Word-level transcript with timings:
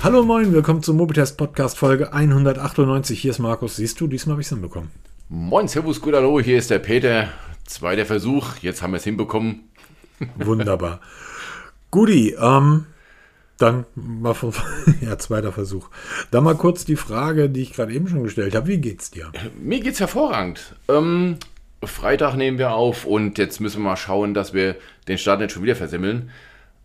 Hallo 0.00 0.22
moin, 0.22 0.52
willkommen 0.52 0.80
zum 0.80 0.96
Mobitest 0.96 1.36
Podcast 1.36 1.76
Folge 1.76 2.12
198. 2.12 3.20
Hier 3.20 3.32
ist 3.32 3.40
Markus. 3.40 3.76
Siehst 3.76 4.00
du, 4.00 4.06
diesmal 4.06 4.34
habe 4.34 4.42
ich 4.42 4.46
es 4.46 4.50
hinbekommen. 4.50 4.92
Moin, 5.28 5.66
Servus, 5.66 6.00
gut, 6.00 6.14
hallo, 6.14 6.38
hier 6.38 6.56
ist 6.56 6.70
der 6.70 6.78
Peter. 6.78 7.30
Zweiter 7.66 8.06
Versuch, 8.06 8.58
jetzt 8.62 8.80
haben 8.80 8.92
wir 8.92 8.98
es 8.98 9.04
hinbekommen. 9.04 9.68
Wunderbar. 10.36 11.00
Guti, 11.90 12.36
ähm, 12.40 12.86
dann 13.58 13.86
mal 13.96 14.34
von, 14.34 14.52
ja, 15.00 15.18
zweiter 15.18 15.50
Versuch. 15.50 15.90
Dann 16.30 16.44
mal 16.44 16.54
kurz 16.54 16.84
die 16.84 16.96
Frage, 16.96 17.50
die 17.50 17.62
ich 17.62 17.72
gerade 17.72 17.92
eben 17.92 18.06
schon 18.06 18.22
gestellt 18.22 18.54
habe. 18.54 18.68
Wie 18.68 18.78
geht's 18.78 19.10
dir? 19.10 19.32
Mir 19.60 19.80
geht's 19.80 19.98
hervorragend. 19.98 20.76
Ähm, 20.88 21.38
Freitag 21.82 22.36
nehmen 22.36 22.58
wir 22.58 22.70
auf 22.72 23.04
und 23.04 23.36
jetzt 23.36 23.60
müssen 23.60 23.82
wir 23.82 23.90
mal 23.90 23.96
schauen, 23.96 24.32
dass 24.32 24.54
wir 24.54 24.76
den 25.08 25.18
Start 25.18 25.40
nicht 25.40 25.52
schon 25.52 25.64
wieder 25.64 25.76
versemmeln. 25.76 26.30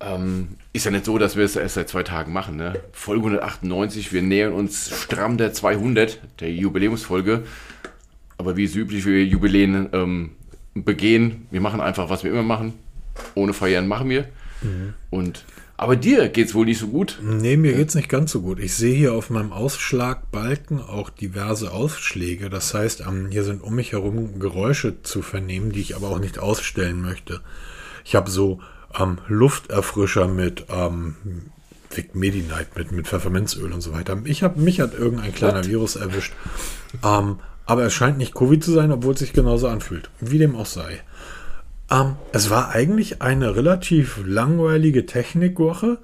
Ähm, 0.04 0.49
ist 0.73 0.85
ja 0.85 0.91
nicht 0.91 1.05
so, 1.05 1.17
dass 1.17 1.35
wir 1.35 1.45
es 1.45 1.55
erst 1.55 1.75
seit 1.75 1.89
zwei 1.89 2.03
Tagen 2.03 2.34
machen. 2.34 2.57
Ne? 2.57 2.80
Folge 2.91 3.25
198, 3.25 4.11
wir 4.11 4.21
nähern 4.21 4.53
uns 4.53 4.91
stramm 5.02 5.38
der 5.38 5.53
200, 5.53 6.20
der 6.39 6.52
Jubiläumsfolge. 6.52 7.44
Aber 8.38 8.58
wie 8.58 8.66
es 8.66 8.75
üblich 8.75 9.03
für 9.03 9.17
Jubiläen 9.17 9.89
ähm, 9.94 10.31
begehen, 10.73 11.47
wir 11.52 11.61
machen 11.61 11.80
einfach, 11.80 12.09
was 12.09 12.23
wir 12.23 12.31
immer 12.31 12.44
machen. 12.44 12.73
Ohne 13.35 13.53
Feiern 13.53 13.88
machen 13.88 14.09
wir. 14.09 14.25
Mhm. 14.61 14.94
Und 15.09 15.45
aber 15.75 15.95
dir 15.95 16.30
geht 16.30 16.47
es 16.47 16.55
wohl 16.55 16.66
nicht 16.66 16.77
so 16.77 16.88
gut? 16.88 17.20
Nee, 17.22 17.58
mir 17.58 17.73
geht 17.73 17.89
es 17.89 17.95
nicht 17.95 18.08
ganz 18.08 18.31
so 18.31 18.41
gut. 18.41 18.59
Ich 18.59 18.73
sehe 18.75 18.95
hier 18.95 19.13
auf 19.13 19.30
meinem 19.30 19.52
Ausschlagbalken 19.52 20.80
auch 20.80 21.09
diverse 21.09 21.72
Ausschläge. 21.72 22.49
Das 22.49 22.73
heißt, 22.73 23.03
hier 23.31 23.44
sind 23.44 23.63
um 23.63 23.75
mich 23.75 23.91
herum 23.91 24.39
Geräusche 24.39 25.02
zu 25.02 25.22
vernehmen, 25.22 25.72
die 25.72 25.81
ich 25.81 25.95
aber 25.95 26.09
auch 26.09 26.20
nicht 26.20 26.39
ausstellen 26.39 27.02
möchte. 27.02 27.41
Ich 28.05 28.16
habe 28.16 28.30
so 28.30 28.61
ähm, 28.99 29.17
Lufterfrischer 29.27 30.27
mit 30.27 30.65
ähm, 30.70 31.15
Vic 31.89 32.15
Medi-Night, 32.15 32.75
mit, 32.75 32.91
mit 32.91 33.08
Pfefferminzöl 33.08 33.72
und 33.72 33.81
so 33.81 33.94
weiter. 33.94 34.17
Ich 34.25 34.44
hab, 34.44 34.58
mich 34.58 34.80
hat 34.80 34.94
irgendein 34.94 35.33
kleiner 35.33 35.59
What? 35.59 35.67
Virus 35.67 35.95
erwischt. 35.95 36.33
Ähm, 37.03 37.39
aber 37.66 37.83
es 37.83 37.94
scheint 37.94 38.17
nicht 38.17 38.33
Covid 38.33 38.63
zu 38.63 38.72
sein, 38.72 38.91
obwohl 38.91 39.13
es 39.13 39.19
sich 39.19 39.33
genauso 39.33 39.67
anfühlt. 39.67 40.09
Wie 40.19 40.38
dem 40.38 40.55
auch 40.55 40.66
sei. 40.66 41.02
Ähm, 41.89 42.16
es 42.31 42.50
war 42.50 42.69
eigentlich 42.69 43.22
eine 43.22 43.55
relativ 43.55 44.19
langweilige 44.25 45.05
Technikwoche, 45.05 46.00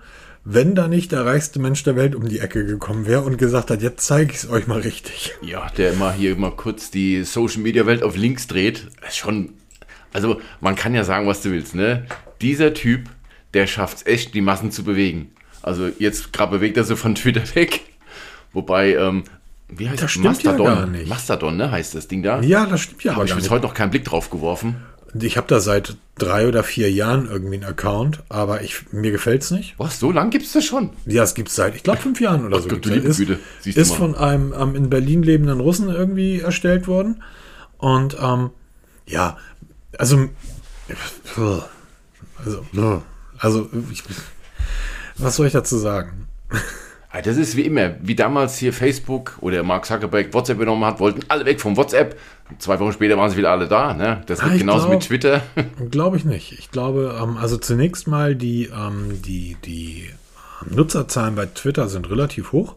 wenn 0.45 0.73
da 0.73 0.87
nicht 0.87 1.11
der 1.11 1.25
reichste 1.25 1.59
Mensch 1.59 1.83
der 1.83 1.95
Welt 1.95 2.15
um 2.15 2.27
die 2.27 2.39
Ecke 2.39 2.65
gekommen 2.65 3.05
wäre 3.05 3.21
und 3.21 3.37
gesagt 3.37 3.69
hat, 3.69 3.81
jetzt 3.81 4.05
zeige 4.05 4.31
ich 4.31 4.37
es 4.37 4.49
euch 4.49 4.67
mal 4.67 4.79
richtig. 4.79 5.35
Ja, 5.41 5.67
der 5.77 5.93
immer 5.93 6.13
hier 6.13 6.35
mal 6.37 6.51
kurz 6.51 6.91
die 6.91 7.23
Social 7.23 7.61
Media 7.61 7.85
Welt 7.85 8.03
auf 8.03 8.15
links 8.15 8.47
dreht. 8.47 8.87
Ist 9.07 9.17
schon. 9.17 9.53
Also, 10.13 10.41
man 10.61 10.75
kann 10.75 10.93
ja 10.95 11.03
sagen, 11.03 11.27
was 11.27 11.41
du 11.41 11.51
willst, 11.51 11.75
ne? 11.75 12.05
Dieser 12.41 12.73
Typ, 12.73 13.09
der 13.53 13.67
schafft 13.67 13.97
es 13.97 14.05
echt, 14.05 14.33
die 14.33 14.41
Massen 14.41 14.71
zu 14.71 14.83
bewegen. 14.83 15.31
Also, 15.61 15.89
jetzt 15.99 16.33
gerade 16.33 16.51
bewegt 16.51 16.77
er 16.77 16.83
so 16.83 16.95
von 16.95 17.15
Twitter 17.15 17.43
weg. 17.55 17.81
Wobei, 18.53 18.95
ähm, 18.95 19.23
wie 19.69 19.89
heißt 19.89 20.01
das? 20.01 20.17
Mastodon. 20.17 20.95
Ja 20.95 21.05
Mastodon, 21.07 21.57
ne, 21.57 21.69
heißt 21.69 21.95
das 21.95 22.07
Ding 22.07 22.23
da? 22.23 22.41
Ja, 22.41 22.65
das 22.65 22.81
stimmt 22.81 23.03
ja. 23.03 23.15
Habe 23.15 23.25
ich 23.25 23.35
bis 23.35 23.49
heute 23.49 23.65
noch 23.65 23.73
keinen 23.73 23.91
Blick 23.91 24.03
drauf 24.03 24.29
geworfen. 24.29 24.77
Ich 25.19 25.37
habe 25.37 25.47
da 25.47 25.59
seit 25.59 25.95
drei 26.17 26.47
oder 26.47 26.63
vier 26.63 26.91
Jahren 26.91 27.27
irgendwie 27.27 27.55
einen 27.55 27.63
Account, 27.63 28.23
aber 28.29 28.61
ich, 28.61 28.91
mir 28.91 29.11
gefällt 29.11 29.41
es 29.41 29.51
nicht. 29.51 29.73
Was, 29.77 29.99
so 29.99 30.11
lang 30.11 30.29
gibt 30.29 30.45
es 30.45 30.51
das 30.51 30.65
schon? 30.65 30.91
Ja, 31.05 31.23
es 31.23 31.33
gibt 31.33 31.49
es 31.49 31.55
seit, 31.55 31.75
ich 31.75 31.83
glaube, 31.83 31.99
fünf 31.99 32.21
Jahren 32.21 32.45
oder 32.45 32.57
Ach, 32.57 32.61
so. 32.61 32.69
Gott, 32.69 32.85
ist 32.85 33.19
ist 33.65 33.93
von 33.93 34.15
einem 34.15 34.53
ähm, 34.57 34.75
in 34.75 34.89
Berlin 34.89 35.23
lebenden 35.23 35.59
Russen 35.59 35.89
irgendwie 35.89 36.39
erstellt 36.39 36.87
worden. 36.87 37.23
Und 37.77 38.17
ähm, 38.21 38.51
ja, 39.07 39.37
also, 39.99 40.29
also, 42.45 43.03
also 43.37 43.69
ich, 43.91 44.01
was 45.17 45.35
soll 45.35 45.47
ich 45.47 45.53
dazu 45.53 45.77
sagen? 45.77 46.29
Ah, 47.11 47.21
das 47.21 47.35
ist 47.35 47.57
wie 47.57 47.63
immer, 47.63 47.95
wie 48.01 48.15
damals 48.15 48.57
hier 48.57 48.71
Facebook 48.71 49.37
oder 49.41 49.61
Mark 49.63 49.85
Zuckerberg 49.85 50.33
WhatsApp 50.33 50.57
genommen 50.59 50.85
hat, 50.85 51.01
wollten 51.01 51.19
alle 51.27 51.43
weg 51.43 51.59
vom 51.59 51.75
WhatsApp. 51.75 52.17
Zwei 52.59 52.79
Wochen 52.79 52.93
später 52.93 53.17
waren 53.17 53.29
sie 53.29 53.35
wieder 53.35 53.51
alle 53.51 53.67
da. 53.67 53.93
Ne? 53.93 54.21
Das 54.27 54.39
geht 54.39 54.51
ah, 54.51 54.57
genauso 54.57 54.85
glaub, 54.85 54.93
mit 54.93 55.03
Twitter. 55.03 55.41
Glaube 55.91 56.15
ich 56.15 56.23
nicht. 56.23 56.53
Ich 56.53 56.71
glaube, 56.71 57.19
ähm, 57.21 57.35
also 57.35 57.57
zunächst 57.57 58.07
mal 58.07 58.35
die, 58.35 58.65
ähm, 58.67 59.21
die, 59.21 59.57
die 59.65 60.09
Nutzerzahlen 60.69 61.35
bei 61.35 61.47
Twitter 61.47 61.89
sind 61.89 62.09
relativ 62.09 62.53
hoch. 62.53 62.75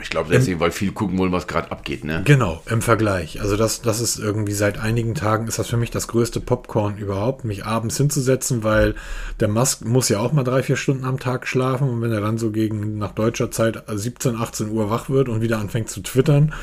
Aber 0.00 0.04
ich 0.04 0.10
glaube 0.10 0.30
deswegen, 0.32 0.60
weil 0.60 0.70
viel 0.70 0.92
gucken 0.92 1.18
wollen, 1.18 1.30
was 1.30 1.46
gerade 1.46 1.70
abgeht, 1.70 2.04
ne? 2.04 2.22
Genau, 2.24 2.62
im 2.70 2.80
Vergleich. 2.80 3.42
Also 3.42 3.58
das, 3.58 3.82
das 3.82 4.00
ist 4.00 4.18
irgendwie 4.18 4.54
seit 4.54 4.78
einigen 4.78 5.14
Tagen 5.14 5.46
ist 5.46 5.58
das 5.58 5.68
für 5.68 5.76
mich 5.76 5.90
das 5.90 6.08
größte 6.08 6.40
Popcorn 6.40 6.96
überhaupt, 6.96 7.44
mich 7.44 7.66
abends 7.66 7.98
hinzusetzen, 7.98 8.64
weil 8.64 8.94
der 9.40 9.48
Musk 9.48 9.84
muss 9.84 10.08
ja 10.08 10.18
auch 10.18 10.32
mal 10.32 10.42
drei, 10.42 10.62
vier 10.62 10.76
Stunden 10.76 11.04
am 11.04 11.20
Tag 11.20 11.46
schlafen 11.46 11.90
und 11.90 12.00
wenn 12.00 12.12
er 12.12 12.22
dann 12.22 12.38
so 12.38 12.50
gegen 12.50 12.96
nach 12.96 13.12
deutscher 13.12 13.50
Zeit 13.50 13.82
17, 13.88 14.36
18 14.36 14.70
Uhr 14.70 14.88
wach 14.88 15.10
wird 15.10 15.28
und 15.28 15.42
wieder 15.42 15.58
anfängt 15.58 15.90
zu 15.90 16.00
twittern, 16.00 16.54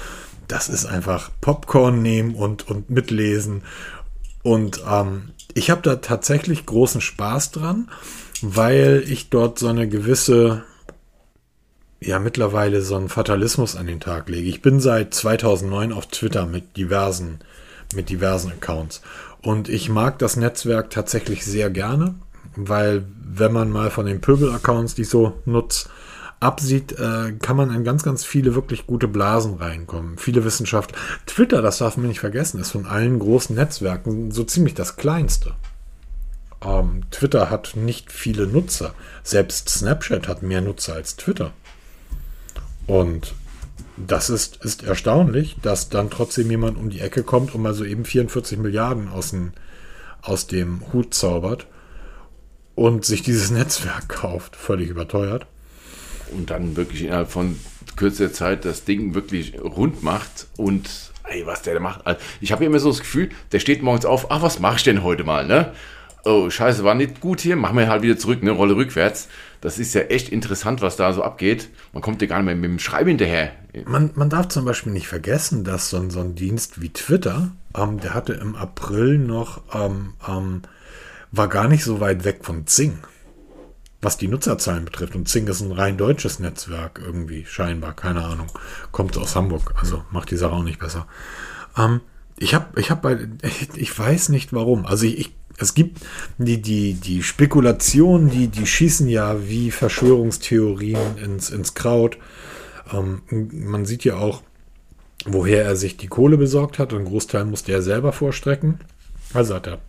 das 0.48 0.68
ist 0.68 0.88
einfach 0.88 1.30
Popcorn 1.40 2.02
nehmen 2.02 2.34
und, 2.34 2.68
und 2.68 2.90
mitlesen. 2.90 3.62
Und 4.42 4.82
ähm, 4.90 5.30
ich 5.54 5.70
habe 5.70 5.84
da 5.84 5.98
tatsächlich 5.98 6.66
großen 6.66 7.02
Spaß 7.02 7.52
dran, 7.52 7.88
weil 8.42 9.04
ich 9.08 9.30
dort 9.30 9.60
so 9.60 9.68
eine 9.68 9.88
gewisse 9.88 10.64
ja 12.00 12.20
mittlerweile 12.20 12.82
so 12.82 12.96
einen 12.96 13.10
Fatalismus 13.10 13.76
an 13.76 13.88
den 13.88 14.00
Tag 14.00 14.30
lege. 14.30 14.50
Ich 14.50 14.62
bin 14.62 14.80
seit 14.80 15.14
2009 15.14 15.92
auf 15.92 16.08
Twitter 16.08 16.46
mit 16.46 16.78
diversen, 16.78 17.40
mit 17.96 18.10
diversen 18.10 18.52
Accounts. 18.52 19.02
Und 19.42 19.70
ich 19.70 19.90
mag 19.90 20.20
das 20.20 20.36
Netzwerk 20.36 20.90
tatsächlich 20.90 21.46
sehr 21.46 21.70
gerne, 21.70 22.16
weil 22.56 23.06
wenn 23.24 23.54
man 23.54 23.70
mal 23.70 23.90
von 23.90 24.06
den 24.06 24.22
Pöbel-Accounts, 24.22 24.96
die 24.96 25.04
ich 25.04 25.10
so 25.10 25.34
nutze, 25.46 25.90
absieht, 26.40 26.94
äh, 26.94 27.34
kann 27.40 27.58
man 27.58 27.74
in 27.74 27.84
ganz, 27.84 28.04
ganz 28.04 28.24
viele 28.24 28.54
wirklich 28.54 28.86
gute 28.86 29.08
Blasen 29.08 29.56
reinkommen. 29.56 30.18
Viele 30.18 30.44
Wissenschaft. 30.44 30.94
Twitter, 31.26 31.62
das 31.62 31.80
darf 31.80 31.98
man 31.98 32.08
nicht 32.08 32.20
vergessen, 32.20 32.60
ist 32.60 32.72
von 32.72 32.86
allen 32.86 33.18
großen 33.20 33.56
Netzwerken 33.56 34.32
so 34.32 34.44
ziemlich 34.44 34.76
das 34.76 34.98
kleinste. 34.98 35.56
Ähm, 36.64 37.04
Twitter 37.12 37.50
hat 37.50 37.76
nicht 37.76 38.12
viele 38.12 38.46
Nutzer. 38.46 38.94
Selbst 39.24 39.70
Snapchat 39.70 40.28
hat 40.28 40.44
mehr 40.44 40.62
Nutzer 40.62 40.94
als 40.94 41.16
Twitter. 41.16 41.54
Und 42.88 43.34
das 43.98 44.30
ist, 44.30 44.64
ist 44.64 44.84
erstaunlich, 44.84 45.58
dass 45.62 45.90
dann 45.90 46.10
trotzdem 46.10 46.50
jemand 46.50 46.78
um 46.78 46.90
die 46.90 47.02
Ecke 47.02 47.24
kommt 47.24 47.54
und 47.54 47.62
mal 47.62 47.74
so 47.74 47.84
eben 47.84 48.06
44 48.06 48.58
Milliarden 48.58 49.10
aus, 49.10 49.32
den, 49.32 49.54
aus 50.22 50.48
dem 50.48 50.82
Hut 50.94 51.14
zaubert 51.14 51.68
und 52.76 53.06
sich 53.06 53.22
dieses 53.22 53.52
Netzwerk 53.52 54.08
kauft, 54.08 54.56
völlig 54.56 54.90
überteuert. 54.90 55.48
Und 56.32 56.50
dann 56.50 56.76
wirklich 56.76 57.04
innerhalb 57.04 57.30
von 57.30 57.60
kürzester 57.96 58.34
Zeit 58.34 58.66
das 58.66 58.84
Ding 58.84 59.16
wirklich 59.16 59.60
rund 59.62 60.04
macht 60.04 60.48
und 60.58 60.90
ey, 61.24 61.46
was 61.46 61.62
der 61.62 61.76
da 61.76 61.80
macht. 61.80 62.06
Also, 62.06 62.20
ich 62.42 62.52
habe 62.52 62.66
immer 62.66 62.80
so 62.80 62.90
das 62.90 63.00
Gefühl, 63.00 63.30
der 63.52 63.60
steht 63.60 63.82
morgens 63.82 64.06
auf, 64.06 64.30
ach, 64.30 64.42
was 64.42 64.60
mache 64.60 64.78
ich 64.78 64.84
denn 64.84 65.04
heute 65.04 65.24
mal, 65.24 65.46
ne? 65.46 65.74
Oh, 66.24 66.50
scheiße, 66.50 66.84
war 66.84 66.96
nicht 66.96 67.22
gut 67.22 67.40
hier, 67.40 67.56
machen 67.56 67.78
wir 67.78 67.88
halt 67.88 68.02
wieder 68.02 68.18
zurück, 68.18 68.44
ne, 68.44 68.52
Rolle 68.52 68.76
rückwärts. 68.76 69.30
Das 69.62 69.80
ist 69.80 69.94
ja 69.94 70.02
echt 70.02 70.30
interessant, 70.30 70.82
was 70.82 70.98
da 70.98 71.14
so 71.14 71.24
abgeht. 71.24 71.70
Man 71.94 72.04
kommt 72.04 72.22
ja 72.22 72.28
gar 72.28 72.38
nicht 72.38 72.46
mehr 72.46 72.56
mit 72.56 72.70
dem 72.70 72.80
Schreiben 72.80 73.10
hinterher. 73.10 73.52
Man, 73.86 74.12
man 74.16 74.30
darf 74.30 74.48
zum 74.50 74.66
Beispiel 74.66 74.94
nicht 74.94 75.08
vergessen, 75.08 75.64
dass 75.64 75.90
so 75.90 75.98
ein, 75.98 76.10
so 76.10 76.20
ein 76.20 76.36
Dienst 76.36 76.82
wie 76.82 76.90
Twitter, 76.90 77.52
ähm, 77.76 78.00
der 78.00 78.14
hatte 78.14 78.34
im 78.34 78.56
April 78.56 79.18
noch, 79.18 79.62
ähm, 79.74 80.14
ähm, 80.28 80.62
war 81.32 81.48
gar 81.48 81.68
nicht 81.68 81.84
so 81.84 82.00
weit 82.00 82.24
weg 82.24 82.40
von 82.44 82.68
Zing, 82.68 83.00
was 84.02 84.18
die 84.18 84.28
Nutzerzahlen 84.28 84.86
betrifft. 84.86 85.16
Und 85.16 85.28
Zing 85.28 85.48
ist 85.48 85.62
ein 85.62 85.72
rein 85.72 85.98
deutsches 85.98 86.40
Netzwerk 86.40 87.02
irgendwie, 87.04 87.46
scheinbar, 87.46 87.96
keine 87.96 88.24
Ahnung. 88.24 88.48
Kommt 88.92 89.18
aus 89.18 89.36
Hamburg, 89.36 89.74
also 89.80 90.04
macht 90.12 90.32
die 90.32 90.38
Sache 90.38 90.54
auch 90.54 90.64
nicht 90.64 90.80
besser. 90.80 91.08
Ähm, 91.78 92.02
ich 92.40 92.54
habe, 92.54 92.80
ich 92.80 92.92
habe 92.92 93.30
ich 93.76 93.98
weiß 93.98 94.30
nicht 94.30 94.54
warum. 94.54 94.86
Also 94.86 95.06
ich, 95.06 95.20
ich 95.20 95.34
es 95.58 95.74
gibt 95.74 96.02
die, 96.38 96.62
die, 96.62 96.94
die 96.94 97.24
Spekulationen, 97.24 98.30
die, 98.30 98.48
die 98.48 98.68
schießen 98.68 99.08
ja 99.10 99.48
wie 99.48 99.72
Verschwörungstheorien 99.72 101.18
ins, 101.24 101.50
ins 101.50 101.74
Kraut. 101.74 102.18
Ähm, 102.94 103.22
man 103.52 103.86
sieht 103.86 104.04
ja 104.04 104.18
auch, 104.18 104.44
woher 105.26 105.66
er 105.66 105.76
sich 105.76 105.98
die 105.98 106.08
Kohle 106.08 106.38
besorgt 106.38 106.78
hat. 106.78 106.94
Ein 106.94 107.06
Großteil 107.06 107.46
musste 107.46 107.72
er 107.72 107.82
selber 107.82 108.14
vorstrecken. 108.14 108.80
Also 109.34 109.56
hat 109.56 109.68
er 109.68 109.80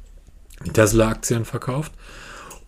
Tesla-Aktien 0.73 1.45
verkauft. 1.45 1.93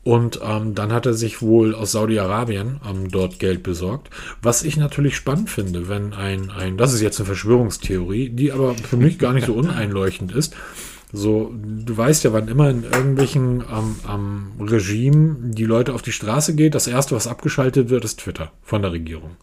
Und 0.03 0.41
ähm, 0.43 0.75
dann 0.75 0.93
hat 0.93 1.05
er 1.05 1.15
sich 1.15 1.43
wohl 1.43 1.75
aus 1.75 1.93
Saudi-Arabien 1.93 2.81
ähm, 2.89 3.11
dort 3.11 3.39
Geld 3.39 3.63
besorgt. 3.63 4.09
Was 4.41 4.63
ich 4.63 4.77
natürlich 4.77 5.15
spannend 5.15 5.51
finde, 5.51 5.89
wenn 5.89 6.15
ein, 6.15 6.51
ein, 6.51 6.79
das 6.79 6.95
ist 6.95 7.03
jetzt 7.03 7.19
eine 7.19 7.27
Verschwörungstheorie, 7.27 8.31
die 8.31 8.53
aber 8.53 8.75
für 8.75 8.97
mich 8.97 9.19
gar 9.19 9.35
nicht 9.35 9.47
so 9.47 9.53
uneinleuchtend 9.55 10.33
ist, 10.33 10.55
so, 11.13 11.53
du 11.55 11.97
weißt 11.97 12.25
ja, 12.25 12.33
wann 12.33 12.49
immer 12.49 12.71
in 12.71 12.85
irgendwelchen 12.85 13.63
ähm, 13.71 13.97
ähm, 14.09 14.53
Regimen 14.61 15.53
die 15.53 15.65
Leute 15.65 15.93
auf 15.95 16.03
die 16.03 16.13
Straße 16.13 16.55
geht, 16.55 16.75
das 16.75 16.87
erste, 16.87 17.15
was 17.15 17.27
abgeschaltet 17.27 17.91
wird, 17.91 18.05
ist 18.05 18.21
Twitter 18.21 18.53
von 18.63 18.83
der 18.83 18.93
Regierung. 18.93 19.37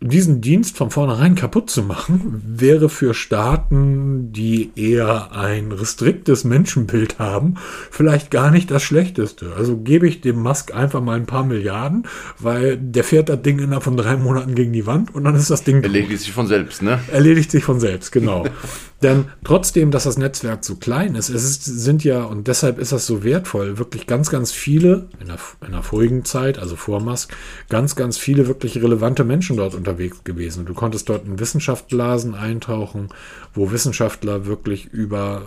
diesen 0.00 0.42
Dienst 0.42 0.76
von 0.76 0.90
vornherein 0.90 1.34
kaputt 1.36 1.70
zu 1.70 1.82
machen, 1.82 2.42
wäre 2.46 2.90
für 2.90 3.14
Staaten, 3.14 4.30
die 4.30 4.70
eher 4.76 5.32
ein 5.32 5.72
restriktes 5.72 6.44
Menschenbild 6.44 7.18
haben, 7.18 7.54
vielleicht 7.90 8.30
gar 8.30 8.50
nicht 8.50 8.70
das 8.70 8.82
Schlechteste. 8.82 9.54
Also 9.56 9.78
gebe 9.78 10.06
ich 10.06 10.20
dem 10.20 10.42
Musk 10.42 10.74
einfach 10.74 11.00
mal 11.00 11.16
ein 11.16 11.26
paar 11.26 11.44
Milliarden, 11.44 12.06
weil 12.38 12.76
der 12.76 13.04
fährt 13.04 13.30
das 13.30 13.40
Ding 13.40 13.58
innerhalb 13.58 13.84
von 13.84 13.96
drei 13.96 14.16
Monaten 14.16 14.54
gegen 14.54 14.72
die 14.72 14.86
Wand 14.86 15.14
und 15.14 15.24
dann 15.24 15.34
ist 15.34 15.50
das 15.50 15.64
Ding. 15.64 15.82
Erledigt 15.82 16.20
sich 16.20 16.32
von 16.32 16.46
selbst, 16.46 16.82
ne? 16.82 17.00
Erledigt 17.10 17.50
sich 17.50 17.64
von 17.64 17.80
selbst, 17.80 18.12
genau. 18.12 18.44
Denn 19.02 19.26
trotzdem, 19.44 19.90
dass 19.90 20.04
das 20.04 20.16
Netzwerk 20.16 20.64
so 20.64 20.76
klein 20.76 21.16
ist, 21.16 21.28
es 21.28 21.44
ist, 21.44 21.64
sind 21.64 22.02
ja, 22.02 22.24
und 22.24 22.48
deshalb 22.48 22.78
ist 22.78 22.92
das 22.92 23.06
so 23.06 23.22
wertvoll, 23.22 23.76
wirklich 23.76 24.06
ganz, 24.06 24.30
ganz 24.30 24.52
viele, 24.52 25.08
in 25.20 25.26
der, 25.26 25.38
in 25.66 25.72
der 25.72 25.82
vorigen 25.82 26.24
Zeit, 26.24 26.58
also 26.58 26.76
vor 26.76 27.00
Musk, 27.00 27.36
ganz, 27.68 27.94
ganz 27.94 28.16
viele 28.16 28.46
wirklich 28.46 28.82
relevante 28.82 29.24
Menschen 29.24 29.58
dort 29.58 29.74
unterwegs 29.74 30.24
gewesen. 30.24 30.64
Du 30.64 30.72
konntest 30.72 31.08
dort 31.10 31.26
in 31.26 31.38
Wissenschaftsblasen 31.38 32.34
eintauchen, 32.34 33.08
wo 33.52 33.70
Wissenschaftler 33.70 34.46
wirklich 34.46 34.86
über 34.86 35.42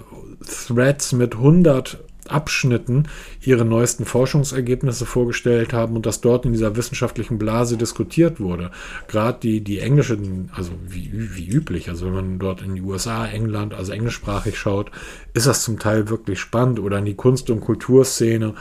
Threads 0.68 1.14
mit 1.14 1.36
100 1.36 1.98
Abschnitten 2.32 3.08
ihre 3.42 3.66
neuesten 3.66 4.06
Forschungsergebnisse 4.06 5.06
vorgestellt 5.06 5.74
haben 5.74 5.96
und 5.96 6.06
das 6.06 6.22
dort 6.22 6.46
in 6.46 6.54
dieser 6.54 6.76
wissenschaftlichen 6.76 7.38
Blase 7.38 7.78
diskutiert 7.78 8.40
wurde. 8.40 8.72
Gerade 9.08 9.40
die, 9.42 9.62
die 9.62 9.80
englischen, 9.80 10.52
also 10.56 10.72
wie, 10.88 11.10
wie 11.14 11.48
üblich, 11.48 11.90
also 11.90 12.06
wenn 12.06 12.14
man 12.14 12.40
dort 12.40 12.62
in 12.62 12.76
die 12.76 12.82
USA, 12.82 13.26
England, 13.28 13.74
also 13.74 13.92
englischsprachig 13.92 14.58
schaut, 14.58 14.92
ist 15.34 15.48
das 15.48 15.64
zum 15.64 15.80
Teil 15.80 16.10
wirklich 16.10 16.40
spannend 16.40 16.80
oder 16.80 17.00
in 17.00 17.06
die 17.06 17.16
Kunst- 17.16 17.50
und 17.50 17.62
Kulturszene. 17.62 18.56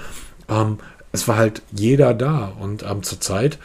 Ähm, 0.48 0.78
es 1.12 1.26
war 1.26 1.36
halt 1.36 1.62
jeder 1.72 2.14
da 2.14 2.52
und 2.60 2.82
ähm, 2.82 3.02
zur 3.02 3.20
Zeit 3.20 3.58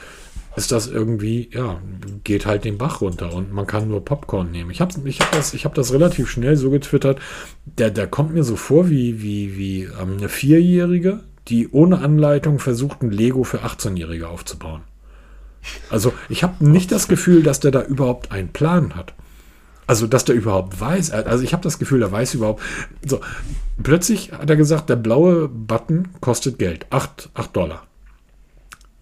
ist 0.56 0.72
das 0.72 0.88
irgendwie, 0.88 1.50
ja, 1.52 1.82
geht 2.24 2.46
halt 2.46 2.64
den 2.64 2.78
Bach 2.78 3.02
runter 3.02 3.34
und 3.34 3.52
man 3.52 3.66
kann 3.66 3.88
nur 3.88 4.06
Popcorn 4.06 4.52
nehmen. 4.52 4.70
Ich 4.70 4.82
habe 4.82 4.94
ich 5.08 5.20
hab 5.20 5.32
das, 5.32 5.54
hab 5.54 5.74
das 5.74 5.94
relativ 5.94 6.30
schnell 6.30 6.56
so 6.58 6.70
getwittert. 6.70 7.20
Der, 7.66 7.90
der 7.90 8.08
kommt 8.08 8.34
mir 8.34 8.44
so 8.44 8.56
vor 8.56 8.90
wie, 8.90 9.22
wie, 9.22 9.58
wie 9.58 9.84
ähm, 9.84 10.18
eine 10.18 10.30
Vierjährige, 10.30 11.22
die 11.48 11.70
ohne 11.70 12.00
Anleitung 12.00 12.60
versucht, 12.60 13.02
ein 13.02 13.12
Lego 13.12 13.44
für 13.44 13.64
18-Jährige 13.64 14.30
aufzubauen. 14.30 14.82
Also 15.90 16.14
ich 16.30 16.44
habe 16.44 16.66
nicht 16.66 16.92
das 16.92 17.08
Gefühl, 17.08 17.42
dass 17.42 17.60
der 17.60 17.72
da 17.72 17.84
überhaupt 17.84 18.32
einen 18.32 18.50
Plan 18.50 18.96
hat. 18.96 19.14
Also, 19.86 20.08
dass 20.08 20.24
der 20.24 20.36
überhaupt 20.36 20.80
weiß. 20.80 21.12
Also, 21.12 21.44
ich 21.44 21.52
habe 21.52 21.64
das 21.64 21.78
Gefühl, 21.78 22.02
er 22.02 22.12
weiß 22.12 22.36
überhaupt. 22.36 22.62
So, 23.06 23.20
plötzlich 23.82 24.32
hat 24.32 24.50
er 24.50 24.56
gesagt, 24.56 24.90
der 24.90 24.96
blaue 24.96 25.50
Button 25.50 26.08
kostet 26.22 26.58
Geld. 26.58 26.86
8, 26.90 27.30
8 27.34 27.56
Dollar. 27.56 27.84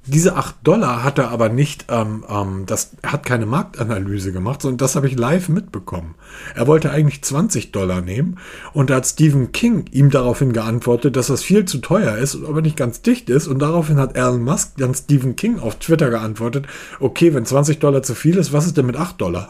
Diese 0.07 0.35
8 0.35 0.55
Dollar 0.63 1.03
hat 1.03 1.19
er 1.19 1.29
aber 1.29 1.49
nicht, 1.49 1.85
ähm, 1.89 2.25
ähm, 2.27 2.65
das 2.65 2.95
er 3.03 3.11
hat 3.11 3.23
keine 3.23 3.45
Marktanalyse 3.45 4.31
gemacht, 4.31 4.63
sondern 4.63 4.79
das 4.79 4.95
habe 4.95 5.07
ich 5.07 5.15
live 5.15 5.47
mitbekommen. 5.47 6.15
Er 6.55 6.65
wollte 6.65 6.89
eigentlich 6.89 7.23
20 7.23 7.71
Dollar 7.71 8.01
nehmen 8.01 8.39
und 8.73 8.89
da 8.89 8.95
hat 8.95 9.05
Stephen 9.05 9.51
King 9.51 9.85
ihm 9.91 10.09
daraufhin 10.09 10.53
geantwortet, 10.53 11.15
dass 11.15 11.27
das 11.27 11.43
viel 11.43 11.65
zu 11.65 11.77
teuer 11.77 12.17
ist, 12.17 12.35
aber 12.35 12.63
nicht 12.63 12.77
ganz 12.77 13.03
dicht 13.03 13.29
ist 13.29 13.47
und 13.47 13.59
daraufhin 13.59 13.97
hat 13.97 14.15
Elon 14.15 14.43
Musk 14.43 14.71
dann 14.77 14.95
Stephen 14.95 15.35
King 15.35 15.59
auf 15.59 15.75
Twitter 15.75 16.09
geantwortet, 16.09 16.65
okay, 16.99 17.35
wenn 17.35 17.45
20 17.45 17.77
Dollar 17.77 18.01
zu 18.01 18.15
viel 18.15 18.37
ist, 18.37 18.51
was 18.51 18.65
ist 18.65 18.77
denn 18.77 18.87
mit 18.87 18.97
8 18.97 19.21
Dollar? 19.21 19.49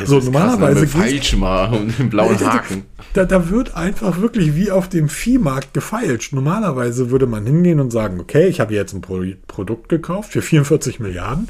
Das 0.00 0.08
so 0.08 0.18
normalerweise 0.18 0.86
falsch 0.86 1.36
mal 1.36 1.72
und 1.72 1.98
den 1.98 2.10
blauen 2.10 2.38
Haken. 2.40 2.84
Da, 3.12 3.24
da, 3.24 3.50
wird 3.50 3.76
einfach 3.76 4.20
wirklich 4.20 4.56
wie 4.56 4.70
auf 4.70 4.88
dem 4.88 5.08
Viehmarkt 5.08 5.74
gefeilscht. 5.74 6.32
Normalerweise 6.32 7.10
würde 7.10 7.26
man 7.26 7.46
hingehen 7.46 7.80
und 7.80 7.90
sagen, 7.90 8.20
okay, 8.20 8.48
ich 8.48 8.60
habe 8.60 8.74
jetzt 8.74 8.92
ein 8.92 9.00
Pro 9.00 9.22
Produkt 9.46 9.88
gekauft 9.88 10.32
für 10.32 10.42
44 10.42 11.00
Milliarden 11.00 11.48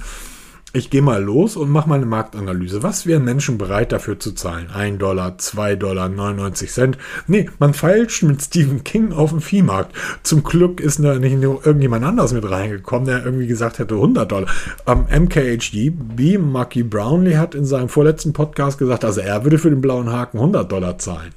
ich 0.75 0.91
gehe 0.91 1.03
mal 1.03 1.23
los 1.23 1.57
und 1.57 1.71
mache 1.71 1.89
mal 1.89 1.95
eine 1.95 2.07
Marktanalyse. 2.07 2.83
Was 2.83 3.07
wären 3.07 3.25
Menschen 3.25 3.59
bereit 3.59 3.93
dafür 3.93 4.19
zu 4.19 4.33
zahlen? 4.33 4.71
1 4.75 4.99
Dollar, 4.99 5.39
2 5.39 5.77
Dollar, 5.77 6.09
99 6.09 6.71
Cent? 6.71 6.99
Nee, 7.29 7.49
man 7.61 7.75
feilscht 7.75 8.25
mit 8.25 8.43
Stephen 8.43 8.83
King 8.83 9.13
auf 9.13 9.31
dem 9.31 9.41
Viehmarkt. 9.41 9.95
Zum 10.25 10.43
Glück 10.43 10.81
ist 10.81 10.99
da 10.99 11.15
nicht 11.15 11.41
irgendjemand 11.41 12.05
anders 12.05 12.33
mit 12.33 12.51
reingekommen, 12.51 13.07
der 13.07 13.25
irgendwie 13.25 13.47
gesagt 13.47 13.79
hätte 13.79 13.95
100 13.95 14.31
Dollar. 14.31 14.49
Ähm, 14.87 15.07
MKHD, 15.09 15.93
B. 16.17 16.39
Marky 16.39 16.83
Brownlee 16.83 17.37
hat 17.37 17.55
in 17.55 17.65
seinem 17.65 17.89
vorletzten 17.89 18.33
Podcast 18.33 18.79
gesagt, 18.79 19.05
also 19.05 19.21
er 19.21 19.45
würde 19.45 19.59
für 19.59 19.71
den 19.71 19.81
blauen 19.81 20.11
Haken 20.11 20.39
100 20.39 20.71
Dollar 20.71 20.99
zahlen. 20.99 21.31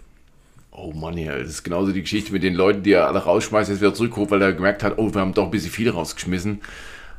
Oh 0.71 0.93
Mann, 0.93 1.15
ja, 1.15 1.37
das 1.37 1.49
ist 1.49 1.63
genauso 1.63 1.91
die 1.91 2.01
Geschichte 2.01 2.33
mit 2.33 2.41
den 2.41 2.55
Leuten, 2.55 2.81
die 2.81 2.93
er 2.93 3.07
alle 3.07 3.19
rausschmeißt, 3.19 3.69
jetzt 3.69 3.81
wieder 3.81 3.93
zurückholt, 3.93 4.31
weil 4.31 4.41
er 4.41 4.53
gemerkt 4.53 4.83
hat, 4.83 4.97
oh, 4.97 5.13
wir 5.13 5.21
haben 5.21 5.33
doch 5.33 5.45
ein 5.45 5.51
bisschen 5.51 5.71
viel 5.71 5.91
rausgeschmissen. 5.91 6.61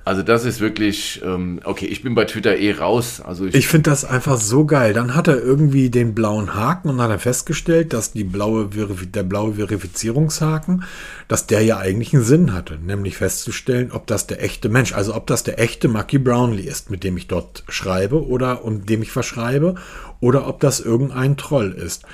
Also 0.09 0.23
das 0.23 0.47
ist 0.47 0.61
wirklich, 0.61 1.21
ähm, 1.23 1.61
okay, 1.65 1.85
ich 1.85 2.03
bin 2.03 2.15
bei 2.15 2.25
Twitter 2.25 2.57
eh 2.57 2.73
raus. 2.73 3.21
Also 3.21 3.45
ich, 3.45 3.55
ich 3.55 3.69
finde 3.69 3.91
das 3.91 4.07
einfach 4.07 4.39
so 4.39 4.65
geil. 4.65 4.95
Dann 4.95 5.15
hat 5.15 5.29
er 5.29 5.39
irgendwie 5.39 5.91
den 5.91 6.15
blauen 6.15 6.55
Haken 6.55 6.89
und 6.89 7.03
hat 7.03 7.11
er 7.11 7.19
festgestellt, 7.19 7.93
dass 7.93 8.13
die 8.13 8.25
blaue 8.25 8.71
der 8.71 9.23
blaue 9.23 9.57
Verifizierungshaken, 9.57 10.85
dass 11.29 11.47
der 11.47 11.61
ja 11.61 11.77
eigentlich 11.77 12.15
einen 12.15 12.25
Sinn 12.25 12.55
hatte, 12.55 12.79
nämlich 12.79 13.19
festzustellen, 13.19 13.93
ob 13.93 14.07
das 14.07 14.27
der 14.27 14.43
echte 14.43 14.71
Mensch, 14.71 14.95
also 14.95 15.15
ob 15.15 15.27
das 15.27 15.43
der 15.43 15.61
echte 15.61 15.89
Marky 15.89 16.17
Brownlee 16.17 16.63
ist, 16.63 16.89
mit 16.89 17.05
dem 17.05 17.19
ich 17.19 17.27
dort 17.27 17.65
schreibe 17.69 18.27
oder 18.27 18.65
und 18.65 18.89
dem 18.89 19.03
ich 19.03 19.11
verschreibe, 19.11 19.75
oder 20.21 20.49
ob 20.49 20.61
das 20.61 20.81
irgendein 20.81 21.37
Troll 21.37 21.73
ist. 21.73 22.07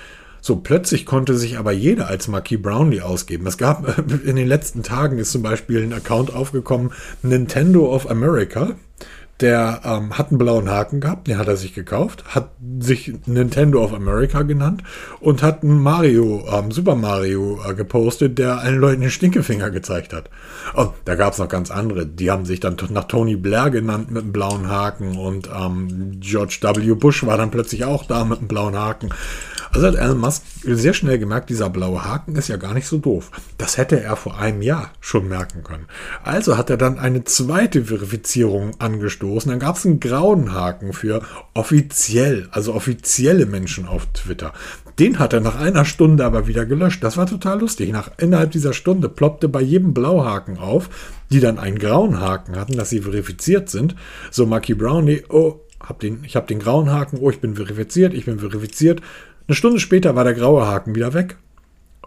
So, 0.46 0.56
plötzlich 0.56 1.06
konnte 1.06 1.38
sich 1.38 1.56
aber 1.56 1.72
jeder 1.72 2.08
als 2.08 2.28
Marquis 2.28 2.60
Brownlee 2.60 3.00
ausgeben. 3.00 3.46
Es 3.46 3.56
gab 3.56 3.96
in 4.26 4.36
den 4.36 4.46
letzten 4.46 4.82
Tagen 4.82 5.16
ist 5.16 5.32
zum 5.32 5.40
Beispiel 5.40 5.82
ein 5.82 5.94
Account 5.94 6.34
aufgekommen, 6.34 6.92
Nintendo 7.22 7.90
of 7.90 8.10
America. 8.10 8.72
Der 9.40 9.80
ähm, 9.84 10.18
hat 10.18 10.28
einen 10.28 10.38
blauen 10.38 10.68
Haken 10.68 11.00
gehabt, 11.00 11.28
den 11.28 11.38
hat 11.38 11.48
er 11.48 11.56
sich 11.56 11.72
gekauft, 11.72 12.24
hat 12.26 12.50
sich 12.78 13.14
Nintendo 13.24 13.82
of 13.82 13.94
America 13.94 14.42
genannt 14.42 14.82
und 15.18 15.42
hat 15.42 15.62
einen 15.62 15.82
Mario, 15.82 16.44
ähm, 16.52 16.70
Super 16.70 16.94
Mario 16.94 17.58
äh, 17.66 17.74
gepostet, 17.74 18.38
der 18.38 18.58
allen 18.58 18.78
Leuten 18.78 19.00
den 19.00 19.10
Stinkefinger 19.10 19.70
gezeigt 19.70 20.12
hat. 20.12 20.28
Und 20.74 20.90
da 21.06 21.14
gab 21.14 21.32
es 21.32 21.38
noch 21.38 21.48
ganz 21.48 21.70
andere, 21.70 22.04
die 22.04 22.30
haben 22.30 22.44
sich 22.44 22.60
dann 22.60 22.76
nach 22.90 23.04
Tony 23.04 23.36
Blair 23.36 23.70
genannt 23.70 24.10
mit 24.10 24.22
einem 24.22 24.32
blauen 24.32 24.68
Haken 24.68 25.16
und 25.16 25.48
ähm, 25.48 26.20
George 26.20 26.58
W. 26.60 26.94
Bush 26.94 27.24
war 27.24 27.38
dann 27.38 27.50
plötzlich 27.50 27.86
auch 27.86 28.04
da 28.04 28.26
mit 28.26 28.38
einem 28.38 28.48
blauen 28.48 28.76
Haken. 28.76 29.08
Also 29.74 29.88
hat 29.88 29.96
Elon 29.96 30.18
Musk 30.18 30.44
sehr 30.62 30.94
schnell 30.94 31.18
gemerkt, 31.18 31.50
dieser 31.50 31.68
blaue 31.68 32.04
Haken 32.04 32.36
ist 32.36 32.46
ja 32.46 32.56
gar 32.56 32.74
nicht 32.74 32.86
so 32.86 32.98
doof. 32.98 33.32
Das 33.58 33.76
hätte 33.76 34.00
er 34.00 34.14
vor 34.14 34.38
einem 34.38 34.62
Jahr 34.62 34.92
schon 35.00 35.26
merken 35.26 35.64
können. 35.64 35.88
Also 36.22 36.56
hat 36.56 36.70
er 36.70 36.76
dann 36.76 36.96
eine 36.96 37.24
zweite 37.24 37.86
Verifizierung 37.86 38.78
angestoßen. 38.78 39.50
Dann 39.50 39.58
gab 39.58 39.74
es 39.74 39.84
einen 39.84 39.98
grauen 39.98 40.52
Haken 40.54 40.92
für 40.92 41.22
offiziell, 41.54 42.46
also 42.52 42.72
offizielle 42.72 43.46
Menschen 43.46 43.86
auf 43.86 44.06
Twitter. 44.12 44.52
Den 45.00 45.18
hat 45.18 45.32
er 45.32 45.40
nach 45.40 45.58
einer 45.58 45.84
Stunde 45.84 46.24
aber 46.24 46.46
wieder 46.46 46.66
gelöscht. 46.66 47.02
Das 47.02 47.16
war 47.16 47.26
total 47.26 47.58
lustig. 47.58 47.90
Nach, 47.90 48.12
innerhalb 48.18 48.52
dieser 48.52 48.74
Stunde 48.74 49.08
ploppte 49.08 49.48
bei 49.48 49.60
jedem 49.60 49.92
Blauhaken 49.92 50.56
auf, 50.56 50.88
die 51.32 51.40
dann 51.40 51.58
einen 51.58 51.80
grauen 51.80 52.20
Haken 52.20 52.54
hatten, 52.54 52.76
dass 52.76 52.90
sie 52.90 53.00
verifiziert 53.00 53.68
sind. 53.70 53.96
So 54.30 54.46
Marky 54.46 54.74
Brownie, 54.74 55.24
oh, 55.30 55.64
hab 55.80 55.98
den, 55.98 56.22
ich 56.24 56.36
habe 56.36 56.46
den 56.46 56.60
grauen 56.60 56.92
Haken, 56.92 57.18
oh, 57.20 57.30
ich 57.30 57.40
bin 57.40 57.56
verifiziert, 57.56 58.14
ich 58.14 58.24
bin 58.24 58.38
verifiziert. 58.38 59.02
Eine 59.46 59.54
Stunde 59.54 59.80
später 59.80 60.14
war 60.16 60.24
der 60.24 60.34
graue 60.34 60.66
Haken 60.66 60.94
wieder 60.94 61.12
weg. 61.14 61.36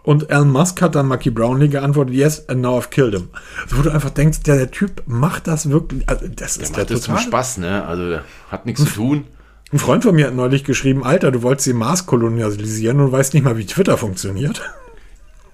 Und 0.02 0.30
Elon 0.30 0.50
Musk 0.50 0.80
hat 0.80 0.94
dann 0.94 1.06
Marky 1.06 1.30
Brownlee 1.30 1.68
geantwortet, 1.68 2.14
yes, 2.14 2.48
and 2.48 2.62
now 2.62 2.78
I've 2.78 2.88
killed 2.88 3.14
him. 3.14 3.28
Wo 3.68 3.82
du 3.82 3.90
einfach 3.90 4.10
denkst, 4.10 4.42
der, 4.42 4.56
der 4.56 4.70
Typ 4.70 5.02
macht 5.06 5.46
das 5.46 5.70
wirklich. 5.70 6.08
Also 6.08 6.26
das 6.28 6.54
der 6.54 6.64
ist 6.64 6.70
macht 6.70 6.90
der 6.90 6.96
das 6.96 7.02
zum 7.02 7.18
Spaß, 7.18 7.58
ne? 7.58 7.84
Also 7.84 8.18
hat 8.50 8.64
nichts 8.64 8.84
zu 8.84 8.90
tun. 8.90 9.24
Ein 9.72 9.78
Freund 9.78 10.02
von 10.02 10.14
mir 10.14 10.28
hat 10.28 10.34
neulich 10.34 10.64
geschrieben, 10.64 11.04
Alter, 11.04 11.30
du 11.30 11.42
wolltest 11.42 11.66
den 11.66 11.76
Mars 11.76 12.06
kolonialisieren 12.06 13.00
und 13.00 13.12
weißt 13.12 13.34
nicht 13.34 13.42
mal, 13.44 13.58
wie 13.58 13.66
Twitter 13.66 13.98
funktioniert. 13.98 14.62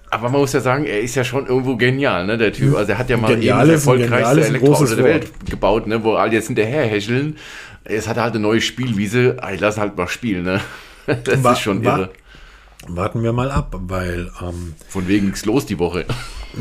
Aber 0.09 0.29
man 0.29 0.39
muss 0.39 0.53
ja 0.53 0.61
sagen, 0.61 0.85
er 0.85 1.01
ist 1.01 1.15
ja 1.15 1.25
schon 1.25 1.47
irgendwo 1.47 1.75
genial, 1.75 2.25
ne, 2.25 2.37
der 2.37 2.53
Typ. 2.53 2.77
Also 2.77 2.93
er 2.93 2.97
hat 2.97 3.09
ja 3.09 3.17
mal 3.17 3.35
genial 3.35 3.67
das 3.67 3.85
erfolgreichste 3.85 4.45
Elektroauto 4.45 4.95
der 4.95 5.03
Welt 5.03 5.27
gebaut, 5.49 5.87
ne, 5.87 6.01
wo 6.01 6.13
alle 6.13 6.31
jetzt 6.31 6.47
hinterher 6.47 6.85
häscheln. 6.85 7.35
Jetzt 7.89 8.07
hat 8.07 8.15
er 8.15 8.23
halt 8.23 8.35
eine 8.35 8.41
neue 8.41 8.61
Spielwiese. 8.61 9.35
Ich 9.53 9.59
lass 9.59 9.77
halt 9.77 9.97
mal 9.97 10.07
spielen, 10.07 10.45
ne. 10.45 10.61
Das 11.05 11.43
war, 11.43 11.53
ist 11.53 11.59
schon 11.59 11.83
irre. 11.83 12.09
War, 12.87 12.95
warten 12.95 13.23
wir 13.23 13.33
mal 13.33 13.51
ab, 13.51 13.75
weil. 13.87 14.31
Ähm, 14.41 14.75
Von 14.89 15.07
wegen 15.07 15.33
ist 15.33 15.45
los 15.45 15.65
die 15.65 15.79
Woche. 15.79 16.05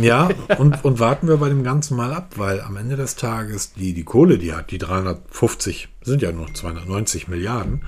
Ja, 0.01 0.29
und, 0.59 0.85
und 0.85 0.99
warten 0.99 1.29
wir 1.29 1.37
bei 1.37 1.49
dem 1.49 1.63
Ganzen 1.63 1.97
mal 1.97 2.13
ab, 2.13 2.33
weil 2.37 2.61
am 2.61 2.77
Ende 2.77 2.97
des 2.97 3.17
Tages 3.17 3.75
die, 3.75 3.93
die 3.93 4.05
Kohle, 4.05 4.39
die 4.39 4.53
hat, 4.53 4.71
die 4.71 4.79
350, 4.79 5.89
sind 6.03 6.21
ja 6.21 6.33
nur 6.33 6.53
290 6.53 7.29
Milliarden, 7.29 7.83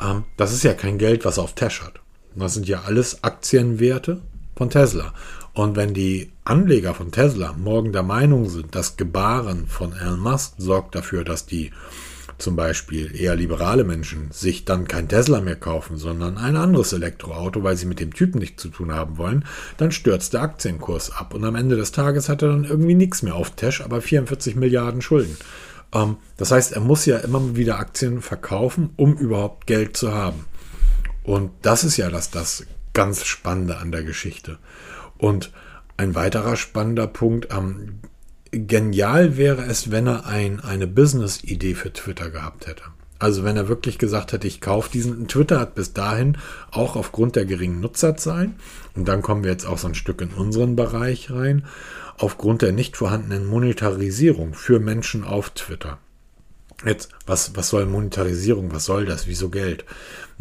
ähm, 0.00 0.24
das 0.36 0.52
ist 0.52 0.62
ja 0.62 0.74
kein 0.74 0.98
Geld, 0.98 1.24
was 1.24 1.38
er 1.38 1.44
auf 1.44 1.54
Tash 1.54 1.82
hat. 1.82 2.00
Das 2.36 2.54
sind 2.54 2.68
ja 2.68 2.82
alles 2.86 3.24
Aktienwerte 3.24 4.20
von 4.54 4.70
Tesla. 4.70 5.12
Und 5.52 5.74
wenn 5.74 5.94
die 5.94 6.30
Anleger 6.44 6.94
von 6.94 7.10
Tesla 7.10 7.52
morgen 7.54 7.92
der 7.92 8.04
Meinung 8.04 8.48
sind, 8.48 8.74
das 8.74 8.96
Gebaren 8.96 9.66
von 9.66 9.92
Elon 9.92 10.20
Musk 10.20 10.54
sorgt 10.58 10.94
dafür, 10.94 11.24
dass 11.24 11.46
die 11.46 11.72
zum 12.40 12.56
Beispiel 12.56 13.14
eher 13.14 13.36
liberale 13.36 13.84
Menschen 13.84 14.30
sich 14.30 14.64
dann 14.64 14.88
kein 14.88 15.08
Tesla 15.08 15.40
mehr 15.40 15.56
kaufen, 15.56 15.96
sondern 15.96 16.38
ein 16.38 16.56
anderes 16.56 16.92
Elektroauto, 16.92 17.62
weil 17.62 17.76
sie 17.76 17.86
mit 17.86 18.00
dem 18.00 18.12
Typen 18.14 18.38
nichts 18.38 18.62
zu 18.62 18.68
tun 18.68 18.92
haben 18.92 19.18
wollen, 19.18 19.44
dann 19.76 19.92
stürzt 19.92 20.34
der 20.34 20.42
Aktienkurs 20.42 21.10
ab 21.10 21.34
und 21.34 21.44
am 21.44 21.54
Ende 21.54 21.76
des 21.76 21.92
Tages 21.92 22.28
hat 22.28 22.42
er 22.42 22.48
dann 22.48 22.64
irgendwie 22.64 22.94
nichts 22.94 23.22
mehr 23.22 23.34
auf 23.34 23.50
Tash, 23.50 23.80
aber 23.80 24.00
44 24.00 24.56
Milliarden 24.56 25.02
Schulden. 25.02 25.36
Ähm, 25.92 26.16
das 26.36 26.50
heißt, 26.50 26.72
er 26.72 26.80
muss 26.80 27.06
ja 27.06 27.18
immer 27.18 27.56
wieder 27.56 27.78
Aktien 27.78 28.22
verkaufen, 28.22 28.90
um 28.96 29.14
überhaupt 29.16 29.66
Geld 29.66 29.96
zu 29.96 30.14
haben. 30.14 30.44
Und 31.22 31.50
das 31.62 31.84
ist 31.84 31.96
ja 31.96 32.10
das, 32.10 32.30
das 32.30 32.66
ganz 32.92 33.24
Spannende 33.24 33.78
an 33.78 33.92
der 33.92 34.02
Geschichte. 34.02 34.58
Und 35.18 35.52
ein 35.96 36.14
weiterer 36.14 36.56
spannender 36.56 37.06
Punkt, 37.06 37.48
ähm, 37.52 38.00
genial 38.50 39.36
wäre 39.36 39.62
es, 39.64 39.90
wenn 39.90 40.06
er 40.06 40.26
ein, 40.26 40.60
eine 40.60 40.86
Business-Idee 40.86 41.74
für 41.74 41.92
Twitter 41.92 42.30
gehabt 42.30 42.66
hätte. 42.66 42.82
Also 43.18 43.44
wenn 43.44 43.56
er 43.56 43.68
wirklich 43.68 43.98
gesagt 43.98 44.32
hätte, 44.32 44.46
ich 44.46 44.62
kaufe 44.62 44.90
diesen, 44.90 45.28
Twitter 45.28 45.60
hat 45.60 45.74
bis 45.74 45.92
dahin 45.92 46.38
auch 46.70 46.96
aufgrund 46.96 47.36
der 47.36 47.44
geringen 47.44 47.80
Nutzerzahlen, 47.80 48.54
und 48.96 49.06
dann 49.06 49.22
kommen 49.22 49.44
wir 49.44 49.50
jetzt 49.50 49.66
auch 49.66 49.78
so 49.78 49.88
ein 49.88 49.94
Stück 49.94 50.22
in 50.22 50.30
unseren 50.30 50.74
Bereich 50.74 51.30
rein, 51.30 51.66
aufgrund 52.16 52.62
der 52.62 52.72
nicht 52.72 52.96
vorhandenen 52.96 53.46
Monetarisierung 53.46 54.54
für 54.54 54.80
Menschen 54.80 55.24
auf 55.24 55.50
Twitter. 55.50 55.98
Jetzt, 56.84 57.10
was, 57.26 57.56
was 57.56 57.68
soll 57.68 57.84
Monetarisierung? 57.84 58.72
Was 58.72 58.86
soll 58.86 59.04
das? 59.04 59.26
Wieso 59.26 59.50
Geld? 59.50 59.84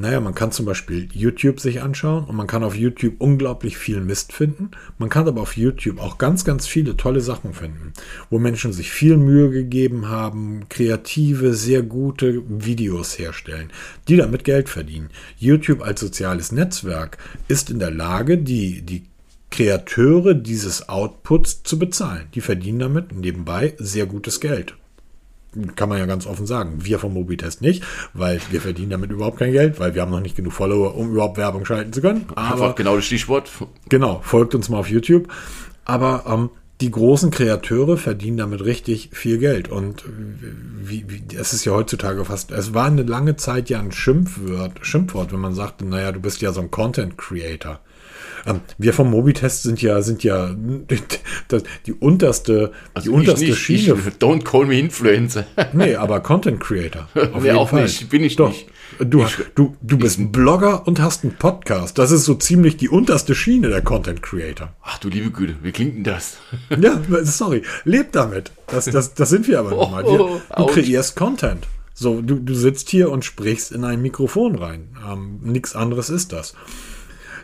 Naja, 0.02 0.22
man 0.22 0.34
kann 0.34 0.54
zum 0.54 0.66
Beispiel 0.66 1.10
YouTube 1.12 1.60
sich 1.60 1.82
anschauen 1.82 2.24
und 2.24 2.34
man 2.34 2.48
kann 2.48 2.64
auf 2.64 2.74
YouTube 2.74 3.16
unglaublich 3.18 3.78
viel 3.78 4.00
Mist 4.00 4.32
finden. 4.32 4.72
Man 4.98 5.10
kann 5.10 5.28
aber 5.28 5.42
auf 5.42 5.58
YouTube 5.58 6.00
auch 6.00 6.18
ganz, 6.18 6.46
ganz 6.46 6.66
viele 6.66 6.96
tolle 6.96 7.20
Sachen 7.20 7.54
finden, 7.54 7.92
wo 8.30 8.40
Menschen 8.40 8.72
sich 8.72 8.92
viel 8.92 9.18
Mühe 9.18 9.50
gegeben 9.50 10.08
haben, 10.08 10.70
kreative, 10.70 11.54
sehr 11.54 11.82
gute 11.82 12.42
Videos 12.48 13.20
herstellen, 13.20 13.72
die 14.08 14.16
damit 14.16 14.46
Geld 14.46 14.70
verdienen. 14.70 15.10
YouTube 15.38 15.82
als 15.82 16.00
soziales 16.00 16.54
Netzwerk 16.54 17.18
ist 17.50 17.70
in 17.70 17.80
der 17.80 17.92
Lage, 17.92 18.38
die, 18.38 18.82
die 18.84 19.04
Kreateure 19.52 20.34
dieses 20.34 20.88
Outputs 20.88 21.64
zu 21.64 21.78
bezahlen. 21.78 22.28
Die 22.36 22.42
verdienen 22.42 22.80
damit 22.80 23.14
nebenbei 23.14 23.74
sehr 23.78 24.06
gutes 24.06 24.40
Geld 24.40 24.76
kann 25.76 25.90
man 25.90 25.98
ja 25.98 26.06
ganz 26.06 26.28
offen 26.28 26.46
sagen. 26.46 26.80
Wir 26.80 27.00
vom 27.00 27.14
Mobitest 27.14 27.62
nicht, 27.62 27.84
weil 28.14 28.40
wir 28.52 28.62
verdienen 28.62 28.92
damit 28.92 29.12
überhaupt 29.12 29.40
kein 29.40 29.52
Geld, 29.52 29.80
weil 29.80 29.96
wir 29.96 30.02
haben 30.02 30.12
noch 30.12 30.20
nicht 30.20 30.36
genug 30.36 30.54
Follower, 30.54 30.96
um 30.96 31.12
überhaupt 31.12 31.38
Werbung 31.38 31.66
schalten 31.66 31.94
zu 31.94 32.02
können. 32.02 32.26
Aber 32.36 32.54
Einfach 32.54 32.76
genau 32.76 32.96
das 32.96 33.06
Stichwort. 33.06 33.50
Genau, 33.90 34.22
folgt 34.24 34.56
uns 34.56 34.70
mal 34.70 34.78
auf 34.78 34.90
YouTube. 34.90 35.28
Aber 35.86 36.24
ähm, 36.28 36.50
die 36.82 36.92
großen 36.92 37.30
Kreateure 37.32 37.98
verdienen 37.98 38.38
damit 38.38 38.64
richtig 38.64 39.10
viel 39.12 39.38
Geld. 39.38 39.70
Und 39.70 40.04
wie, 40.08 41.06
wie, 41.10 41.24
es 41.36 41.52
ist 41.54 41.66
ja 41.66 41.74
heutzutage 41.74 42.24
fast, 42.24 42.52
es 42.52 42.74
war 42.74 42.86
eine 42.86 43.04
lange 43.04 43.36
Zeit 43.36 43.70
ja 43.70 43.80
ein 43.80 43.92
Schimpfwort, 43.92 44.86
Schimpfwort, 44.86 45.34
wenn 45.34 45.42
man 45.42 45.54
sagte, 45.54 45.86
naja, 45.86 46.12
du 46.12 46.22
bist 46.22 46.42
ja 46.42 46.54
so 46.54 46.62
ein 46.62 46.72
Content 46.72 47.18
Creator. 47.18 47.82
Ähm, 48.46 48.62
wir 48.78 48.94
vom 48.94 49.12
Mobitest 49.12 49.64
sind 49.64 49.82
ja, 49.82 50.02
sind 50.02 50.24
ja 50.24 50.56
die 51.86 51.94
unterste, 51.94 52.72
also 52.94 53.12
die 53.12 53.16
unterste 53.16 53.46
nicht, 53.46 53.58
Schiene. 53.58 53.98
Ich, 54.08 54.14
don't 54.16 54.44
call 54.44 54.66
me 54.66 54.80
Influencer. 54.80 55.46
nee, 55.74 55.96
aber 55.96 56.20
Content 56.22 56.60
Creator. 56.60 57.08
Auf 57.34 57.44
nee, 57.44 57.52
auch 57.52 57.70
Fall. 57.70 57.84
nicht, 57.84 58.10
bin 58.10 58.24
ich 58.24 58.36
Doch. 58.36 58.50
nicht. 58.50 58.68
Du, 59.00 59.24
ich, 59.24 59.38
du, 59.56 59.78
du 59.82 59.98
bist 59.98 60.20
ein 60.20 60.32
Blogger 60.32 60.86
und 60.88 61.00
hast 61.00 61.24
einen 61.24 61.36
Podcast. 61.36 61.98
Das 62.00 62.12
ist 62.12 62.26
so 62.26 62.34
ziemlich 62.34 62.76
die 62.76 62.90
unterste 62.90 63.36
Schiene 63.36 63.70
der 63.70 63.82
Content 63.82 64.22
Creator. 64.22 64.74
Ach 64.82 64.98
du 64.98 65.10
liebe 65.10 65.30
Güte, 65.30 65.56
wie 65.62 65.72
klingt 65.72 65.96
denn 65.96 66.04
das? 66.04 66.38
ja, 66.70 67.00
sorry, 67.24 67.62
leb 67.86 68.12
damit. 68.12 68.52
Das, 68.68 68.86
das, 68.86 69.14
das 69.14 69.30
sind 69.30 69.48
wir 69.48 69.60
aber 69.60 69.78
oh, 69.78 69.88
mal. 69.90 70.04
Du 70.04 70.42
oh, 70.56 70.66
kreierst 70.66 71.16
Content. 71.16 71.68
So, 71.94 72.22
du, 72.22 72.36
du 72.36 72.54
sitzt 72.56 72.90
hier 72.90 73.12
und 73.12 73.26
sprichst 73.26 73.72
in 73.72 73.84
ein 73.84 74.02
Mikrofon 74.02 74.56
rein. 74.56 74.90
Ähm, 75.08 75.40
nichts 75.44 75.76
anderes 75.76 76.10
ist 76.10 76.34
das. 76.34 76.56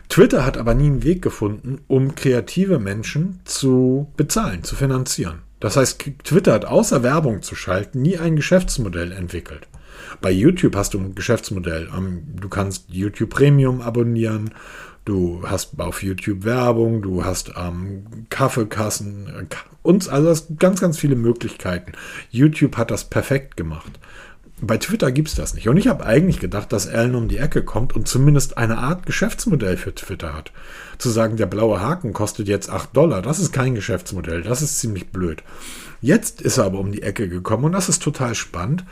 Twitter 0.08 0.44
hat 0.44 0.56
aber 0.56 0.74
nie 0.74 0.86
einen 0.86 1.02
Weg 1.02 1.22
gefunden, 1.22 1.80
um 1.88 2.14
kreative 2.14 2.78
Menschen 2.78 3.40
zu 3.44 4.12
bezahlen, 4.16 4.62
zu 4.62 4.76
finanzieren. 4.76 5.42
Das 5.60 5.76
heißt, 5.76 6.04
Twitter 6.24 6.52
hat 6.52 6.64
außer 6.64 7.02
Werbung 7.02 7.42
zu 7.42 7.54
schalten 7.54 8.02
nie 8.02 8.18
ein 8.18 8.36
Geschäftsmodell 8.36 9.12
entwickelt. 9.12 9.68
Bei 10.20 10.30
YouTube 10.30 10.76
hast 10.76 10.94
du 10.94 10.98
ein 10.98 11.14
Geschäftsmodell. 11.14 11.88
Ähm, 11.96 12.22
du 12.40 12.48
kannst 12.48 12.86
YouTube 12.88 13.30
Premium 13.30 13.80
abonnieren, 13.80 14.50
du 15.04 15.42
hast 15.46 15.78
auf 15.78 16.02
YouTube 16.02 16.44
Werbung, 16.44 17.02
du 17.02 17.24
hast 17.24 17.52
ähm, 17.56 18.26
Kaffeekassen 18.28 19.26
äh, 19.28 19.56
und 19.82 20.08
also 20.08 20.28
hast 20.28 20.58
ganz, 20.58 20.80
ganz 20.80 20.98
viele 20.98 21.16
Möglichkeiten. 21.16 21.92
YouTube 22.30 22.76
hat 22.76 22.90
das 22.90 23.04
perfekt 23.04 23.56
gemacht. 23.56 23.98
Bei 24.60 24.78
Twitter 24.78 25.12
gibt 25.12 25.28
es 25.28 25.34
das 25.34 25.52
nicht. 25.52 25.68
Und 25.68 25.76
ich 25.76 25.86
habe 25.86 26.06
eigentlich 26.06 26.40
gedacht, 26.40 26.72
dass 26.72 26.88
Alan 26.88 27.14
um 27.14 27.28
die 27.28 27.36
Ecke 27.36 27.62
kommt 27.62 27.94
und 27.94 28.08
zumindest 28.08 28.56
eine 28.56 28.78
Art 28.78 29.04
Geschäftsmodell 29.04 29.76
für 29.76 29.94
Twitter 29.94 30.32
hat. 30.32 30.50
Zu 30.96 31.10
sagen, 31.10 31.36
der 31.36 31.44
blaue 31.44 31.80
Haken 31.80 32.14
kostet 32.14 32.48
jetzt 32.48 32.70
8 32.70 32.96
Dollar, 32.96 33.20
das 33.20 33.38
ist 33.38 33.52
kein 33.52 33.74
Geschäftsmodell, 33.74 34.42
das 34.42 34.62
ist 34.62 34.78
ziemlich 34.78 35.08
blöd. 35.08 35.42
Jetzt 36.00 36.40
ist 36.40 36.56
er 36.56 36.64
aber 36.64 36.78
um 36.78 36.90
die 36.90 37.02
Ecke 37.02 37.28
gekommen 37.28 37.64
und 37.64 37.72
das 37.72 37.90
ist 37.90 38.02
total 38.02 38.34
spannend, 38.34 38.84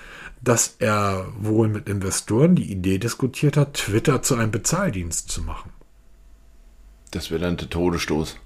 dass 0.42 0.76
er 0.80 1.28
wohl 1.38 1.68
mit 1.68 1.88
Investoren 1.88 2.54
die 2.54 2.70
Idee 2.70 2.98
diskutiert 2.98 3.56
hat, 3.56 3.74
Twitter 3.74 4.20
zu 4.20 4.34
einem 4.34 4.50
Bezahldienst 4.50 5.30
zu 5.30 5.40
machen. 5.42 5.70
Das 7.10 7.30
wäre 7.30 7.40
dann 7.40 7.56
der 7.56 7.70
Todesstoß. 7.70 8.36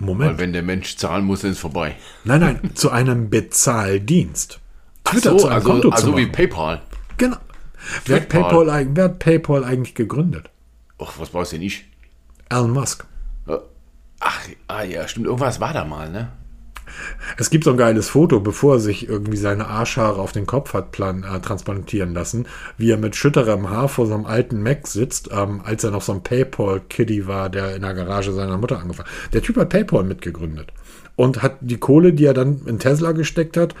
Moment. 0.00 0.32
Weil 0.32 0.38
wenn 0.38 0.52
der 0.52 0.62
Mensch 0.62 0.96
zahlen 0.96 1.24
muss, 1.24 1.44
ist 1.44 1.52
es 1.52 1.58
vorbei. 1.60 1.94
Nein, 2.24 2.40
nein, 2.40 2.70
zu 2.74 2.90
einem 2.90 3.30
Bezahldienst. 3.30 4.58
Twitter 5.04 5.30
so, 5.30 5.36
zu 5.38 5.46
einem 5.46 5.56
also, 5.56 5.70
Konto 5.70 5.88
also 5.90 6.06
zu 6.06 6.10
machen. 6.12 6.22
wie 6.22 6.26
PayPal. 6.26 6.82
Genau. 7.16 7.36
Wer 8.06 8.16
hat 8.16 8.28
PayPal, 8.28 8.88
wer 8.94 9.04
hat 9.04 9.18
PayPal 9.18 9.64
eigentlich 9.64 9.94
gegründet? 9.94 10.50
Ach, 10.98 11.12
was 11.18 11.30
brauchst 11.30 11.52
du 11.52 11.56
denn 11.56 11.64
nicht? 11.64 11.84
Elon 12.48 12.72
Musk. 12.72 13.06
Äh, 13.46 13.58
ach, 14.20 14.40
ah 14.68 14.82
ja, 14.82 15.06
stimmt. 15.06 15.26
Irgendwas 15.26 15.60
war 15.60 15.72
da 15.72 15.84
mal, 15.84 16.10
ne? 16.10 16.30
Es 17.38 17.50
gibt 17.50 17.64
so 17.64 17.70
ein 17.70 17.76
geiles 17.76 18.08
Foto, 18.08 18.40
bevor 18.40 18.74
er 18.74 18.80
sich 18.80 19.08
irgendwie 19.08 19.36
seine 19.36 19.66
Arschhaare 19.66 20.20
auf 20.20 20.32
den 20.32 20.46
Kopf 20.46 20.74
hat 20.74 20.92
plan, 20.92 21.24
äh, 21.24 21.40
transplantieren 21.40 22.12
lassen, 22.14 22.46
wie 22.76 22.90
er 22.90 22.98
mit 22.98 23.16
schütterem 23.16 23.70
Haar 23.70 23.88
vor 23.88 24.06
so 24.06 24.14
einem 24.14 24.26
alten 24.26 24.62
Mac 24.62 24.86
sitzt, 24.86 25.30
ähm, 25.32 25.62
als 25.64 25.82
er 25.84 25.90
noch 25.90 26.02
so 26.02 26.12
ein 26.12 26.22
Paypal-Kiddy 26.22 27.26
war, 27.26 27.48
der 27.48 27.74
in 27.74 27.82
der 27.82 27.94
Garage 27.94 28.32
seiner 28.32 28.58
Mutter 28.58 28.78
angefangen 28.78 29.08
hat. 29.08 29.34
Der 29.34 29.42
Typ 29.42 29.56
hat 29.56 29.70
Paypal 29.70 30.04
mitgegründet 30.04 30.72
und 31.16 31.42
hat 31.42 31.56
die 31.60 31.78
Kohle, 31.78 32.12
die 32.12 32.26
er 32.26 32.34
dann 32.34 32.62
in 32.66 32.78
Tesla 32.78 33.12
gesteckt 33.12 33.56
hat, 33.56 33.74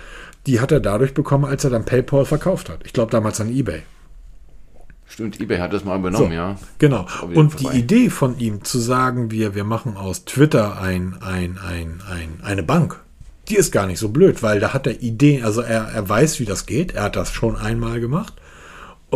die 0.46 0.60
hat 0.60 0.72
er 0.72 0.80
dadurch 0.80 1.14
bekommen, 1.14 1.44
als 1.44 1.64
er 1.64 1.70
dann 1.70 1.84
PayPal 1.84 2.24
verkauft 2.24 2.68
hat. 2.68 2.80
Ich 2.84 2.92
glaube 2.92 3.10
damals 3.10 3.40
an 3.40 3.48
eBay. 3.48 3.82
Stimmt, 5.06 5.40
eBay 5.40 5.58
hat 5.58 5.72
das 5.72 5.84
mal 5.84 5.98
übernommen, 5.98 6.30
so, 6.30 6.34
ja. 6.34 6.56
Genau. 6.78 7.06
Und 7.34 7.52
vorbei. 7.52 7.72
die 7.72 7.78
Idee 7.78 8.10
von 8.10 8.38
ihm 8.38 8.64
zu 8.64 8.78
sagen, 8.78 9.30
wir, 9.30 9.54
wir 9.54 9.64
machen 9.64 9.96
aus 9.96 10.24
Twitter 10.24 10.80
ein, 10.80 11.16
ein, 11.20 11.58
ein, 11.58 12.02
ein, 12.10 12.40
eine 12.42 12.62
Bank, 12.62 13.00
die 13.48 13.56
ist 13.56 13.70
gar 13.70 13.86
nicht 13.86 13.98
so 13.98 14.08
blöd, 14.08 14.42
weil 14.42 14.60
da 14.60 14.72
hat 14.72 14.86
er 14.86 15.02
Ideen, 15.02 15.44
also 15.44 15.60
er, 15.60 15.88
er 15.88 16.08
weiß, 16.08 16.40
wie 16.40 16.46
das 16.46 16.66
geht, 16.66 16.94
er 16.94 17.04
hat 17.04 17.16
das 17.16 17.32
schon 17.32 17.56
einmal 17.56 18.00
gemacht 18.00 18.34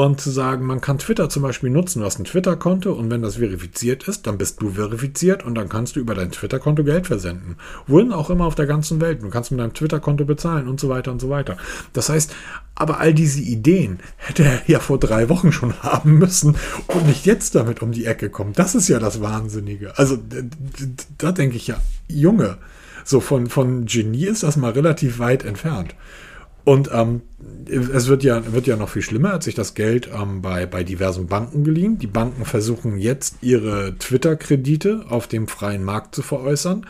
und 0.07 0.21
zu 0.21 0.31
sagen, 0.31 0.65
man 0.65 0.81
kann 0.81 0.99
Twitter 0.99 1.29
zum 1.29 1.43
Beispiel 1.43 1.71
nutzen. 1.71 2.05
Hast 2.05 2.21
ein 2.21 2.25
Twitter-Konto 2.25 2.93
und 2.93 3.11
wenn 3.11 3.23
das 3.23 3.37
verifiziert 3.37 4.07
ist, 4.07 4.27
dann 4.27 4.39
bist 4.39 4.63
du 4.63 4.71
verifiziert 4.71 5.45
und 5.45 5.57
dann 5.57 5.69
kannst 5.69 5.97
du 5.97 6.01
über 6.01 6.15
dein 6.15 6.31
Twitter-Konto 6.31 6.85
Geld 6.85 7.09
versenden. 7.09 7.57
Wohin 7.87 8.13
auch 8.13 8.31
immer 8.31 8.45
auf 8.45 8.55
der 8.55 8.67
ganzen 8.67 9.01
Welt. 9.01 9.23
Du 9.23 9.29
kannst 9.29 9.51
mit 9.51 9.59
deinem 9.59 9.75
Twitter-Konto 9.75 10.25
bezahlen 10.25 10.69
und 10.69 10.79
so 10.79 10.89
weiter 10.89 11.11
und 11.11 11.21
so 11.21 11.31
weiter. 11.31 11.57
Das 11.95 12.11
heißt, 12.11 12.33
aber 12.77 13.01
all 13.01 13.13
diese 13.13 13.41
Ideen 13.41 13.99
hätte 14.17 14.45
er 14.45 14.63
ja 14.69 14.79
vor 14.79 15.01
drei 15.01 15.29
Wochen 15.29 15.51
schon 15.51 15.75
haben 15.83 16.19
müssen 16.19 16.57
und 16.87 17.07
nicht 17.07 17.27
jetzt 17.27 17.57
damit 17.57 17.83
um 17.83 17.91
die 17.91 18.07
Ecke 18.07 18.31
kommen. 18.31 18.53
Das 18.53 18.77
ist 18.77 18.87
ja 18.87 19.01
das 19.01 19.21
Wahnsinnige. 19.21 19.99
Also 19.99 20.17
da 21.19 21.33
denke 21.33 21.57
ich 21.57 21.67
ja, 21.67 21.77
Junge, 22.07 22.59
so 23.05 23.19
von, 23.19 23.49
von 23.49 23.87
Genie 23.87 24.27
ist 24.27 24.45
das 24.45 24.57
mal 24.57 24.71
relativ 24.71 25.19
weit 25.19 25.45
entfernt. 25.45 25.97
Und 26.69 26.91
ähm, 26.93 27.23
es 27.67 28.09
wird 28.09 28.23
ja, 28.23 28.53
wird 28.53 28.67
ja 28.67 28.77
noch 28.77 28.91
viel 28.91 29.01
schlimmer, 29.01 29.33
hat 29.33 29.43
sich 29.43 29.55
das 29.55 29.73
Geld 29.73 30.11
ähm, 30.15 30.43
bei, 30.43 30.67
bei 30.67 30.85
diversen 30.85 31.27
Banken 31.27 31.65
geliehen. 31.65 31.99
Die 31.99 32.07
Banken 32.07 32.45
versuchen 32.45 32.99
jetzt 32.99 33.37
ihre 33.41 33.97
Twitter-Kredite 33.97 35.07
auf 35.09 35.27
dem 35.29 35.49
freien 35.49 35.83
Markt 35.83 36.15
zu 36.15 36.21
veräußern, 36.21 36.85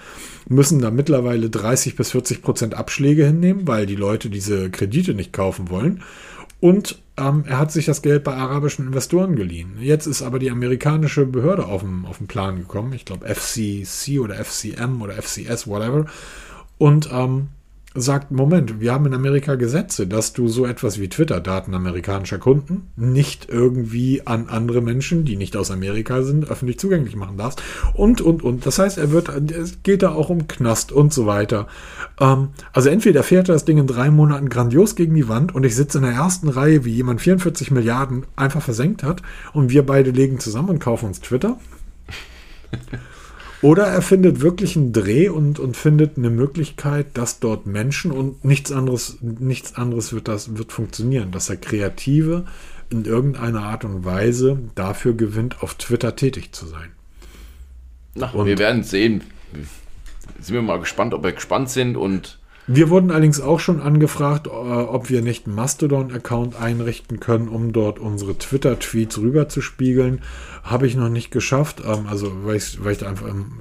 müssen 0.48 0.80
da 0.80 0.90
mittlerweile 0.90 1.48
30 1.48 1.94
bis 1.94 2.10
40 2.10 2.42
Prozent 2.42 2.74
Abschläge 2.74 3.24
hinnehmen, 3.24 3.68
weil 3.68 3.86
die 3.86 3.94
Leute 3.94 4.30
diese 4.30 4.68
Kredite 4.68 5.14
nicht 5.14 5.32
kaufen 5.32 5.70
wollen. 5.70 6.02
Und 6.58 6.98
ähm, 7.16 7.44
er 7.46 7.60
hat 7.60 7.70
sich 7.70 7.86
das 7.86 8.02
Geld 8.02 8.24
bei 8.24 8.34
arabischen 8.34 8.84
Investoren 8.84 9.36
geliehen. 9.36 9.76
Jetzt 9.80 10.06
ist 10.06 10.22
aber 10.22 10.40
die 10.40 10.50
amerikanische 10.50 11.24
Behörde 11.24 11.66
auf 11.66 11.82
den, 11.82 12.04
auf 12.04 12.18
den 12.18 12.26
Plan 12.26 12.56
gekommen. 12.56 12.94
Ich 12.94 13.04
glaube 13.04 13.32
FCC 13.32 14.18
oder 14.18 14.44
FCM 14.44 15.00
oder 15.02 15.22
FCS, 15.22 15.68
whatever. 15.68 16.06
Und 16.78 17.10
ähm, 17.12 17.50
sagt, 17.94 18.30
Moment, 18.30 18.80
wir 18.80 18.92
haben 18.92 19.06
in 19.06 19.14
Amerika 19.14 19.54
Gesetze, 19.54 20.06
dass 20.06 20.32
du 20.32 20.48
so 20.48 20.66
etwas 20.66 21.00
wie 21.00 21.08
Twitter-Daten 21.08 21.74
amerikanischer 21.74 22.38
Kunden 22.38 22.90
nicht 22.96 23.48
irgendwie 23.48 24.26
an 24.26 24.48
andere 24.48 24.82
Menschen, 24.82 25.24
die 25.24 25.36
nicht 25.36 25.56
aus 25.56 25.70
Amerika 25.70 26.22
sind, 26.22 26.50
öffentlich 26.50 26.78
zugänglich 26.78 27.16
machen 27.16 27.38
darfst. 27.38 27.62
Und, 27.94 28.20
und, 28.20 28.42
und. 28.42 28.66
Das 28.66 28.78
heißt, 28.78 28.98
er 28.98 29.10
wird, 29.10 29.28
es 29.50 29.82
geht 29.82 30.02
da 30.02 30.12
auch 30.12 30.28
um 30.28 30.46
Knast 30.48 30.92
und 30.92 31.14
so 31.14 31.26
weiter. 31.26 31.66
Ähm, 32.20 32.50
also 32.72 32.90
entweder 32.90 33.22
fährt 33.22 33.48
er 33.48 33.54
das 33.54 33.64
Ding 33.64 33.78
in 33.78 33.86
drei 33.86 34.10
Monaten 34.10 34.48
grandios 34.48 34.94
gegen 34.94 35.14
die 35.14 35.28
Wand 35.28 35.54
und 35.54 35.64
ich 35.64 35.74
sitze 35.74 35.98
in 35.98 36.04
der 36.04 36.12
ersten 36.12 36.48
Reihe, 36.48 36.84
wie 36.84 36.92
jemand 36.92 37.22
44 37.22 37.70
Milliarden 37.70 38.26
einfach 38.36 38.62
versenkt 38.62 39.02
hat 39.02 39.22
und 39.52 39.70
wir 39.70 39.84
beide 39.84 40.10
legen 40.10 40.38
zusammen 40.40 40.68
und 40.68 40.78
kaufen 40.78 41.06
uns 41.06 41.20
Twitter. 41.20 41.58
Oder 43.60 43.86
er 43.86 44.02
findet 44.02 44.40
wirklich 44.40 44.76
einen 44.76 44.92
Dreh 44.92 45.28
und, 45.28 45.58
und 45.58 45.76
findet 45.76 46.16
eine 46.16 46.30
Möglichkeit, 46.30 47.06
dass 47.14 47.40
dort 47.40 47.66
Menschen 47.66 48.12
und 48.12 48.44
nichts 48.44 48.70
anderes, 48.70 49.18
nichts 49.20 49.74
anderes 49.74 50.12
wird 50.12 50.28
das, 50.28 50.56
wird 50.56 50.70
funktionieren, 50.70 51.32
dass 51.32 51.50
er 51.50 51.56
Kreative 51.56 52.44
in 52.90 53.04
irgendeiner 53.04 53.64
Art 53.64 53.84
und 53.84 54.04
Weise 54.04 54.58
dafür 54.74 55.14
gewinnt, 55.14 55.62
auf 55.62 55.74
Twitter 55.74 56.14
tätig 56.14 56.52
zu 56.52 56.66
sein. 56.66 56.90
Na, 58.14 58.32
wir 58.32 58.58
werden 58.58 58.84
sehen. 58.84 59.22
Sind 60.40 60.54
wir 60.54 60.62
mal 60.62 60.78
gespannt, 60.78 61.12
ob 61.12 61.24
wir 61.24 61.32
gespannt 61.32 61.70
sind 61.70 61.96
und 61.96 62.38
wir 62.68 62.90
wurden 62.90 63.10
allerdings 63.10 63.40
auch 63.40 63.60
schon 63.60 63.80
angefragt, 63.80 64.46
äh, 64.46 64.50
ob 64.50 65.08
wir 65.08 65.22
nicht 65.22 65.46
einen 65.46 65.56
Mastodon-Account 65.56 66.60
einrichten 66.60 67.18
können, 67.18 67.48
um 67.48 67.72
dort 67.72 67.98
unsere 67.98 68.36
Twitter-Tweets 68.36 69.18
rüberzuspiegeln. 69.18 70.20
Habe 70.62 70.86
ich 70.86 70.94
noch 70.94 71.08
nicht 71.08 71.30
geschafft. 71.30 71.82
Ähm, 71.84 72.06
also, 72.08 72.30
weil 72.44 72.56
ich, 72.56 72.84
weil 72.84 72.92
ich 72.92 72.98
da 72.98 73.08
einfach. 73.08 73.26
Ähm, 73.26 73.52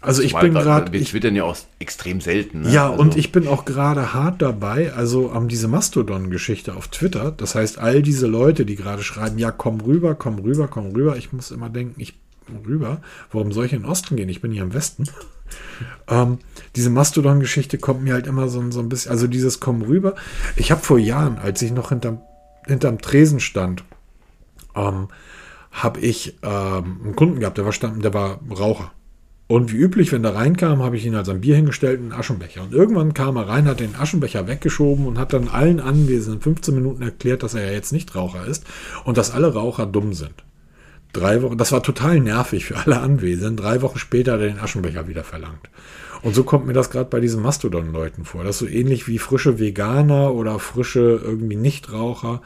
also 0.00 0.22
ich 0.22 0.34
bin 0.34 0.54
gerade. 0.54 0.92
Wir 0.92 1.04
twittern 1.04 1.36
ja 1.36 1.44
auch 1.44 1.56
extrem 1.78 2.22
selten. 2.22 2.62
Ne? 2.62 2.72
Ja, 2.72 2.90
also. 2.90 3.02
und 3.02 3.16
ich 3.16 3.32
bin 3.32 3.46
auch 3.46 3.66
gerade 3.66 4.14
hart 4.14 4.40
dabei, 4.40 4.92
also 4.94 5.26
um, 5.26 5.48
diese 5.48 5.68
Mastodon-Geschichte 5.68 6.74
auf 6.74 6.88
Twitter. 6.88 7.32
Das 7.32 7.54
heißt, 7.54 7.78
all 7.78 8.00
diese 8.00 8.26
Leute, 8.26 8.64
die 8.64 8.76
gerade 8.76 9.02
schreiben, 9.02 9.38
ja, 9.38 9.50
komm 9.50 9.80
rüber, 9.80 10.14
komm 10.14 10.38
rüber, 10.38 10.68
komm 10.68 10.92
rüber. 10.92 11.16
Ich 11.16 11.32
muss 11.32 11.50
immer 11.50 11.68
denken, 11.68 12.00
ich 12.00 12.14
rüber. 12.66 13.02
Warum 13.30 13.52
soll 13.52 13.66
ich 13.66 13.72
in 13.74 13.82
den 13.82 13.90
Osten 13.90 14.16
gehen? 14.16 14.28
Ich 14.28 14.40
bin 14.40 14.52
hier 14.52 14.62
im 14.62 14.72
Westen. 14.72 15.04
Ähm, 16.08 16.38
diese 16.76 16.90
Mastodon-Geschichte 16.90 17.78
kommt 17.78 18.02
mir 18.02 18.14
halt 18.14 18.26
immer 18.26 18.48
so, 18.48 18.70
so 18.70 18.80
ein 18.80 18.88
bisschen, 18.88 19.10
also 19.10 19.26
dieses 19.26 19.60
Kommen 19.60 19.82
rüber. 19.82 20.14
Ich 20.56 20.70
habe 20.70 20.82
vor 20.82 20.98
Jahren, 20.98 21.38
als 21.38 21.62
ich 21.62 21.72
noch 21.72 21.90
hinterm, 21.90 22.20
hinterm 22.66 23.00
Tresen 23.00 23.40
stand, 23.40 23.84
ähm, 24.74 25.08
habe 25.70 26.00
ich 26.00 26.38
ähm, 26.42 27.00
einen 27.04 27.16
Kunden 27.16 27.40
gehabt, 27.40 27.58
der 27.58 27.64
war, 27.64 27.72
stand, 27.72 28.04
der 28.04 28.14
war 28.14 28.40
Raucher. 28.50 28.92
Und 29.48 29.72
wie 29.72 29.76
üblich, 29.76 30.12
wenn 30.12 30.22
der 30.22 30.34
reinkam, 30.34 30.82
habe 30.82 30.98
ich 30.98 31.06
ihn 31.06 31.14
als 31.14 31.30
ein 31.30 31.40
Bier 31.40 31.56
hingestellt 31.56 32.00
und 32.00 32.12
einen 32.12 32.20
Aschenbecher. 32.20 32.62
Und 32.62 32.74
irgendwann 32.74 33.14
kam 33.14 33.36
er 33.36 33.48
rein, 33.48 33.66
hat 33.66 33.80
den 33.80 33.96
Aschenbecher 33.96 34.46
weggeschoben 34.46 35.06
und 35.06 35.18
hat 35.18 35.32
dann 35.32 35.48
allen 35.48 35.80
Anwesenden 35.80 36.42
15 36.42 36.74
Minuten 36.74 37.02
erklärt, 37.02 37.42
dass 37.42 37.54
er 37.54 37.64
ja 37.64 37.72
jetzt 37.72 37.92
nicht 37.92 38.14
Raucher 38.14 38.46
ist 38.46 38.66
und 39.04 39.16
dass 39.16 39.30
alle 39.30 39.54
Raucher 39.54 39.86
dumm 39.86 40.12
sind. 40.12 40.44
Drei 41.18 41.42
Wochen, 41.42 41.58
das 41.58 41.72
war 41.72 41.82
total 41.82 42.20
nervig 42.20 42.66
für 42.66 42.76
alle 42.76 43.00
Anwesenden. 43.00 43.56
Drei 43.56 43.82
Wochen 43.82 43.98
später 43.98 44.32
hat 44.32 44.40
er 44.40 44.48
den 44.48 44.60
Aschenbecher 44.60 45.08
wieder 45.08 45.24
verlangt. 45.24 45.68
Und 46.22 46.34
so 46.34 46.44
kommt 46.44 46.66
mir 46.66 46.72
das 46.72 46.90
gerade 46.90 47.10
bei 47.10 47.20
diesen 47.20 47.42
Mastodon-Leuten 47.42 48.24
vor. 48.24 48.44
Das 48.44 48.56
ist 48.56 48.60
so 48.60 48.66
ähnlich 48.66 49.08
wie 49.08 49.18
frische 49.18 49.58
Veganer 49.58 50.34
oder 50.34 50.58
frische 50.58 51.20
irgendwie 51.22 51.56
Nichtraucher. 51.56 52.40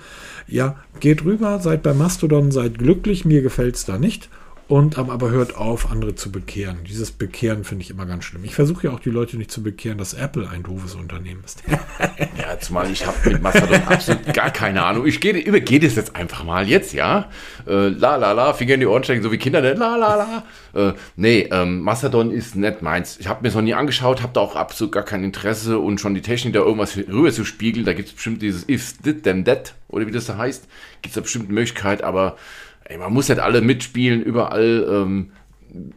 Ja, 0.46 0.76
geht 1.00 1.24
rüber, 1.24 1.58
seid 1.60 1.82
bei 1.82 1.94
Mastodon, 1.94 2.50
seid 2.50 2.78
glücklich, 2.78 3.24
mir 3.24 3.42
gefällt 3.42 3.76
es 3.76 3.84
da 3.84 3.98
nicht 3.98 4.28
und 4.72 4.96
aber 4.96 5.28
hört 5.28 5.54
auf, 5.54 5.90
andere 5.90 6.14
zu 6.14 6.32
bekehren. 6.32 6.78
Dieses 6.88 7.10
Bekehren 7.10 7.62
finde 7.62 7.84
ich 7.84 7.90
immer 7.90 8.06
ganz 8.06 8.24
schlimm. 8.24 8.42
Ich 8.42 8.54
versuche 8.54 8.86
ja 8.86 8.94
auch 8.94 9.00
die 9.00 9.10
Leute 9.10 9.36
nicht 9.36 9.50
zu 9.50 9.62
bekehren, 9.62 9.98
dass 9.98 10.14
Apple 10.14 10.48
ein 10.48 10.62
doofes 10.62 10.94
Unternehmen 10.94 11.44
ist. 11.44 11.62
ja, 12.38 12.58
zumal 12.58 12.90
ich 12.90 13.06
habe 13.06 13.16
mit 13.28 13.42
Mastodon 13.42 13.82
absolut 13.86 14.32
gar 14.32 14.50
keine 14.50 14.82
Ahnung. 14.82 15.04
Ich 15.04 15.20
gehe, 15.20 15.36
übergehe 15.36 15.78
das 15.78 15.94
jetzt 15.96 16.16
einfach 16.16 16.44
mal 16.44 16.66
jetzt, 16.66 16.94
ja. 16.94 17.28
Äh, 17.66 17.88
la 17.88 18.16
la 18.16 18.32
la, 18.32 18.54
Finger 18.54 18.72
in 18.72 18.80
die 18.80 18.86
Ohren 18.86 19.04
stecken, 19.04 19.22
so 19.22 19.30
wie 19.30 19.36
Kinder, 19.36 19.60
ne? 19.60 19.74
la 19.74 19.96
la 19.96 20.14
la. 20.14 20.88
Äh, 20.88 20.94
nee, 21.16 21.50
ähm, 21.52 21.80
Mastodon 21.80 22.30
ist 22.30 22.56
nicht 22.56 22.80
meins. 22.80 23.18
Ich 23.20 23.28
habe 23.28 23.42
mir 23.42 23.48
es 23.48 23.54
noch 23.54 23.60
nie 23.60 23.74
angeschaut, 23.74 24.22
habe 24.22 24.32
da 24.32 24.40
auch 24.40 24.56
absolut 24.56 24.92
gar 24.92 25.04
kein 25.04 25.22
Interesse 25.22 25.80
und 25.80 26.00
schon 26.00 26.14
die 26.14 26.22
Technik, 26.22 26.54
da 26.54 26.60
irgendwas 26.60 26.96
rüber 26.96 27.30
zu 27.30 27.44
spiegeln. 27.44 27.84
Da 27.84 27.92
gibt 27.92 28.08
es 28.08 28.14
bestimmt 28.14 28.40
dieses 28.40 28.66
If, 28.70 28.94
Dit, 29.02 29.24
Then, 29.24 29.44
That 29.44 29.74
oder 29.88 30.06
wie 30.06 30.12
das 30.12 30.24
da 30.24 30.38
heißt. 30.38 30.66
Gibt 31.02 31.08
es 31.08 31.14
da 31.14 31.20
bestimmt 31.20 31.44
eine 31.44 31.54
Möglichkeit, 31.54 32.02
aber 32.02 32.36
ey, 32.84 32.98
man 32.98 33.12
muss 33.12 33.28
nicht 33.28 33.40
alle 33.40 33.60
mitspielen, 33.60 34.22
überall. 34.22 34.86
Ähm, 34.88 35.32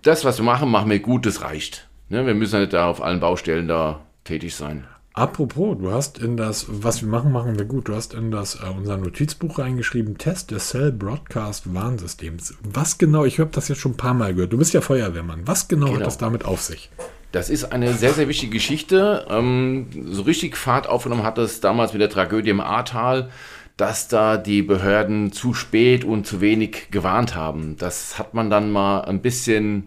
das, 0.02 0.26
was 0.26 0.38
wir 0.38 0.46
machen, 0.46 0.70
machen 0.70 0.90
wir 0.90 1.00
gut, 1.00 1.26
das 1.26 1.42
reicht. 1.42 1.90
Ne? 2.10 2.26
Wir 2.26 2.34
müssen 2.34 2.60
nicht 2.60 2.74
da 2.74 2.88
auf 2.88 3.02
allen 3.02 3.20
Baustellen 3.20 3.68
da 3.68 4.02
tätig 4.24 4.56
sein. 4.56 4.86
Apropos, 5.14 5.78
du 5.78 5.92
hast 5.92 6.18
in 6.18 6.36
das, 6.36 6.66
was 6.68 7.02
wir 7.02 7.08
machen, 7.08 7.32
machen 7.32 7.58
wir 7.58 7.64
gut. 7.64 7.88
Du 7.88 7.96
hast 7.96 8.14
in 8.14 8.32
das 8.32 8.56
äh, 8.56 8.68
unser 8.68 8.98
Notizbuch 8.98 9.60
reingeschrieben, 9.60 10.18
Test 10.18 10.52
des 10.52 10.70
Cell 10.70 10.92
Broadcast 10.92 11.74
Warnsystems. 11.74 12.56
Was 12.62 12.98
genau, 12.98 13.24
ich 13.24 13.40
habe 13.40 13.50
das 13.54 13.70
jetzt 13.70 13.80
schon 13.80 13.94
ein 13.94 13.98
paar 13.98 14.14
Mal 14.14 14.34
gehört. 14.34 14.52
Du 14.52 14.58
bist 14.58 14.74
ja 14.74 14.82
Feuerwehrmann. 14.82 15.48
Was 15.48 15.70
genau, 15.70 15.86
genau. 15.86 16.00
hat 16.00 16.08
das 16.08 16.18
damit 16.18 16.44
auf 16.44 16.62
sich? 16.62 16.90
Das 17.32 17.50
ist 17.50 17.72
eine 17.72 17.94
sehr, 17.94 18.12
sehr 18.12 18.28
wichtige 18.28 18.52
Geschichte. 18.52 19.26
Ähm, 19.30 19.88
so 20.10 20.24
richtig 20.24 20.58
Fahrt 20.58 20.88
aufgenommen 20.88 21.24
hat 21.24 21.38
es 21.38 21.62
damals 21.62 21.94
mit 21.94 22.02
der 22.02 22.10
Tragödie 22.10 22.50
im 22.50 22.60
Ahrtal 22.60 23.30
dass 23.78 24.08
da 24.08 24.38
die 24.38 24.62
Behörden 24.62 25.32
zu 25.32 25.54
spät 25.54 26.04
und 26.04 26.26
zu 26.26 26.40
wenig 26.40 26.92
gewarnt 26.92 27.36
haben. 27.36 27.76
Das 27.78 28.18
hat 28.18 28.34
man 28.34 28.50
dann 28.50 28.72
mal 28.72 29.02
ein 29.02 29.22
bisschen 29.22 29.86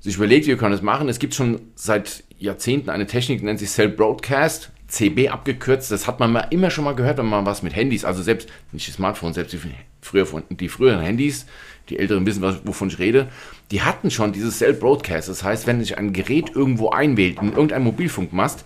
sich 0.00 0.16
überlegt, 0.16 0.46
wie 0.46 0.50
wir 0.50 0.56
können 0.56 0.72
das 0.72 0.82
machen. 0.82 1.08
Es 1.08 1.20
gibt 1.20 1.34
schon 1.34 1.60
seit 1.76 2.24
Jahrzehnten 2.38 2.90
eine 2.90 3.06
Technik, 3.06 3.38
die 3.38 3.44
nennt 3.44 3.60
sich 3.60 3.70
Cell 3.70 3.88
Broadcast, 3.88 4.70
CB 4.88 5.28
abgekürzt. 5.28 5.92
Das 5.92 6.08
hat 6.08 6.18
man 6.18 6.32
mal 6.32 6.48
immer 6.50 6.70
schon 6.70 6.84
mal 6.84 6.96
gehört, 6.96 7.18
wenn 7.18 7.26
man 7.26 7.46
was 7.46 7.62
mit 7.62 7.76
Handys, 7.76 8.04
also 8.04 8.22
selbst 8.22 8.48
nicht 8.72 8.88
die 8.88 8.90
Smartphones, 8.90 9.36
selbst 9.36 9.52
die, 9.52 9.60
früher, 10.00 10.26
die 10.50 10.68
früheren 10.68 11.00
Handys, 11.00 11.46
die 11.88 11.98
Älteren 11.98 12.26
wissen, 12.26 12.42
wovon 12.64 12.88
ich 12.88 12.98
rede, 12.98 13.28
die 13.70 13.82
hatten 13.82 14.10
schon 14.10 14.32
dieses 14.32 14.58
Cell 14.58 14.74
Broadcast. 14.74 15.28
Das 15.28 15.44
heißt, 15.44 15.68
wenn 15.68 15.80
sich 15.80 15.96
ein 15.96 16.12
Gerät 16.12 16.50
irgendwo 16.54 16.90
einwählt, 16.90 17.40
in 17.40 17.50
irgendeinem 17.50 17.84
Mobilfunkmast, 17.84 18.64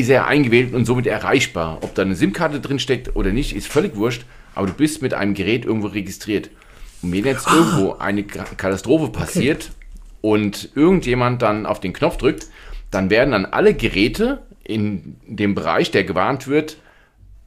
ist 0.00 0.08
er 0.08 0.26
eingewählt 0.26 0.74
und 0.74 0.84
somit 0.84 1.06
erreichbar. 1.06 1.78
Ob 1.82 1.94
da 1.94 2.02
eine 2.02 2.14
SIM-Karte 2.14 2.60
drin 2.60 2.78
steckt 2.78 3.16
oder 3.16 3.32
nicht, 3.32 3.54
ist 3.54 3.68
völlig 3.68 3.96
wurscht, 3.96 4.24
aber 4.54 4.66
du 4.66 4.72
bist 4.72 5.02
mit 5.02 5.14
einem 5.14 5.34
Gerät 5.34 5.64
irgendwo 5.64 5.88
registriert. 5.88 6.50
Und 7.02 7.12
wenn 7.12 7.24
jetzt 7.24 7.48
ah. 7.48 7.54
irgendwo 7.54 7.92
eine 7.94 8.24
Katastrophe 8.24 9.10
passiert 9.10 9.70
okay. 9.70 10.32
und 10.32 10.70
irgendjemand 10.74 11.42
dann 11.42 11.66
auf 11.66 11.80
den 11.80 11.92
Knopf 11.92 12.16
drückt, 12.16 12.48
dann 12.90 13.10
werden 13.10 13.30
dann 13.30 13.46
alle 13.46 13.74
Geräte 13.74 14.42
in 14.64 15.16
dem 15.26 15.54
Bereich, 15.54 15.90
der 15.90 16.04
gewarnt 16.04 16.48
wird, 16.48 16.76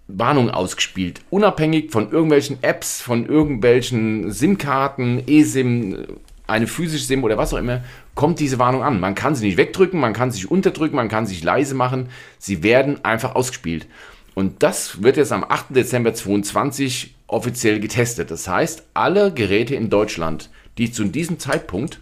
Warnungen 0.07 0.51
ausgespielt. 0.51 1.21
Unabhängig 1.29 1.91
von 1.91 2.11
irgendwelchen 2.11 2.61
Apps, 2.61 3.01
von 3.01 3.25
irgendwelchen 3.25 4.31
SIM-Karten, 4.31 5.23
eSIM, 5.27 6.05
eine 6.47 6.67
physische 6.67 7.05
SIM 7.05 7.23
oder 7.23 7.37
was 7.37 7.53
auch 7.53 7.57
immer, 7.57 7.83
kommt 8.15 8.39
diese 8.39 8.59
Warnung 8.59 8.83
an. 8.83 8.99
Man 8.99 9.15
kann 9.15 9.35
sie 9.35 9.45
nicht 9.45 9.57
wegdrücken, 9.57 9.99
man 9.99 10.13
kann 10.13 10.31
sich 10.31 10.49
unterdrücken, 10.49 10.95
man 10.95 11.09
kann 11.09 11.25
sich 11.25 11.43
leise 11.43 11.75
machen. 11.75 12.09
Sie 12.37 12.63
werden 12.63 13.03
einfach 13.03 13.35
ausgespielt. 13.35 13.87
Und 14.35 14.63
das 14.63 15.03
wird 15.03 15.17
jetzt 15.17 15.31
am 15.31 15.43
8. 15.43 15.75
Dezember 15.75 16.13
2022 16.13 17.15
offiziell 17.27 17.79
getestet. 17.79 18.31
Das 18.31 18.47
heißt, 18.47 18.83
alle 18.93 19.33
Geräte 19.33 19.75
in 19.75 19.89
Deutschland, 19.89 20.49
die 20.77 20.91
zu 20.91 21.03
diesem 21.05 21.39
Zeitpunkt 21.39 21.99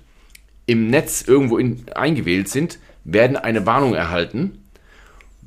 im 0.65 0.87
Netz 0.87 1.23
irgendwo 1.25 1.57
in, 1.57 1.85
eingewählt 1.93 2.47
sind, 2.47 2.79
werden 3.03 3.35
eine 3.35 3.65
Warnung 3.65 3.93
erhalten 3.93 4.60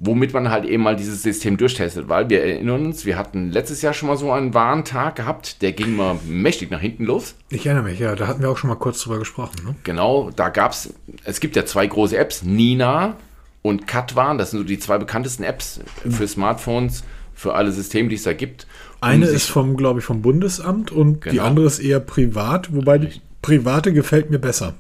womit 0.06 0.34
man 0.34 0.50
halt 0.50 0.64
eben 0.64 0.82
mal 0.82 0.96
dieses 0.96 1.22
System 1.22 1.56
durchtestet, 1.56 2.08
weil 2.08 2.28
wir 2.28 2.42
erinnern 2.42 2.86
uns, 2.86 3.04
wir 3.06 3.16
hatten 3.16 3.50
letztes 3.50 3.80
Jahr 3.82 3.94
schon 3.94 4.08
mal 4.08 4.16
so 4.16 4.30
einen 4.30 4.52
Warntag 4.52 5.16
gehabt, 5.16 5.62
der 5.62 5.72
ging 5.72 5.96
mal 5.96 6.18
mächtig 6.26 6.70
nach 6.70 6.80
hinten 6.80 7.04
los. 7.04 7.34
Ich 7.48 7.66
erinnere 7.66 7.84
mich, 7.84 7.98
ja, 7.98 8.14
da 8.14 8.26
hatten 8.26 8.42
wir 8.42 8.50
auch 8.50 8.58
schon 8.58 8.68
mal 8.68 8.76
kurz 8.76 9.00
drüber 9.00 9.18
gesprochen. 9.18 9.56
Ne? 9.64 9.74
Genau, 9.84 10.30
da 10.34 10.50
gab 10.50 10.72
es, 10.72 10.92
es 11.24 11.40
gibt 11.40 11.56
ja 11.56 11.64
zwei 11.64 11.86
große 11.86 12.16
Apps, 12.16 12.42
Nina 12.42 13.16
und 13.62 13.86
Katwan, 13.86 14.36
das 14.36 14.50
sind 14.50 14.60
so 14.60 14.64
die 14.64 14.78
zwei 14.78 14.98
bekanntesten 14.98 15.42
Apps 15.42 15.80
für 16.10 16.28
Smartphones, 16.28 17.02
für 17.34 17.54
alle 17.54 17.72
Systeme, 17.72 18.08
die 18.08 18.16
es 18.16 18.24
da 18.24 18.32
gibt. 18.32 18.66
Eine 19.00 19.26
ist 19.26 19.50
vom, 19.50 19.76
glaube 19.76 20.00
ich, 20.00 20.04
vom 20.04 20.22
Bundesamt 20.22 20.90
und 20.90 21.22
genau. 21.22 21.32
die 21.32 21.40
andere 21.40 21.66
ist 21.66 21.78
eher 21.78 22.00
privat, 22.00 22.74
wobei 22.74 22.98
die 22.98 23.20
private 23.42 23.92
gefällt 23.92 24.30
mir 24.30 24.38
besser. 24.38 24.74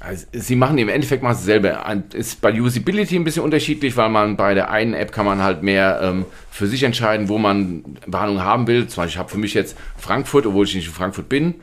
Also, 0.00 0.26
sie 0.32 0.56
machen 0.56 0.78
im 0.78 0.88
Endeffekt 0.88 1.22
mal 1.22 1.30
dasselbe. 1.30 1.78
Ist 2.14 2.40
bei 2.40 2.58
Usability 2.58 3.16
ein 3.16 3.24
bisschen 3.24 3.44
unterschiedlich, 3.44 3.96
weil 3.98 4.08
man 4.08 4.36
bei 4.36 4.54
der 4.54 4.70
einen 4.70 4.94
App 4.94 5.12
kann 5.12 5.26
man 5.26 5.42
halt 5.42 5.62
mehr 5.62 6.00
ähm, 6.02 6.24
für 6.50 6.66
sich 6.66 6.82
entscheiden, 6.82 7.28
wo 7.28 7.36
man 7.36 7.84
Warnung 8.06 8.42
haben 8.42 8.66
will. 8.66 8.86
Zum 8.86 9.02
Beispiel, 9.02 9.14
ich 9.14 9.18
habe 9.18 9.28
für 9.28 9.38
mich 9.38 9.52
jetzt 9.52 9.76
Frankfurt, 9.98 10.46
obwohl 10.46 10.64
ich 10.64 10.74
nicht 10.74 10.86
in 10.86 10.92
Frankfurt 10.92 11.28
bin. 11.28 11.56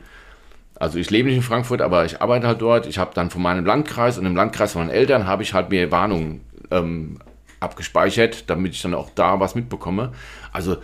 Also 0.76 1.00
ich 1.00 1.10
lebe 1.10 1.28
nicht 1.28 1.38
in 1.38 1.42
Frankfurt, 1.42 1.82
aber 1.82 2.04
ich 2.04 2.22
arbeite 2.22 2.46
halt 2.46 2.60
dort. 2.60 2.86
Ich 2.86 2.98
habe 2.98 3.10
dann 3.12 3.30
von 3.30 3.42
meinem 3.42 3.66
Landkreis 3.66 4.18
und 4.18 4.26
im 4.26 4.36
Landkreis 4.36 4.72
von 4.72 4.82
meinen 4.82 4.94
Eltern 4.94 5.26
habe 5.26 5.42
ich 5.42 5.52
halt 5.52 5.70
mir 5.70 5.90
Warnungen 5.90 6.42
ähm, 6.70 7.18
abgespeichert, 7.58 8.48
damit 8.48 8.72
ich 8.74 8.82
dann 8.82 8.94
auch 8.94 9.10
da 9.16 9.40
was 9.40 9.56
mitbekomme. 9.56 10.12
Also 10.52 10.76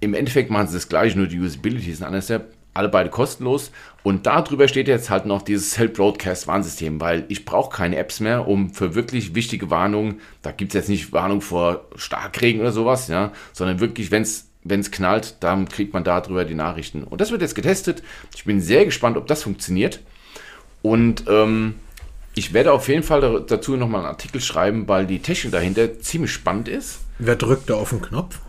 im 0.00 0.12
Endeffekt 0.12 0.50
machen 0.50 0.68
sie 0.68 0.74
das 0.74 0.90
gleiche, 0.90 1.16
nur 1.16 1.26
die 1.26 1.40
Usability 1.40 1.90
ist 1.90 2.02
ein 2.02 2.06
anderes 2.06 2.28
alle 2.78 2.88
beide 2.88 3.10
kostenlos. 3.10 3.70
Und 4.02 4.26
darüber 4.26 4.68
steht 4.68 4.88
jetzt 4.88 5.10
halt 5.10 5.26
noch 5.26 5.42
dieses 5.42 5.72
Self-Broadcast-Warnsystem, 5.72 7.00
weil 7.00 7.24
ich 7.28 7.44
brauche 7.44 7.76
keine 7.76 7.96
Apps 7.96 8.20
mehr, 8.20 8.48
um 8.48 8.72
für 8.72 8.94
wirklich 8.94 9.34
wichtige 9.34 9.68
Warnungen, 9.68 10.20
da 10.42 10.52
gibt 10.52 10.70
es 10.70 10.74
jetzt 10.74 10.88
nicht 10.88 11.12
Warnung 11.12 11.40
vor 11.40 11.86
Starkregen 11.96 12.60
oder 12.60 12.72
sowas, 12.72 13.08
ja, 13.08 13.32
sondern 13.52 13.80
wirklich, 13.80 14.10
wenn 14.10 14.22
es 14.22 14.46
wenn 14.64 14.80
es 14.80 14.90
knallt, 14.90 15.36
dann 15.40 15.68
kriegt 15.68 15.94
man 15.94 16.04
darüber 16.04 16.44
die 16.44 16.54
Nachrichten. 16.54 17.04
Und 17.04 17.20
das 17.20 17.30
wird 17.30 17.42
jetzt 17.42 17.54
getestet. 17.54 18.02
Ich 18.34 18.44
bin 18.44 18.60
sehr 18.60 18.84
gespannt, 18.84 19.16
ob 19.16 19.26
das 19.26 19.42
funktioniert. 19.42 20.00
Und 20.82 21.24
ähm, 21.28 21.76
ich 22.34 22.52
werde 22.52 22.72
auf 22.72 22.88
jeden 22.88 23.02
Fall 23.02 23.44
dazu 23.46 23.76
nochmal 23.76 24.02
einen 24.02 24.10
Artikel 24.10 24.40
schreiben, 24.40 24.86
weil 24.86 25.06
die 25.06 25.20
Technik 25.20 25.52
dahinter 25.52 26.00
ziemlich 26.00 26.32
spannend 26.32 26.68
ist. 26.68 27.00
Wer 27.18 27.36
drückt 27.36 27.70
da 27.70 27.74
auf 27.74 27.90
den 27.90 28.02
Knopf? 28.02 28.40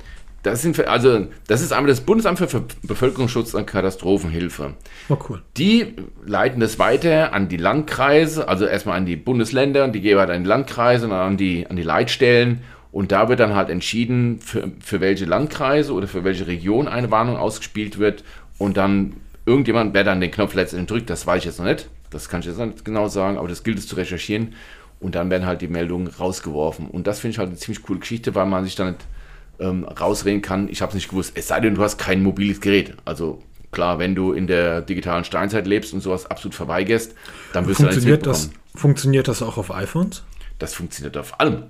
Das 0.43 0.61
sind, 0.61 0.79
also, 0.87 1.27
das 1.47 1.61
ist 1.61 1.73
einmal 1.73 1.89
das 1.89 2.01
Bundesamt 2.01 2.39
für 2.39 2.63
Bevölkerungsschutz 2.83 3.53
und 3.53 3.65
Katastrophenhilfe. 3.65 4.73
Oh, 5.09 5.17
cool. 5.29 5.41
Die 5.57 5.95
leiten 6.25 6.61
das 6.61 6.79
weiter 6.79 7.33
an 7.33 7.49
die 7.49 7.57
Landkreise, 7.57 8.47
also 8.47 8.65
erstmal 8.65 8.97
an 8.97 9.05
die 9.05 9.17
Bundesländer 9.17 9.83
und 9.83 9.93
die 9.93 10.01
gehen 10.01 10.17
halt 10.17 10.29
an 10.29 10.43
die 10.43 10.49
Landkreise 10.49 11.07
und 11.07 11.11
an 11.11 11.37
die, 11.37 11.67
an 11.67 11.75
die 11.75 11.83
Leitstellen. 11.83 12.61
Und 12.91 13.11
da 13.11 13.29
wird 13.29 13.39
dann 13.39 13.53
halt 13.53 13.69
entschieden, 13.69 14.39
für, 14.39 14.71
für 14.79 15.01
welche 15.01 15.25
Landkreise 15.25 15.93
oder 15.93 16.07
für 16.07 16.23
welche 16.23 16.47
Region 16.47 16.87
eine 16.87 17.11
Warnung 17.11 17.37
ausgespielt 17.37 17.99
wird. 17.99 18.23
Und 18.57 18.77
dann 18.77 19.17
irgendjemand, 19.45 19.93
wer 19.93 20.03
dann 20.03 20.21
den 20.21 20.31
Knopf 20.31 20.55
letztendlich 20.55 20.87
drückt, 20.87 21.09
das 21.09 21.27
weiß 21.27 21.39
ich 21.39 21.45
jetzt 21.45 21.59
noch 21.59 21.65
nicht. 21.65 21.89
Das 22.09 22.29
kann 22.29 22.39
ich 22.39 22.47
jetzt 22.47 22.57
nicht 22.57 22.85
genau 22.85 23.07
sagen, 23.07 23.37
aber 23.37 23.47
das 23.47 23.63
gilt 23.63 23.77
es 23.77 23.87
zu 23.87 23.95
recherchieren. 23.95 24.53
Und 24.99 25.15
dann 25.15 25.29
werden 25.29 25.45
halt 25.45 25.61
die 25.61 25.67
Meldungen 25.67 26.07
rausgeworfen. 26.07 26.87
Und 26.87 27.07
das 27.07 27.19
finde 27.19 27.33
ich 27.33 27.39
halt 27.39 27.49
eine 27.49 27.57
ziemlich 27.57 27.83
coole 27.83 27.99
Geschichte, 27.99 28.35
weil 28.35 28.45
man 28.45 28.63
sich 28.63 28.75
dann 28.75 28.87
nicht 28.87 29.05
ähm, 29.59 29.83
rausreden 29.83 30.41
kann, 30.41 30.69
ich 30.69 30.81
habe 30.81 30.89
es 30.89 30.95
nicht 30.95 31.09
gewusst. 31.09 31.33
Es 31.35 31.47
sei 31.47 31.59
denn, 31.59 31.75
du 31.75 31.83
hast 31.83 31.97
kein 31.97 32.23
mobiles 32.23 32.61
Gerät. 32.61 32.95
Also 33.05 33.41
klar, 33.71 33.99
wenn 33.99 34.15
du 34.15 34.33
in 34.33 34.47
der 34.47 34.81
digitalen 34.81 35.23
Steinzeit 35.23 35.67
lebst 35.67 35.93
und 35.93 36.01
sowas 36.01 36.25
absolut 36.25 36.55
verweigerst, 36.55 37.13
dann 37.53 37.67
wirst 37.67 37.81
funktioniert 37.81 38.25
du 38.25 38.29
das 38.29 38.49
Funktioniert 38.75 39.27
das 39.27 39.41
auch 39.41 39.57
auf 39.57 39.73
iPhones? 39.73 40.23
Das 40.59 40.73
funktioniert 40.73 41.17
auf 41.17 41.39
allem. 41.39 41.63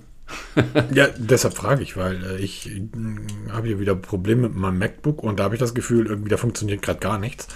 ja, 0.94 1.08
deshalb 1.16 1.54
frage 1.54 1.82
ich, 1.82 1.96
weil 1.96 2.24
äh, 2.24 2.36
ich 2.36 2.70
äh, 2.70 2.82
habe 3.50 3.68
hier 3.68 3.80
wieder 3.80 3.96
Probleme 3.96 4.42
mit 4.42 4.54
meinem 4.54 4.78
MacBook 4.78 5.22
und 5.22 5.40
da 5.40 5.44
habe 5.44 5.56
ich 5.56 5.60
das 5.60 5.74
Gefühl, 5.74 6.06
irgendwie 6.06 6.28
da 6.28 6.36
funktioniert 6.36 6.82
gerade 6.82 7.00
gar 7.00 7.18
nichts. 7.18 7.48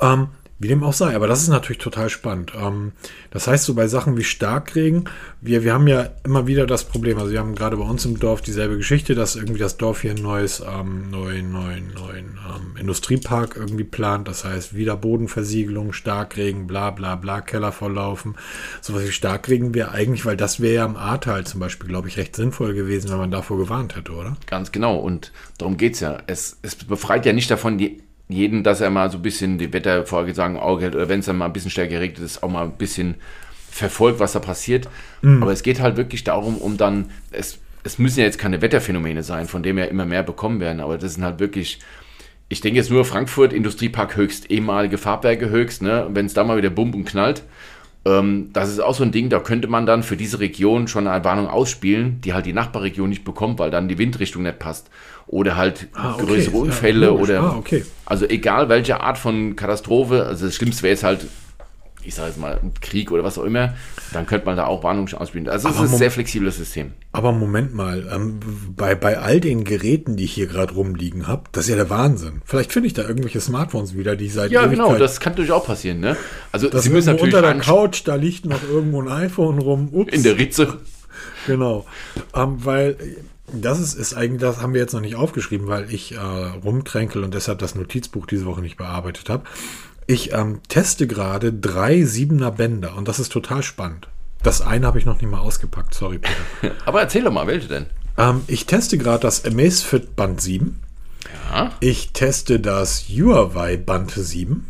Ähm, 0.00 0.28
wie 0.58 0.68
dem 0.68 0.84
auch 0.84 0.92
sei, 0.92 1.16
aber 1.16 1.26
das 1.26 1.42
ist 1.42 1.48
natürlich 1.48 1.78
total 1.78 2.08
spannend. 2.08 2.52
Ähm, 2.56 2.92
das 3.30 3.48
heißt, 3.48 3.64
so 3.64 3.74
bei 3.74 3.88
Sachen 3.88 4.16
wie 4.16 4.22
Starkregen, 4.24 5.08
wir, 5.40 5.64
wir 5.64 5.74
haben 5.74 5.88
ja 5.88 6.10
immer 6.24 6.46
wieder 6.46 6.66
das 6.66 6.84
Problem, 6.84 7.18
also 7.18 7.32
wir 7.32 7.40
haben 7.40 7.56
gerade 7.56 7.76
bei 7.76 7.84
uns 7.84 8.04
im 8.04 8.18
Dorf 8.20 8.42
dieselbe 8.42 8.76
Geschichte, 8.76 9.16
dass 9.16 9.34
irgendwie 9.34 9.58
das 9.58 9.76
Dorf 9.76 10.02
hier 10.02 10.12
ein 10.12 10.22
neues, 10.22 10.60
ähm, 10.60 11.10
neuen, 11.10 11.50
neuen, 11.50 11.92
neuen 11.94 12.38
ähm, 12.48 12.76
Industriepark 12.78 13.56
irgendwie 13.56 13.84
plant. 13.84 14.28
Das 14.28 14.44
heißt, 14.44 14.74
wieder 14.74 14.96
Bodenversiegelung, 14.96 15.92
Starkregen, 15.92 16.66
bla 16.66 16.90
bla 16.90 17.16
bla, 17.16 17.40
Keller 17.40 17.72
volllaufen. 17.72 18.36
Sowas 18.80 19.04
wie 19.04 19.12
Starkregen 19.12 19.74
wäre 19.74 19.90
eigentlich, 19.90 20.24
weil 20.24 20.36
das 20.36 20.60
wäre 20.60 20.74
ja 20.74 20.84
im 20.86 20.96
Ahrtal 20.96 21.44
zum 21.44 21.58
Beispiel, 21.58 21.88
glaube 21.88 22.06
ich, 22.06 22.18
recht 22.18 22.36
sinnvoll 22.36 22.74
gewesen, 22.74 23.10
wenn 23.10 23.18
man 23.18 23.30
davor 23.30 23.58
gewarnt 23.58 23.96
hätte, 23.96 24.12
oder? 24.12 24.36
Ganz 24.46 24.70
genau. 24.70 24.96
Und 24.96 25.32
darum 25.58 25.76
geht 25.76 25.94
es 25.94 26.00
ja. 26.00 26.18
Es, 26.26 26.58
es 26.62 26.76
befreit 26.76 27.26
ja 27.26 27.32
nicht 27.32 27.50
davon, 27.50 27.78
die 27.78 28.02
jeden, 28.32 28.62
dass 28.64 28.80
er 28.80 28.90
mal 28.90 29.10
so 29.10 29.18
ein 29.18 29.22
bisschen 29.22 29.58
die 29.58 29.72
Wettervorhersagen 29.72 30.56
im 30.56 30.62
Auge 30.62 30.82
hält 30.82 30.94
oder 30.94 31.08
wenn 31.08 31.20
es 31.20 31.26
dann 31.26 31.38
mal 31.38 31.46
ein 31.46 31.52
bisschen 31.52 31.70
stärker 31.70 32.00
regnet 32.00 32.24
ist, 32.24 32.42
auch 32.42 32.50
mal 32.50 32.64
ein 32.64 32.72
bisschen 32.72 33.16
verfolgt, 33.70 34.20
was 34.20 34.32
da 34.32 34.38
passiert. 34.38 34.88
Mhm. 35.22 35.42
Aber 35.42 35.52
es 35.52 35.62
geht 35.62 35.80
halt 35.80 35.96
wirklich 35.96 36.24
darum, 36.24 36.58
um 36.58 36.76
dann, 36.76 37.10
es, 37.30 37.58
es 37.84 37.98
müssen 37.98 38.20
ja 38.20 38.26
jetzt 38.26 38.38
keine 38.38 38.62
Wetterphänomene 38.62 39.22
sein, 39.22 39.46
von 39.46 39.62
dem 39.62 39.78
ja 39.78 39.84
immer 39.84 40.04
mehr 40.04 40.22
bekommen 40.22 40.60
werden, 40.60 40.80
aber 40.80 40.98
das 40.98 41.14
sind 41.14 41.24
halt 41.24 41.40
wirklich, 41.40 41.78
ich 42.48 42.60
denke 42.60 42.78
jetzt 42.78 42.90
nur 42.90 43.04
Frankfurt, 43.04 43.52
Industriepark 43.52 44.16
höchst, 44.16 44.50
ehemalige 44.50 44.98
Farbwerke 44.98 45.48
höchst, 45.48 45.82
ne? 45.82 46.08
wenn 46.12 46.26
es 46.26 46.34
da 46.34 46.44
mal 46.44 46.56
wieder 46.56 46.70
bump 46.70 46.94
und 46.94 47.04
knallt. 47.04 47.42
Ähm, 48.04 48.50
das 48.52 48.68
ist 48.68 48.80
auch 48.80 48.94
so 48.94 49.04
ein 49.04 49.12
Ding, 49.12 49.30
da 49.30 49.38
könnte 49.38 49.68
man 49.68 49.86
dann 49.86 50.02
für 50.02 50.16
diese 50.16 50.40
Region 50.40 50.88
schon 50.88 51.06
eine 51.06 51.24
Warnung 51.24 51.46
ausspielen, 51.48 52.20
die 52.20 52.34
halt 52.34 52.46
die 52.46 52.52
Nachbarregion 52.52 53.08
nicht 53.08 53.24
bekommt, 53.24 53.58
weil 53.58 53.70
dann 53.70 53.88
die 53.88 53.98
Windrichtung 53.98 54.42
nicht 54.42 54.58
passt 54.58 54.90
oder 55.26 55.56
halt 55.56 55.88
ah, 55.94 56.14
okay. 56.14 56.26
größere 56.26 56.56
Unfälle 56.56 57.06
ja, 57.06 57.12
oder 57.12 57.40
ah, 57.40 57.56
okay. 57.56 57.84
also 58.06 58.26
egal 58.26 58.68
welche 58.68 59.00
Art 59.00 59.18
von 59.18 59.56
Katastrophe, 59.56 60.24
also 60.26 60.46
das 60.46 60.54
Schlimmste 60.54 60.82
wäre 60.82 60.92
jetzt 60.92 61.04
halt, 61.04 61.26
ich 62.04 62.14
sage 62.14 62.28
jetzt 62.28 62.38
mal, 62.38 62.60
Krieg 62.80 63.12
oder 63.12 63.24
was 63.24 63.38
auch 63.38 63.44
immer, 63.44 63.74
dann 64.12 64.26
könnte 64.26 64.46
man 64.46 64.56
da 64.56 64.66
auch 64.66 64.82
Warnungen 64.82 65.12
ausspielen. 65.14 65.48
Also 65.48 65.68
es 65.68 65.76
ist 65.76 65.80
ein 65.80 65.98
sehr 65.98 66.10
flexibles 66.10 66.56
System. 66.56 66.92
Aber 67.12 67.32
Moment 67.32 67.74
mal, 67.74 68.08
ähm, 68.12 68.40
bei, 68.76 68.94
bei 68.94 69.18
all 69.18 69.40
den 69.40 69.64
Geräten, 69.64 70.16
die 70.16 70.24
ich 70.24 70.32
hier 70.32 70.46
gerade 70.46 70.74
rumliegen 70.74 71.28
habe, 71.28 71.44
das 71.52 71.64
ist 71.64 71.70
ja 71.70 71.76
der 71.76 71.90
Wahnsinn. 71.90 72.42
Vielleicht 72.44 72.72
finde 72.72 72.88
ich 72.88 72.94
da 72.94 73.02
irgendwelche 73.02 73.40
Smartphones 73.40 73.96
wieder, 73.96 74.16
die 74.16 74.28
seit 74.28 74.50
Ja, 74.50 74.62
Ewigkeit 74.64 74.86
genau, 74.86 74.98
das 74.98 75.20
kann 75.20 75.34
durchaus 75.34 75.64
passieren, 75.64 76.00
ne? 76.00 76.16
Also 76.50 76.68
das 76.68 76.82
Sie 76.82 76.90
müssen 76.90 77.10
natürlich 77.10 77.34
unter 77.34 77.46
der 77.46 77.60
Couch, 77.62 78.02
da 78.04 78.16
liegt 78.16 78.46
noch 78.46 78.62
irgendwo 78.68 79.00
ein 79.00 79.08
iPhone 79.08 79.58
rum. 79.58 79.88
Ups. 79.92 80.12
In 80.12 80.22
der 80.22 80.38
Ritze. 80.38 80.78
Genau, 81.46 81.86
ähm, 82.34 82.56
weil 82.64 82.96
das 83.52 83.80
ist, 83.80 83.94
ist 83.94 84.14
eigentlich, 84.14 84.40
das 84.40 84.60
haben 84.60 84.74
wir 84.74 84.80
jetzt 84.80 84.94
noch 84.94 85.00
nicht 85.00 85.16
aufgeschrieben, 85.16 85.68
weil 85.68 85.92
ich 85.92 86.12
äh, 86.12 86.18
rumkränkel 86.18 87.24
und 87.24 87.34
deshalb 87.34 87.58
das 87.58 87.74
Notizbuch 87.74 88.26
diese 88.26 88.46
Woche 88.46 88.60
nicht 88.60 88.76
bearbeitet 88.76 89.28
habe. 89.28 89.44
Ich 90.06 90.32
ähm, 90.32 90.60
teste 90.68 91.06
gerade 91.06 91.52
drei 91.52 92.04
Siebener 92.04 92.50
Bänder 92.50 92.96
und 92.96 93.08
das 93.08 93.18
ist 93.18 93.32
total 93.32 93.62
spannend. 93.62 94.08
Das 94.42 94.60
eine 94.60 94.86
habe 94.86 94.98
ich 94.98 95.06
noch 95.06 95.20
nicht 95.20 95.30
mal 95.30 95.38
ausgepackt, 95.38 95.94
sorry 95.94 96.18
Peter. 96.18 96.74
Aber 96.84 97.00
erzähl 97.00 97.22
doch 97.22 97.32
mal, 97.32 97.46
welche 97.46 97.68
denn? 97.68 97.86
Ähm, 98.18 98.42
ich 98.46 98.66
teste 98.66 98.98
gerade 98.98 99.20
das 99.20 99.44
Amazfit 99.44 100.16
Band 100.16 100.40
7. 100.40 100.80
Ja. 101.50 101.70
Ich 101.80 102.12
teste 102.12 102.58
das 102.58 103.04
Huawei 103.08 103.76
Band 103.76 104.12
7. 104.12 104.68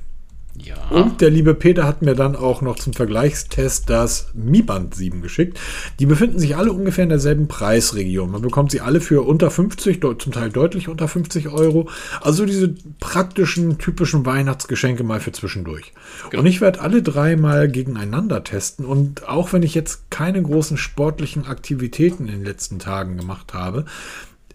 Ja. 0.65 0.77
Und 0.91 1.21
der 1.21 1.31
liebe 1.31 1.55
Peter 1.55 1.85
hat 1.85 2.03
mir 2.03 2.15
dann 2.15 2.37
auch 2.37 2.63
noch 2.63 2.77
zum 2.77 2.93
Vergleichstest 2.93 3.89
das 3.91 4.29
Mi 4.35 4.63
Band 4.63 4.95
7 4.95 5.23
geschickt. 5.23 5.59
Die 5.99 6.07
befinden 6.07 6.39
sich 6.39 6.57
alle 6.57 6.73
ungefähr 6.73 7.05
in 7.05 7.11
derselben 7.11 7.49
Preisregion. 7.49 8.31
Man 8.31 8.43
bekommt 8.43 8.71
sie 8.71 8.81
alle 8.81 9.01
für 9.01 9.27
unter 9.27 9.51
50, 9.51 10.01
zum 10.01 10.33
Teil 10.33 10.51
deutlich 10.51 10.89
unter 10.89 11.09
50 11.09 11.49
Euro. 11.49 11.89
Also 12.21 12.47
diese 12.47 12.75
praktischen, 13.01 13.79
typischen 13.79 14.25
Weihnachtsgeschenke 14.27 15.05
mal 15.05 15.21
für 15.21 15.33
zwischendurch. 15.33 15.93
Genau. 16.31 16.43
Und 16.43 16.47
ich 16.47 16.61
werde 16.61 16.81
alle 16.81 17.03
drei 17.03 17.37
mal 17.37 17.69
gegeneinander 17.69 18.45
testen. 18.45 18.85
Und 18.85 19.29
auch 19.29 19.53
wenn 19.53 19.63
ich 19.63 19.75
jetzt 19.75 20.11
keine 20.11 20.43
großen 20.43 20.77
sportlichen 20.77 21.47
Aktivitäten 21.47 22.27
in 22.27 22.33
den 22.33 22.45
letzten 22.45 22.79
Tagen 22.79 23.17
gemacht 23.17 23.55
habe, 23.55 23.85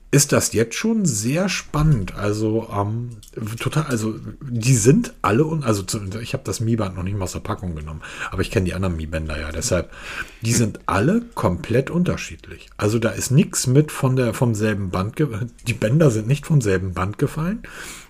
ist 0.10 0.32
das 0.32 0.54
jetzt 0.54 0.76
schon 0.76 1.06
sehr 1.06 1.50
spannend. 1.50 2.16
Also 2.16 2.70
ähm, 2.74 3.10
total, 3.60 3.84
also 3.88 4.16
die 4.42 4.76
sind 4.76 5.14
alle 5.22 5.44
und 5.44 5.66
also 5.66 5.84
ich 6.22 6.34
habe 6.34 6.44
das 6.46 6.62
Mi-Band 6.62 6.96
noch 6.96 7.04
nicht 7.04 7.18
mal 7.18 7.26
aus 7.26 7.34
der 7.34 7.40
Packung 7.42 7.76
genommen, 7.76 8.02
aber 8.32 8.42
ich 8.42 8.50
kenne 8.50 8.66
die 8.66 8.74
anderen 8.74 8.96
Mi-Bänder 8.96 9.38
ja. 9.38 9.52
Deshalb, 9.52 9.92
die 10.42 10.54
sind 10.54 10.80
alle 10.86 11.22
komplett 11.36 11.90
unterschiedlich. 11.90 12.70
Also 12.78 13.00
da 13.00 13.10
ist 13.10 13.32
nichts 13.32 13.68
mit 13.68 13.92
von 13.92 14.16
der 14.16 14.34
vom 14.34 14.56
selben 14.56 14.92
Band. 14.92 15.16
Die 15.68 15.74
Bänder 15.74 16.10
sind 16.10 16.28
nicht 16.28 16.46
vom 16.46 16.62
selben 16.62 16.94
Band 16.94 17.18
gefallen. 17.18 17.64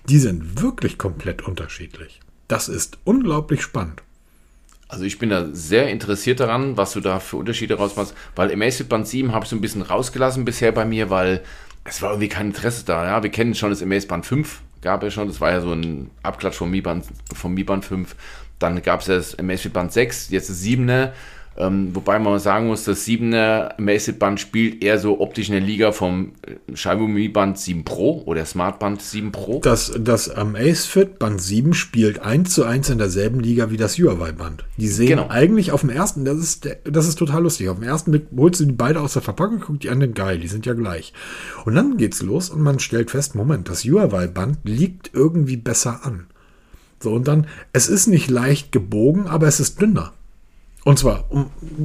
Die 0.08 0.20
sind 0.20 0.62
wirklich 0.62 0.98
komplett 1.00 1.48
unterschiedlich. 1.48 2.20
Das 2.48 2.70
ist 2.70 3.00
unglaublich 3.06 3.62
spannend. 3.62 4.04
Also 4.90 5.04
ich 5.04 5.20
bin 5.20 5.30
da 5.30 5.50
sehr 5.52 5.90
interessiert 5.90 6.40
daran, 6.40 6.78
was 6.78 6.94
du 6.94 7.02
da 7.02 7.20
für 7.20 7.36
Unterschiede 7.36 7.76
rausmachst, 7.76 8.14
weil 8.36 8.52
im 8.52 8.60
Band 8.88 9.08
7 9.08 9.34
habe 9.34 9.44
ich 9.44 9.50
so 9.50 9.56
ein 9.56 9.62
bisschen 9.62 9.82
rausgelassen 9.82 10.46
bisher 10.46 10.72
bei 10.72 10.86
mir, 10.86 11.10
weil 11.10 11.44
es 11.88 12.02
war 12.02 12.12
irgendwie 12.12 12.30
kein 12.30 12.48
Interesse 12.48 12.86
da. 12.86 13.06
Ja, 13.06 13.24
wir 13.24 13.32
kennen 13.32 13.56
schon 13.56 13.70
das 13.70 13.82
Amaze 13.82 14.08
Band 14.08 14.26
5, 14.26 14.62
gab 14.82 15.04
es 15.04 15.14
schon. 15.14 15.28
Das 15.28 15.42
war 15.42 15.52
ja 15.52 15.62
so 15.62 15.72
ein 15.72 16.12
Abklatsch 16.22 16.56
vom 16.58 16.70
Mi 16.70 16.82
Band, 16.82 17.06
vom 17.34 17.54
Mi 17.54 17.64
Band 17.64 17.86
5. 17.86 18.16
Dann 18.60 18.82
gab 18.82 19.02
es 19.02 19.06
das 19.08 19.40
Amazfit 19.40 19.74
Band 19.74 19.94
6, 19.94 20.30
jetzt 20.30 20.50
das 20.50 20.64
7er. 20.64 21.12
Ähm, 21.60 21.90
wobei 21.94 22.20
man 22.20 22.38
sagen 22.40 22.68
muss, 22.68 22.84
das 22.84 23.06
7er 23.08 23.78
Amazfit 23.80 24.20
Band 24.20 24.40
spielt 24.40 24.84
eher 24.84 25.00
so 25.00 25.20
optisch 25.20 25.50
in 25.50 25.54
der 25.54 25.64
Liga 25.64 25.92
vom 25.92 26.34
Xiaomi 26.72 27.30
Band 27.30 27.58
7 27.58 27.84
Pro 27.84 28.22
oder 28.26 28.46
Smart 28.46 28.78
Band 28.78 29.02
7 29.02 29.32
Pro. 29.32 29.60
Das, 29.62 29.92
das 30.00 30.30
Amazfit 30.30 31.18
Band 31.18 31.42
7 31.42 31.74
spielt 31.74 32.20
1 32.20 32.54
zu 32.54 32.64
1 32.64 32.92
in 32.92 33.00
derselben 33.00 33.40
Liga 33.40 33.72
wie 33.72 33.78
das 33.78 33.98
Huawei 33.98 34.34
Band. 34.34 34.66
Die 34.78 34.88
sehen 34.88 35.08
genau. 35.08 35.30
eigentlich 35.30 35.72
auf 35.72 35.82
dem 35.82 35.90
ersten, 35.90 36.26
das 36.26 36.38
ist, 36.38 36.70
das 36.84 37.08
ist 37.08 37.16
total 37.16 37.42
lustig, 37.42 37.70
auf 37.70 37.80
dem 37.80 37.88
ersten 37.88 38.12
Blick 38.12 38.28
holst 38.38 38.60
du 38.60 38.66
die 38.66 38.74
beide 38.74 39.02
aus 39.02 39.14
der 39.14 39.24
Verpackung, 39.24 39.60
guckt 39.60 39.84
die 39.84 39.90
anderen 39.90 40.14
geil, 40.14 40.38
die 40.38 40.48
sind 40.48 40.68
ja 40.68 40.74
gleich. 40.74 41.12
Und 41.66 41.74
dann 41.74 41.98
geht's 41.98 42.22
los 42.22 42.52
und 42.52 42.62
man 42.62 42.78
stellt 42.78 43.10
fest, 43.10 43.34
Moment, 43.34 43.68
das 43.68 43.84
Huawei 43.84 44.28
Band 44.28 44.60
liegt 44.64 45.12
irgendwie 45.14 45.58
besser 45.58 46.02
an. 46.04 46.28
So, 47.00 47.14
und 47.14 47.28
dann, 47.28 47.48
es 47.74 47.90
ist 47.90 48.08
nicht 48.08 48.30
leicht 48.30 48.72
gebogen, 48.72 49.28
aber 49.28 49.48
es 49.48 49.60
ist 49.60 49.82
dünner. 49.82 50.14
Und 50.88 50.98
zwar 50.98 51.26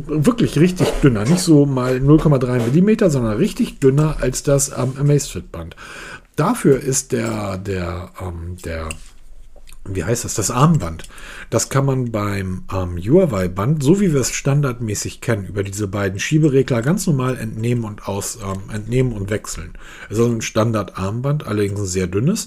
wirklich 0.07 0.61
richtig 0.61 0.87
dünner, 1.03 1.25
nicht 1.25 1.41
so 1.41 1.67
mal 1.67 1.97
0,3 1.97 2.71
mm, 2.71 3.11
sondern 3.11 3.37
richtig 3.37 3.81
dünner 3.81 4.19
als 4.21 4.45
das 4.45 4.69
ähm, 4.69 4.93
Amazfit 4.97 5.51
Band. 5.51 5.75
Dafür 6.37 6.79
ist 6.79 7.11
der, 7.11 7.59
der, 7.59 8.13
ähm, 8.21 8.59
der, 8.65 8.91
wie 9.85 10.05
heißt 10.05 10.25
das, 10.25 10.35
das 10.35 10.53
Armband. 10.53 11.09
Das 11.51 11.69
kann 11.69 11.85
man 11.85 12.13
beim 12.13 12.63
ähm, 12.73 12.97
Huawei 12.97 13.49
Band, 13.49 13.83
so 13.83 14.01
wie 14.01 14.13
wir 14.13 14.21
es 14.21 14.31
standardmäßig 14.31 15.21
kennen, 15.21 15.47
über 15.47 15.65
diese 15.65 15.89
beiden 15.89 16.21
Schieberegler 16.21 16.81
ganz 16.81 17.05
normal 17.09 17.37
entnehmen 17.39 17.83
und 17.83 18.07
aus, 18.07 18.37
ähm, 18.37 18.73
entnehmen 18.73 19.15
und 19.15 19.31
wechseln. 19.31 19.73
Also 20.11 20.27
ein 20.27 20.43
Standard 20.43 20.97
Armband, 20.97 21.45
allerdings 21.45 21.81
ein 21.81 21.87
sehr 21.87 22.07
dünnes. 22.07 22.47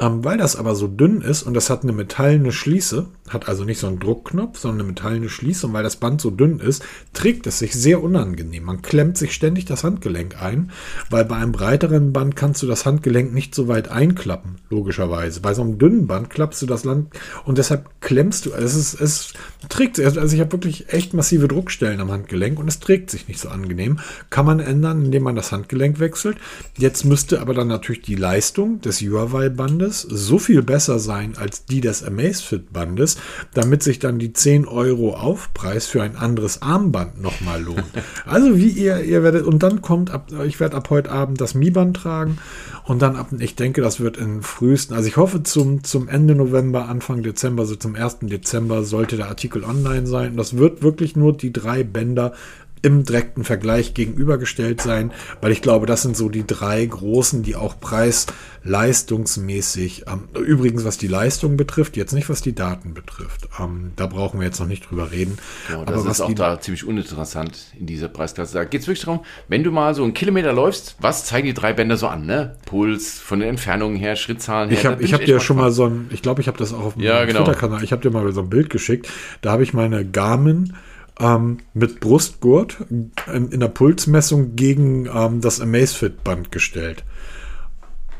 Ähm, 0.00 0.24
weil 0.24 0.38
das 0.38 0.56
aber 0.56 0.74
so 0.74 0.88
dünn 0.88 1.20
ist 1.20 1.42
und 1.42 1.52
das 1.52 1.68
hat 1.68 1.82
eine 1.82 1.92
metallene 1.92 2.52
Schließe, 2.52 3.06
hat 3.28 3.48
also 3.48 3.64
nicht 3.64 3.78
so 3.78 3.86
einen 3.86 3.98
Druckknopf, 3.98 4.58
sondern 4.58 4.80
eine 4.80 4.88
metallene 4.88 5.28
Schließe 5.28 5.66
und 5.66 5.74
weil 5.74 5.82
das 5.82 5.96
Band 5.96 6.22
so 6.22 6.30
dünn 6.30 6.58
ist, 6.58 6.82
trägt 7.12 7.46
es 7.46 7.58
sich 7.58 7.74
sehr 7.74 8.02
unangenehm. 8.02 8.64
Man 8.64 8.80
klemmt 8.80 9.18
sich 9.18 9.34
ständig 9.34 9.66
das 9.66 9.84
Handgelenk 9.84 10.40
ein, 10.42 10.72
weil 11.10 11.26
bei 11.26 11.36
einem 11.36 11.52
breiteren 11.52 12.14
Band 12.14 12.34
kannst 12.34 12.62
du 12.62 12.66
das 12.66 12.86
Handgelenk 12.86 13.34
nicht 13.34 13.54
so 13.54 13.68
weit 13.68 13.88
einklappen, 13.88 14.56
logischerweise. 14.70 15.40
Bei 15.40 15.52
so 15.52 15.60
einem 15.60 15.76
dünnen 15.76 16.06
Band 16.06 16.30
klappst 16.30 16.62
du 16.62 16.66
das 16.66 16.84
Land 16.84 17.10
und 17.44 17.58
deshalb 17.58 17.90
klemmst 18.00 18.46
du, 18.46 18.52
es 18.52 18.74
ist, 18.74 18.98
es 18.98 19.34
trägt 19.68 19.96
sich, 19.96 20.06
also 20.06 20.34
ich 20.34 20.40
habe 20.40 20.52
wirklich 20.52 20.94
echt 20.94 21.12
massive 21.12 21.46
Druckstellen 21.46 22.00
am 22.00 22.10
Handgelenk 22.10 22.58
und 22.58 22.68
es 22.68 22.80
trägt 22.80 23.10
sich 23.10 23.28
nicht 23.28 23.38
so 23.38 23.50
angenehm. 23.50 23.98
Kann 24.30 24.46
man 24.46 24.60
ändern, 24.60 25.04
indem 25.04 25.24
man 25.24 25.36
das 25.36 25.52
Handgelenk 25.52 26.00
wechselt. 26.00 26.38
Jetzt 26.78 27.04
müsste 27.04 27.42
aber 27.42 27.52
dann 27.52 27.68
natürlich 27.68 28.00
die 28.00 28.14
Leistung 28.14 28.80
des 28.80 29.02
Huawei-Bandes 29.02 29.89
Bandes 29.90 30.02
so 30.02 30.38
viel 30.38 30.62
besser 30.62 30.98
sein 30.98 31.34
als 31.36 31.64
die 31.64 31.80
des 31.80 32.04
Amazfit 32.04 32.72
Bandes, 32.72 33.16
damit 33.54 33.82
sich 33.82 33.98
dann 33.98 34.18
die 34.18 34.32
10 34.32 34.66
Euro 34.66 35.14
Aufpreis 35.14 35.86
für 35.86 36.02
ein 36.02 36.16
anderes 36.16 36.62
Armband 36.62 37.20
nochmal 37.20 37.62
lohnt. 37.62 37.84
also 38.26 38.56
wie 38.56 38.68
ihr, 38.68 39.02
ihr 39.02 39.22
werdet, 39.22 39.44
und 39.44 39.62
dann 39.62 39.82
kommt, 39.82 40.10
ab, 40.10 40.30
ich 40.46 40.60
werde 40.60 40.76
ab 40.76 40.90
heute 40.90 41.10
Abend 41.10 41.40
das 41.40 41.54
Mi-Band 41.54 41.96
tragen 41.96 42.38
und 42.84 43.02
dann 43.02 43.16
ab, 43.16 43.28
ich 43.38 43.56
denke, 43.56 43.82
das 43.82 44.00
wird 44.00 44.16
in 44.16 44.42
frühesten, 44.42 44.94
also 44.94 45.08
ich 45.08 45.16
hoffe 45.16 45.42
zum, 45.42 45.82
zum 45.82 46.08
Ende 46.08 46.34
November, 46.34 46.88
Anfang 46.88 47.22
Dezember, 47.22 47.66
so 47.66 47.74
zum 47.74 47.96
1. 47.96 48.18
Dezember 48.22 48.84
sollte 48.84 49.16
der 49.16 49.28
Artikel 49.28 49.64
online 49.64 50.06
sein. 50.06 50.36
Das 50.36 50.56
wird 50.56 50.82
wirklich 50.82 51.16
nur 51.16 51.36
die 51.36 51.52
drei 51.52 51.82
Bänder 51.82 52.32
im 52.82 53.04
direkten 53.04 53.44
Vergleich 53.44 53.94
gegenübergestellt 53.94 54.80
sein, 54.80 55.12
weil 55.40 55.52
ich 55.52 55.62
glaube, 55.62 55.86
das 55.86 56.02
sind 56.02 56.16
so 56.16 56.28
die 56.28 56.44
drei 56.46 56.84
großen, 56.84 57.42
die 57.42 57.56
auch 57.56 57.80
preis-leistungsmäßig, 57.80 60.04
ähm, 60.06 60.28
übrigens 60.40 60.84
was 60.84 60.96
die 60.96 61.08
Leistung 61.08 61.56
betrifft, 61.56 61.96
jetzt 61.96 62.12
nicht 62.12 62.28
was 62.28 62.42
die 62.42 62.54
Daten 62.54 62.94
betrifft. 62.94 63.48
Ähm, 63.58 63.90
da 63.96 64.06
brauchen 64.06 64.38
wir 64.40 64.46
jetzt 64.46 64.60
noch 64.60 64.66
nicht 64.66 64.90
drüber 64.90 65.12
reden. 65.12 65.38
Genau, 65.68 65.84
das 65.84 66.00
Aber 66.00 66.10
ist 66.10 66.22
auch 66.22 66.34
da 66.34 66.60
ziemlich 66.60 66.84
uninteressant 66.84 67.66
in 67.78 67.86
dieser 67.86 68.08
Preisklasse. 68.08 68.54
Da 68.54 68.64
geht 68.64 68.80
es 68.82 68.86
wirklich 68.86 69.04
darum, 69.04 69.20
wenn 69.48 69.62
du 69.62 69.70
mal 69.70 69.94
so 69.94 70.02
einen 70.02 70.14
Kilometer 70.14 70.52
läufst, 70.52 70.96
was 71.00 71.26
zeigen 71.26 71.46
die 71.46 71.54
drei 71.54 71.74
Bänder 71.74 71.98
so 71.98 72.06
an? 72.06 72.24
Ne? 72.24 72.56
Puls, 72.64 73.20
von 73.20 73.40
den 73.40 73.50
Entfernungen 73.50 73.96
her, 73.96 74.16
Schrittzahlen 74.16 74.70
her. 74.70 74.78
Ich 74.78 74.86
habe 74.86 75.06
hab 75.06 75.24
dir 75.24 75.40
schon 75.40 75.58
mal 75.58 75.70
so 75.70 75.84
ein, 75.86 76.08
ich 76.12 76.22
glaube, 76.22 76.40
ich 76.40 76.48
habe 76.48 76.56
das 76.56 76.72
auch 76.72 76.84
auf 76.84 76.94
dem 76.94 77.02
ja, 77.02 77.26
genau. 77.26 77.44
Twitter-Kanal, 77.44 77.84
ich 77.84 77.92
habe 77.92 78.00
dir 78.02 78.10
mal 78.10 78.32
so 78.32 78.40
ein 78.40 78.48
Bild 78.48 78.70
geschickt. 78.70 79.06
Da 79.42 79.52
habe 79.52 79.62
ich 79.62 79.74
meine 79.74 80.06
Garmin 80.06 80.72
ähm, 81.20 81.58
mit 81.74 82.00
Brustgurt 82.00 82.78
in, 82.88 83.60
der 83.60 83.68
Pulsmessung 83.68 84.56
gegen 84.56 85.06
ähm, 85.06 85.40
das 85.40 85.60
Amazfit-Band 85.60 86.50
gestellt. 86.50 87.04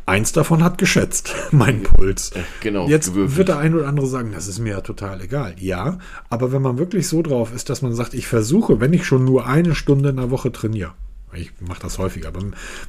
Eins 0.07 0.33
davon 0.33 0.65
hat 0.65 0.79
geschätzt, 0.79 1.35
mein 1.51 1.83
Puls. 1.83 2.33
Genau. 2.61 2.89
Jetzt 2.89 3.11
gewürfelt. 3.11 3.39
wird 3.39 3.49
der 3.49 3.59
ein 3.59 3.75
oder 3.75 3.87
andere 3.87 4.07
sagen, 4.07 4.33
das 4.33 4.49
ist 4.49 4.59
mir 4.59 4.71
ja 4.71 4.81
total 4.81 5.21
egal. 5.21 5.55
Ja, 5.59 5.99
aber 6.29 6.53
wenn 6.53 6.63
man 6.63 6.79
wirklich 6.79 7.09
so 7.09 7.23
drauf 7.23 7.55
ist, 7.55 7.71
dass 7.71 7.83
man 7.83 7.95
sagt, 7.95 8.15
ich 8.15 8.27
versuche, 8.27 8.81
wenn 8.81 8.93
ich 8.93 9.07
schon 9.07 9.25
nur 9.25 9.47
eine 9.47 9.75
Stunde 9.75 10.11
in 10.11 10.17
der 10.17 10.31
Woche 10.31 10.53
trainiere, 10.53 10.93
ich 11.33 11.53
mache 11.61 11.83
das 11.83 11.99
häufiger, 11.99 12.29
aber 12.29 12.41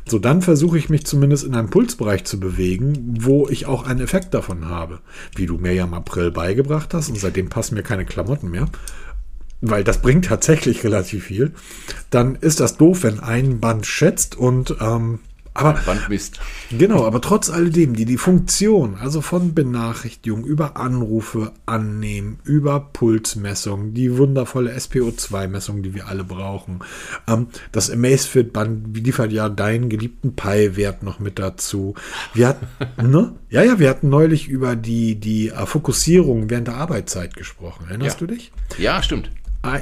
so 0.07 0.17
dann 0.17 0.41
versuche 0.41 0.75
ich 0.75 0.89
mich 0.89 1.05
zumindest 1.05 1.43
in 1.43 1.53
einem 1.53 1.69
Pulsbereich 1.69 2.23
zu 2.23 2.39
bewegen, 2.39 3.17
wo 3.19 3.47
ich 3.47 3.67
auch 3.67 3.85
einen 3.85 3.99
Effekt 3.99 4.33
davon 4.33 4.67
habe. 4.67 4.99
Wie 5.35 5.45
du 5.45 5.59
mir 5.59 5.73
ja 5.73 5.83
im 5.83 5.93
April 5.93 6.31
beigebracht 6.31 6.91
hast 6.95 7.09
und 7.09 7.19
seitdem 7.19 7.49
passen 7.49 7.75
mir 7.75 7.83
keine 7.83 8.03
Klamotten 8.03 8.49
mehr 8.49 8.67
weil 9.61 9.83
das 9.83 10.01
bringt 10.01 10.25
tatsächlich 10.25 10.83
relativ 10.83 11.25
viel, 11.25 11.53
dann 12.09 12.35
ist 12.35 12.59
das 12.59 12.77
doof, 12.77 13.03
wenn 13.03 13.19
ein 13.19 13.59
Band 13.59 13.85
schätzt 13.85 14.35
und 14.35 14.75
ähm, 14.81 15.19
aber 15.53 15.73
Band 15.85 16.07
misst. 16.07 16.39
Genau, 16.69 17.05
aber 17.05 17.19
trotz 17.19 17.49
alledem, 17.49 17.93
die 17.93 18.05
die 18.05 18.17
Funktion, 18.17 18.95
also 18.95 19.19
von 19.19 19.53
Benachrichtigung 19.53 20.45
über 20.45 20.77
Anrufe 20.77 21.51
annehmen, 21.65 22.39
über 22.45 22.79
Pulsmessung, 22.79 23.93
die 23.93 24.17
wundervolle 24.17 24.73
SPO2-Messung, 24.73 25.83
die 25.83 25.93
wir 25.93 26.07
alle 26.07 26.23
brauchen, 26.23 26.79
ähm, 27.27 27.47
das 27.73 27.91
Amazfit-Band 27.91 28.95
liefert 28.95 29.33
ja 29.33 29.49
deinen 29.49 29.89
geliebten 29.89 30.35
Pi-Wert 30.35 31.03
noch 31.03 31.19
mit 31.19 31.37
dazu. 31.37 31.95
Wir 32.33 32.47
hatten, 32.47 32.67
ne? 33.11 33.35
Ja, 33.49 33.63
ja, 33.63 33.77
wir 33.77 33.89
hatten 33.89 34.07
neulich 34.07 34.47
über 34.47 34.77
die, 34.77 35.15
die 35.15 35.49
äh, 35.49 35.65
Fokussierung 35.65 36.49
während 36.49 36.67
der 36.67 36.75
Arbeitszeit 36.75 37.35
gesprochen. 37.35 37.87
Erinnerst 37.89 38.21
ja. 38.21 38.27
du 38.27 38.33
dich? 38.33 38.53
Ja, 38.77 39.03
stimmt. 39.03 39.29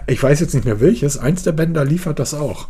Ich 0.08 0.22
weiß 0.22 0.40
jetzt 0.40 0.54
nicht 0.54 0.66
mehr 0.66 0.82
welches. 0.82 1.18
Eins 1.18 1.44
der 1.44 1.54
Bänder 1.54 1.86
liefert 1.86 2.20
das 2.20 2.34
auch. 2.34 2.68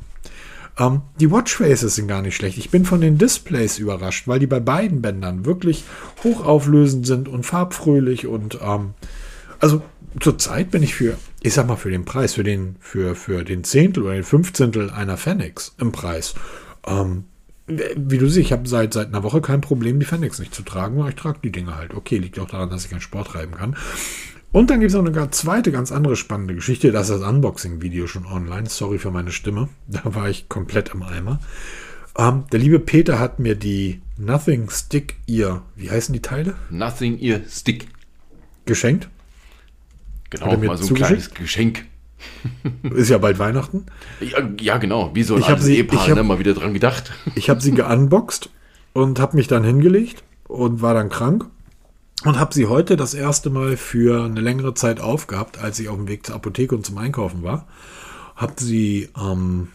Ähm, 0.78 1.02
die 1.20 1.32
Watchfaces 1.32 1.96
sind 1.96 2.08
gar 2.08 2.22
nicht 2.22 2.36
schlecht. 2.36 2.58
Ich 2.58 2.70
bin 2.70 2.86
von 2.86 3.02
den 3.02 3.18
Displays 3.18 3.80
überrascht, 3.80 4.28
weil 4.28 4.40
die 4.40 4.48
bei 4.48 4.60
beiden 4.60 5.02
Bändern 5.02 5.46
wirklich 5.46 5.84
hochauflösend 6.24 7.06
sind 7.06 7.28
und 7.28 7.46
farbfröhlich 7.46 8.28
und 8.28 8.60
ähm, 8.62 8.94
also 9.60 9.82
zurzeit 10.20 10.72
bin 10.72 10.84
ich 10.84 10.96
für, 10.96 11.18
ich 11.42 11.54
sag 11.54 11.68
mal, 11.68 11.76
für 11.76 11.92
den 11.92 12.06
Preis, 12.06 12.34
für 12.34 12.44
den, 12.44 12.78
für, 12.80 13.16
für 13.16 13.44
den 13.44 13.64
Zehntel 13.64 14.04
oder 14.04 14.14
den 14.14 14.24
Fünfzehntel 14.24 14.90
einer 14.90 15.18
Fenix 15.18 15.76
im 15.80 15.92
Preis. 15.92 16.34
Ähm, 16.88 17.26
wie 17.68 18.18
du 18.18 18.28
siehst, 18.28 18.48
ich 18.48 18.52
habe 18.52 18.68
seit, 18.68 18.94
seit 18.94 19.10
einer 19.10 19.22
Woche 19.22 19.42
kein 19.42 19.62
Problem, 19.62 20.00
die 20.00 20.06
Fenix 20.06 20.40
nicht 20.40 20.56
zu 20.56 20.64
tragen, 20.64 20.98
weil 20.98 21.10
ich 21.10 21.16
trage 21.16 21.40
die 21.44 21.52
Dinge 21.52 21.76
halt. 21.76 21.94
Okay, 21.94 22.18
liegt 22.18 22.40
auch 22.40 22.50
daran, 22.50 22.70
dass 22.70 22.86
ich 22.86 22.90
keinen 22.90 23.02
Sport 23.02 23.28
treiben 23.28 23.54
kann. 23.54 23.76
Und 24.52 24.72
dann 24.72 24.80
gibt 24.80 24.92
es 24.92 24.98
noch 24.98 25.06
eine 25.06 25.32
zweite, 25.32 25.72
ganz 25.72 25.92
andere 25.92 26.16
spannende 26.16 26.56
Geschichte. 26.56 26.92
Das 26.92 27.10
ist 27.10 27.22
das 27.22 27.30
Unboxing-Video 27.30 28.08
schon 28.08 28.26
online. 28.26 28.68
Sorry 28.68 28.98
für 28.98 29.12
meine 29.12 29.32
Stimme. 29.32 29.70
Da 29.88 30.16
war 30.16 30.30
ich 30.30 30.50
komplett 30.50 30.90
im 30.94 31.04
Eimer. 31.04 31.40
Ähm, 32.18 32.46
der 32.52 32.60
liebe 32.60 32.80
Peter 32.80 33.20
hat 33.20 33.40
mir 33.40 33.56
die 33.56 34.02
Nothing 34.18 34.70
Stick 34.70 35.16
Ear, 35.28 35.64
wie 35.76 35.90
heißen 35.90 36.14
die 36.14 36.22
Teile? 36.22 36.56
Nothing 36.70 37.20
Ear 37.20 37.42
Stick. 37.48 37.88
Geschenkt. 38.66 39.08
Genau, 40.30 40.58
mal 40.58 40.78
so 40.78 40.94
ein 40.94 40.96
kleines 40.96 41.34
Geschenk. 41.34 41.86
Ist 42.94 43.10
ja 43.10 43.18
bald 43.18 43.40
Weihnachten. 43.40 43.86
Ja, 44.20 44.40
ja 44.60 44.78
genau. 44.78 45.16
Wie 45.16 45.24
so 45.24 45.36
ein 45.36 45.42
ich 45.42 45.48
altes 45.48 45.66
sie, 45.66 45.78
Ehepaar, 45.78 46.04
ich 46.04 46.10
hab, 46.10 46.18
ne, 46.18 46.24
mal 46.24 46.40
wieder 46.40 46.54
dran 46.54 46.74
gedacht. 46.74 47.12
Ich 47.36 47.50
habe 47.50 47.62
sie 47.62 47.72
geunboxed 47.76 48.50
und 48.94 49.20
habe 49.20 49.38
mich 49.38 49.48
dann 49.48 49.64
hingelegt 49.64 50.24
und 50.48 50.82
war 50.82 50.94
dann 50.94 51.10
krank 51.10 51.46
und 52.26 52.40
habe 52.40 52.54
sie 52.54 52.66
heute 52.66 52.98
das 52.98 53.14
erste 53.14 53.50
Mal 53.50 53.78
für 53.78 54.26
eine 54.26 54.42
längere 54.42 54.74
Zeit 54.74 55.00
aufgehabt, 55.00 55.58
als 55.60 55.80
ich 55.80 55.90
auf 55.90 55.96
dem 55.96 56.08
Weg 56.08 56.26
zur 56.26 56.36
Apotheke 56.36 56.76
und 56.76 56.86
zum 56.86 56.98
Einkaufen 56.98 57.44
war. 57.44 57.68
Habe 58.36 58.54
sie 58.58 59.10
ähm, 59.18 59.70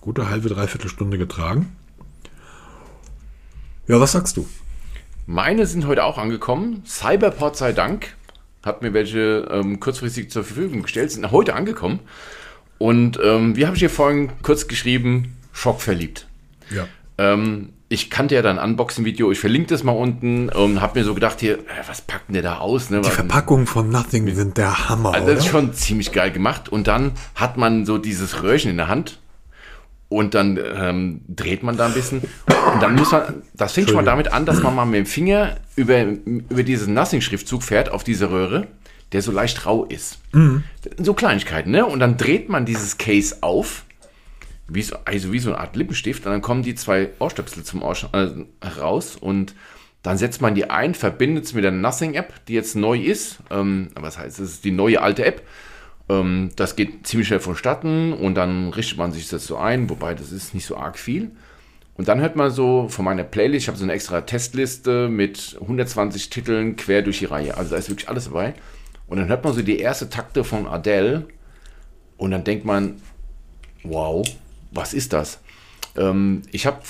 gute 0.00 0.30
halbe, 0.30 0.48
dreiviertel 0.48 0.88
Stunde 0.88 1.18
getragen. 1.18 1.76
Ja, 3.86 4.00
was 4.00 4.12
sagst 4.12 4.36
du? 4.36 4.46
Meine 5.26 5.66
sind 5.66 5.86
heute 5.86 6.04
auch 6.04 6.18
angekommen. 6.18 6.82
Cyberport 6.86 7.56
sei 7.56 7.72
Dank 7.72 8.14
hat 8.62 8.82
mir 8.82 8.92
welche 8.92 9.48
ähm, 9.50 9.80
kurzfristig 9.80 10.30
zur 10.30 10.44
Verfügung 10.44 10.82
gestellt, 10.82 11.10
sind 11.10 11.30
heute 11.30 11.54
angekommen. 11.54 12.00
Und 12.78 13.18
ähm, 13.22 13.56
wie 13.56 13.66
habe 13.66 13.76
ich 13.76 13.80
hier 13.80 13.90
vorhin 13.90 14.30
kurz 14.42 14.68
geschrieben? 14.68 15.36
Schockverliebt. 15.52 16.26
Ja. 16.70 16.86
Ähm, 17.18 17.70
ich 17.92 18.08
kannte 18.08 18.36
ja 18.36 18.42
dein 18.42 18.58
Unboxing-Video, 18.58 19.32
ich 19.32 19.40
verlinke 19.40 19.68
das 19.68 19.82
mal 19.82 19.90
unten 19.90 20.48
und 20.48 20.80
habe 20.80 21.00
mir 21.00 21.04
so 21.04 21.12
gedacht, 21.12 21.40
hier, 21.40 21.58
äh, 21.58 21.62
was 21.88 22.00
packt 22.00 22.28
denn 22.28 22.34
der 22.34 22.42
da 22.42 22.58
aus? 22.58 22.88
Ne? 22.88 23.00
Die 23.00 23.10
Verpackungen 23.10 23.66
von 23.66 23.90
Nothing 23.90 24.32
sind 24.32 24.56
der 24.56 24.88
Hammer. 24.88 25.12
Also 25.12 25.26
das 25.26 25.40
ist 25.40 25.50
schon 25.50 25.74
ziemlich 25.74 26.12
geil 26.12 26.30
gemacht. 26.30 26.68
Und 26.68 26.86
dann 26.86 27.12
hat 27.34 27.56
man 27.56 27.84
so 27.84 27.98
dieses 27.98 28.44
Röhrchen 28.44 28.70
in 28.70 28.76
der 28.76 28.86
Hand 28.86 29.18
und 30.08 30.34
dann 30.34 30.56
ähm, 30.56 31.22
dreht 31.28 31.64
man 31.64 31.76
da 31.76 31.86
ein 31.86 31.92
bisschen. 31.92 32.20
Und 32.20 32.80
dann 32.80 32.94
muss 32.94 33.10
man, 33.10 33.42
das 33.54 33.72
fängt 33.72 33.88
schon 33.88 33.96
mal 33.96 34.04
damit 34.04 34.32
an, 34.32 34.46
dass 34.46 34.62
man 34.62 34.72
mal 34.72 34.84
mit 34.84 34.98
dem 34.98 35.06
Finger 35.06 35.56
über, 35.74 36.00
über 36.00 36.62
diesen 36.62 36.94
Nothing-Schriftzug 36.94 37.64
fährt 37.64 37.90
auf 37.90 38.04
diese 38.04 38.30
Röhre, 38.30 38.68
der 39.10 39.20
so 39.20 39.32
leicht 39.32 39.66
rau 39.66 39.84
ist. 39.84 40.20
Mhm. 40.30 40.62
So 40.96 41.12
Kleinigkeiten, 41.12 41.72
ne? 41.72 41.84
Und 41.84 41.98
dann 41.98 42.16
dreht 42.16 42.48
man 42.48 42.66
dieses 42.66 42.98
Case 42.98 43.38
auf 43.40 43.82
wie 44.72 44.82
so, 44.82 44.96
also 45.04 45.32
wie 45.32 45.38
so 45.38 45.50
eine 45.50 45.58
Art 45.58 45.76
Lippenstift 45.76 46.24
und 46.26 46.32
dann 46.32 46.42
kommen 46.42 46.62
die 46.62 46.74
zwei 46.74 47.10
Ohrstöpsel 47.18 47.64
zum 47.64 47.82
Ohr 47.82 47.96
äh, 48.12 48.66
raus 48.66 49.16
und 49.16 49.54
dann 50.02 50.16
setzt 50.16 50.40
man 50.40 50.54
die 50.54 50.70
ein, 50.70 50.94
verbindet 50.94 51.44
es 51.44 51.52
mit 51.52 51.64
der 51.64 51.72
Nothing-App, 51.72 52.46
die 52.46 52.54
jetzt 52.54 52.74
neu 52.74 52.98
ist. 52.98 53.40
Ähm, 53.50 53.88
was 53.94 54.18
heißt, 54.18 54.40
es 54.40 54.52
ist 54.54 54.64
die 54.64 54.70
neue 54.70 55.02
alte 55.02 55.24
App. 55.26 55.42
Ähm, 56.08 56.50
das 56.56 56.74
geht 56.74 57.06
ziemlich 57.06 57.28
schnell 57.28 57.40
vonstatten 57.40 58.14
und 58.14 58.34
dann 58.34 58.70
richtet 58.70 58.96
man 58.96 59.12
sich 59.12 59.28
das 59.28 59.46
so 59.46 59.58
ein, 59.58 59.90
wobei 59.90 60.14
das 60.14 60.32
ist 60.32 60.54
nicht 60.54 60.64
so 60.64 60.76
arg 60.76 60.98
viel. 60.98 61.32
Und 61.96 62.08
dann 62.08 62.20
hört 62.20 62.34
man 62.34 62.50
so 62.50 62.88
von 62.88 63.04
meiner 63.04 63.24
Playlist, 63.24 63.64
ich 63.64 63.68
habe 63.68 63.76
so 63.76 63.84
eine 63.84 63.92
extra 63.92 64.22
Testliste 64.22 65.08
mit 65.10 65.58
120 65.60 66.30
Titeln 66.30 66.76
quer 66.76 67.02
durch 67.02 67.18
die 67.18 67.26
Reihe. 67.26 67.58
Also 67.58 67.72
da 67.72 67.76
ist 67.76 67.90
wirklich 67.90 68.08
alles 68.08 68.24
dabei. 68.24 68.54
Und 69.06 69.18
dann 69.18 69.28
hört 69.28 69.44
man 69.44 69.52
so 69.52 69.60
die 69.60 69.78
erste 69.78 70.08
Takte 70.08 70.44
von 70.44 70.66
Adele 70.66 71.26
und 72.16 72.30
dann 72.30 72.44
denkt 72.44 72.64
man, 72.64 73.02
wow, 73.82 74.26
was 74.70 74.94
ist 74.94 75.12
das? 75.12 75.40
Ähm, 75.96 76.42
ich 76.52 76.66
habe 76.66 76.80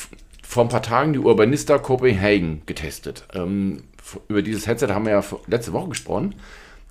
vor 0.42 0.64
ein 0.64 0.68
paar 0.68 0.82
Tagen 0.82 1.12
die 1.12 1.18
Urbanista 1.18 1.78
Copenhagen 1.78 2.62
getestet. 2.66 3.24
Ähm, 3.34 3.84
über 4.28 4.42
dieses 4.42 4.66
Headset 4.66 4.88
haben 4.88 5.06
wir 5.06 5.12
ja 5.12 5.24
letzte 5.46 5.72
Woche 5.72 5.90
gesprochen. 5.90 6.34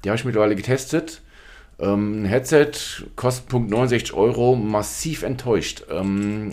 Die 0.03 0.09
habe 0.09 0.17
ich 0.17 0.25
mittlerweile 0.25 0.55
getestet. 0.55 1.21
Ähm, 1.79 2.25
Headset 2.25 2.71
kostet 3.15 3.47
Punkt 3.47 3.69
69 3.69 4.13
Euro, 4.13 4.55
massiv 4.55 5.23
enttäuscht. 5.23 5.83
Ähm, 5.91 6.51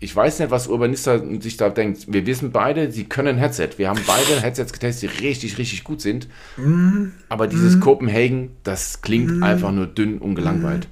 ich 0.00 0.14
weiß 0.14 0.38
nicht, 0.38 0.50
was 0.50 0.68
Urbanista 0.68 1.20
sich 1.40 1.56
da 1.56 1.70
denkt. 1.70 2.12
Wir 2.12 2.24
wissen 2.24 2.52
beide, 2.52 2.92
sie 2.92 3.04
können 3.04 3.36
Headset. 3.36 3.70
Wir 3.78 3.88
haben 3.88 4.00
beide 4.06 4.40
Headsets 4.40 4.72
getestet, 4.72 5.10
die 5.10 5.26
richtig, 5.26 5.58
richtig 5.58 5.82
gut 5.82 6.00
sind. 6.00 6.28
Mm. 6.56 7.06
Aber 7.28 7.48
dieses 7.48 7.76
mm. 7.76 7.80
Copenhagen, 7.80 8.50
das 8.62 9.02
klingt 9.02 9.40
mm. 9.40 9.42
einfach 9.42 9.72
nur 9.72 9.88
dünn 9.88 10.18
und 10.18 10.36
gelangweilt. 10.36 10.86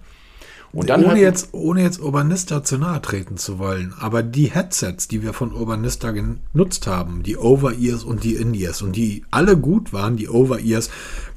Und 0.76 0.90
dann 0.90 1.06
ohne, 1.06 1.18
jetzt, 1.18 1.48
ohne 1.52 1.82
jetzt 1.82 2.00
Urbanista 2.00 2.62
zu 2.62 2.76
nahe 2.76 3.00
treten 3.00 3.38
zu 3.38 3.58
wollen, 3.58 3.94
aber 3.98 4.22
die 4.22 4.50
Headsets, 4.50 5.08
die 5.08 5.22
wir 5.22 5.32
von 5.32 5.52
Urbanista 5.52 6.10
genutzt 6.10 6.86
haben, 6.86 7.22
die 7.22 7.38
Over-Ears 7.38 8.04
und 8.04 8.24
die 8.24 8.34
In-Ears 8.34 8.82
und 8.82 8.94
die 8.94 9.24
alle 9.30 9.56
gut 9.56 9.94
waren, 9.94 10.18
die 10.18 10.28
Over-Ears 10.28 10.90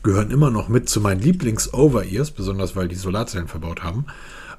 gehören 0.03 0.29
immer 0.29 0.51
noch 0.51 0.67
mit 0.67 0.89
zu 0.89 0.99
meinen 0.99 1.21
Lieblings-Over-Ears, 1.21 2.31
besonders 2.31 2.75
weil 2.75 2.89
die 2.89 2.95
Solarzellen 2.95 3.47
verbaut 3.47 3.81
haben. 3.81 4.07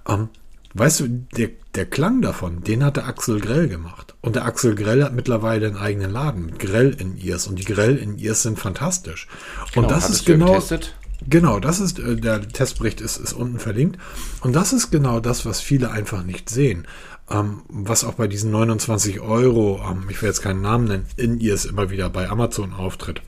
Ähm, 0.08 0.30
weißt 0.72 1.00
du, 1.00 1.08
der, 1.36 1.50
der 1.74 1.84
Klang 1.84 2.22
davon, 2.22 2.64
den 2.64 2.82
hat 2.82 2.96
der 2.96 3.06
Axel 3.06 3.38
Grell 3.38 3.68
gemacht. 3.68 4.14
Und 4.22 4.34
der 4.34 4.46
Axel 4.46 4.74
Grell 4.76 5.04
hat 5.04 5.12
mittlerweile 5.12 5.66
einen 5.66 5.76
eigenen 5.76 6.10
Laden 6.10 6.46
mit 6.46 6.58
Grell-In-Ears 6.58 7.48
und 7.48 7.58
die 7.58 7.66
Grell-In-Ears 7.66 8.44
sind 8.44 8.58
fantastisch. 8.58 9.28
Genau, 9.74 9.86
und 9.86 9.94
das 9.94 10.08
ist 10.08 10.24
genau... 10.24 10.54
Getestet? 10.54 10.94
Genau, 11.28 11.60
das 11.60 11.80
ist, 11.80 11.98
äh, 11.98 12.16
der 12.16 12.48
Testbericht 12.48 13.00
ist, 13.00 13.18
ist 13.18 13.32
unten 13.32 13.58
verlinkt. 13.58 13.98
Und 14.40 14.54
das 14.54 14.72
ist 14.72 14.90
genau 14.90 15.20
das, 15.20 15.44
was 15.44 15.60
viele 15.60 15.90
einfach 15.90 16.24
nicht 16.24 16.48
sehen. 16.48 16.86
Ähm, 17.30 17.62
was 17.68 18.04
auch 18.04 18.14
bei 18.14 18.26
diesen 18.26 18.50
29 18.50 19.20
Euro, 19.20 19.80
ähm, 19.88 20.04
ich 20.08 20.20
will 20.20 20.28
jetzt 20.28 20.42
keinen 20.42 20.62
Namen 20.62 20.86
nennen, 20.86 21.06
in 21.16 21.38
ihr 21.38 21.54
es 21.54 21.64
immer 21.64 21.90
wieder 21.90 22.08
bei 22.10 22.28
Amazon 22.28 22.72
auftritt. 22.72 23.22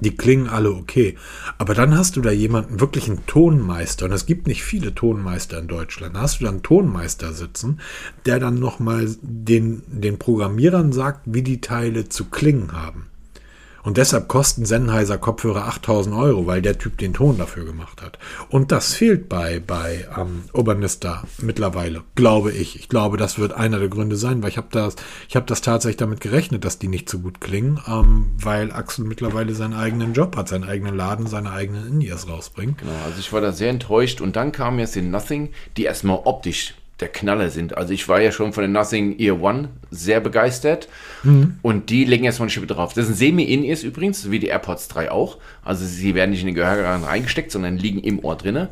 Die 0.00 0.16
klingen 0.16 0.48
alle 0.48 0.72
okay. 0.72 1.16
Aber 1.56 1.74
dann 1.74 1.96
hast 1.96 2.16
du 2.16 2.20
da 2.20 2.32
jemanden, 2.32 2.80
wirklich 2.80 3.08
einen 3.08 3.26
Tonmeister. 3.26 4.06
Und 4.06 4.12
es 4.12 4.26
gibt 4.26 4.48
nicht 4.48 4.64
viele 4.64 4.94
Tonmeister 4.94 5.58
in 5.58 5.68
Deutschland. 5.68 6.16
Da 6.16 6.22
hast 6.22 6.40
du 6.40 6.44
dann 6.44 6.54
einen 6.54 6.62
Tonmeister 6.64 7.32
sitzen, 7.32 7.80
der 8.26 8.40
dann 8.40 8.58
nochmal 8.58 9.14
den, 9.22 9.82
den 9.86 10.18
Programmierern 10.18 10.92
sagt, 10.92 11.20
wie 11.26 11.42
die 11.42 11.60
Teile 11.60 12.08
zu 12.08 12.24
klingen 12.24 12.72
haben. 12.72 13.06
Und 13.84 13.98
deshalb 13.98 14.28
kosten 14.28 14.64
Sennheiser 14.64 15.18
Kopfhörer 15.18 15.66
8000 15.66 16.16
Euro, 16.16 16.46
weil 16.46 16.62
der 16.62 16.78
Typ 16.78 16.96
den 16.96 17.12
Ton 17.12 17.36
dafür 17.36 17.66
gemacht 17.66 18.00
hat. 18.00 18.18
Und 18.48 18.72
das 18.72 18.94
fehlt 18.94 19.28
bei, 19.28 19.60
bei 19.64 20.08
ähm, 20.18 20.44
Urbanista 20.54 21.24
mittlerweile, 21.42 22.02
glaube 22.14 22.50
ich. 22.50 22.76
Ich 22.76 22.88
glaube, 22.88 23.18
das 23.18 23.38
wird 23.38 23.52
einer 23.52 23.78
der 23.78 23.88
Gründe 23.88 24.16
sein, 24.16 24.42
weil 24.42 24.48
ich 24.48 24.56
habe 24.56 24.68
das, 24.70 24.96
ich 25.28 25.36
habe 25.36 25.44
das 25.46 25.60
tatsächlich 25.60 25.98
damit 25.98 26.22
gerechnet, 26.22 26.64
dass 26.64 26.78
die 26.78 26.88
nicht 26.88 27.10
so 27.10 27.18
gut 27.18 27.42
klingen, 27.42 27.78
ähm, 27.86 28.32
weil 28.38 28.72
Axel 28.72 29.04
mittlerweile 29.04 29.54
seinen 29.54 29.74
eigenen 29.74 30.14
Job 30.14 30.34
hat, 30.36 30.48
seinen 30.48 30.64
eigenen 30.64 30.96
Laden, 30.96 31.26
seine 31.26 31.52
eigenen 31.52 31.86
In-Ears 31.86 32.26
rausbringt. 32.26 32.78
Genau, 32.78 32.92
also 33.04 33.18
ich 33.20 33.32
war 33.34 33.42
da 33.42 33.52
sehr 33.52 33.68
enttäuscht 33.68 34.22
und 34.22 34.34
dann 34.36 34.50
kam 34.52 34.78
jetzt 34.78 34.96
in 34.96 35.10
Nothing, 35.10 35.50
die 35.76 35.84
erstmal 35.84 36.20
optisch 36.24 36.74
der 37.00 37.08
Knaller 37.08 37.50
sind. 37.50 37.76
Also 37.76 37.92
ich 37.92 38.08
war 38.08 38.20
ja 38.20 38.30
schon 38.30 38.52
von 38.52 38.62
den 38.62 38.72
Nothing 38.72 39.18
Ear 39.18 39.40
One 39.40 39.70
sehr 39.90 40.20
begeistert 40.20 40.88
mhm. 41.22 41.58
und 41.62 41.90
die 41.90 42.04
legen 42.04 42.24
jetzt 42.24 42.38
mal 42.38 42.44
eine 42.44 42.50
Schippe 42.50 42.66
drauf. 42.66 42.94
Das 42.94 43.06
sind 43.06 43.16
Semi-In-Ears 43.16 43.82
übrigens, 43.82 44.30
wie 44.30 44.38
die 44.38 44.46
AirPods 44.46 44.88
3 44.88 45.10
auch. 45.10 45.38
Also 45.64 45.84
sie 45.84 46.14
werden 46.14 46.30
nicht 46.30 46.40
in 46.40 46.46
den 46.46 46.54
Gehörgang 46.54 47.04
reingesteckt, 47.04 47.50
sondern 47.50 47.78
liegen 47.78 48.00
im 48.00 48.24
Ohr 48.24 48.36
drinne. 48.36 48.70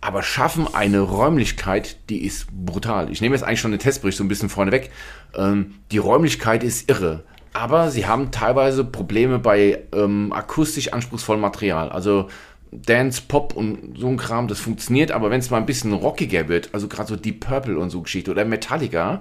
Aber 0.00 0.22
schaffen 0.22 0.72
eine 0.72 1.00
Räumlichkeit, 1.00 1.96
die 2.08 2.24
ist 2.24 2.46
brutal. 2.52 3.10
Ich 3.10 3.20
nehme 3.20 3.34
jetzt 3.34 3.42
eigentlich 3.42 3.60
schon 3.60 3.72
den 3.72 3.80
Testbericht 3.80 4.16
so 4.16 4.22
ein 4.22 4.28
bisschen 4.28 4.48
vorneweg. 4.48 4.90
Ähm, 5.34 5.74
die 5.90 5.98
Räumlichkeit 5.98 6.62
ist 6.62 6.88
irre. 6.88 7.24
Aber 7.52 7.90
sie 7.90 8.06
haben 8.06 8.30
teilweise 8.30 8.84
Probleme 8.84 9.40
bei 9.40 9.80
ähm, 9.92 10.32
akustisch 10.32 10.92
anspruchsvollem 10.92 11.40
Material. 11.40 11.88
Also 11.88 12.28
Dance, 12.70 13.22
Pop 13.26 13.54
und 13.54 13.98
so 13.98 14.08
ein 14.08 14.16
Kram, 14.16 14.48
das 14.48 14.60
funktioniert, 14.60 15.10
aber 15.10 15.30
wenn 15.30 15.40
es 15.40 15.50
mal 15.50 15.58
ein 15.58 15.66
bisschen 15.66 15.92
rockiger 15.92 16.48
wird, 16.48 16.70
also 16.72 16.88
gerade 16.88 17.08
so 17.08 17.16
Deep 17.16 17.40
Purple 17.40 17.78
und 17.78 17.90
so 17.90 18.02
Geschichte 18.02 18.30
oder 18.30 18.44
Metallica, 18.44 19.20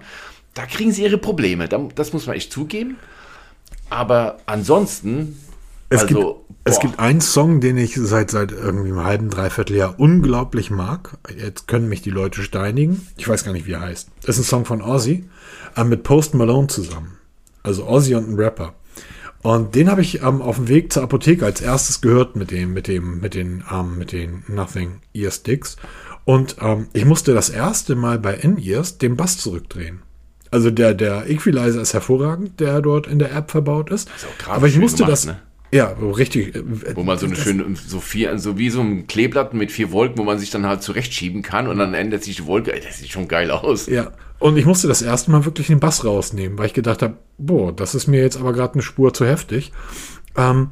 da 0.53 0.65
kriegen 0.65 0.91
sie 0.91 1.03
ihre 1.03 1.17
Probleme. 1.17 1.69
Das 1.95 2.13
muss 2.13 2.25
man 2.25 2.35
echt 2.35 2.51
zugeben. 2.51 2.97
Aber 3.89 4.37
ansonsten, 4.45 5.39
es, 5.89 6.01
also, 6.01 6.15
gibt, 6.15 6.61
es 6.65 6.79
gibt 6.79 6.99
einen 6.99 7.21
Song, 7.21 7.61
den 7.61 7.77
ich 7.77 7.95
seit, 7.95 8.31
seit 8.31 8.51
irgendwie 8.51 8.89
einem 8.89 9.03
halben, 9.03 9.29
dreiviertel 9.29 9.77
Jahr 9.77 9.99
unglaublich 9.99 10.69
mag. 10.69 11.17
Jetzt 11.37 11.67
können 11.67 11.87
mich 11.87 12.01
die 12.01 12.09
Leute 12.09 12.41
steinigen. 12.41 13.07
Ich 13.17 13.27
weiß 13.27 13.45
gar 13.45 13.53
nicht, 13.53 13.67
wie 13.67 13.73
er 13.73 13.81
heißt. 13.81 14.09
Das 14.23 14.37
ist 14.37 14.45
ein 14.45 14.49
Song 14.49 14.65
von 14.65 14.81
Ozzy, 14.81 15.25
äh, 15.75 15.83
mit 15.83 16.03
Post 16.03 16.33
Malone 16.33 16.67
zusammen. 16.67 17.17
Also 17.63 17.87
Ozzy 17.87 18.15
und 18.15 18.29
ein 18.29 18.35
Rapper. 18.35 18.73
Und 19.47 19.75
den 19.75 19.89
habe 19.89 20.01
ich 20.01 20.23
ähm, 20.23 20.41
auf 20.41 20.57
dem 20.57 20.67
Weg 20.67 20.91
zur 20.91 21.03
Apotheke 21.03 21.45
als 21.45 21.61
erstes 21.61 22.01
gehört 22.01 22.35
mit 22.35 22.51
dem, 22.51 22.73
mit 22.73 22.89
dem, 22.89 23.21
mit 23.21 23.33
den, 23.33 23.63
ähm, 23.71 23.97
mit 23.97 24.11
den 24.11 24.43
Nothing 24.49 24.99
Ear 25.13 25.31
Sticks. 25.31 25.77
Und 26.25 26.57
ähm, 26.59 26.87
ich 26.91 27.05
musste 27.05 27.33
das 27.33 27.47
erste 27.47 27.95
Mal 27.95 28.19
bei 28.19 28.33
In-Ears 28.33 28.97
den 28.97 29.15
Bass 29.15 29.37
zurückdrehen. 29.37 30.01
Also 30.51 30.69
der, 30.69 30.93
der 30.93 31.29
Equalizer 31.29 31.79
ist 31.79 31.93
hervorragend, 31.93 32.59
der 32.59 32.81
dort 32.81 33.07
in 33.07 33.19
der 33.19 33.31
App 33.31 33.49
verbaut 33.49 33.89
ist. 33.89 34.09
ist 34.17 34.27
Aber 34.49 34.67
ich 34.67 34.77
musste 34.77 35.03
gemacht, 35.05 35.13
das. 35.13 35.25
Ne? 35.27 35.39
Ja, 35.71 35.95
richtig. 35.99 36.53
Wo 36.95 37.03
man 37.03 37.17
so 37.17 37.25
eine 37.25 37.35
schöne, 37.35 37.65
so 37.75 37.99
vier, 37.99 38.37
so 38.39 38.57
wie 38.57 38.69
so 38.69 38.81
ein 38.81 39.07
Kleeblatt 39.07 39.53
mit 39.53 39.71
vier 39.71 39.91
Wolken, 39.91 40.17
wo 40.17 40.23
man 40.23 40.39
sich 40.39 40.49
dann 40.49 40.65
halt 40.65 40.81
zurechtschieben 40.81 41.41
kann 41.41 41.67
und 41.67 41.77
dann 41.77 41.93
ändert 41.93 42.23
sich 42.23 42.37
die 42.37 42.45
Wolke. 42.45 42.71
Das 42.79 42.99
sieht 42.99 43.09
schon 43.09 43.27
geil 43.27 43.51
aus. 43.51 43.87
Ja. 43.87 44.11
Und 44.39 44.57
ich 44.57 44.65
musste 44.65 44.87
das 44.87 45.01
erste 45.01 45.31
Mal 45.31 45.45
wirklich 45.45 45.67
den 45.67 45.79
Bass 45.79 46.05
rausnehmen, 46.05 46.57
weil 46.57 46.67
ich 46.67 46.73
gedacht 46.73 47.01
habe, 47.01 47.17
boah, 47.37 47.75
das 47.75 47.95
ist 47.95 48.07
mir 48.07 48.21
jetzt 48.21 48.37
aber 48.37 48.53
gerade 48.53 48.73
eine 48.73 48.83
Spur 48.83 49.13
zu 49.13 49.25
heftig. 49.25 49.71
Ähm, 50.35 50.69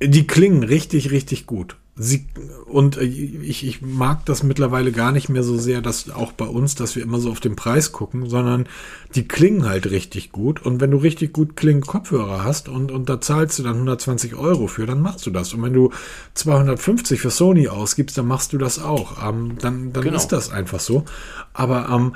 die 0.00 0.26
klingen 0.26 0.62
richtig, 0.62 1.10
richtig 1.10 1.46
gut. 1.46 1.76
Sie, 1.98 2.26
und 2.66 2.96
äh, 2.96 3.04
ich, 3.04 3.66
ich 3.66 3.82
mag 3.82 4.24
das 4.26 4.42
mittlerweile 4.42 4.92
gar 4.92 5.10
nicht 5.10 5.28
mehr 5.28 5.42
so 5.42 5.58
sehr, 5.58 5.80
dass 5.80 6.10
auch 6.10 6.32
bei 6.32 6.46
uns, 6.46 6.76
dass 6.76 6.94
wir 6.94 7.02
immer 7.02 7.18
so 7.18 7.30
auf 7.30 7.40
den 7.40 7.56
Preis 7.56 7.90
gucken, 7.90 8.28
sondern 8.28 8.66
die 9.14 9.26
klingen 9.26 9.68
halt 9.68 9.90
richtig 9.90 10.30
gut. 10.30 10.64
Und 10.64 10.80
wenn 10.80 10.92
du 10.92 10.98
richtig 10.98 11.32
gut 11.32 11.56
klingende 11.56 11.86
Kopfhörer 11.86 12.44
hast 12.44 12.68
und, 12.68 12.92
und 12.92 13.08
da 13.08 13.20
zahlst 13.20 13.58
du 13.58 13.64
dann 13.64 13.74
120 13.74 14.36
Euro 14.36 14.68
für, 14.68 14.86
dann 14.86 15.00
machst 15.00 15.26
du 15.26 15.30
das. 15.30 15.52
Und 15.54 15.62
wenn 15.62 15.72
du 15.72 15.90
250 16.34 17.20
für 17.20 17.30
Sony 17.30 17.68
ausgibst, 17.68 18.16
dann 18.16 18.26
machst 18.26 18.52
du 18.52 18.58
das 18.58 18.78
auch. 18.78 19.26
Ähm, 19.26 19.56
dann 19.60 19.92
dann 19.92 20.04
genau. 20.04 20.16
ist 20.16 20.28
das 20.28 20.50
einfach 20.50 20.80
so. 20.80 21.04
Aber 21.52 21.88
ähm, 21.90 22.14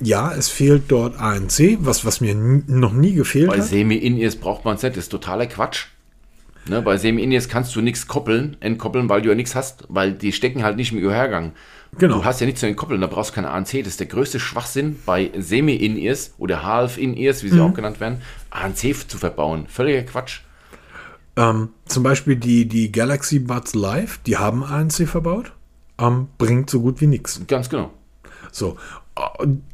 ja, 0.00 0.32
es 0.32 0.48
fehlt 0.48 0.84
dort 0.88 1.20
ANC, 1.20 1.78
was, 1.80 2.04
was 2.04 2.20
mir 2.20 2.34
noch 2.34 2.92
nie 2.92 3.12
gefehlt 3.12 3.48
Bei 3.48 3.54
hat. 3.54 3.60
Bei 3.60 3.66
Semi-In-Ears 3.66 4.36
braucht 4.36 4.64
man 4.64 4.76
es 4.76 4.82
nicht, 4.82 4.96
das 4.96 5.04
ist 5.04 5.10
totaler 5.10 5.46
Quatsch. 5.46 5.88
Ne, 6.68 6.82
bei 6.82 6.96
Semi-In-Ears 6.96 7.48
kannst 7.48 7.74
du 7.74 7.80
nichts 7.80 8.06
koppeln, 8.06 8.56
entkoppeln, 8.60 9.08
weil 9.08 9.22
du 9.22 9.30
ja 9.30 9.34
nichts 9.34 9.54
hast, 9.54 9.84
weil 9.88 10.12
die 10.12 10.32
stecken 10.32 10.62
halt 10.62 10.76
nicht 10.76 10.92
im 10.92 11.00
Gehörgang. 11.00 11.52
Genau. 11.98 12.18
Du 12.18 12.24
hast 12.24 12.40
ja 12.40 12.46
nichts 12.46 12.60
zu 12.60 12.66
entkoppeln, 12.66 13.00
da 13.00 13.06
brauchst 13.06 13.30
du 13.30 13.34
keine 13.34 13.50
ANC. 13.50 13.78
Das 13.78 13.88
ist 13.88 14.00
der 14.00 14.06
größte 14.06 14.38
Schwachsinn 14.38 14.98
bei 15.06 15.30
Semi-In-Ears 15.36 16.34
oder 16.38 16.62
Half-In-Ears, 16.62 17.42
wie 17.42 17.48
sie 17.48 17.56
mhm. 17.56 17.62
auch 17.62 17.74
genannt 17.74 18.00
werden, 18.00 18.20
ANC 18.50 18.94
zu 19.08 19.18
verbauen. 19.18 19.66
Völliger 19.68 20.02
Quatsch. 20.02 20.40
Ähm, 21.36 21.70
zum 21.86 22.02
Beispiel 22.02 22.36
die, 22.36 22.66
die 22.68 22.92
Galaxy 22.92 23.38
Buds 23.38 23.74
Live, 23.74 24.18
die 24.26 24.36
haben 24.36 24.62
ANC 24.62 25.08
verbaut, 25.08 25.52
ähm, 25.98 26.28
bringt 26.38 26.70
so 26.70 26.80
gut 26.80 27.00
wie 27.00 27.06
nichts. 27.06 27.40
Ganz 27.46 27.68
genau. 27.68 27.90
So, 28.52 28.76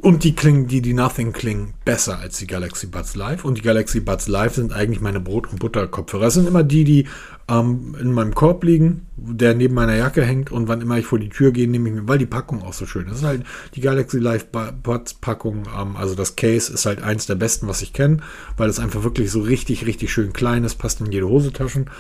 und 0.03 0.25
die 0.25 0.35
klingen, 0.35 0.67
die, 0.67 0.81
die 0.81 0.95
Nothing 0.95 1.33
klingen 1.33 1.75
besser 1.85 2.19
als 2.19 2.39
die 2.39 2.47
Galaxy 2.47 2.87
Buds 2.87 3.17
Live. 3.17 3.45
Und 3.45 3.59
die 3.59 3.63
Galaxy 3.63 4.01
Buds 4.01 4.29
Live 4.29 4.55
sind 4.55 4.73
eigentlich 4.73 5.01
meine 5.01 5.21
Brot- 5.21 5.51
und 5.51 5.59
Butter-Kopfhörer. 5.59 6.25
Das 6.25 6.35
sind 6.35 6.49
immer 6.49 6.63
die, 6.63 6.85
die 6.85 7.09
ähm, 7.49 7.97
in 8.01 8.13
meinem 8.13 8.35
Korb 8.35 8.65
liegen, 8.65 9.07
der 9.17 9.55
neben 9.55 9.75
meiner 9.75 9.95
Jacke 9.95 10.25
hängt. 10.25 10.51
Und 10.51 10.69
wann 10.69 10.81
immer 10.81 10.99
ich 10.99 11.07
vor 11.07 11.19
die 11.19 11.29
Tür 11.29 11.53
gehe, 11.53 11.69
nehme 11.69 11.89
ich 11.89 11.95
mir, 11.95 12.09
weil 12.09 12.19
die 12.19 12.27
Packung 12.27 12.63
auch 12.63 12.73
so 12.73 12.87
schön 12.87 13.09
ist. 13.09 13.23
Halt 13.23 13.45
die 13.75 13.81
Galaxy 13.81 14.19
Live 14.19 14.47
Buds 14.47 15.15
Packung. 15.15 15.65
Ähm, 15.79 15.97
also 15.97 16.15
das 16.15 16.37
Case 16.37 16.73
ist 16.73 16.87
halt 16.87 17.03
eins 17.03 17.27
der 17.27 17.37
besten, 17.37 17.69
was 17.69 17.83
ich 17.83 17.93
kenne, 17.93 18.19
weil 18.57 18.69
es 18.69 18.79
einfach 18.79 19.05
wirklich 19.05 19.31
so 19.31 19.41
richtig, 19.41 19.87
richtig 19.87 20.13
schön 20.13 20.33
klein 20.33 20.65
ist, 20.65 20.77
passt 20.77 21.01
in 21.01 21.13
jede 21.13 21.29
Hosetaschen. 21.29 21.91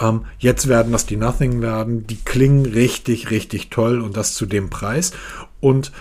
Ähm, 0.00 0.24
jetzt 0.38 0.68
werden 0.68 0.92
das 0.92 1.06
die 1.06 1.16
Nothing 1.16 1.62
werden. 1.62 2.06
Die 2.06 2.16
klingen 2.16 2.66
richtig, 2.66 3.30
richtig 3.30 3.70
toll 3.70 4.00
und 4.00 4.16
das 4.16 4.34
zu 4.34 4.46
dem 4.46 4.70
Preis. 4.70 5.12
Und 5.60 5.92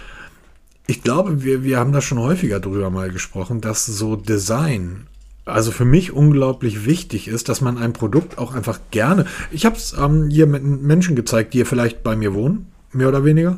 ich 0.92 1.04
glaube, 1.04 1.44
wir, 1.44 1.64
wir 1.64 1.80
haben 1.80 1.94
da 1.94 2.02
schon 2.02 2.20
häufiger 2.20 2.60
drüber 2.60 2.90
mal 2.90 3.12
gesprochen, 3.12 3.62
dass 3.62 3.86
so 3.86 4.18
Design 4.18 5.08
also 5.46 5.72
für 5.72 5.86
mich 5.86 6.12
unglaublich 6.12 6.86
wichtig 6.86 7.30
ist, 7.30 7.48
dass 7.50 7.62
man 7.62 7.78
ein 7.78 7.94
Produkt 7.94 8.38
auch 8.38 8.54
einfach 8.54 8.80
gerne. 8.92 9.26
Ich 9.52 9.66
habe 9.66 9.78
es 9.78 9.94
ähm, 9.98 10.30
hier 10.30 10.48
mit 10.48 10.64
Menschen 10.64 11.16
gezeigt, 11.16 11.54
die 11.54 11.60
hier 11.60 11.66
vielleicht 11.66 12.04
bei 12.04 12.16
mir 12.18 12.34
wohnen, 12.34 12.68
mehr 12.92 13.08
oder 13.08 13.24
weniger. 13.24 13.58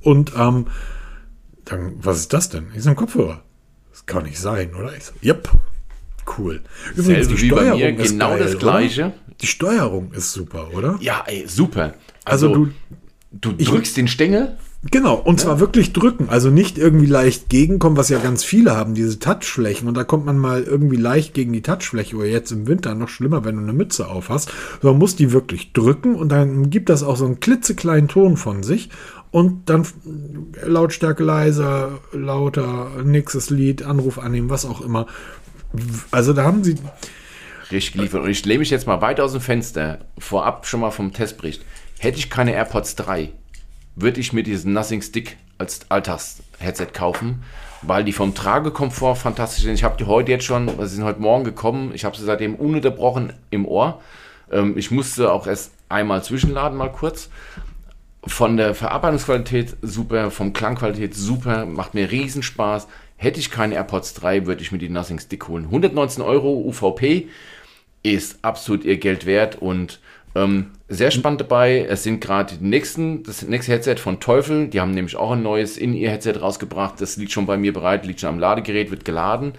Und 0.00 0.32
ähm, 0.36 0.66
dann, 1.64 1.94
was 2.02 2.18
ist 2.18 2.32
das 2.32 2.48
denn? 2.50 2.66
Ist 2.74 2.88
ein 2.88 2.96
Kopfhörer. 2.96 3.42
Das 3.92 4.04
kann 4.04 4.24
nicht 4.24 4.38
sein, 4.38 4.74
oder? 4.74 4.94
Ich 4.96 5.04
so, 5.04 5.12
yep. 5.22 5.48
Cool. 6.36 6.62
Übrigens, 6.96 7.26
Selbe 7.26 7.40
die 7.40 7.46
Steuerung 7.46 7.78
mir, 7.78 7.98
ist 7.98 8.10
genau 8.10 8.30
geil, 8.30 8.38
das 8.38 8.58
gleiche. 8.58 9.04
Oder? 9.04 9.14
Die 9.40 9.46
Steuerung 9.46 10.12
ist 10.12 10.32
super, 10.32 10.74
oder? 10.74 10.98
Ja, 11.00 11.24
ey, 11.26 11.44
super. 11.46 11.94
Also, 12.24 12.48
also 12.48 12.68
du, 13.30 13.52
du 13.52 13.64
drückst 13.64 13.96
den 13.96 14.08
Stängel 14.08 14.56
Genau, 14.90 15.14
und 15.14 15.38
ja. 15.38 15.46
zwar 15.46 15.60
wirklich 15.60 15.92
drücken, 15.92 16.28
also 16.28 16.50
nicht 16.50 16.76
irgendwie 16.76 17.06
leicht 17.06 17.48
gegenkommen, 17.48 17.96
was 17.96 18.08
ja 18.08 18.18
ganz 18.18 18.42
viele 18.42 18.76
haben, 18.76 18.94
diese 18.94 19.20
Touchflächen. 19.20 19.86
Und 19.86 19.96
da 19.96 20.02
kommt 20.02 20.26
man 20.26 20.36
mal 20.36 20.64
irgendwie 20.64 20.96
leicht 20.96 21.34
gegen 21.34 21.52
die 21.52 21.62
Touchfläche 21.62 22.16
oder 22.16 22.26
jetzt 22.26 22.50
im 22.50 22.66
Winter 22.66 22.96
noch 22.96 23.08
schlimmer, 23.08 23.44
wenn 23.44 23.56
du 23.56 23.62
eine 23.62 23.72
Mütze 23.72 24.08
auf 24.08 24.28
hast. 24.28 24.50
So, 24.80 24.88
man 24.88 24.98
muss 24.98 25.14
die 25.14 25.30
wirklich 25.30 25.72
drücken 25.72 26.16
und 26.16 26.30
dann 26.30 26.68
gibt 26.70 26.88
das 26.88 27.04
auch 27.04 27.16
so 27.16 27.26
einen 27.26 27.38
klitzekleinen 27.38 28.08
Ton 28.08 28.36
von 28.36 28.64
sich. 28.64 28.90
und 29.32 29.68
dann 29.70 29.86
Lautstärke 30.64 31.24
leiser, 31.24 31.98
lauter, 32.12 32.90
nächstes 33.02 33.50
Lied, 33.50 33.82
Anruf 33.82 34.18
annehmen, 34.18 34.50
was 34.50 34.64
auch 34.64 34.80
immer. 34.82 35.06
Also 36.10 36.34
da 36.34 36.44
haben 36.44 36.62
sie. 36.62 36.76
Richtig 37.70 37.94
geliefert. 37.94 38.22
Und 38.22 38.30
ich 38.30 38.44
lehne 38.44 38.58
mich 38.60 38.70
jetzt 38.70 38.86
mal 38.86 39.00
weit 39.00 39.20
aus 39.20 39.32
dem 39.32 39.40
Fenster, 39.40 40.00
vorab 40.18 40.66
schon 40.66 40.80
mal 40.80 40.90
vom 40.90 41.12
Testbericht. 41.12 41.64
Hätte 41.98 42.18
ich 42.18 42.28
keine 42.28 42.52
AirPods 42.52 42.96
3, 42.96 43.32
würde 43.94 44.20
ich 44.20 44.32
mir 44.32 44.42
diesen 44.42 44.72
Nothing 44.72 45.02
Stick 45.02 45.36
als 45.58 45.80
Alltags-Headset 45.88 46.88
kaufen, 46.92 47.42
weil 47.82 48.04
die 48.04 48.12
vom 48.12 48.34
Tragekomfort 48.34 49.16
fantastisch 49.16 49.64
sind. 49.64 49.74
Ich 49.74 49.84
habe 49.84 49.96
die 49.96 50.06
heute 50.06 50.32
jetzt 50.32 50.44
schon, 50.44 50.68
sie 50.68 50.96
sind 50.96 51.04
heute 51.04 51.20
Morgen 51.20 51.44
gekommen, 51.44 51.92
ich 51.94 52.04
habe 52.04 52.16
sie 52.16 52.24
seitdem 52.24 52.54
ununterbrochen 52.54 53.32
im 53.50 53.66
Ohr. 53.66 54.00
Ähm, 54.50 54.76
ich 54.76 54.90
musste 54.90 55.32
auch 55.32 55.46
erst 55.46 55.72
einmal 55.88 56.22
zwischenladen, 56.22 56.76
mal 56.76 56.92
kurz. 56.92 57.30
Von 58.24 58.56
der 58.56 58.74
Verarbeitungsqualität 58.74 59.76
super, 59.82 60.30
vom 60.30 60.52
Klangqualität 60.52 61.14
super, 61.14 61.66
macht 61.66 61.94
mir 61.94 62.10
riesen 62.10 62.42
Spaß. 62.42 62.86
Hätte 63.16 63.40
ich 63.40 63.50
keine 63.50 63.74
AirPods 63.74 64.14
3, 64.14 64.46
würde 64.46 64.62
ich 64.62 64.72
mir 64.72 64.78
die 64.78 64.88
Nothing 64.88 65.18
Stick 65.18 65.48
holen. 65.48 65.64
119 65.64 66.22
Euro 66.22 66.52
UVP 66.66 67.28
ist 68.02 68.38
absolut 68.42 68.84
ihr 68.84 68.96
Geld 68.96 69.26
wert 69.26 69.56
und 69.56 70.00
ähm, 70.34 70.66
sehr 70.88 71.10
spannend 71.10 71.40
dabei. 71.40 71.86
Es 71.88 72.02
sind 72.02 72.20
gerade 72.20 72.54
die 72.56 72.64
nächsten, 72.64 73.22
das 73.22 73.42
nächste 73.42 73.72
Headset 73.72 73.96
von 73.96 74.20
Teufel. 74.20 74.68
Die 74.68 74.80
haben 74.80 74.92
nämlich 74.92 75.16
auch 75.16 75.32
ein 75.32 75.42
neues 75.42 75.76
In-Ear-Headset 75.76 76.40
rausgebracht. 76.40 77.00
Das 77.00 77.16
liegt 77.16 77.32
schon 77.32 77.46
bei 77.46 77.56
mir 77.56 77.72
bereit, 77.72 78.06
liegt 78.06 78.20
schon 78.20 78.30
am 78.30 78.38
Ladegerät, 78.38 78.90
wird 78.90 79.04
geladen. 79.04 79.52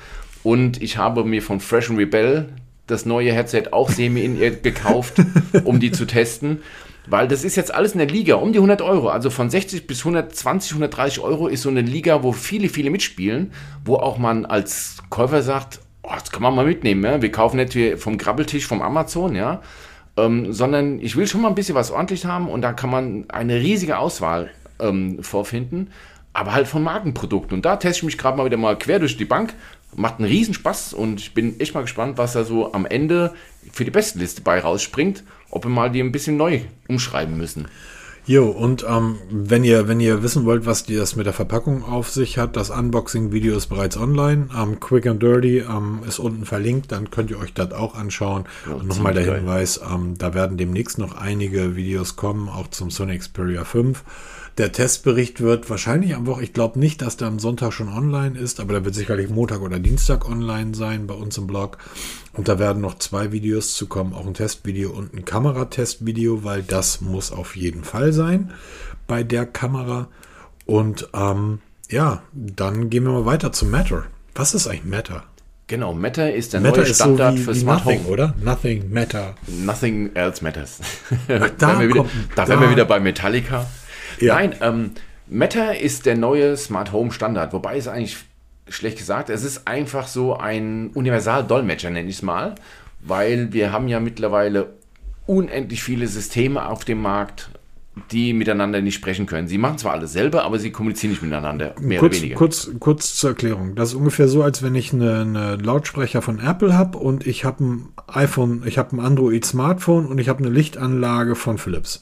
Und 0.43 0.81
ich 0.81 0.97
habe 0.97 1.23
mir 1.23 1.41
von 1.41 1.59
Fresh 1.59 1.89
and 1.89 1.99
Rebel 1.99 2.49
das 2.87 3.05
neue 3.05 3.31
Headset 3.31 3.69
auch 3.71 3.89
semi-in-ear 3.89 4.51
gekauft, 4.63 5.15
um 5.63 5.79
die 5.79 5.91
zu 5.91 6.05
testen. 6.05 6.61
Weil 7.07 7.27
das 7.27 7.43
ist 7.43 7.55
jetzt 7.55 7.73
alles 7.73 7.93
in 7.93 7.97
der 7.99 8.07
Liga, 8.07 8.35
um 8.35 8.53
die 8.53 8.59
100 8.59 8.81
Euro. 8.81 9.09
Also 9.09 9.29
von 9.29 9.49
60 9.49 9.87
bis 9.87 9.99
120, 9.99 10.71
130 10.71 11.21
Euro 11.21 11.47
ist 11.47 11.63
so 11.63 11.69
eine 11.69 11.81
Liga, 11.81 12.23
wo 12.23 12.31
viele, 12.31 12.69
viele 12.69 12.89
mitspielen, 12.89 13.51
wo 13.83 13.95
auch 13.95 14.17
man 14.17 14.45
als 14.45 14.97
Käufer 15.09 15.41
sagt, 15.41 15.79
oh, 16.01 16.11
das 16.13 16.31
kann 16.31 16.41
man 16.41 16.55
mal 16.55 16.65
mitnehmen. 16.65 17.03
Ja? 17.03 17.21
Wir 17.21 17.31
kaufen 17.31 17.57
nicht 17.57 17.99
vom 17.99 18.17
Grabbeltisch 18.17 18.67
vom 18.67 18.81
Amazon, 18.81 19.35
ja. 19.35 19.61
Ähm, 20.15 20.53
sondern 20.53 20.99
ich 20.99 21.15
will 21.15 21.27
schon 21.27 21.41
mal 21.41 21.49
ein 21.49 21.55
bisschen 21.55 21.75
was 21.75 21.89
ordentlich 21.89 22.25
haben 22.25 22.47
und 22.47 22.61
da 22.61 22.73
kann 22.73 22.89
man 22.89 23.25
eine 23.29 23.55
riesige 23.55 23.97
Auswahl 23.97 24.51
ähm, 24.79 25.23
vorfinden, 25.23 25.91
aber 26.33 26.53
halt 26.53 26.67
von 26.67 26.83
Markenprodukten. 26.83 27.55
Und 27.55 27.65
da 27.65 27.77
teste 27.77 27.99
ich 27.99 28.03
mich 28.03 28.17
gerade 28.17 28.37
mal 28.37 28.45
wieder 28.45 28.57
mal 28.57 28.77
quer 28.77 28.99
durch 28.99 29.17
die 29.17 29.25
Bank. 29.25 29.53
Macht 29.95 30.19
einen 30.19 30.27
riesen 30.27 30.53
Spaß 30.53 30.93
und 30.93 31.19
ich 31.19 31.33
bin 31.33 31.59
echt 31.59 31.75
mal 31.75 31.81
gespannt, 31.81 32.17
was 32.17 32.33
da 32.33 32.43
so 32.43 32.73
am 32.73 32.85
Ende 32.85 33.33
für 33.71 33.85
die 33.85 33.91
Bestenliste 33.91 34.41
bei 34.41 34.59
rausspringt, 34.59 35.23
ob 35.51 35.65
wir 35.65 35.69
mal 35.69 35.91
die 35.91 35.99
ein 35.99 36.11
bisschen 36.11 36.37
neu 36.37 36.61
umschreiben 36.87 37.37
müssen. 37.37 37.67
Jo, 38.25 38.45
und 38.45 38.85
ähm, 38.87 39.17
wenn 39.29 39.65
ihr, 39.65 39.89
wenn 39.89 39.99
ihr 39.99 40.23
wissen 40.23 40.45
wollt, 40.45 40.65
was 40.65 40.85
die, 40.85 40.95
das 40.95 41.17
mit 41.17 41.25
der 41.25 41.33
Verpackung 41.33 41.83
auf 41.83 42.09
sich 42.09 42.37
hat, 42.37 42.55
das 42.55 42.69
Unboxing-Video 42.69 43.55
ist 43.57 43.67
bereits 43.67 43.97
online. 43.97 44.47
Ähm, 44.57 44.79
Quick 44.79 45.07
and 45.07 45.21
Dirty 45.21 45.59
ähm, 45.59 45.99
ist 46.07 46.19
unten 46.19 46.45
verlinkt, 46.45 46.93
dann 46.93 47.11
könnt 47.11 47.31
ihr 47.31 47.39
euch 47.39 47.53
das 47.53 47.73
auch 47.73 47.95
anschauen. 47.95 48.45
Ja, 48.65 48.75
und 48.75 48.87
nochmal 48.87 49.13
der 49.13 49.35
Hinweis, 49.35 49.81
ähm, 49.91 50.17
da 50.17 50.33
werden 50.33 50.57
demnächst 50.57 50.99
noch 50.99 51.17
einige 51.17 51.75
Videos 51.75 52.15
kommen, 52.15 52.47
auch 52.47 52.69
zum 52.69 52.91
Sony 52.91 53.17
Xperia 53.17 53.65
5. 53.65 54.03
Der 54.59 54.71
Testbericht 54.71 55.41
wird 55.41 55.67
wahrscheinlich 55.71 56.13
am 56.13 56.27
Woche, 56.27 56.43
ich 56.43 56.53
glaube 56.53 56.77
nicht, 56.77 57.01
dass 57.01 57.17
der 57.17 57.27
am 57.27 57.39
Sonntag 57.39 57.73
schon 57.73 57.89
online 57.89 58.37
ist, 58.37 58.59
aber 58.59 58.73
der 58.73 58.85
wird 58.85 58.93
sicherlich 58.93 59.29
Montag 59.29 59.61
oder 59.61 59.79
Dienstag 59.79 60.29
online 60.29 60.75
sein 60.75 61.07
bei 61.07 61.15
uns 61.15 61.39
im 61.39 61.47
Blog. 61.47 61.79
Und 62.33 62.47
da 62.47 62.59
werden 62.59 62.79
noch 62.79 62.99
zwei 62.99 63.31
Videos 63.31 63.73
zu 63.73 63.87
kommen, 63.87 64.13
auch 64.13 64.27
ein 64.27 64.35
Testvideo 64.35 64.91
und 64.91 65.11
ein 65.15 65.25
Kameratestvideo, 65.25 66.43
weil 66.43 66.61
das 66.61 67.01
muss 67.01 67.31
auf 67.31 67.55
jeden 67.55 67.83
Fall 67.83 68.13
sein 68.13 68.51
bei 69.07 69.23
der 69.23 69.47
Kamera. 69.47 70.09
Und 70.67 71.09
ähm, 71.15 71.59
ja, 71.89 72.21
dann 72.31 72.91
gehen 72.91 73.05
wir 73.05 73.11
mal 73.11 73.25
weiter 73.25 73.51
zu 73.51 73.65
Matter. 73.65 74.03
Was 74.35 74.53
ist 74.53 74.67
eigentlich 74.67 74.85
Matter? 74.85 75.23
Genau, 75.65 75.93
Matter 75.93 76.31
ist 76.31 76.53
der 76.53 76.61
Matter 76.61 76.83
neue 76.83 76.93
Standard 76.93 77.33
so 77.33 77.39
wie, 77.39 77.43
für 77.43 77.55
wie 77.55 77.59
Smart 77.59 77.85
Nothing, 77.85 78.03
Home. 78.03 78.09
oder? 78.09 78.35
Nothing 78.43 78.93
Matter. 78.93 79.33
Nothing 79.47 80.11
else 80.13 80.43
matters. 80.43 80.79
Ach, 81.27 81.49
da, 81.57 81.79
wir 81.79 81.89
wieder, 81.89 82.05
da, 82.35 82.45
da 82.45 82.61
wir 82.61 82.69
wieder 82.69 82.85
bei 82.85 82.99
Metallica. 82.99 83.65
Ja. 84.19 84.35
Nein, 84.35 84.55
ähm, 84.61 84.91
Meta 85.27 85.71
ist 85.71 86.05
der 86.05 86.17
neue 86.17 86.57
Smart 86.57 86.91
Home 86.91 87.11
Standard, 87.11 87.53
wobei 87.53 87.77
es 87.77 87.87
eigentlich 87.87 88.17
schlecht 88.67 88.97
gesagt, 88.97 89.29
es 89.29 89.43
ist 89.43 89.67
einfach 89.67 90.07
so 90.07 90.35
ein 90.35 90.91
Universal-Dolmetscher, 90.93 91.89
nenne 91.89 92.09
ich 92.09 92.17
es 92.17 92.21
mal, 92.21 92.55
weil 93.01 93.51
wir 93.51 93.71
haben 93.71 93.87
ja 93.87 93.99
mittlerweile 93.99 94.73
unendlich 95.25 95.83
viele 95.83 96.07
Systeme 96.07 96.67
auf 96.67 96.85
dem 96.85 97.01
Markt, 97.01 97.49
die 98.11 98.33
miteinander 98.33 98.81
nicht 98.81 98.95
sprechen 98.95 99.25
können. 99.25 99.47
Sie 99.47 99.57
machen 99.57 99.77
zwar 99.77 99.93
alles 99.93 100.13
selber, 100.13 100.43
aber 100.43 100.57
sie 100.57 100.71
kommunizieren 100.71 101.11
nicht 101.11 101.21
miteinander, 101.21 101.75
mehr 101.79 101.99
kurz, 101.99 102.15
oder 102.15 102.21
weniger. 102.21 102.37
Kurz, 102.37 102.71
kurz 102.79 103.15
zur 103.15 103.31
Erklärung. 103.31 103.75
Das 103.75 103.89
ist 103.89 103.95
ungefähr 103.95 104.27
so, 104.27 104.41
als 104.41 104.63
wenn 104.63 104.73
ich 104.73 104.93
eine, 104.93 105.21
eine 105.21 105.55
Lautsprecher 105.57 106.21
von 106.21 106.39
Apple 106.39 106.75
habe 106.75 106.97
und 106.97 107.27
ich 107.27 107.45
habe 107.45 107.63
ein 107.63 107.89
iPhone, 108.07 108.63
ich 108.65 108.77
habe 108.77 108.95
ein 108.95 108.99
Android 108.99 109.45
Smartphone 109.45 110.07
und 110.07 110.17
ich 110.17 110.27
habe 110.27 110.39
eine 110.39 110.49
Lichtanlage 110.49 111.35
von 111.35 111.57
Philips. 111.57 111.99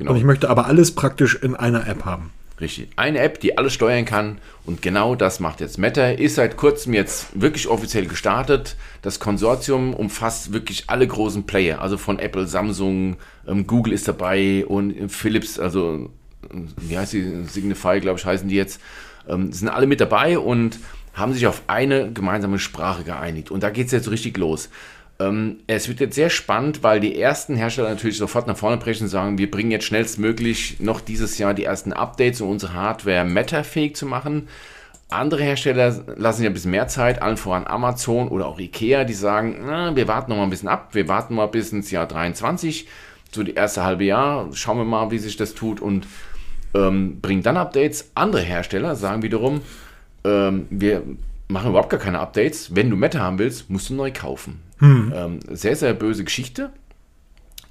Genau. 0.00 0.12
Und 0.12 0.16
ich 0.16 0.24
möchte 0.24 0.48
aber 0.48 0.64
alles 0.64 0.94
praktisch 0.94 1.34
in 1.34 1.54
einer 1.54 1.86
App 1.86 2.06
haben. 2.06 2.32
Richtig. 2.58 2.88
Eine 2.96 3.18
App, 3.18 3.38
die 3.38 3.58
alles 3.58 3.74
steuern 3.74 4.06
kann. 4.06 4.38
Und 4.64 4.80
genau 4.80 5.14
das 5.14 5.40
macht 5.40 5.60
jetzt 5.60 5.76
Meta. 5.76 6.08
Ist 6.08 6.36
seit 6.36 6.56
kurzem 6.56 6.94
jetzt 6.94 7.38
wirklich 7.38 7.68
offiziell 7.68 8.06
gestartet. 8.06 8.76
Das 9.02 9.20
Konsortium 9.20 9.92
umfasst 9.92 10.54
wirklich 10.54 10.84
alle 10.86 11.06
großen 11.06 11.44
Player. 11.44 11.82
Also 11.82 11.98
von 11.98 12.18
Apple, 12.18 12.46
Samsung, 12.46 13.18
ähm, 13.46 13.66
Google 13.66 13.92
ist 13.92 14.08
dabei 14.08 14.64
und 14.64 15.10
Philips, 15.12 15.58
also 15.58 16.08
wie 16.78 16.96
heißt 16.96 17.12
die? 17.12 17.44
Signify, 17.44 18.00
glaube 18.00 18.18
ich, 18.18 18.24
heißen 18.24 18.48
die 18.48 18.56
jetzt. 18.56 18.80
Ähm, 19.28 19.52
sind 19.52 19.68
alle 19.68 19.86
mit 19.86 20.00
dabei 20.00 20.38
und 20.38 20.78
haben 21.12 21.34
sich 21.34 21.46
auf 21.46 21.60
eine 21.66 22.10
gemeinsame 22.10 22.58
Sprache 22.58 23.04
geeinigt. 23.04 23.50
Und 23.50 23.62
da 23.62 23.68
geht 23.68 23.86
es 23.86 23.92
jetzt 23.92 24.10
richtig 24.10 24.38
los. 24.38 24.70
Ähm, 25.20 25.58
es 25.66 25.86
wird 25.88 26.00
jetzt 26.00 26.14
sehr 26.14 26.30
spannend, 26.30 26.82
weil 26.82 26.98
die 26.98 27.20
ersten 27.20 27.54
Hersteller 27.54 27.90
natürlich 27.90 28.16
sofort 28.16 28.46
nach 28.46 28.56
vorne 28.56 28.78
brechen 28.78 29.04
und 29.04 29.10
sagen, 29.10 29.36
wir 29.36 29.50
bringen 29.50 29.70
jetzt 29.70 29.84
schnellstmöglich 29.84 30.80
noch 30.80 31.00
dieses 31.00 31.36
Jahr 31.36 31.52
die 31.52 31.64
ersten 31.64 31.92
Updates, 31.92 32.40
um 32.40 32.50
unsere 32.50 32.72
Hardware 32.72 33.24
meta-fähig 33.24 33.94
zu 33.94 34.06
machen. 34.06 34.48
Andere 35.10 35.42
Hersteller 35.42 36.04
lassen 36.16 36.38
sich 36.38 36.46
ein 36.46 36.54
bisschen 36.54 36.70
mehr 36.70 36.88
Zeit, 36.88 37.20
allen 37.20 37.36
voran 37.36 37.66
Amazon 37.66 38.28
oder 38.28 38.46
auch 38.46 38.58
Ikea, 38.58 39.04
die 39.04 39.12
sagen, 39.12 39.58
na, 39.66 39.94
wir 39.94 40.08
warten 40.08 40.30
noch 40.30 40.38
mal 40.38 40.44
ein 40.44 40.50
bisschen 40.50 40.68
ab, 40.68 40.90
wir 40.92 41.08
warten 41.08 41.34
mal 41.34 41.46
bis 41.46 41.72
ins 41.72 41.90
Jahr 41.90 42.06
23, 42.06 42.88
so 43.32 43.42
die 43.42 43.54
erste 43.54 43.84
halbe 43.84 44.04
Jahr, 44.04 44.48
schauen 44.54 44.78
wir 44.78 44.84
mal, 44.84 45.10
wie 45.10 45.18
sich 45.18 45.36
das 45.36 45.54
tut 45.54 45.80
und 45.80 46.06
ähm, 46.74 47.20
bringen 47.20 47.42
dann 47.42 47.56
Updates. 47.56 48.12
Andere 48.14 48.42
Hersteller 48.42 48.94
sagen 48.94 49.22
wiederum, 49.22 49.62
ähm, 50.24 50.66
wir 50.70 51.02
machen 51.50 51.70
überhaupt 51.70 51.90
gar 51.90 52.00
keine 52.00 52.20
Updates. 52.20 52.74
Wenn 52.74 52.90
du 52.90 52.96
Meta 52.96 53.20
haben 53.20 53.38
willst, 53.38 53.68
musst 53.70 53.90
du 53.90 53.94
neu 53.94 54.12
kaufen. 54.12 54.60
Hm. 54.78 55.12
Ähm, 55.14 55.40
sehr, 55.50 55.76
sehr 55.76 55.94
böse 55.94 56.24
Geschichte. 56.24 56.70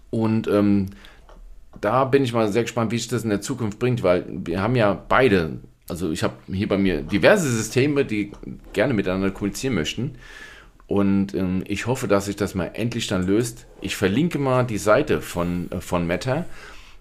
Und 0.10 0.48
ähm, 0.48 0.88
da 1.82 2.06
bin 2.06 2.24
ich 2.24 2.34
mal 2.34 2.52
sehr 2.52 2.64
gespannt, 2.64 2.92
wie 2.92 2.98
sich 2.98 3.08
das 3.08 3.24
in 3.24 3.30
der 3.30 3.42
Zukunft 3.42 3.80
bringt, 3.80 4.04
weil 4.04 4.26
wir 4.28 4.62
haben 4.62 4.76
ja 4.76 4.94
beide, 4.94 5.60
also 5.88 6.12
ich 6.12 6.24
habe 6.24 6.36
hier 6.52 6.68
bei 6.68 6.78
mir 6.78 7.02
diverse 7.02 7.50
Systeme, 7.50 8.06
die 8.06 8.32
gerne 8.74 8.94
miteinander 8.94 9.32
kommunizieren 9.32 9.76
möchten. 9.76 10.16
Und 10.88 11.36
ähm, 11.36 11.64
ich 11.68 11.86
hoffe, 11.86 12.08
dass 12.08 12.26
sich 12.26 12.36
das 12.36 12.56
mal 12.56 12.72
endlich 12.74 13.08
dann 13.08 13.26
löst. 13.26 13.68
Ich 13.80 13.96
verlinke 13.96 14.40
mal 14.40 14.64
die 14.64 14.80
Seite 14.80 15.22
von, 15.22 15.72
äh, 15.72 15.82
von 15.82 16.08
Meta. 16.08 16.46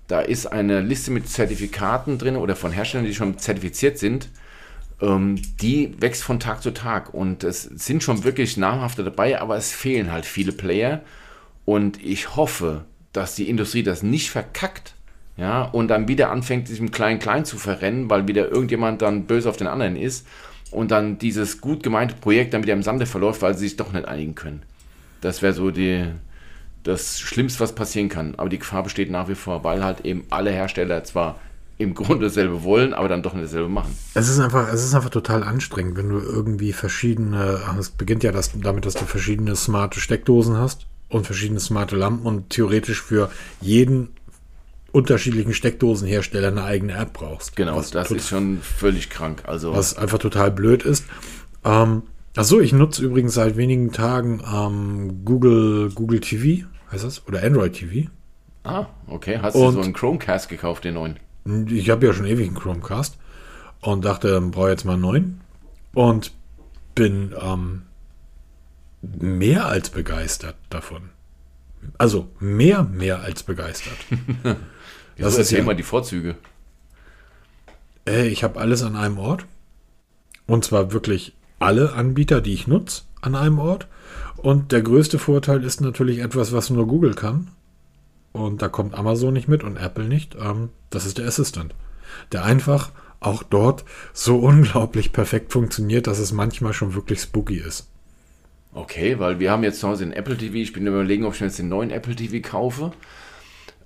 Da 0.08 0.20
ist 0.20 0.46
eine 0.46 0.80
Liste 0.80 1.10
mit 1.10 1.28
Zertifikaten 1.28 2.18
drin 2.18 2.36
oder 2.36 2.54
von 2.54 2.70
Herstellern, 2.70 3.06
die 3.06 3.14
schon 3.14 3.38
zertifiziert 3.38 3.98
sind 3.98 4.28
die 5.00 5.94
wächst 6.00 6.24
von 6.24 6.40
Tag 6.40 6.62
zu 6.62 6.72
Tag 6.72 7.14
und 7.14 7.44
es 7.44 7.62
sind 7.62 8.02
schon 8.02 8.24
wirklich 8.24 8.56
namhafte 8.56 9.04
dabei, 9.04 9.40
aber 9.40 9.56
es 9.56 9.70
fehlen 9.70 10.10
halt 10.10 10.26
viele 10.26 10.50
Player 10.50 11.02
und 11.64 12.02
ich 12.04 12.34
hoffe, 12.34 12.84
dass 13.12 13.36
die 13.36 13.48
Industrie 13.48 13.84
das 13.84 14.02
nicht 14.02 14.30
verkackt, 14.30 14.94
ja, 15.36 15.62
und 15.62 15.86
dann 15.86 16.08
wieder 16.08 16.30
anfängt, 16.30 16.68
diesem 16.68 16.90
Klein-Klein 16.90 17.44
zu 17.44 17.58
verrennen, 17.58 18.10
weil 18.10 18.26
wieder 18.26 18.50
irgendjemand 18.50 19.00
dann 19.00 19.26
böse 19.26 19.48
auf 19.48 19.56
den 19.56 19.68
anderen 19.68 19.94
ist 19.94 20.26
und 20.72 20.90
dann 20.90 21.18
dieses 21.18 21.60
gut 21.60 21.84
gemeinte 21.84 22.16
Projekt 22.16 22.52
dann 22.52 22.64
wieder 22.64 22.72
im 22.72 22.82
Sande 22.82 23.06
verläuft, 23.06 23.40
weil 23.40 23.54
sie 23.54 23.68
sich 23.68 23.76
doch 23.76 23.92
nicht 23.92 24.08
einigen 24.08 24.34
können. 24.34 24.62
Das 25.20 25.40
wäre 25.40 25.52
so 25.52 25.70
die, 25.70 26.06
das 26.82 27.20
Schlimmste, 27.20 27.60
was 27.60 27.74
passieren 27.74 28.08
kann. 28.08 28.34
Aber 28.36 28.48
die 28.48 28.58
Gefahr 28.58 28.82
besteht 28.82 29.10
nach 29.10 29.28
wie 29.28 29.34
vor, 29.36 29.62
weil 29.62 29.84
halt 29.84 30.04
eben 30.04 30.24
alle 30.30 30.50
Hersteller 30.50 31.04
zwar 31.04 31.38
im 31.78 31.94
Grunde 31.94 32.26
dasselbe 32.26 32.64
wollen, 32.64 32.92
aber 32.92 33.08
dann 33.08 33.22
doch 33.22 33.34
nicht 33.34 33.44
dasselbe 33.44 33.68
machen. 33.68 33.96
Es 34.14 34.28
ist 34.28 34.40
einfach, 34.40 34.72
es 34.72 34.84
ist 34.84 34.94
einfach 34.94 35.10
total 35.10 35.44
anstrengend, 35.44 35.96
wenn 35.96 36.08
du 36.08 36.18
irgendwie 36.18 36.72
verschiedene, 36.72 37.60
es 37.78 37.90
beginnt 37.90 38.24
ja 38.24 38.32
das, 38.32 38.50
damit, 38.60 38.84
dass 38.84 38.94
du 38.94 39.04
verschiedene 39.04 39.54
smarte 39.54 40.00
Steckdosen 40.00 40.56
hast 40.56 40.86
und 41.08 41.24
verschiedene 41.24 41.60
smarte 41.60 41.96
Lampen 41.96 42.26
und 42.26 42.50
theoretisch 42.50 43.00
für 43.00 43.30
jeden 43.60 44.10
unterschiedlichen 44.90 45.54
Steckdosenhersteller 45.54 46.48
eine 46.48 46.64
eigene 46.64 46.94
App 46.94 47.12
brauchst. 47.12 47.54
Genau, 47.54 47.80
das 47.80 48.10
ist 48.10 48.28
schon 48.28 48.58
völlig 48.60 49.08
krank. 49.08 49.44
Also 49.46 49.72
was 49.72 49.96
einfach 49.96 50.18
total 50.18 50.50
blöd 50.50 50.82
ist. 50.82 51.04
Ähm, 51.64 52.02
achso, 52.34 52.58
ich 52.58 52.72
nutze 52.72 53.04
übrigens 53.04 53.34
seit 53.34 53.56
wenigen 53.56 53.92
Tagen 53.92 54.42
ähm, 54.52 55.24
Google, 55.24 55.90
Google 55.94 56.20
TV, 56.20 56.66
heißt 56.90 57.04
das? 57.04 57.26
Oder 57.28 57.44
Android 57.44 57.74
TV. 57.74 58.08
Ah, 58.64 58.86
okay. 59.06 59.38
Hast 59.40 59.54
und, 59.54 59.66
du 59.66 59.72
so 59.72 59.80
einen 59.80 59.92
Chromecast 59.92 60.48
gekauft, 60.48 60.84
den 60.84 60.94
neuen? 60.94 61.18
Ich 61.68 61.90
habe 61.90 62.06
ja 62.06 62.12
schon 62.12 62.26
ewig 62.26 62.48
einen 62.48 62.56
Chromecast 62.56 63.16
und 63.80 64.04
dachte, 64.04 64.40
brauche 64.40 64.70
jetzt 64.70 64.84
mal 64.84 64.94
einen 64.94 65.02
neuen. 65.02 65.40
Und 65.94 66.32
bin 66.94 67.34
ähm, 67.40 67.82
mehr 69.02 69.66
als 69.66 69.90
begeistert 69.90 70.56
davon. 70.68 71.10
Also 71.96 72.28
mehr, 72.40 72.82
mehr 72.82 73.20
als 73.20 73.42
begeistert. 73.42 73.96
das 75.16 75.38
ist 75.38 75.50
ja 75.50 75.58
immer 75.58 75.74
die 75.74 75.82
Vorzüge. 75.82 76.36
Äh, 78.06 78.28
ich 78.28 78.44
habe 78.44 78.60
alles 78.60 78.82
an 78.82 78.96
einem 78.96 79.18
Ort. 79.18 79.46
Und 80.46 80.64
zwar 80.64 80.92
wirklich 80.92 81.34
alle 81.58 81.92
Anbieter, 81.92 82.40
die 82.40 82.54
ich 82.54 82.66
nutze, 82.66 83.02
an 83.20 83.34
einem 83.34 83.58
Ort. 83.58 83.86
Und 84.36 84.72
der 84.72 84.82
größte 84.82 85.18
Vorteil 85.18 85.64
ist 85.64 85.80
natürlich 85.80 86.18
etwas, 86.18 86.52
was 86.52 86.70
nur 86.70 86.86
Google 86.86 87.14
kann. 87.14 87.48
Und 88.38 88.62
da 88.62 88.68
kommt 88.68 88.94
Amazon 88.94 89.32
nicht 89.32 89.48
mit 89.48 89.64
und 89.64 89.76
Apple 89.76 90.04
nicht. 90.04 90.36
Ähm, 90.40 90.70
das 90.90 91.06
ist 91.06 91.18
der 91.18 91.26
Assistant. 91.26 91.74
Der 92.32 92.44
einfach 92.44 92.92
auch 93.20 93.42
dort 93.42 93.84
so 94.12 94.38
unglaublich 94.38 95.12
perfekt 95.12 95.52
funktioniert, 95.52 96.06
dass 96.06 96.18
es 96.18 96.32
manchmal 96.32 96.72
schon 96.72 96.94
wirklich 96.94 97.20
spooky 97.20 97.56
ist. 97.56 97.88
Okay, 98.72 99.18
weil 99.18 99.40
wir 99.40 99.50
haben 99.50 99.64
jetzt 99.64 99.80
zu 99.80 99.88
Hause 99.88 100.04
den 100.04 100.12
Apple 100.12 100.36
TV. 100.36 100.54
Ich 100.54 100.72
bin 100.72 100.86
überlegen, 100.86 101.24
ob 101.24 101.34
ich 101.34 101.40
mir 101.40 101.48
jetzt 101.48 101.58
den 101.58 101.68
neuen 101.68 101.90
Apple 101.90 102.14
TV 102.14 102.48
kaufe. 102.48 102.92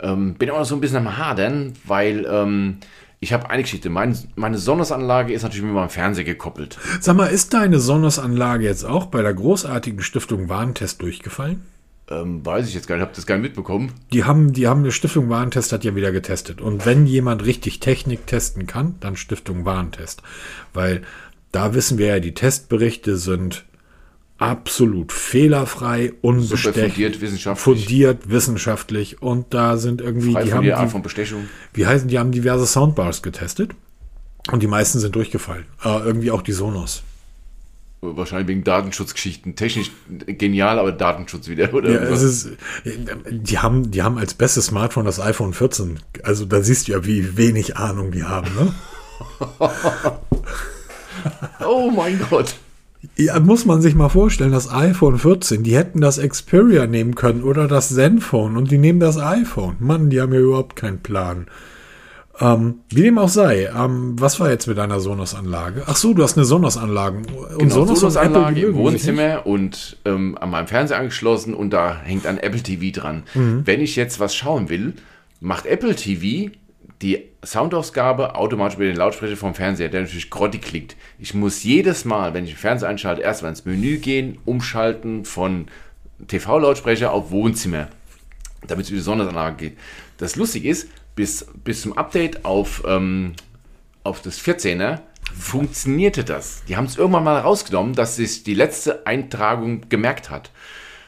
Ähm, 0.01 0.35
bin 0.35 0.51
auch 0.51 0.59
noch 0.59 0.65
so 0.67 0.75
ein 0.75 0.81
bisschen 0.81 0.99
am 0.99 1.17
Hadern, 1.17 1.73
weil 1.85 2.27
ähm, 2.29 2.79
ich 3.21 3.33
habe 3.33 3.49
eine 3.49 3.63
Geschichte. 3.63 3.89
Mein, 3.89 4.19
meine 4.35 4.59
Sonnenanlage 4.59 5.33
ist 5.33 5.45
natürlich 5.45 5.65
mit 5.65 5.73
meinem 5.73 5.89
Fernseher 5.89 6.25
gekoppelt. 6.25 6.79
Sag 7.01 7.17
mal, 7.17 7.27
ist 7.27 7.55
deine 7.55 7.79
Sonnenanlage 7.79 8.65
jetzt 8.65 8.85
auch 8.85 9.07
bei 9.07 9.23
der 9.23 9.33
großartigen 9.33 10.03
Stiftung 10.03 10.49
Warentest 10.49 11.01
durchgefallen? 11.01 11.63
Ähm, 12.13 12.45
weiß 12.45 12.69
ich 12.69 12.75
jetzt 12.75 12.87
gar 12.87 12.97
nicht, 12.97 13.03
habe 13.03 13.15
das 13.15 13.27
gar 13.27 13.37
nicht 13.37 13.45
mitbekommen. 13.45 13.93
Die 14.13 14.25
haben, 14.25 14.53
die 14.53 14.69
haben 14.69 14.81
eine 14.81 14.93
Stiftung 14.93 15.29
Warentest 15.29 15.73
hat 15.73 15.85
ja 15.85 15.95
wieder 15.95 16.13
getestet. 16.13 16.61
Und 16.61 16.85
wenn 16.85 17.07
jemand 17.07 17.45
richtig 17.45 17.81
Technik 17.81 18.27
testen 18.27 18.67
kann, 18.67 18.97
dann 19.01 19.17
Stiftung 19.17 19.65
Warentest. 19.65 20.23
Weil 20.75 21.03
da 21.53 21.75
wissen 21.75 21.99
wir 21.99 22.07
ja, 22.07 22.21
die 22.21 22.35
Testberichte 22.35 23.17
sind 23.17 23.65
absolut 24.39 25.13
fehlerfrei, 25.13 26.13
unbestechlich, 26.21 26.95
fundiert 26.95 27.21
wissenschaftlich. 27.21 27.63
fundiert 27.63 28.31
wissenschaftlich 28.31 29.23
und 29.23 29.55
da 29.55 29.77
sind 29.77 30.01
irgendwie 30.01 30.33
Frei 30.33 30.45
die 30.45 30.53
haben 30.53 30.65
die, 30.65 30.91
von 30.91 31.03
Bestechung. 31.03 31.49
Wie 31.73 31.87
heißen 31.87 32.09
die 32.09 32.19
haben 32.19 32.33
diverse 32.33 32.67
Soundbars 32.67 33.23
getestet 33.23 33.71
und 34.51 34.63
die 34.63 34.67
meisten 34.67 34.99
sind 34.99 35.15
durchgefallen. 35.15 35.67
Äh, 35.85 35.99
irgendwie 36.01 36.33
auch 36.33 36.43
die 36.43 36.53
Sonos. 36.53 37.05
Wahrscheinlich 38.05 38.49
wegen 38.49 38.65
Datenschutzgeschichten. 38.65 39.55
Technisch 39.55 39.93
genial, 40.27 40.81
aber 40.81 40.91
Datenschutz 40.91 41.47
wieder, 41.47 41.73
oder? 41.73 41.93
Ja, 41.93 42.01
es 42.01 42.23
ist, 42.23 42.49
die 42.85 43.59
haben, 43.61 43.93
die 43.93 44.03
haben 44.03 44.19
als 44.19 44.35
bestes 44.35 44.67
Smartphone 44.67 45.05
das 45.05 45.21
iPhone 45.21 45.53
14. 45.53 46.01
Also 46.25 46.45
da 46.45 46.63
siehst 46.63 46.89
du 46.89 46.93
ja, 46.93 47.05
wie 47.05 47.37
wenig 47.37 47.77
Ahnung 47.77 48.11
die 48.11 48.25
haben, 48.25 48.49
ne? 48.57 48.75
oh 51.65 51.93
mein 51.93 52.19
Gott. 52.29 52.57
Ja, 53.17 53.39
muss 53.39 53.67
man 53.67 53.81
sich 53.81 53.95
mal 53.95 54.09
vorstellen, 54.09 54.51
das 54.51 54.73
iPhone 54.73 55.21
14, 55.21 55.63
die 55.63 55.77
hätten 55.77 56.01
das 56.01 56.19
Xperia 56.19 56.89
nehmen 56.89 57.15
können 57.15 57.45
oder 57.45 57.69
das 57.69 57.91
Zenfone 57.91 58.59
und 58.59 58.73
die 58.73 58.79
nehmen 58.79 58.99
das 58.99 59.17
iPhone. 59.17 59.77
Mann, 59.79 60.11
die 60.11 60.21
haben 60.21 60.33
ja 60.33 60.41
überhaupt 60.41 60.75
keinen 60.75 60.99
Plan. 61.05 61.47
Ähm, 62.43 62.81
wie 62.89 63.03
dem 63.03 63.19
auch 63.19 63.29
sei, 63.29 63.67
ähm, 63.67 64.17
was 64.19 64.41
war 64.41 64.51
jetzt 64.51 64.67
mit 64.67 64.77
deiner 64.77 64.99
Sonos-Anlage? 64.99 65.85
Ach 65.87 65.95
so, 65.95 66.13
du 66.13 66.25
hast 66.25 66.37
eine 66.37 66.45
Sonos-Anlage. 66.45 67.19
Und 67.19 67.59
genau, 67.59 67.87
Sonos-Anlage 67.87 68.61
Sonos 68.61 68.71
im 68.71 68.75
Wohnzimmer 68.75 69.47
und 69.47 69.97
ähm, 70.05 70.37
an 70.41 70.51
meinem 70.51 70.67
Fernseher 70.67 70.99
angeschlossen 70.99 71.55
und 71.55 71.71
da 71.71 72.01
hängt 72.03 72.27
ein 72.27 72.39
Apple 72.39 72.61
TV 72.61 73.01
dran. 73.01 73.23
Mhm. 73.35 73.63
Wenn 73.65 73.81
ich 73.81 73.95
jetzt 73.95 74.19
was 74.19 74.35
schauen 74.35 74.69
will, 74.69 74.95
macht 75.39 75.67
Apple 75.67 75.95
TV 75.95 76.51
die 77.01 77.29
Soundausgabe 77.45 78.35
automatisch 78.35 78.77
über 78.77 78.87
den 78.87 78.97
Lautsprecher 78.97 79.37
vom 79.37 79.55
Fernseher, 79.55 79.89
der 79.89 80.03
natürlich 80.03 80.31
grottig 80.31 80.63
klingt. 80.63 80.97
Ich 81.21 81.35
muss 81.35 81.63
jedes 81.63 82.05
Mal, 82.05 82.35
wenn 82.35 82.45
ich 82.45 82.51
den 82.51 82.59
Fernseher 82.59 82.89
einschalte, 82.89 83.23
erstmal 83.23 83.51
ins 83.51 83.65
Menü 83.65 83.99
gehen, 83.99 84.39
umschalten 84.45 85.25
von 85.25 85.67
TV-Lautsprecher 86.27 87.13
auf 87.13 87.31
Wohnzimmer, 87.31 87.89
damit 88.67 88.85
es 88.87 88.91
über 88.91 88.99
die 88.99 89.05
Sonderanlage 89.05 89.57
geht. 89.57 89.79
Das 90.19 90.37
lustig 90.37 90.65
ist, 90.65 90.89
bis, 91.15 91.47
bis 91.65 91.83
zum 91.83 91.97
Update 91.97 92.45
auf, 92.45 92.83
ähm, 92.87 93.35
auf 94.05 94.23
das 94.23 94.41
14er 94.41 95.01
funktionierte 95.39 96.25
das. 96.25 96.63
Die 96.69 96.77
haben 96.77 96.87
es 96.87 96.97
irgendwann 96.97 97.25
mal 97.25 97.39
rausgenommen, 97.39 97.95
dass 97.95 98.17
sich 98.17 98.45
die 98.45 98.55
letzte 98.55 99.07
Eintragung 99.07 99.89
gemerkt 99.89 100.31
hat. 100.31 100.51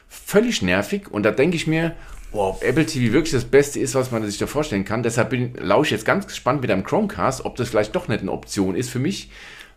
Völlig 0.07 0.61
nervig 0.61 1.11
und 1.11 1.23
da 1.23 1.31
denke 1.31 1.55
ich 1.55 1.67
mir, 1.67 1.95
boah, 2.31 2.49
ob 2.49 2.63
Apple 2.63 2.85
TV 2.85 3.13
wirklich 3.13 3.31
das 3.31 3.45
Beste 3.45 3.79
ist, 3.79 3.95
was 3.95 4.11
man 4.11 4.25
sich 4.25 4.37
da 4.37 4.47
vorstellen 4.47 4.85
kann. 4.85 5.03
Deshalb 5.03 5.29
bin, 5.29 5.53
lausche 5.55 5.89
ich 5.89 5.91
jetzt 5.91 6.05
ganz 6.05 6.27
gespannt 6.27 6.61
mit 6.61 6.71
einem 6.71 6.83
Chromecast, 6.83 7.45
ob 7.45 7.55
das 7.55 7.69
vielleicht 7.69 7.95
doch 7.95 8.07
nicht 8.07 8.21
eine 8.21 8.31
Option 8.31 8.75
ist 8.75 8.89
für 8.89 8.99
mich, 8.99 9.29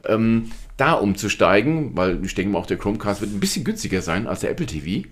ähm, 0.05 0.51
da 0.77 0.93
umzusteigen, 0.93 1.97
weil 1.97 2.25
ich 2.25 2.35
denke 2.35 2.53
mal, 2.53 2.59
auch 2.59 2.67
der 2.67 2.79
Chromecast 2.79 3.21
wird 3.21 3.33
ein 3.33 3.41
bisschen 3.41 3.65
günstiger 3.65 4.01
sein 4.01 4.27
als 4.27 4.41
der 4.41 4.51
Apple 4.51 4.67
TV. 4.67 5.09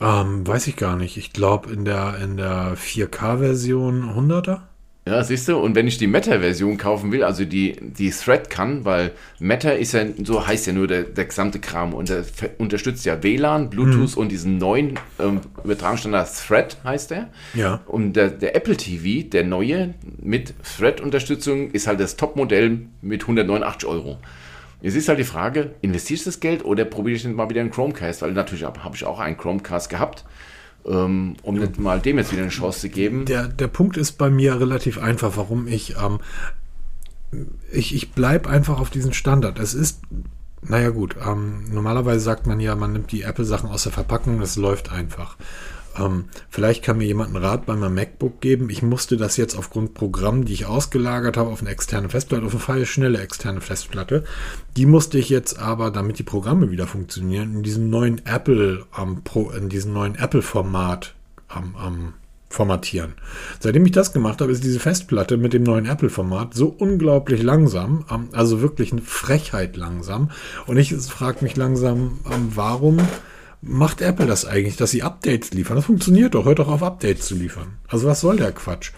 Ähm, 0.00 0.46
weiß 0.46 0.66
ich 0.66 0.76
gar 0.76 0.96
nicht. 0.96 1.16
Ich 1.16 1.32
glaube 1.32 1.72
in 1.72 1.84
der, 1.84 2.18
in 2.22 2.36
der 2.36 2.76
4K-Version 2.76 4.10
100er. 4.14 4.60
Ja, 5.08 5.22
siehst 5.22 5.46
du, 5.46 5.56
und 5.56 5.76
wenn 5.76 5.86
ich 5.86 5.98
die 5.98 6.08
Meta-Version 6.08 6.78
kaufen 6.78 7.12
will, 7.12 7.22
also 7.22 7.44
die, 7.44 7.76
die 7.80 8.10
Thread 8.10 8.50
kann, 8.50 8.84
weil 8.84 9.12
Meta 9.38 9.70
ist 9.70 9.92
ja, 9.92 10.04
so 10.24 10.44
heißt 10.44 10.66
ja 10.66 10.72
nur 10.72 10.88
der, 10.88 11.04
der 11.04 11.26
gesamte 11.26 11.60
Kram 11.60 11.94
und 11.94 12.08
der 12.08 12.24
unterstützt 12.58 13.06
ja 13.06 13.22
WLAN, 13.22 13.70
Bluetooth 13.70 14.16
mhm. 14.16 14.20
und 14.22 14.32
diesen 14.32 14.58
neuen 14.58 14.98
ähm, 15.20 15.42
Übertragungsstandard 15.62 16.28
Thread 16.48 16.76
heißt 16.82 17.12
der. 17.12 17.28
Ja. 17.54 17.82
Und 17.86 18.14
der, 18.14 18.30
der 18.30 18.56
Apple 18.56 18.76
TV, 18.76 19.28
der 19.28 19.44
neue 19.44 19.94
mit 20.20 20.54
Thread-Unterstützung, 20.76 21.70
ist 21.70 21.86
halt 21.86 22.00
das 22.00 22.16
Top-Modell 22.16 22.80
mit 23.00 23.22
189 23.22 23.88
Euro. 23.88 24.18
Jetzt 24.82 24.94
ist 24.94 25.08
halt 25.08 25.18
die 25.18 25.24
Frage, 25.24 25.74
investierst 25.80 26.26
du 26.26 26.30
das 26.30 26.40
Geld 26.40 26.64
oder 26.64 26.84
probiere 26.84 27.16
ich 27.16 27.26
mal 27.26 27.48
wieder 27.48 27.60
einen 27.60 27.70
Chromecast? 27.70 28.22
Weil 28.22 28.32
natürlich 28.32 28.64
habe 28.64 28.84
hab 28.84 28.94
ich 28.94 29.04
auch 29.04 29.18
einen 29.18 29.36
Chromecast 29.36 29.88
gehabt 29.88 30.24
ähm, 30.86 31.36
um 31.42 31.56
nicht 31.56 31.78
mal 31.78 32.00
dem 32.00 32.18
jetzt 32.18 32.32
wieder 32.32 32.42
eine 32.42 32.50
Chance 32.50 32.80
zu 32.80 32.88
geben. 32.88 33.24
Der, 33.24 33.48
der 33.48 33.68
Punkt 33.68 33.96
ist 33.96 34.12
bei 34.12 34.30
mir 34.30 34.60
relativ 34.60 34.98
einfach, 34.98 35.36
warum 35.36 35.66
ich, 35.66 35.96
ähm, 35.96 36.20
ich, 37.72 37.94
ich 37.94 38.12
bleibe 38.12 38.48
einfach 38.48 38.80
auf 38.80 38.90
diesen 38.90 39.12
Standard. 39.12 39.58
Es 39.58 39.74
ist, 39.74 40.00
naja 40.62 40.90
gut, 40.90 41.16
ähm, 41.24 41.64
normalerweise 41.72 42.20
sagt 42.20 42.46
man 42.46 42.60
ja, 42.60 42.74
man 42.74 42.92
nimmt 42.92 43.12
die 43.12 43.22
Apple-Sachen 43.22 43.68
aus 43.68 43.82
der 43.82 43.92
Verpackung, 43.92 44.40
das 44.40 44.56
läuft 44.56 44.92
einfach. 44.92 45.36
Ähm, 45.98 46.26
vielleicht 46.48 46.82
kann 46.82 46.98
mir 46.98 47.06
jemand 47.06 47.34
einen 47.34 47.44
Rat 47.44 47.66
bei 47.66 47.74
meinem 47.74 47.94
MacBook 47.94 48.40
geben. 48.40 48.70
Ich 48.70 48.82
musste 48.82 49.16
das 49.16 49.36
jetzt 49.36 49.56
aufgrund 49.56 49.94
Programmen, 49.94 50.44
die 50.44 50.52
ich 50.52 50.66
ausgelagert 50.66 51.36
habe, 51.36 51.50
auf 51.50 51.60
eine 51.60 51.70
externe 51.70 52.08
Festplatte, 52.08 52.44
auf 52.44 52.52
eine 52.52 52.60
freie, 52.60 52.86
schnelle 52.86 53.20
externe 53.20 53.60
Festplatte. 53.60 54.24
Die 54.76 54.86
musste 54.86 55.18
ich 55.18 55.28
jetzt 55.28 55.58
aber, 55.58 55.90
damit 55.90 56.18
die 56.18 56.24
Programme 56.24 56.70
wieder 56.70 56.86
funktionieren, 56.86 57.56
in 57.56 57.62
diesem 57.62 57.90
neuen 57.90 58.24
Apple, 58.26 58.84
ähm, 58.98 59.22
Pro, 59.24 59.50
in 59.50 59.68
diesem 59.68 59.92
neuen 59.92 60.14
Apple-Format 60.14 61.14
ähm, 61.54 62.14
formatieren. 62.48 63.14
Seitdem 63.60 63.84
ich 63.86 63.92
das 63.92 64.12
gemacht 64.12 64.40
habe, 64.40 64.52
ist 64.52 64.64
diese 64.64 64.80
Festplatte 64.80 65.36
mit 65.36 65.52
dem 65.52 65.62
neuen 65.62 65.86
Apple-Format 65.86 66.54
so 66.54 66.68
unglaublich 66.68 67.42
langsam, 67.42 68.04
ähm, 68.10 68.28
also 68.32 68.60
wirklich 68.60 68.92
eine 68.92 69.02
Frechheit 69.02 69.76
langsam. 69.76 70.30
Und 70.66 70.76
ich 70.76 70.94
frage 70.94 71.42
mich 71.42 71.56
langsam, 71.56 72.20
ähm, 72.32 72.52
warum 72.54 72.98
macht 73.62 74.00
Apple 74.00 74.26
das 74.26 74.44
eigentlich, 74.44 74.76
dass 74.76 74.90
sie 74.90 75.02
Updates 75.02 75.52
liefern? 75.52 75.76
Das 75.76 75.86
funktioniert 75.86 76.34
doch, 76.34 76.44
hört 76.44 76.58
doch 76.58 76.68
auf, 76.68 76.82
Updates 76.82 77.26
zu 77.26 77.34
liefern. 77.34 77.78
Also 77.88 78.06
was 78.06 78.20
soll 78.20 78.36
der 78.36 78.52
Quatsch? 78.52 78.92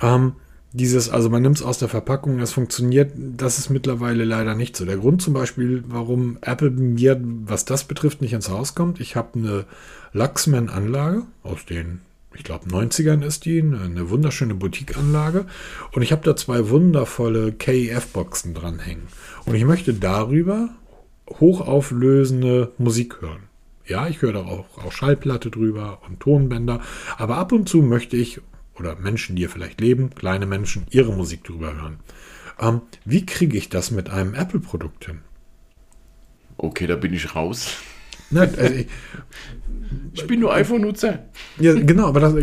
Ähm, 0.00 0.32
dieses, 0.72 1.08
also 1.08 1.30
man 1.30 1.40
nimmt 1.40 1.56
es 1.56 1.62
aus 1.62 1.78
der 1.78 1.88
Verpackung, 1.88 2.38
das 2.38 2.52
funktioniert, 2.52 3.12
das 3.16 3.58
ist 3.58 3.70
mittlerweile 3.70 4.24
leider 4.24 4.54
nicht 4.54 4.76
so. 4.76 4.84
Der 4.84 4.98
Grund 4.98 5.22
zum 5.22 5.32
Beispiel, 5.32 5.82
warum 5.86 6.36
Apple 6.42 6.70
mir, 6.70 7.18
was 7.22 7.64
das 7.64 7.84
betrifft, 7.84 8.20
nicht 8.20 8.34
ins 8.34 8.50
Haus 8.50 8.74
kommt, 8.74 9.00
ich 9.00 9.16
habe 9.16 9.38
eine 9.38 9.64
Luxman-Anlage 10.12 11.22
aus 11.42 11.64
den, 11.64 12.02
ich 12.34 12.44
glaube, 12.44 12.68
90ern 12.68 13.24
ist 13.24 13.46
die, 13.46 13.62
eine 13.62 14.10
wunderschöne 14.10 14.54
Boutique-Anlage 14.54 15.46
und 15.92 16.02
ich 16.02 16.12
habe 16.12 16.22
da 16.22 16.36
zwei 16.36 16.68
wundervolle 16.68 17.52
KEF-Boxen 17.52 18.52
dranhängen. 18.52 19.04
Und 19.46 19.54
ich 19.54 19.64
möchte 19.64 19.94
darüber 19.94 20.68
hochauflösende 21.40 22.72
Musik 22.76 23.22
hören. 23.22 23.44
Ja, 23.86 24.08
ich 24.08 24.22
höre 24.22 24.32
da 24.32 24.40
auch, 24.40 24.66
auch 24.78 24.92
Schallplatte 24.92 25.50
drüber 25.50 26.00
und 26.08 26.20
Tonbänder, 26.20 26.80
aber 27.16 27.36
ab 27.36 27.52
und 27.52 27.68
zu 27.68 27.82
möchte 27.82 28.16
ich, 28.16 28.40
oder 28.74 28.96
Menschen, 28.96 29.36
die 29.36 29.42
hier 29.42 29.50
vielleicht 29.50 29.80
leben, 29.80 30.10
kleine 30.10 30.46
Menschen, 30.46 30.86
ihre 30.90 31.12
Musik 31.12 31.44
drüber 31.44 31.74
hören. 31.74 32.00
Ähm, 32.58 32.82
wie 33.04 33.24
kriege 33.24 33.56
ich 33.56 33.68
das 33.68 33.90
mit 33.90 34.10
einem 34.10 34.34
Apple-Produkt 34.34 35.06
hin? 35.06 35.20
Okay, 36.56 36.86
da 36.86 36.96
bin 36.96 37.12
ich 37.12 37.34
raus. 37.34 37.76
Nein, 38.30 38.52
also 38.58 38.74
ich, 38.74 38.86
ich, 40.14 40.26
bin 40.26 40.40
nur 40.40 40.52
iPhone-Nutzer. 40.52 41.26
Ja, 41.60 41.74
genau, 41.74 42.08
aber 42.08 42.18
das, 42.18 42.34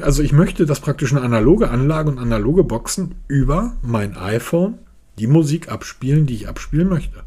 also 0.00 0.22
ich 0.22 0.32
möchte, 0.32 0.64
dass 0.64 0.80
praktisch 0.80 1.12
eine 1.12 1.22
analoge 1.22 1.70
Anlage 1.70 2.10
und 2.10 2.18
analoge 2.18 2.62
Boxen 2.62 3.16
über 3.26 3.76
mein 3.82 4.16
iPhone 4.16 4.78
die 5.18 5.26
Musik 5.26 5.70
abspielen, 5.70 6.26
die 6.26 6.34
ich 6.34 6.48
abspielen 6.48 6.88
möchte. 6.88 7.24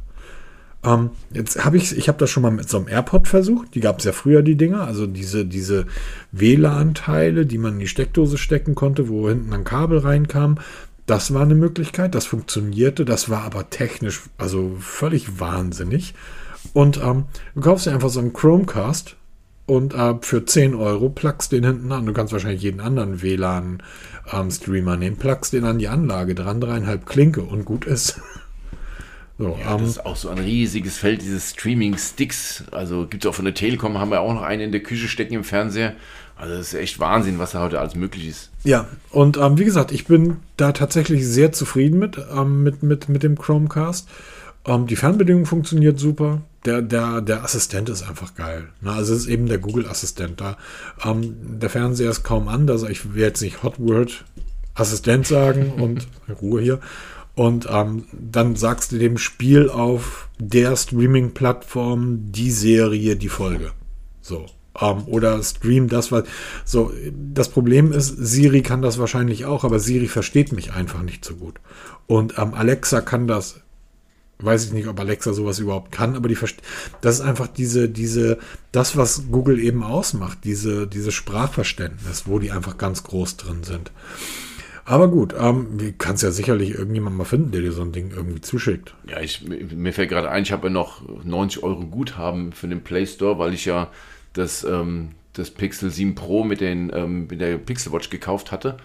Ähm, 0.88 1.10
jetzt 1.34 1.66
habe 1.66 1.76
ich, 1.76 1.98
ich 1.98 2.08
habe 2.08 2.18
das 2.18 2.30
schon 2.30 2.44
mal 2.44 2.52
mit 2.52 2.70
so 2.70 2.78
einem 2.78 2.88
AirPod 2.88 3.28
versucht. 3.28 3.76
Die 3.76 3.82
gab 3.82 4.00
es 4.00 4.06
ja 4.06 4.14
früher, 4.14 4.42
die 4.42 4.56
Dinger. 4.56 4.82
Also 4.82 5.06
diese, 5.06 5.46
diese 5.46 5.86
WLAN-Teile, 6.32 7.46
die 7.46 7.58
man 7.58 7.74
in 7.74 7.80
die 7.80 7.88
Steckdose 7.88 8.38
stecken 8.38 8.74
konnte, 8.74 9.10
wo 9.10 9.28
hinten 9.28 9.54
ein 9.54 9.66
Kabel 9.66 10.00
reinkam. 10.00 10.60
Das 11.06 11.34
war 11.34 11.42
eine 11.42 11.56
Möglichkeit, 11.56 12.16
das 12.16 12.26
funktionierte, 12.26 13.06
das 13.06 13.30
war 13.30 13.44
aber 13.44 13.70
technisch, 13.70 14.24
also 14.38 14.76
völlig 14.82 15.40
wahnsinnig. 15.40 16.14
Und 16.74 17.02
ähm, 17.02 17.26
du 17.56 17.62
kaufst 17.62 17.86
dir 17.86 17.94
einfach 17.94 18.10
so 18.10 18.20
einen 18.20 18.34
Chromecast 18.34 19.16
und 19.68 19.94
äh, 19.94 20.16
für 20.22 20.46
10 20.46 20.76
Euro 20.76 21.10
plugst 21.10 21.54
den 21.54 21.64
hinten 21.64 21.92
an. 21.94 22.06
Du 22.06 22.14
kannst 22.14 22.34
wahrscheinlich 22.34 22.62
jeden 22.62 22.82
anderen 22.82 23.22
WLAN-Streamer 23.22 24.94
ähm, 24.94 25.00
nehmen, 25.00 25.18
plugst 25.18 25.54
den 25.54 25.64
an 25.64 25.80
die 25.80 25.88
Anlage 25.88 26.36
dran, 26.36 26.60
dreieinhalb 26.60 27.06
Klinke 27.06 27.42
und 27.42 27.64
gut 27.64 27.86
ist. 27.86 28.20
So, 29.38 29.58
ja, 29.62 29.76
um, 29.76 29.82
das 29.82 29.92
ist 29.92 30.06
auch 30.06 30.16
so 30.16 30.30
ein 30.30 30.40
riesiges 30.40 30.98
Feld, 30.98 31.22
dieses 31.22 31.52
Streaming-Sticks. 31.52 32.66
Also 32.72 33.06
gibt 33.08 33.26
es 33.26 33.30
auch 33.30 33.36
von 33.36 33.46
der 33.46 33.54
Telekom, 33.54 33.98
haben 33.98 34.12
wir 34.12 34.22
auch 34.22 34.34
noch 34.34 34.42
einen 34.42 34.62
in 34.62 34.72
der 34.72 34.82
Küche 34.82 35.08
stecken 35.08 35.36
im 35.36 35.44
Fernseher. 35.44 35.94
Also 36.36 36.56
das 36.56 36.68
ist 36.68 36.80
echt 36.80 37.00
Wahnsinn, 37.00 37.40
was 37.40 37.52
da 37.52 37.62
heute 37.62 37.80
alles 37.80 37.96
möglich 37.96 38.28
ist. 38.28 38.52
Ja, 38.64 38.88
und 39.12 39.38
ähm, 39.38 39.58
wie 39.58 39.66
gesagt, 39.66 39.92
ich 39.92 40.06
bin 40.06 40.38
da 40.56 40.72
tatsächlich 40.72 41.26
sehr 41.26 41.52
zufrieden 41.52 42.00
mit, 42.00 42.20
ähm, 42.32 42.64
mit, 42.64 42.84
mit, 42.84 43.10
mit 43.10 43.24
dem 43.24 43.38
Chromecast. 43.38 44.08
Ähm, 44.66 44.86
die 44.86 44.96
Fernbedienung 44.96 45.46
funktioniert 45.46 46.00
super. 46.00 46.42
Der, 46.66 46.82
der, 46.82 47.22
der 47.22 47.44
Assistent 47.44 47.90
ist 47.90 48.08
einfach 48.08 48.36
geil. 48.36 48.68
Ne? 48.82 48.92
Also 48.92 49.14
es 49.14 49.22
ist 49.22 49.28
eben 49.28 49.48
der 49.48 49.58
Google-Assistent 49.58 50.42
da. 50.42 50.58
Ähm, 51.04 51.60
der 51.60 51.70
Fernseher 51.70 52.12
ist 52.12 52.24
kaum 52.24 52.48
anders. 52.48 52.84
Ich 52.84 53.14
will 53.14 53.22
jetzt 53.22 53.42
nicht 53.42 53.64
Hot 53.64 53.80
Word 53.80 54.26
Assistent 54.76 55.26
sagen 55.26 55.72
und 55.78 56.08
Ruhe 56.42 56.62
hier. 56.62 56.80
Und 57.38 57.68
ähm, 57.70 58.06
dann 58.12 58.56
sagst 58.56 58.92
du 58.92 58.98
dem 58.98 59.20
Spiel 59.20 59.70
auf 59.70 60.28
der 60.40 60.76
Streaming-Plattform 60.76 62.32
die 62.32 62.50
Serie, 62.50 63.16
die 63.16 63.30
Folge. 63.30 63.74
So. 64.22 64.48
Ähm, 64.82 65.04
oder 65.06 65.44
stream 65.44 65.88
das, 65.88 66.12
was. 66.12 66.24
So, 66.66 66.92
das 67.14 67.50
Problem 67.50 67.92
ist, 67.92 68.08
Siri 68.08 68.64
kann 68.64 68.82
das 68.82 68.98
wahrscheinlich 68.98 69.46
auch, 69.46 69.64
aber 69.64 69.80
Siri 69.80 70.08
versteht 70.08 70.52
mich 70.52 70.74
einfach 70.74 71.04
nicht 71.04 71.24
so 71.24 71.36
gut. 71.36 71.60
Und 72.08 72.40
ähm, 72.40 72.56
Alexa 72.56 73.02
kann 73.02 73.28
das. 73.28 73.62
Weiß 74.40 74.66
ich 74.66 74.74
nicht, 74.74 74.88
ob 74.88 75.00
Alexa 75.00 75.32
sowas 75.32 75.60
überhaupt 75.60 75.92
kann, 75.92 76.16
aber 76.16 76.30
die 76.30 76.38
das 77.02 77.16
ist 77.16 77.22
einfach 77.22 77.48
diese, 77.48 77.88
diese, 77.88 78.40
das, 78.72 78.98
was 78.98 79.26
Google 79.32 79.60
eben 79.60 79.84
ausmacht, 79.84 80.40
diese, 80.44 80.88
diese 80.88 81.12
Sprachverständnis, 81.12 82.24
wo 82.26 82.40
die 82.40 82.52
einfach 82.52 82.80
ganz 82.80 83.04
groß 83.04 83.38
drin 83.38 83.64
sind. 83.64 83.92
Aber 84.90 85.10
gut, 85.10 85.36
ähm, 85.38 85.78
du 85.78 85.92
kannst 85.98 86.24
ja 86.24 86.32
sicherlich 86.32 86.72
irgendjemand 86.72 87.18
mal 87.18 87.26
finden, 87.26 87.52
der 87.52 87.60
dir 87.60 87.74
so 87.74 87.82
ein 87.82 87.92
Ding 87.92 88.12
irgendwie 88.16 88.40
zuschickt. 88.40 88.96
Ja, 89.10 89.20
ich, 89.20 89.46
mir 89.46 89.92
fällt 89.92 90.08
gerade 90.08 90.32
ein, 90.32 90.44
ich 90.44 90.54
habe 90.54 90.68
ja 90.68 90.74
noch 90.74 91.02
90 91.26 91.62
Euro 91.62 91.86
Guthaben 91.86 92.54
für 92.54 92.70
den 92.70 92.82
Play 92.82 93.06
Store, 93.06 93.38
weil 93.38 93.54
ich 93.54 93.66
ja 93.66 93.90
das, 94.32 94.64
ähm, 94.64 95.10
das 95.34 95.52
Pixel 95.52 95.92
7 95.92 96.16
Pro 96.16 96.46
mit, 96.46 96.62
den, 96.62 96.90
ähm, 96.96 97.28
mit 97.30 97.42
der 97.42 97.58
Pixel 97.58 97.92
Watch 97.92 98.10
gekauft 98.10 98.54
hatte. 98.54 98.78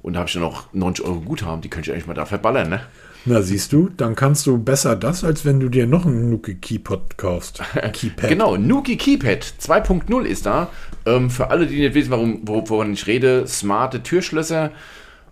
Und 0.00 0.14
da 0.14 0.20
habe 0.20 0.28
ich 0.28 0.34
ja 0.34 0.40
noch 0.40 0.72
90 0.72 1.04
Euro 1.04 1.20
Guthaben, 1.20 1.60
die 1.60 1.68
könnte 1.68 1.90
ich 1.90 1.94
eigentlich 1.94 2.06
mal 2.06 2.14
da 2.14 2.24
verballern, 2.24 2.70
ne? 2.70 2.80
Na, 3.26 3.42
siehst 3.42 3.74
du, 3.74 3.90
dann 3.94 4.16
kannst 4.16 4.46
du 4.46 4.56
besser 4.56 4.96
das, 4.96 5.22
als 5.22 5.44
wenn 5.44 5.60
du 5.60 5.68
dir 5.68 5.86
noch 5.86 6.06
einen 6.06 6.30
Nuki 6.30 6.54
Keypad 6.54 7.18
kaufst. 7.18 7.62
Keypad. 7.92 8.30
genau, 8.30 8.56
Nuki 8.56 8.96
Keypad 8.96 9.44
2.0 9.60 10.22
ist 10.22 10.46
da. 10.46 10.70
Ähm, 11.04 11.28
für 11.28 11.50
alle, 11.50 11.66
die 11.66 11.78
nicht 11.78 11.94
wissen, 11.94 12.10
warum, 12.10 12.40
woran 12.46 12.94
ich 12.94 13.06
rede, 13.06 13.46
smarte 13.46 14.02
Türschlösser 14.02 14.72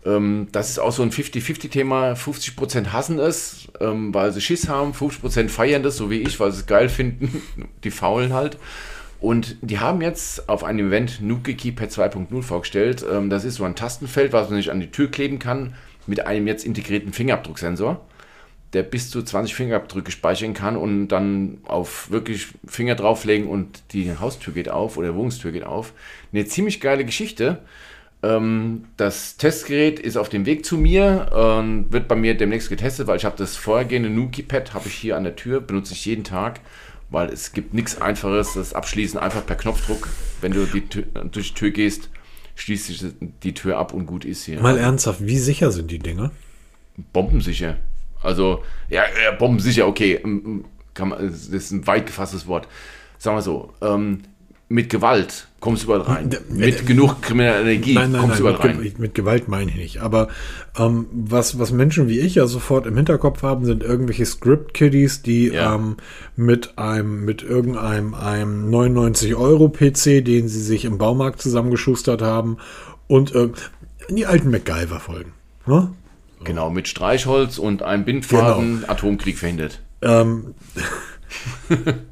ähm, 0.05 0.48
das 0.53 0.70
ist 0.70 0.78
auch 0.78 0.92
so 0.92 1.03
ein 1.03 1.11
50-50-Thema. 1.11 2.12
50%, 2.12 2.92
hassen 2.92 3.18
es, 3.18 3.68
ähm, 3.80 4.14
weil 4.14 4.32
sie 4.32 4.40
Schiss 4.40 4.68
haben, 4.68 4.92
50% 4.92 5.48
feiern 5.48 5.82
das, 5.82 5.96
so 5.96 6.11
wie 6.11 6.20
ich, 6.20 6.40
weil 6.40 6.53
sie 6.53 6.61
es 6.61 6.66
geil 6.66 6.88
finden. 6.88 7.42
Die 7.84 7.90
faulen 7.90 8.32
halt. 8.32 8.59
Und 9.20 9.59
die 9.61 9.78
haben 9.78 10.01
jetzt 10.01 10.48
auf 10.48 10.64
einem 10.64 10.88
Event 10.88 11.20
Nuke 11.20 11.55
Keypad 11.55 11.90
2.0 11.90 12.42
vorgestellt. 12.42 13.05
Ähm, 13.11 13.28
das 13.28 13.44
ist 13.44 13.57
so 13.57 13.64
ein 13.64 13.76
Tastenfeld, 13.76 14.32
was 14.32 14.48
man 14.48 14.57
sich 14.57 14.70
an 14.70 14.80
die 14.80 14.90
Tür 14.90 15.11
kleben 15.11 15.38
kann, 15.38 15.74
mit 16.07 16.26
einem 16.26 16.46
jetzt 16.46 16.64
integrierten 16.64 17.12
Fingerabdrucksensor, 17.12 18.01
der 18.72 18.82
bis 18.82 19.11
zu 19.11 19.22
20 19.22 19.55
Fingerabdrücke 19.55 20.11
speichern 20.11 20.55
kann 20.55 20.74
und 20.74 21.09
dann 21.09 21.59
auf 21.64 22.11
wirklich 22.11 22.46
Finger 22.66 22.94
drauflegen 22.94 23.46
und 23.46 23.82
die 23.92 24.16
Haustür 24.18 24.55
geht 24.55 24.70
auf 24.70 24.96
oder 24.96 25.14
Wohnungstür 25.14 25.53
geht 25.53 25.64
auf. 25.64 25.92
Eine 26.32 26.46
ziemlich 26.46 26.80
geile 26.80 27.05
Geschichte. 27.05 27.59
Ähm, 28.23 28.85
das 28.97 29.37
Testgerät 29.37 29.99
ist 29.99 30.16
auf 30.16 30.29
dem 30.29 30.45
Weg 30.45 30.66
zu 30.66 30.77
mir 30.77 31.31
und 31.33 31.93
wird 31.93 32.07
bei 32.07 32.16
mir 32.16 32.37
demnächst 32.37 32.68
getestet, 32.68 33.07
weil 33.07 33.16
ich 33.16 33.25
habe 33.25 33.37
das 33.37 33.57
vorhergehende 33.57 34.11
Nuki-Pad 34.11 34.75
habe 34.75 34.89
ich 34.89 34.95
hier 34.95 35.16
an 35.16 35.25
der 35.25 35.37
Tür, 35.37 35.61
benutze 35.61 35.95
ich 35.95 36.05
jeden 36.05 36.25
Tag, 36.25 36.61
weil 37.09 37.31
es 37.31 37.53
gibt 37.53 37.73
nichts 37.73 38.01
einfaches, 38.01 38.55
das 38.55 38.75
Abschließen 38.75 39.18
einfach 39.18 39.45
per 39.47 39.57
Knopfdruck, 39.57 40.09
wenn 40.43 40.53
du 40.53 40.66
die 40.66 40.83
Tür, 40.83 41.05
durch 41.31 41.55
die 41.55 41.59
Tür 41.59 41.71
gehst, 41.71 42.11
schließt 42.57 42.87
sich 42.87 43.05
die 43.43 43.55
Tür 43.55 43.79
ab 43.79 43.95
und 43.95 44.05
gut 44.05 44.27
ist 44.27 44.45
hier. 44.45 44.61
Mal 44.61 44.77
ernsthaft, 44.77 45.25
wie 45.25 45.39
sicher 45.39 45.71
sind 45.71 45.91
die 45.91 45.99
Dinge? 45.99 46.31
Bombensicher. 47.14 47.77
Also, 48.23 48.62
ja, 48.91 49.05
ja 49.25 49.31
bombensicher, 49.33 49.87
okay. 49.87 50.21
Kann 50.93 51.09
man, 51.09 51.27
das 51.27 51.47
ist 51.47 51.71
ein 51.71 51.87
weit 51.87 52.05
gefasstes 52.05 52.47
Wort. 52.47 52.68
Sagen 53.16 53.37
wir 53.37 53.43
so, 53.43 53.73
ähm, 53.81 54.23
mit 54.71 54.89
Gewalt 54.89 55.49
kommst 55.59 55.83
du 55.83 55.87
überall 55.87 56.03
rein. 56.03 56.31
Mit 56.49 56.87
genug 56.87 57.21
krimineller 57.23 57.62
Energie 57.62 57.93
nein, 57.93 58.12
nein, 58.12 58.21
kommst 58.21 58.41
nein, 58.41 58.45
du 58.45 58.49
überall 58.55 58.68
rein. 58.68 58.83
Ge 58.83 58.93
mit 58.99 59.16
Gewalt 59.16 59.49
meine 59.49 59.68
ich 59.68 59.77
nicht. 59.77 59.99
Aber 59.99 60.29
ähm, 60.79 61.07
was, 61.11 61.59
was 61.59 61.73
Menschen 61.73 62.09
wie 62.09 62.21
ich 62.21 62.37
ja 62.37 62.47
sofort 62.47 62.87
im 62.87 62.97
Hinterkopf 62.97 63.43
haben, 63.43 63.64
sind 63.64 63.83
irgendwelche 63.83 64.25
Script-Kiddies, 64.25 65.23
die 65.23 65.49
ja. 65.49 65.75
ähm, 65.75 65.97
mit 66.37 66.79
einem, 66.79 67.25
mit 67.25 67.43
irgendeinem 67.43 68.14
einem 68.14 68.71
99-Euro-PC, 68.71 70.25
den 70.25 70.49
sie 70.49 70.62
sich 70.62 70.85
im 70.85 70.99
Baumarkt 70.99 71.43
zusammengeschustert 71.43 72.23
haben, 72.23 72.59
und 73.09 73.35
äh, 73.35 73.49
die 74.09 74.27
alten 74.27 74.53
MacGyver-Folgen. 74.53 75.33
Ne? 75.66 75.91
So. 76.39 76.45
Genau, 76.45 76.71
mit 76.71 76.87
Streichholz 76.87 77.59
und 77.59 77.83
einem 77.83 78.05
Bindfaden 78.05 78.83
genau. 78.83 78.93
Atomkrieg 78.93 79.37
verhindert. 79.37 79.81
Ähm, 80.01 80.55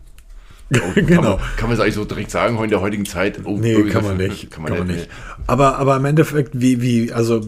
Oh, 0.75 0.79
genau. 0.95 1.07
Kann 1.07 1.23
man, 1.23 1.39
kann 1.57 1.69
man 1.69 1.73
es 1.73 1.81
eigentlich 1.81 1.95
so 1.95 2.05
direkt 2.05 2.31
sagen, 2.31 2.62
in 2.62 2.71
der 2.71 2.81
heutigen 2.81 3.07
Zeit? 3.07 3.41
Oh, 3.45 3.57
nee, 3.59 3.83
kann 3.85 4.05
man 4.05 4.19
nicht. 4.19 4.51
Kann 4.51 4.62
man, 4.62 4.73
kann 4.73 4.87
man 4.87 4.97
nicht. 4.97 5.09
Aber, 5.47 5.79
aber 5.79 5.97
im 5.97 6.05
Endeffekt, 6.05 6.61
wie, 6.61 6.83
wie, 6.83 7.12
also, 7.12 7.41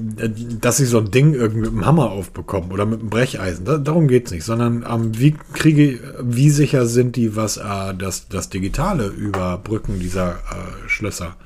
dass 0.60 0.80
ich 0.80 0.88
so 0.88 0.98
ein 0.98 1.10
Ding 1.10 1.34
irgendwie 1.34 1.60
mit 1.60 1.70
einem 1.70 1.84
Hammer 1.84 2.10
aufbekomme 2.10 2.72
oder 2.72 2.86
mit 2.86 3.00
einem 3.00 3.10
Brecheisen, 3.10 3.66
da, 3.66 3.76
darum 3.76 4.08
geht 4.08 4.26
es 4.26 4.32
nicht, 4.32 4.44
sondern 4.44 4.86
ähm, 4.90 5.18
wie 5.18 5.36
kriege, 5.52 5.98
wie 6.22 6.50
sicher 6.50 6.86
sind 6.86 7.16
die, 7.16 7.36
was 7.36 7.58
äh, 7.58 7.94
das, 7.96 8.28
das 8.28 8.48
Digitale 8.48 9.06
überbrücken 9.06 10.00
dieser 10.00 10.32
äh, 10.32 10.88
Schlösser? 10.88 11.36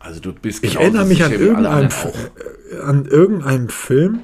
Also 0.00 0.18
du 0.18 0.32
bist 0.32 0.64
Ich 0.64 0.76
erinnere 0.76 1.04
mich 1.04 1.22
an 1.22 1.32
irgendeinem, 1.32 1.90
an 2.84 3.06
irgendeinem 3.06 3.68
Film, 3.68 4.20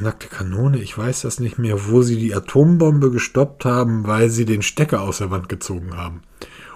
nackte 0.00 0.28
Kanone, 0.28 0.78
ich 0.78 0.96
weiß 0.96 1.22
das 1.22 1.40
nicht 1.40 1.58
mehr, 1.58 1.88
wo 1.88 2.02
sie 2.02 2.16
die 2.16 2.34
Atombombe 2.34 3.10
gestoppt 3.10 3.64
haben, 3.64 4.06
weil 4.06 4.30
sie 4.30 4.44
den 4.44 4.62
Stecker 4.62 5.02
aus 5.02 5.18
der 5.18 5.30
Wand 5.30 5.48
gezogen 5.48 5.96
haben. 5.96 6.22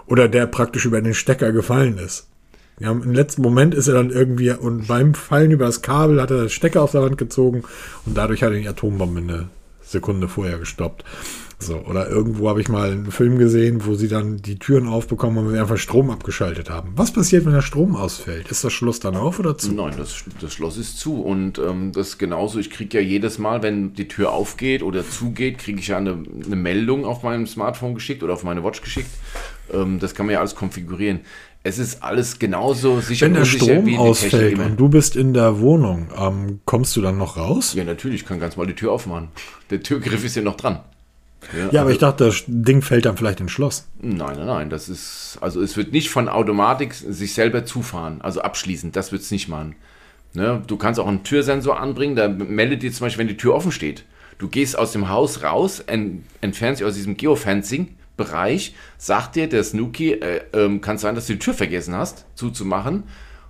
Oder 0.07 0.29
der 0.29 0.47
praktisch 0.47 0.85
über 0.85 1.01
den 1.01 1.15
Stecker 1.15 1.53
gefallen 1.53 1.99
ist. 1.99 2.29
Ja, 2.81 2.93
Im 2.93 3.13
letzten 3.13 3.43
Moment 3.43 3.75
ist 3.75 3.89
er 3.89 3.95
dann 3.95 4.11
irgendwie, 4.11 4.51
und 4.53 4.87
beim 4.87 5.15
Fallen 5.15 5.51
über 5.51 5.67
das 5.67 5.83
Kabel 5.83 6.23
hat 6.23 6.31
er 6.31 6.39
den 6.39 6.49
Stecker 6.49 6.83
aus 6.83 6.93
der 6.93 7.03
Wand 7.03 7.19
gezogen 7.19 7.65
und 8.07 8.17
dadurch 8.17 8.43
hat 8.43 8.53
er 8.53 8.59
die 8.59 8.69
Atombombe 8.69 9.21
eine 9.21 9.49
Sekunde 9.83 10.29
vorher 10.29 10.59
gestoppt. 10.59 11.05
So, 11.61 11.77
oder 11.79 12.09
irgendwo 12.09 12.49
habe 12.49 12.61
ich 12.61 12.69
mal 12.69 12.93
einen 12.93 13.11
Film 13.11 13.37
gesehen, 13.37 13.85
wo 13.85 13.95
sie 13.95 14.07
dann 14.07 14.37
die 14.37 14.61
Türen 14.61 14.87
aufbekommen 14.87 15.45
und 15.45 15.59
einfach 15.59 15.77
Strom 15.77 16.09
abgeschaltet 16.09 16.71
haben. 16.71 16.93
Was 16.95 17.13
passiert, 17.13 17.47
wenn 17.47 17.53
der 17.53 17.63
Strom 17.63 17.97
ausfällt? 17.97 18.49
Ist 18.49 18.63
das 18.63 18.73
Schloss 18.73 19.01
dann 19.01 19.17
auf 19.17 19.41
oder 19.41 19.59
zu? 19.59 19.73
Nein, 19.73 19.95
das, 19.99 20.25
das 20.41 20.55
Schloss 20.55 20.79
ist 20.79 21.01
zu. 21.01 21.21
Und 21.21 21.59
ähm, 21.59 21.91
das 21.93 22.11
ist 22.11 22.19
genauso, 22.19 22.61
ich 22.61 22.71
kriege 22.71 22.99
ja 22.99 23.05
jedes 23.05 23.39
Mal, 23.39 23.65
wenn 23.65 23.93
die 23.93 24.07
Tür 24.07 24.33
aufgeht 24.33 24.85
oder 24.85 25.09
zugeht, 25.09 25.59
kriege 25.59 25.81
ich 25.81 25.89
ja 25.89 25.97
eine, 25.97 26.23
eine, 26.47 26.57
Meldung 26.57 27.05
auf 27.05 27.25
meinem 27.25 27.49
Smartphone 27.49 27.95
geschickt 27.95 28.23
oder 28.23 28.35
auf 28.35 28.45
meine 28.45 28.63
Watch 28.63 28.81
geschickt. 28.81 29.11
Ähm, 29.73 29.99
das 29.99 30.15
kann 30.15 30.27
man 30.27 30.35
ja 30.35 30.39
alles 30.39 30.55
konfigurieren. 30.55 31.21
Es 31.65 31.81
ist 31.81 32.05
alles 32.05 32.39
genauso 32.39 33.01
sicher 33.01 33.27
Wenn 33.27 33.35
der 33.35 33.45
Strom 33.45 33.99
ausfällt 33.99 34.61
und 34.61 34.77
du 34.77 34.89
bist 34.89 35.17
in 35.17 35.35
der 35.35 35.59
Wohnung, 35.59 36.07
ähm, 36.17 36.61
kommst 36.65 36.97
du 36.97 37.03
dann 37.03 37.19
noch 37.19 37.37
raus? 37.37 37.75
Ja, 37.75 37.83
natürlich, 37.83 38.23
ich 38.23 38.29
kann 38.29 38.39
ganz 38.39 38.57
mal 38.57 38.67
die 38.67 38.75
Tür 38.75 38.93
aufmachen. 38.93 39.29
Der 39.71 39.83
Türgriff 39.83 40.25
ist 40.25 40.37
ja 40.37 40.43
noch 40.43 40.57
dran. 40.57 40.81
Ja, 41.53 41.69
ja 41.71 41.81
aber 41.81 41.81
also, 41.81 41.91
ich 41.91 41.99
dachte, 41.99 42.25
das 42.27 42.45
Ding 42.47 42.83
fällt 42.83 43.07
dann 43.07 43.17
vielleicht 43.17 43.41
ins 43.41 43.53
Schloss. 43.53 43.89
Nein, 44.01 44.37
nein, 44.37 44.47
nein. 44.47 44.71
Das 44.71 44.89
ist, 44.89 45.39
also 45.41 45.63
es 45.63 45.77
wird 45.77 45.93
nicht 45.93 46.11
von 46.11 46.29
Automatik 46.29 46.95
sich 46.95 47.35
selber 47.35 47.65
zufahren, 47.65 48.21
also 48.21 48.41
abschließend. 48.41 48.97
Das 48.97 49.13
wird 49.13 49.23
es 49.23 49.31
nicht 49.31 49.49
machen. 49.49 49.75
Ne? 50.35 50.63
Du 50.67 50.77
kannst 50.77 51.01
auch 51.01 51.07
einen 51.07 51.25
Türsensor 51.25 51.81
anbringen, 51.81 52.17
da 52.17 52.29
meldet 52.29 52.83
dir 52.83 52.93
zum 52.93 53.07
Beispiel, 53.07 53.21
wenn 53.21 53.29
die 53.29 53.37
Tür 53.37 53.55
offen 53.55 53.73
steht. 53.73 54.05
Du 54.39 54.49
gehst 54.49 54.79
aus 54.79 54.93
dem 54.93 55.09
Haus 55.09 55.43
raus, 55.43 55.81
ent, 55.81 56.25
entfernst 56.41 56.81
dich 56.81 56.87
aus 56.87 56.95
diesem 56.95 57.17
Geofencing-Bereich, 57.17 58.75
sagt 58.97 59.37
dir 59.37 59.49
der 59.49 59.65
Snooki, 59.65 60.13
äh, 60.13 60.43
äh, 60.53 60.79
kann 60.79 60.99
sein, 60.99 61.15
dass 61.15 61.27
du 61.27 61.33
die 61.33 61.39
Tür 61.39 61.55
vergessen 61.55 61.95
hast, 61.95 62.27
zuzumachen 62.35 63.05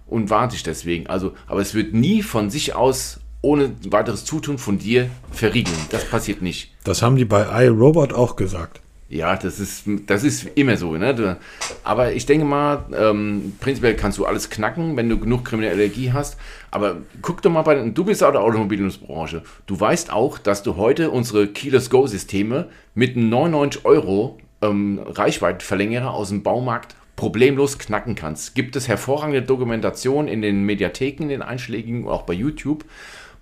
und 0.07 0.31
warnt 0.31 0.53
dich 0.53 0.63
deswegen. 0.63 1.07
Also, 1.07 1.35
aber 1.47 1.61
es 1.61 1.75
wird 1.75 1.93
nie 1.93 2.23
von 2.23 2.49
sich 2.49 2.75
aus 2.75 3.21
ohne 3.41 3.73
weiteres 3.89 4.25
Zutun 4.25 4.59
von 4.59 4.79
dir 4.79 5.11
verriegeln. 5.31 5.77
Das 5.91 6.05
passiert 6.05 6.43
nicht. 6.43 6.73
Das 6.85 7.03
haben 7.03 7.17
die 7.17 7.25
bei 7.25 7.65
iRobot 7.65 8.13
auch 8.13 8.37
gesagt. 8.37 8.81
Ja, 9.11 9.37
das 9.37 9.59
ist, 9.59 9.85
das 10.07 10.23
ist 10.23 10.51
immer 10.55 10.77
so. 10.77 10.95
Ne? 10.97 11.39
Aber 11.83 12.13
ich 12.13 12.27
denke 12.27 12.45
mal, 12.45 12.85
ähm, 12.95 13.55
prinzipiell 13.59 13.95
kannst 13.95 14.19
du 14.19 14.27
alles 14.27 14.51
knacken, 14.51 14.99
wenn 14.99 15.09
du 15.09 15.19
genug 15.19 15.47
kriminelle 15.47 15.83
Energie 15.83 16.13
hast. 16.13 16.37
Aber 16.71 16.99
guck 17.23 17.41
doch 17.41 17.51
mal 17.51 17.63
bei, 17.63 17.75
du 17.89 18.05
bist 18.05 18.23
aus 18.23 18.33
der 18.33 18.43
Automobilbranche. 18.43 19.43
Du 19.67 19.81
weißt 19.81 20.13
auch, 20.13 20.37
dass 20.37 20.63
du 20.63 20.77
heute 20.77 21.11
unsere 21.11 21.49
Keyless 21.49 21.89
Go-Systeme 21.89 22.69
mit 22.95 23.17
99 23.17 23.87
Euro 23.87 24.39
ähm, 24.61 25.01
Reichweitenverlängerer 25.07 26.13
aus 26.13 26.29
dem 26.29 26.43
Baumarkt 26.43 26.95
problemlos 27.17 27.79
knacken 27.79 28.15
kannst. 28.15 28.55
Gibt 28.55 28.77
es 28.77 28.89
hervorragende 28.89 29.43
Dokumentationen 29.43 30.29
in 30.29 30.43
den 30.43 30.65
Mediatheken, 30.65 31.25
in 31.25 31.29
den 31.31 31.43
einschlägigen, 31.43 32.07
auch 32.07 32.23
bei 32.23 32.35
YouTube, 32.35 32.85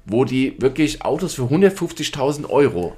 wo 0.07 0.25
die 0.25 0.61
wirklich 0.61 1.03
Autos 1.03 1.35
für 1.35 1.43
150.000 1.43 2.49
Euro 2.49 2.97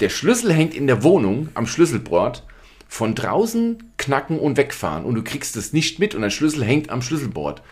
der 0.00 0.08
Schlüssel 0.08 0.52
hängt 0.52 0.74
in 0.74 0.86
der 0.86 1.02
Wohnung 1.02 1.50
am 1.54 1.66
Schlüsselbord. 1.66 2.44
Von 2.88 3.14
draußen 3.14 3.92
knacken 3.98 4.40
und 4.40 4.56
wegfahren 4.56 5.04
und 5.04 5.14
du 5.14 5.22
kriegst 5.22 5.56
es 5.56 5.72
nicht 5.72 6.00
mit 6.00 6.16
und 6.16 6.22
der 6.22 6.30
Schlüssel 6.30 6.64
hängt 6.64 6.90
am 6.90 7.02
Schlüsselbord. 7.02 7.62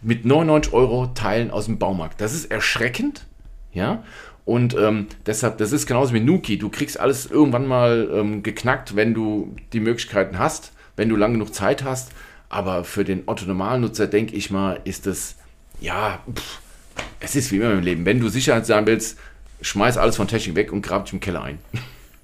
Mit 0.00 0.24
99 0.24 0.72
Euro 0.72 1.08
Teilen 1.08 1.50
aus 1.50 1.66
dem 1.66 1.78
Baumarkt. 1.78 2.20
Das 2.20 2.32
ist 2.32 2.50
erschreckend, 2.50 3.26
ja. 3.72 4.04
Und 4.46 4.74
ähm, 4.74 5.08
deshalb, 5.26 5.58
das 5.58 5.72
ist 5.72 5.86
genauso 5.86 6.14
wie 6.14 6.20
Nuki. 6.20 6.56
Du 6.56 6.70
kriegst 6.70 6.98
alles 6.98 7.26
irgendwann 7.26 7.66
mal 7.66 8.08
ähm, 8.10 8.42
geknackt, 8.42 8.96
wenn 8.96 9.12
du 9.12 9.54
die 9.74 9.80
Möglichkeiten 9.80 10.38
hast, 10.38 10.72
wenn 10.96 11.10
du 11.10 11.16
lang 11.16 11.32
genug 11.32 11.52
Zeit 11.52 11.84
hast. 11.84 12.12
Aber 12.48 12.84
für 12.84 13.04
den 13.04 13.24
Otto-Normalnutzer, 13.26 14.06
denke 14.06 14.34
ich 14.34 14.50
mal, 14.50 14.80
ist 14.84 15.04
das, 15.04 15.36
ja, 15.78 16.22
pff, 16.32 16.60
es 17.20 17.36
ist 17.36 17.52
wie 17.52 17.56
immer 17.56 17.72
im 17.72 17.82
Leben. 17.82 18.04
Wenn 18.04 18.20
du 18.20 18.28
Sicherheit 18.28 18.66
sein 18.66 18.86
willst, 18.86 19.18
schmeiß 19.60 19.96
alles 19.96 20.16
von 20.16 20.28
Technik 20.28 20.56
weg 20.56 20.72
und 20.72 20.82
grab 20.82 21.04
dich 21.04 21.14
im 21.14 21.20
Keller 21.20 21.42
ein. 21.42 21.58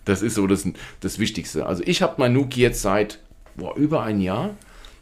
Das 0.06 0.20
ist 0.20 0.34
so 0.34 0.46
das, 0.46 0.68
das 1.00 1.18
Wichtigste. 1.18 1.64
Also 1.64 1.82
ich 1.86 2.02
habe 2.02 2.16
mein 2.18 2.34
Nuki 2.34 2.60
jetzt 2.60 2.82
seit 2.82 3.20
boah, 3.56 3.74
über 3.74 4.02
ein 4.02 4.20
Jahr, 4.20 4.50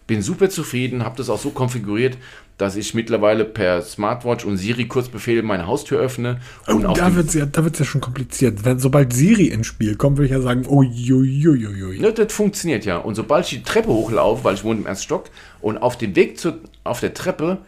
bin 0.07 0.23
super 0.23 0.49
zufrieden, 0.49 1.05
habe 1.05 1.17
das 1.17 1.29
auch 1.29 1.41
so 1.41 1.51
konfiguriert, 1.51 2.17
dass 2.59 2.77
ich 2.77 2.95
mittlerweile 2.95 3.45
per 3.45 3.83
Smartwatch 3.83 4.45
und 4.45 4.57
Siri 4.57 4.87
Kurzbefehl 4.87 5.43
meine 5.43 5.67
Haustür 5.67 5.99
öffne. 5.99 6.41
Und 6.69 6.87
oh, 6.87 6.93
da 6.93 7.15
wird 7.17 7.29
es 7.29 7.35
ja, 7.35 7.47
ja 7.47 7.85
schon 7.85 8.01
kompliziert. 8.01 8.65
Wenn, 8.65 8.79
sobald 8.79 9.13
Siri 9.13 9.47
ins 9.47 9.67
Spiel 9.67 9.97
kommt, 9.97 10.19
würde 10.19 10.27
ich 10.27 10.33
ja 10.33 10.41
sagen, 10.41 10.67
uiuiuiui. 10.69 12.01
Ja, 12.01 12.13
das 12.13 12.33
funktioniert 12.33 12.85
ja. 12.85 12.99
Und 12.99 13.17
sobald 13.17 13.47
ich 13.47 13.59
die 13.59 13.63
Treppe 13.65 13.89
hochlaufe, 13.89 14.45
weil 14.45 14.55
ich 14.55 14.63
wohne 14.63 14.81
im 14.81 14.87
ersten 14.87 15.05
Stock, 15.05 15.31
und 15.61 15.79
auf 15.79 15.99
dem 15.99 16.15
Weg 16.15 16.39
zu, 16.39 16.61
auf 16.85 17.01
der 17.01 17.15
Treppe 17.15 17.59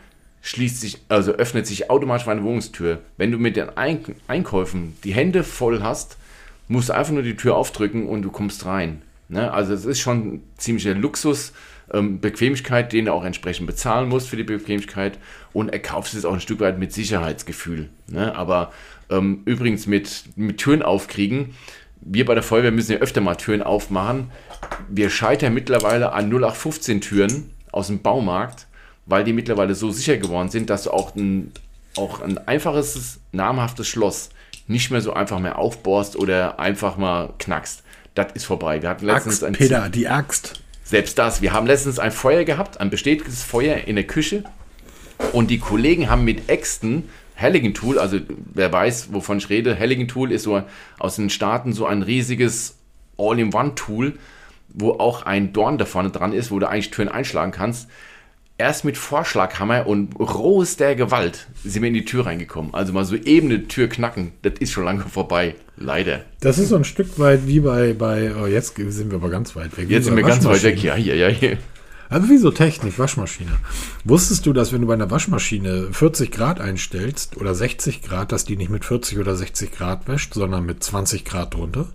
schließt 0.45 0.79
sich, 0.79 0.99
also 1.09 1.33
öffnet 1.33 1.67
sich 1.67 1.91
automatisch 1.91 2.27
meine 2.27 2.43
Wohnungstür. 2.43 3.01
Wenn 3.17 3.33
du 3.33 3.39
mit 3.39 3.57
den 3.57 3.71
Einkäufen 4.29 4.95
die 5.03 5.15
Hände 5.15 5.43
voll 5.43 5.83
hast, 5.83 6.19
musst 6.69 6.91
du 6.91 6.93
einfach 6.93 7.15
nur 7.15 7.23
die 7.23 7.37
Tür 7.37 7.57
aufdrücken 7.57 8.07
und 8.07 8.21
du 8.23 8.31
kommst 8.31 8.67
rein. 8.67 9.01
Ne? 9.31 9.51
Also 9.51 9.73
es 9.73 9.87
ist 9.87 10.01
schon 10.01 10.43
ziemlicher 10.59 10.95
Luxus, 10.95 11.55
ähm, 11.93 12.21
Bequemlichkeit, 12.21 12.93
den 12.93 13.07
du 13.07 13.15
auch 13.15 13.25
entsprechend 13.25 13.67
bezahlen 13.67 14.11
musst 14.11 14.29
für 14.29 14.37
die 14.37 14.45
Bequemlichkeit 14.45 15.19
und 15.55 15.71
erkaufst 15.71 16.13
es 16.13 16.27
auch 16.27 16.35
ein 16.35 16.41
Stück 16.41 16.61
weit 16.61 16.79
mit 16.79 16.93
Sicherheitsgefühl. 16.93 17.89
Ne? 18.07 18.37
Aber 18.37 18.71
ähm, 19.09 19.41
übrigens 19.47 19.87
mit, 19.87 20.25
mit 20.37 20.59
Türen 20.59 20.83
aufkriegen, 20.83 21.55
wir 22.03 22.27
bei 22.27 22.35
der 22.35 22.43
Feuerwehr 22.43 22.71
müssen 22.71 22.93
ja 22.93 22.99
öfter 22.99 23.23
mal 23.23 23.37
Türen 23.37 23.63
aufmachen. 23.63 24.31
Wir 24.91 25.09
scheitern 25.09 25.55
mittlerweile 25.55 26.13
an 26.13 26.27
0815 26.27 27.01
Türen 27.01 27.51
aus 27.73 27.87
dem 27.87 28.03
Baumarkt 28.03 28.67
weil 29.07 29.25
die 29.25 29.33
mittlerweile 29.33 29.75
so 29.75 29.91
sicher 29.91 30.17
geworden 30.17 30.49
sind, 30.49 30.71
dass 30.71 30.85
du 30.85 30.91
auch 30.91 31.15
ein, 31.15 31.53
auch 31.97 32.21
ein 32.21 32.39
einfaches, 32.39 33.21
namhaftes 33.33 33.89
Schloss 33.89 34.31
nicht 34.67 34.91
mehr 34.91 35.01
so 35.01 35.13
einfach 35.13 35.39
mehr 35.39 35.59
aufbohrst 35.59 36.17
oder 36.17 36.59
einfach 36.59 36.97
mal 36.97 37.35
knackst. 37.39 37.83
Das 38.15 38.33
ist 38.33 38.45
vorbei. 38.45 38.81
Wir 38.81 38.89
hatten 38.89 39.07
letztens 39.07 39.43
Axt, 39.43 39.45
ein 39.45 39.53
Peter, 39.53 39.89
die 39.89 40.09
Axt. 40.09 40.63
Selbst 40.85 41.19
das. 41.19 41.43
Wir 41.43 41.53
haben 41.53 41.67
letztens 41.67 41.99
ein 41.99 42.13
Feuer 42.13 42.45
gehabt, 42.45 42.81
ein 42.81 42.91
bestätigtes 42.91 43.43
Feuer 43.43 43.77
in 43.87 43.97
der 43.97 44.07
Küche. 44.07 44.45
Und 45.33 45.51
die 45.51 45.59
Kollegen 45.59 46.09
haben 46.09 46.25
mit 46.25 46.49
Äxten 46.49 47.09
Halligan 47.37 47.75
Tool, 47.75 47.99
also 47.99 48.19
wer 48.53 48.73
weiß, 48.73 49.13
wovon 49.13 49.39
ich 49.39 49.51
rede, 49.51 49.77
Halligan 49.79 50.07
Tool 50.07 50.31
ist 50.31 50.45
so 50.45 50.63
aus 50.99 51.17
den 51.17 51.31
Staaten 51.31 51.73
so 51.73 51.85
ein 51.85 52.03
riesiges 52.03 52.77
All-in-One-Tool, 53.19 54.15
wo 54.69 54.93
auch 54.93 55.23
ein 55.23 55.53
Dorn 55.53 55.79
da 55.79 55.85
vorne 55.85 56.11
dran 56.11 56.33
ist, 56.33 56.51
wo 56.51 56.59
du 56.59 56.69
eigentlich 56.69 56.91
Türen 56.91 57.09
einschlagen 57.09 57.53
kannst 57.53 57.89
erst 58.59 58.85
mit 58.85 58.97
Vorschlaghammer 58.97 59.87
und 59.87 60.15
rohster 60.19 60.95
Gewalt 60.95 61.49
sind 61.65 61.83
wir 61.83 61.89
in 61.89 61.95
die 61.95 62.05
Tür 62.05 62.27
reingekommen. 62.27 62.75
Also 62.75 62.93
mal 62.93 63.05
so 63.05 63.17
eben 63.17 63.51
eine 63.51 63.67
Tür 63.69 63.89
knacken, 63.89 64.33
das 64.43 64.55
ist 64.61 64.73
schon 64.73 64.85
lange 64.85 65.03
vorbei. 65.03 65.55
Leider. 65.77 66.25
Das 66.41 66.59
ist 66.59 66.69
so 66.69 66.77
ein 66.77 66.85
Stück 66.85 67.19
weit 67.19 67.47
wie 67.47 67.61
bei, 67.61 67.95
bei 67.95 68.33
oh, 68.35 68.47
jetzt 68.47 68.77
sind 68.77 69.11
wir 69.11 69.17
aber 69.17 69.31
ganz 69.31 69.57
weit 69.57 69.77
weg. 69.77 69.91
Jetzt 69.91 70.05
sind 70.05 70.17
wir 70.17 70.23
ganz 70.23 70.45
weit 70.45 70.63
weg, 70.63 70.83
ja, 70.83 70.97
ja, 70.97 71.29
ja. 71.29 71.57
Also 72.09 72.29
wie 72.29 72.39
so 72.39 72.53
Technik, 72.53 72.97
Waschmaschine. 72.99 73.51
Wusstest 74.05 74.47
du, 74.47 74.53
dass 74.53 74.73
wenn 74.73 74.83
du 74.83 74.87
bei 74.87 74.95
einer 74.95 75.11
Waschmaschine 75.11 75.89
40 75.91 76.31
Grad 76.31 76.61
einstellst 76.61 77.39
oder 77.39 77.55
60 77.55 78.03
Grad, 78.03 78.31
dass 78.31 78.45
die 78.45 78.57
nicht 78.57 78.71
mit 78.71 78.85
40 78.85 79.19
oder 79.19 79.35
60 79.35 79.73
Grad 79.73 80.07
wäscht, 80.07 80.35
sondern 80.35 80.65
mit 80.65 80.85
20 80.85 81.25
Grad 81.25 81.55
drunter? 81.55 81.89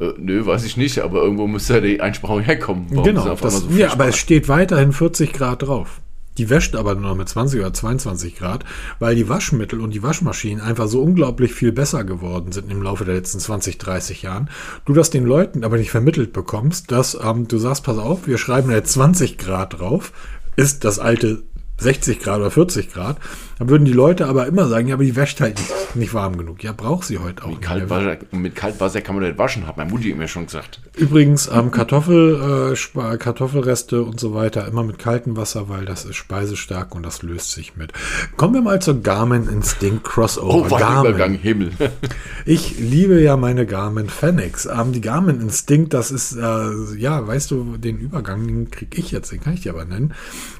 Äh, 0.00 0.12
nö, 0.18 0.46
weiß 0.46 0.64
ich 0.64 0.76
nicht, 0.76 1.00
aber 1.00 1.22
irgendwo 1.22 1.46
muss 1.46 1.68
ja 1.68 1.80
die 1.80 2.00
Einsparung 2.00 2.40
herkommen. 2.40 2.86
Warum 2.90 3.04
genau, 3.04 3.34
das, 3.34 3.60
so 3.60 3.68
ja, 3.70 3.92
aber 3.92 4.08
es 4.08 4.16
steht 4.16 4.48
weiterhin 4.48 4.92
40 4.92 5.32
Grad 5.32 5.62
drauf. 5.62 6.00
Die 6.38 6.50
wäscht 6.50 6.76
aber 6.76 6.94
nur 6.94 7.10
noch 7.10 7.16
mit 7.16 7.28
20 7.28 7.58
oder 7.58 7.74
22 7.74 8.36
Grad, 8.36 8.64
weil 9.00 9.16
die 9.16 9.28
Waschmittel 9.28 9.80
und 9.80 9.92
die 9.92 10.04
Waschmaschinen 10.04 10.62
einfach 10.62 10.86
so 10.86 11.02
unglaublich 11.02 11.52
viel 11.52 11.72
besser 11.72 12.04
geworden 12.04 12.52
sind 12.52 12.70
im 12.70 12.80
Laufe 12.80 13.04
der 13.04 13.14
letzten 13.14 13.40
20, 13.40 13.76
30 13.78 14.22
Jahren. 14.22 14.48
Du 14.84 14.92
das 14.92 15.10
den 15.10 15.26
Leuten 15.26 15.64
aber 15.64 15.78
nicht 15.78 15.90
vermittelt 15.90 16.32
bekommst, 16.32 16.92
dass 16.92 17.18
ähm, 17.20 17.48
du 17.48 17.58
sagst, 17.58 17.82
pass 17.82 17.98
auf, 17.98 18.28
wir 18.28 18.38
schreiben 18.38 18.70
jetzt 18.70 18.92
20 18.92 19.36
Grad 19.36 19.80
drauf, 19.80 20.12
ist 20.54 20.84
das 20.84 21.00
alte 21.00 21.42
60 21.78 22.20
Grad 22.20 22.38
oder 22.38 22.52
40 22.52 22.92
Grad, 22.92 23.18
dann 23.58 23.68
würden 23.68 23.84
die 23.84 23.92
Leute 23.92 24.26
aber 24.26 24.46
immer 24.46 24.68
sagen, 24.68 24.86
ja, 24.86 24.94
aber 24.94 25.04
die 25.04 25.16
wäscht 25.16 25.40
halt 25.40 25.58
nicht, 25.58 25.96
nicht 25.96 26.14
warm 26.14 26.38
genug. 26.38 26.62
Ja, 26.62 26.72
braucht 26.72 27.06
sie 27.06 27.18
heute 27.18 27.44
auch. 27.44 27.48
Mit 27.48 27.62
Kaltwasser, 27.62 28.16
mit 28.30 28.54
Kaltwasser 28.54 29.00
kann 29.00 29.16
man 29.16 29.24
nicht 29.24 29.38
waschen, 29.38 29.66
hat 29.66 29.76
meine 29.76 29.90
Mutti 29.90 30.14
mir 30.14 30.28
schon 30.28 30.46
gesagt. 30.46 30.80
Übrigens, 30.96 31.50
ähm, 31.52 31.72
Kartoffel, 31.72 32.74
äh, 32.74 33.16
Kartoffelreste 33.16 34.02
und 34.02 34.20
so 34.20 34.32
weiter 34.34 34.66
immer 34.68 34.84
mit 34.84 34.98
kaltem 34.98 35.36
Wasser, 35.36 35.68
weil 35.68 35.84
das 35.84 36.04
ist 36.04 36.16
speisestark 36.16 36.94
und 36.94 37.04
das 37.04 37.22
löst 37.22 37.52
sich 37.52 37.76
mit. 37.76 37.92
Kommen 38.36 38.54
wir 38.54 38.62
mal 38.62 38.80
zur 38.80 39.02
Garmin 39.02 39.48
Instinct 39.48 40.04
Crossover. 40.04 40.68
Oh, 40.70 40.78
Garmin. 40.78 41.10
Übergang, 41.10 41.34
Himmel. 41.34 41.72
ich 42.46 42.78
liebe 42.78 43.20
ja 43.20 43.36
meine 43.36 43.66
Garmin 43.66 44.08
Fenix. 44.08 44.66
Ähm, 44.66 44.92
die 44.92 45.00
Garmin 45.00 45.40
Instinct, 45.40 45.94
das 45.94 46.12
ist, 46.12 46.36
äh, 46.36 46.96
ja, 46.96 47.26
weißt 47.26 47.50
du, 47.50 47.76
den 47.76 47.98
Übergang, 47.98 48.46
den 48.46 48.70
kriege 48.70 48.98
ich 48.98 49.10
jetzt, 49.10 49.32
den 49.32 49.40
kann 49.40 49.54
ich 49.54 49.62
dir 49.62 49.72
aber 49.72 49.84
nennen, 49.84 50.14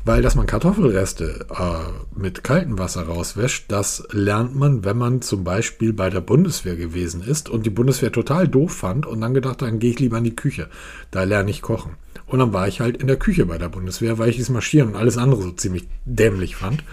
weil 0.04 0.22
dass 0.22 0.34
man 0.34 0.46
Kartoffelreste 0.46 1.46
äh, 1.50 2.18
mit 2.18 2.42
kaltem 2.42 2.78
Wasser 2.78 2.87
rauswäscht, 2.96 3.66
das 3.68 4.02
lernt 4.10 4.54
man, 4.54 4.84
wenn 4.84 4.96
man 4.96 5.22
zum 5.22 5.44
Beispiel 5.44 5.92
bei 5.92 6.10
der 6.10 6.20
Bundeswehr 6.20 6.76
gewesen 6.76 7.22
ist 7.22 7.48
und 7.48 7.66
die 7.66 7.70
Bundeswehr 7.70 8.12
total 8.12 8.48
doof 8.48 8.72
fand 8.72 9.06
und 9.06 9.20
dann 9.20 9.34
gedacht, 9.34 9.62
dann 9.62 9.78
gehe 9.78 9.90
ich 9.90 10.00
lieber 10.00 10.18
in 10.18 10.24
die 10.24 10.36
Küche. 10.36 10.68
Da 11.10 11.24
lerne 11.24 11.50
ich 11.50 11.62
kochen. 11.62 11.96
Und 12.26 12.40
dann 12.40 12.52
war 12.52 12.68
ich 12.68 12.80
halt 12.80 12.98
in 12.98 13.06
der 13.06 13.16
Küche 13.16 13.46
bei 13.46 13.58
der 13.58 13.70
Bundeswehr, 13.70 14.18
weil 14.18 14.28
ich 14.28 14.38
das 14.38 14.50
Marschieren 14.50 14.90
und 14.90 14.96
alles 14.96 15.16
andere 15.16 15.42
so 15.42 15.50
ziemlich 15.52 15.88
dämlich 16.04 16.56
fand. 16.56 16.84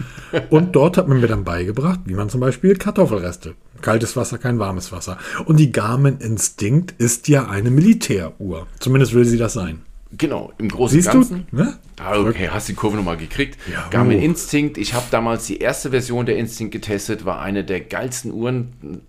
Und 0.50 0.74
dort 0.74 0.96
hat 0.96 1.08
man 1.08 1.20
mir 1.20 1.28
dann 1.28 1.44
beigebracht, 1.44 2.00
wie 2.06 2.14
man 2.14 2.30
zum 2.30 2.40
Beispiel 2.40 2.76
Kartoffelreste. 2.76 3.54
Kaltes 3.82 4.16
Wasser, 4.16 4.38
kein 4.38 4.58
warmes 4.58 4.92
Wasser. 4.92 5.18
Und 5.44 5.58
die 5.58 5.72
Garmin 5.72 6.18
Instinct 6.18 6.94
ist 6.98 7.28
ja 7.28 7.48
eine 7.48 7.70
Militäruhr. 7.70 8.66
Zumindest 8.80 9.12
will 9.12 9.26
sie 9.26 9.38
das 9.38 9.52
sein. 9.52 9.82
Genau, 10.12 10.52
im 10.58 10.68
Großen 10.68 10.98
und 10.98 11.04
Ganzen. 11.04 11.46
Du? 11.50 11.56
Ne? 11.56 11.78
Ah, 11.98 12.18
okay, 12.18 12.48
hast 12.48 12.68
die 12.68 12.74
Kurve 12.74 12.96
nochmal 12.96 13.16
gekriegt. 13.16 13.58
Ja, 13.70 13.88
Garmin 13.90 14.20
oh. 14.20 14.22
Instinct, 14.22 14.78
ich 14.78 14.94
habe 14.94 15.06
damals 15.10 15.46
die 15.46 15.58
erste 15.58 15.90
Version 15.90 16.26
der 16.26 16.36
Instinct 16.36 16.72
getestet, 16.72 17.24
war 17.24 17.40
eine 17.40 17.64
der 17.64 17.80
geilsten 17.80 18.32
Uhren 18.32 19.02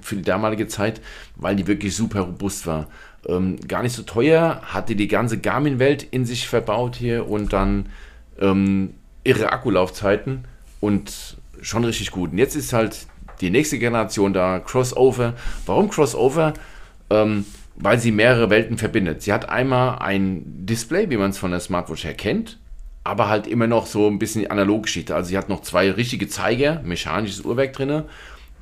für 0.00 0.14
die 0.16 0.22
damalige 0.22 0.68
Zeit, 0.68 1.00
weil 1.36 1.56
die 1.56 1.66
wirklich 1.66 1.96
super 1.96 2.20
robust 2.20 2.66
war. 2.66 2.86
Ähm, 3.26 3.58
gar 3.66 3.82
nicht 3.82 3.96
so 3.96 4.02
teuer, 4.02 4.60
hatte 4.64 4.94
die 4.94 5.08
ganze 5.08 5.38
Garmin-Welt 5.38 6.06
in 6.10 6.24
sich 6.24 6.48
verbaut 6.48 6.94
hier 6.94 7.28
und 7.28 7.52
dann 7.52 7.86
ähm, 8.40 8.94
irre 9.24 9.50
Akkulaufzeiten 9.52 10.44
und 10.80 11.36
schon 11.60 11.84
richtig 11.84 12.12
gut. 12.12 12.30
Und 12.30 12.38
jetzt 12.38 12.54
ist 12.54 12.72
halt 12.72 13.06
die 13.40 13.50
nächste 13.50 13.78
Generation 13.78 14.32
da, 14.32 14.60
Crossover. 14.60 15.34
Warum 15.66 15.90
Crossover? 15.90 16.54
Ähm, 17.10 17.44
weil 17.80 17.98
sie 17.98 18.10
mehrere 18.10 18.50
Welten 18.50 18.76
verbindet. 18.76 19.22
Sie 19.22 19.32
hat 19.32 19.48
einmal 19.48 19.98
ein 19.98 20.42
Display, 20.66 21.10
wie 21.10 21.16
man 21.16 21.30
es 21.30 21.38
von 21.38 21.52
der 21.52 21.60
Smartwatch 21.60 22.04
her 22.04 22.14
kennt, 22.14 22.58
aber 23.04 23.28
halt 23.28 23.46
immer 23.46 23.66
noch 23.66 23.86
so 23.86 24.08
ein 24.08 24.18
bisschen 24.18 24.50
analog 24.50 24.84
Geschichte. 24.84 25.14
Also 25.14 25.28
sie 25.28 25.38
hat 25.38 25.48
noch 25.48 25.62
zwei 25.62 25.90
richtige 25.90 26.28
Zeiger, 26.28 26.82
mechanisches 26.82 27.44
Uhrwerk 27.44 27.72
drin 27.72 27.90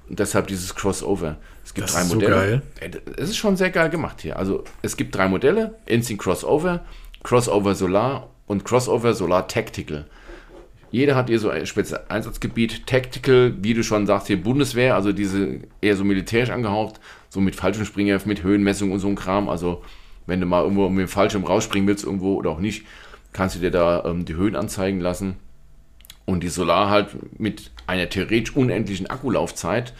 und 0.08 0.18
deshalb 0.18 0.48
dieses 0.48 0.74
Crossover. 0.74 1.36
Es 1.64 1.72
gibt 1.72 1.88
das 1.88 1.94
drei 1.94 2.02
ist 2.02 2.14
Modelle. 2.14 2.62
So 2.80 2.80
geil. 2.80 3.02
Es 3.16 3.30
ist 3.30 3.38
schon 3.38 3.56
sehr 3.56 3.70
geil 3.70 3.88
gemacht 3.90 4.20
hier. 4.20 4.38
Also 4.38 4.64
es 4.82 4.96
gibt 4.96 5.14
drei 5.14 5.28
Modelle: 5.28 5.74
Instinct 5.86 6.22
Crossover, 6.22 6.84
Crossover 7.22 7.74
Solar 7.74 8.28
und 8.46 8.64
Crossover 8.64 9.14
Solar 9.14 9.48
Tactical. 9.48 10.04
Jeder 10.90 11.16
hat 11.16 11.28
hier 11.28 11.38
so 11.38 11.50
ein 11.50 11.66
spezielles 11.66 12.08
Einsatzgebiet. 12.08 12.86
Tactical, 12.86 13.54
wie 13.60 13.74
du 13.74 13.82
schon 13.82 14.06
sagst, 14.06 14.28
hier 14.28 14.42
Bundeswehr, 14.42 14.94
also 14.94 15.12
diese 15.12 15.60
eher 15.80 15.96
so 15.96 16.04
militärisch 16.04 16.50
angehaucht, 16.50 17.00
so 17.28 17.40
mit 17.40 17.56
Fallschirmspringer, 17.56 18.20
mit 18.24 18.42
Höhenmessung 18.42 18.92
und 18.92 19.00
so 19.00 19.08
ein 19.08 19.16
Kram. 19.16 19.48
Also 19.48 19.82
Wenn 20.26 20.40
du 20.40 20.46
mal 20.46 20.62
irgendwo 20.62 20.88
mit 20.88 21.06
dem 21.06 21.08
Fallschirm 21.08 21.44
rausspringen 21.44 21.88
willst, 21.88 22.04
irgendwo 22.04 22.34
oder 22.34 22.50
auch 22.50 22.58
nicht, 22.58 22.84
kannst 23.32 23.56
du 23.56 23.60
dir 23.60 23.70
da 23.70 24.04
ähm, 24.04 24.24
die 24.24 24.34
Höhen 24.34 24.56
anzeigen 24.56 25.00
lassen. 25.00 25.36
Und 26.24 26.42
die 26.42 26.48
Solar 26.48 26.90
halt 26.90 27.38
mit 27.38 27.70
einer 27.86 28.08
theoretisch 28.08 28.56
unendlichen 28.56 29.06
Akkulaufzeit, 29.06 29.94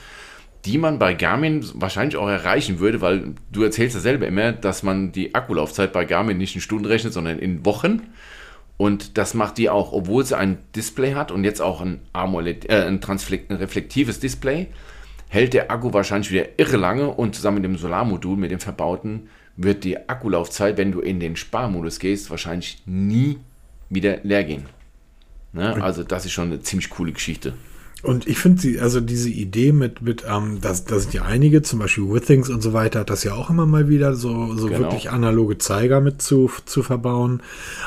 die 0.64 0.78
man 0.78 0.98
bei 0.98 1.14
Garmin 1.14 1.64
wahrscheinlich 1.74 2.16
auch 2.16 2.28
erreichen 2.28 2.80
würde, 2.80 3.00
weil 3.00 3.34
du 3.52 3.62
erzählst 3.62 3.94
ja 3.94 4.00
selber 4.00 4.26
immer, 4.26 4.50
dass 4.50 4.82
man 4.82 5.12
die 5.12 5.36
Akkulaufzeit 5.36 5.92
bei 5.92 6.04
Garmin 6.04 6.38
nicht 6.38 6.56
in 6.56 6.60
Stunden 6.60 6.86
rechnet, 6.86 7.12
sondern 7.12 7.38
in 7.38 7.64
Wochen. 7.64 8.02
Und 8.76 9.16
das 9.16 9.34
macht 9.34 9.58
die 9.58 9.70
auch, 9.70 9.92
obwohl 9.92 10.24
sie 10.24 10.36
ein 10.36 10.58
Display 10.74 11.14
hat 11.14 11.30
und 11.30 11.44
jetzt 11.44 11.62
auch 11.62 11.80
ein 11.80 12.00
AMOLED, 12.12 12.68
äh, 12.68 12.84
ein, 12.86 13.00
ein 13.02 13.56
reflektives 13.56 14.20
Display, 14.20 14.68
hält 15.28 15.54
der 15.54 15.70
Akku 15.70 15.92
wahrscheinlich 15.92 16.30
wieder 16.30 16.58
irre 16.58 16.76
lange 16.76 17.08
und 17.08 17.34
zusammen 17.34 17.56
mit 17.56 17.64
dem 17.64 17.78
Solarmodul, 17.78 18.36
mit 18.36 18.50
dem 18.50 18.60
verbauten, 18.60 19.28
wird 19.56 19.84
die 19.84 20.08
Akkulaufzeit, 20.08 20.76
wenn 20.76 20.92
du 20.92 21.00
in 21.00 21.20
den 21.20 21.36
Sparmodus 21.36 21.98
gehst, 21.98 22.30
wahrscheinlich 22.30 22.82
nie 22.84 23.38
wieder 23.88 24.18
leer 24.22 24.44
gehen. 24.44 24.66
Ne? 25.52 25.82
Also 25.82 26.02
das 26.02 26.26
ist 26.26 26.32
schon 26.32 26.48
eine 26.48 26.60
ziemlich 26.60 26.90
coole 26.90 27.12
Geschichte. 27.12 27.54
Und 28.02 28.26
ich 28.26 28.38
finde 28.38 28.60
sie, 28.60 28.78
also 28.78 29.00
diese 29.00 29.30
Idee 29.30 29.72
mit, 29.72 30.02
mit 30.02 30.24
ähm, 30.28 30.58
da 30.60 30.68
das 30.68 30.84
sind 30.84 31.14
ja 31.14 31.22
einige, 31.22 31.62
zum 31.62 31.78
Beispiel 31.78 32.04
Withings 32.04 32.50
und 32.50 32.62
so 32.62 32.72
weiter, 32.72 33.00
hat 33.00 33.10
das 33.10 33.24
ja 33.24 33.34
auch 33.34 33.50
immer 33.50 33.66
mal 33.66 33.88
wieder 33.88 34.14
so, 34.14 34.54
so 34.54 34.68
genau. 34.68 34.80
wirklich 34.80 35.10
analoge 35.10 35.58
Zeiger 35.58 36.00
mit 36.00 36.20
zu, 36.20 36.50
zu 36.66 36.82
verbauen. 36.82 37.42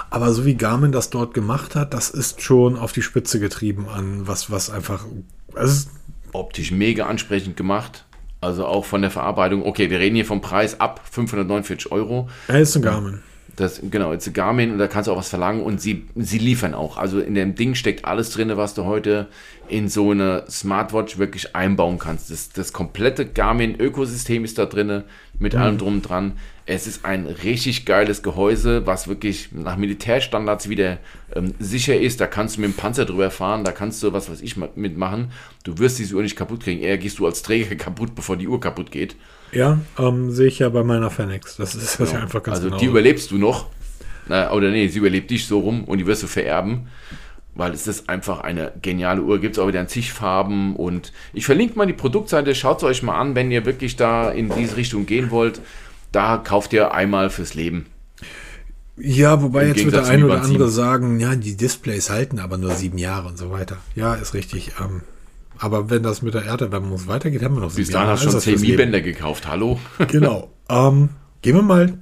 Aber 0.10 0.34
so 0.34 0.46
wie 0.46 0.56
Garmin 0.56 0.92
das 0.92 1.10
dort 1.10 1.34
gemacht 1.34 1.76
hat, 1.76 1.94
das 1.94 2.10
ist 2.10 2.42
schon 2.42 2.76
auf 2.76 2.92
die 2.92 3.02
Spitze 3.02 3.40
getrieben 3.40 3.88
an, 3.88 4.28
was, 4.28 4.52
was 4.52 4.70
einfach, 4.70 5.06
also 5.54 5.88
optisch 6.34 6.72
mega 6.72 7.06
ansprechend 7.06 7.56
gemacht. 7.56 8.06
Also 8.42 8.66
auch 8.66 8.86
von 8.86 9.02
der 9.02 9.12
Verarbeitung. 9.12 9.66
Okay, 9.66 9.90
wir 9.90 10.00
reden 10.00 10.16
hier 10.16 10.26
vom 10.26 10.40
Preis 10.40 10.80
ab 10.80 11.02
549 11.12 11.92
Euro. 11.92 12.30
Er 12.48 12.62
ist 12.62 12.76
ein 12.76 12.82
Garmin. 12.82 13.20
Das, 13.60 13.82
genau, 13.92 14.14
it's 14.14 14.26
a 14.26 14.32
Garmin 14.32 14.72
und 14.72 14.78
da 14.78 14.88
kannst 14.88 15.08
du 15.08 15.12
auch 15.12 15.18
was 15.18 15.28
verlangen 15.28 15.62
und 15.62 15.82
sie, 15.82 16.06
sie 16.16 16.38
liefern 16.38 16.74
auch. 16.74 16.96
Also 16.96 17.20
in 17.20 17.36
dem 17.36 17.56
Ding 17.56 17.76
steckt 17.76 18.06
alles 18.06 18.30
drin, 18.32 18.56
was 18.56 18.74
du 18.74 18.86
heute 18.86 19.28
in 19.68 19.90
so 19.90 20.12
eine 20.12 20.46
Smartwatch 20.50 21.18
wirklich 21.18 21.58
einbauen 21.58 22.00
kannst. 22.00 22.32
Das, 22.32 22.50
das 22.50 22.72
komplette 22.72 23.26
Garmin-Ökosystem 23.26 24.46
ist 24.46 24.58
da 24.58 24.66
drin, 24.66 25.04
mit 25.40 25.56
mhm. 25.56 25.60
allem 25.60 25.78
drum 25.78 25.96
und 25.96 26.02
dran. 26.04 26.38
Es 26.66 26.88
ist 26.88 27.04
ein 27.04 27.26
richtig 27.26 27.86
geiles 27.86 28.24
Gehäuse, 28.24 28.86
was 28.88 29.10
wirklich 29.10 29.50
nach 29.52 29.76
Militärstandards 29.76 30.70
wieder 30.70 30.98
ähm, 31.36 31.54
sicher 31.60 32.00
ist. 32.00 32.22
Da 32.22 32.28
kannst 32.28 32.56
du 32.56 32.62
mit 32.62 32.72
dem 32.72 32.78
Panzer 32.78 33.04
drüber 33.04 33.30
fahren, 33.30 33.66
da 33.66 33.74
kannst 33.74 34.02
du 34.04 34.14
was 34.14 34.32
weiß 34.32 34.40
ich 34.42 34.56
mitmachen. 34.56 35.32
Du 35.66 35.80
wirst 35.80 36.00
diese 36.00 36.16
Uhr 36.16 36.22
nicht 36.22 36.38
kaputt 36.38 36.64
kriegen. 36.64 36.82
Eher 36.82 36.98
gehst 36.98 37.20
du 37.20 37.26
als 37.26 37.42
Träger 37.42 37.76
kaputt, 37.78 38.16
bevor 38.16 38.38
die 38.38 38.48
Uhr 38.48 38.62
kaputt 38.62 38.90
geht. 38.90 39.18
Ja, 39.52 39.80
ähm, 39.98 40.32
sehe 40.32 40.48
ich 40.48 40.60
ja 40.60 40.70
bei 40.70 40.84
meiner 40.84 41.10
Fenix. 41.10 41.58
Das 41.58 41.76
ist 41.76 41.98
genau. 41.98 42.12
ja 42.12 42.20
einfach 42.22 42.44
ganz 42.44 42.58
Also 42.58 42.70
genau. 42.70 42.80
die 42.80 42.86
überlebst 42.86 43.32
du 43.32 43.38
noch. 43.38 43.68
Na, 44.28 44.52
oder 44.52 44.70
nee, 44.70 44.88
sie 44.88 45.00
überlebt 45.00 45.32
dich 45.32 45.48
so 45.48 45.60
rum 45.60 45.86
und 45.86 45.98
die 45.98 46.06
wirst 46.06 46.24
du 46.24 46.28
vererben 46.28 46.88
weil 47.60 47.74
es 47.74 47.88
ist 47.88 48.10
einfach 48.10 48.40
eine 48.40 48.72
geniale 48.82 49.22
Uhr. 49.22 49.40
Gibt 49.40 49.56
es 49.56 49.60
auch 49.60 49.68
wieder 49.68 49.82
in 49.82 49.88
zig 49.88 50.14
Farben 50.14 50.76
und 50.76 51.12
ich 51.34 51.46
verlinke 51.46 51.78
mal 51.78 51.86
die 51.86 51.94
Produktseite. 51.94 52.56
Schaut 52.56 52.78
es 52.78 52.84
euch 52.84 53.04
mal 53.04 53.20
an, 53.20 53.36
wenn 53.36 53.52
ihr 53.52 53.66
wirklich 53.66 53.96
da 53.98 54.32
in 54.32 54.50
diese 54.50 54.78
Richtung 54.78 55.06
gehen 55.06 55.30
wollt. 55.30 55.62
Da 56.12 56.38
kauft 56.38 56.74
ihr 56.74 56.94
einmal 56.94 57.30
fürs 57.30 57.54
Leben. 57.54 57.86
Ja, 58.98 59.42
wobei 59.42 59.64
Im 59.64 59.68
jetzt 59.70 59.86
wird 59.86 59.96
der 59.96 60.08
ein 60.08 60.24
oder 60.24 60.42
andere 60.42 60.70
sagen, 60.70 61.20
ja, 61.20 61.36
die 61.36 61.56
Displays 61.56 62.10
halten 62.10 62.40
aber 62.40 62.58
nur 62.58 62.72
sieben 62.72 62.98
Jahre 62.98 63.28
und 63.28 63.38
so 63.38 63.52
weiter. 63.52 63.78
Ja, 63.96 64.16
ist 64.16 64.34
richtig. 64.34 64.72
Ähm, 64.80 65.02
aber 65.60 65.90
wenn 65.90 66.04
das 66.04 66.22
mit 66.22 66.34
der 66.34 66.46
Erderwärmung 66.46 67.08
weitergeht, 67.08 67.44
haben 67.44 67.56
wir 67.56 67.62
noch 67.62 67.70
sieben 67.70 67.88
Bis 67.88 67.94
dahin 67.94 68.10
hast 68.10 68.26
du 68.26 68.32
schon 68.32 68.40
zehn 68.40 68.62
Mi-Bänder 68.62 69.02
gekauft, 69.02 69.48
hallo? 69.48 69.80
genau. 70.08 70.50
Ähm, 70.70 71.10
gehen 71.42 71.56
wir 71.56 71.62
mal 71.62 72.00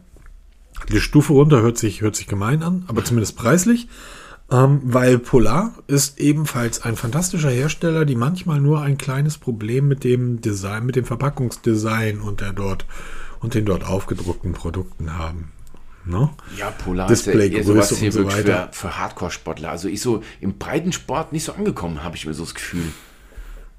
die 0.92 1.02
Stufe 1.02 1.34
runter, 1.34 1.62
hört 1.62 1.78
sich, 1.78 2.02
hört 2.02 2.16
sich 2.16 2.28
gemein 2.28 2.62
an, 2.62 2.86
aber 2.88 3.04
zumindest 3.04 3.36
preislich. 3.36 3.88
Ähm, 4.50 4.80
weil 4.84 5.18
Polar 5.20 5.74
ist 5.88 6.20
ebenfalls 6.20 6.82
ein 6.82 6.96
fantastischer 6.96 7.50
Hersteller, 7.50 8.06
die 8.06 8.16
manchmal 8.16 8.62
nur 8.62 8.82
ein 8.82 8.98
kleines 8.98 9.38
Problem 9.38 9.88
mit 9.88 10.04
dem 10.04 10.40
Design, 10.40 10.86
mit 10.86 10.96
dem 10.96 11.04
Verpackungsdesign 11.04 12.22
und 12.22 12.40
der 12.40 12.54
dort 12.54 12.86
und 13.40 13.56
den 13.56 13.66
dort 13.66 13.86
aufgedruckten 13.86 14.54
Produkten 14.54 15.18
haben. 15.18 15.52
No? 16.06 16.34
Ja, 16.58 16.72
Polar 16.72 17.08
Display 17.08 17.48
ist 17.48 17.58
ja 17.58 17.64
sowas 17.64 17.98
hier 17.98 18.12
so 18.12 18.20
wirklich 18.20 18.46
für, 18.46 18.70
für 18.72 18.98
Hardcore-Sportler. 18.98 19.72
Also 19.72 19.90
ich 19.90 20.02
so 20.02 20.24
im 20.40 20.58
Breitensport 20.58 21.34
nicht 21.34 21.44
so 21.44 21.52
angekommen, 21.52 22.04
habe 22.04 22.16
ich 22.16 22.26
mir 22.26 22.34
so 22.34 22.44
das 22.44 22.56
Gefühl. 22.56 22.94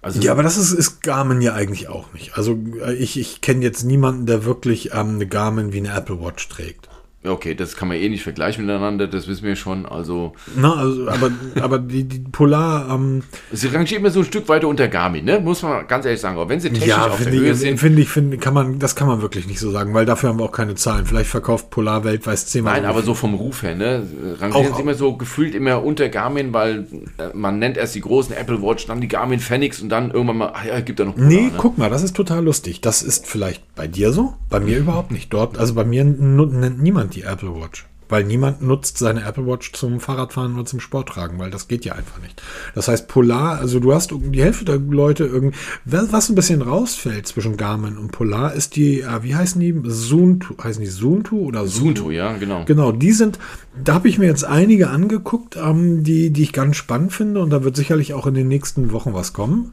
Also 0.01 0.21
ja, 0.21 0.31
aber 0.33 0.45
das 0.45 0.57
ist, 0.57 0.73
ist 0.73 1.03
Garmin 1.03 1.41
ja 1.41 1.55
eigentlich 1.55 1.89
auch 1.89 2.13
nicht. 2.13 2.37
Also 2.37 2.57
äh, 2.85 2.95
ich, 2.95 3.19
ich 3.19 3.41
kenne 3.41 3.65
jetzt 3.65 3.83
niemanden, 3.83 4.27
der 4.27 4.45
wirklich 4.45 4.93
ähm, 4.93 5.17
eine 5.17 5.27
Garmin 5.27 5.73
wie 5.73 5.79
eine 5.79 5.93
Apple 5.93 6.21
Watch 6.21 6.49
trägt. 6.49 6.88
Okay, 7.25 7.57
das 7.57 7.75
kann 7.75 7.89
man 7.89 7.97
eh 7.97 8.09
nicht 8.09 8.23
vergleichen 8.23 8.65
miteinander, 8.65 9.09
das 9.09 9.27
wissen 9.27 9.43
wir 9.43 9.57
schon. 9.57 9.87
Also, 9.87 10.35
Na, 10.55 10.75
also 10.75 11.09
aber, 11.09 11.33
aber 11.61 11.81
die, 11.81 12.05
die 12.05 12.21
Polar. 12.21 12.89
Ähm, 12.95 13.25
sie 13.51 13.67
rangiert 13.67 14.01
immer 14.01 14.11
so 14.11 14.21
ein 14.21 14.25
Stück 14.25 14.49
weiter 14.49 14.69
unter 14.69 14.87
Garmin, 14.87 15.25
ne? 15.25 15.41
Muss 15.41 15.63
man 15.63 15.85
ganz 15.89 16.05
ehrlich 16.05 16.21
sagen. 16.21 16.37
Aber 16.37 16.49
wenn 16.49 16.61
sie 16.61 16.71
technisch 16.71 16.89
ja, 16.89 17.09
auf 17.09 17.21
der 17.21 17.33
Höhe 17.33 17.57
sind. 17.57 17.79
Finde 17.79 18.03
ich, 18.03 18.09
finde, 18.09 18.39
kann 18.39 18.55
man, 18.55 18.79
das 18.79 18.95
kann 18.95 19.09
man 19.09 19.21
wirklich 19.21 19.49
nicht 19.49 19.59
so 19.59 19.73
sagen, 19.73 19.95
weil 19.95 20.07
dafür 20.07 20.29
haben 20.29 20.39
wir 20.39 20.45
auch 20.45 20.53
keine 20.53 20.77
Zahlen. 20.77 21.07
Vielleicht 21.07 21.29
verkauft 21.29 21.71
Polar 21.71 22.05
weltweit 22.05 22.39
zehnmal. 22.39 22.75
Nein, 22.75 22.85
aber 22.85 23.03
so 23.03 23.15
vom 23.15 23.35
Ruf 23.35 23.65
her, 23.65 23.75
ne? 23.75 24.07
Rangieren 24.39 24.73
auch, 24.73 24.77
sie 24.77 24.83
immer 24.83 24.95
so 24.95 25.17
gefühlt 25.17 25.57
immer 25.57 25.83
unter 25.83 26.09
Garmin, 26.09 26.55
weil 26.55 26.87
äh, 27.19 27.31
man 27.35 27.59
nennt 27.59 27.77
erst 27.77 27.97
die 27.97 28.01
großen 28.01 28.33
Apple 28.37 28.63
Watch, 28.63 28.87
dann 28.87 29.01
die 29.01 29.09
Garmin 29.09 29.41
Phoenix 29.41 29.81
und 29.81 29.89
dann 29.89 30.13
irgendwann 30.13 30.39
mal, 30.39 30.53
ach 30.55 30.65
ja, 30.65 30.79
gibt 30.81 31.01
da 31.01 31.05
noch 31.05 31.17
Polar, 31.17 31.29
Nee, 31.29 31.47
ne? 31.47 31.53
guck 31.57 31.79
mal, 31.79 31.91
das 31.91 32.05
ist 32.05 32.15
total 32.15 32.45
lustig. 32.45 32.81
Das 32.81 33.03
ist 33.03 33.27
vielleicht 33.27 33.75
bei 33.75 33.89
dir 33.89 34.13
so, 34.13 34.35
bei 34.49 34.61
mir 34.61 34.79
überhaupt 34.79 35.11
nicht. 35.11 35.33
Dort, 35.33 35.59
also 35.59 35.75
bei 35.75 35.85
mir 35.85 36.05
nennt 36.05 36.81
niemand 36.81 37.08
die 37.15 37.23
Apple 37.23 37.55
Watch. 37.55 37.87
Weil 38.09 38.25
niemand 38.25 38.63
nutzt 38.63 38.97
seine 38.97 39.23
Apple 39.23 39.47
Watch 39.47 39.73
zum 39.73 40.01
Fahrradfahren 40.01 40.55
oder 40.55 40.65
zum 40.65 40.81
Sporttragen, 40.81 41.39
weil 41.39 41.51
das 41.51 41.69
geht 41.69 41.85
ja 41.85 41.95
einfach 41.95 42.21
nicht. 42.23 42.43
Das 42.75 42.89
heißt, 42.89 43.07
Polar, 43.07 43.59
also 43.59 43.81
du 43.81 43.93
hast 43.93 44.13
die 44.13 44.43
Hälfte 44.43 44.65
der 44.65 44.79
Leute 44.79 45.25
irgendwie, 45.25 45.57
was 45.85 46.31
ein 46.31 46.35
bisschen 46.35 46.63
rausfällt 46.63 47.27
zwischen 47.29 47.59
Garmin 47.59 47.99
und 47.99 48.11
Polar, 48.11 48.55
ist 48.55 48.77
die, 48.77 49.03
äh, 49.03 49.23
wie 49.23 49.35
heißen 49.35 49.61
die? 49.61 49.79
Suntu, 49.85 50.55
heißen 50.63 50.83
die 50.83 50.89
Suntu 50.89 51.41
oder 51.41 51.67
Suntu? 51.67 52.03
Suntu, 52.03 52.11
ja, 52.11 52.33
genau. 52.39 52.65
Genau, 52.65 52.93
die 52.93 53.13
sind, 53.13 53.39
da 53.85 53.95
habe 53.95 54.09
ich 54.09 54.19
mir 54.19 54.27
jetzt 54.27 54.45
einige 54.45 54.89
angeguckt, 54.89 55.57
ähm, 55.57 56.03
die, 56.03 56.31
die 56.31 56.43
ich 56.43 56.55
ganz 56.55 56.77
spannend 56.77 57.13
finde 57.13 57.41
und 57.41 57.51
da 57.51 57.63
wird 57.63 57.77
sicherlich 57.77 58.15
auch 58.15 58.27
in 58.27 58.35
den 58.35 58.49
nächsten 58.49 58.93
Wochen 58.93 59.13
was 59.13 59.35
kommen. 59.35 59.73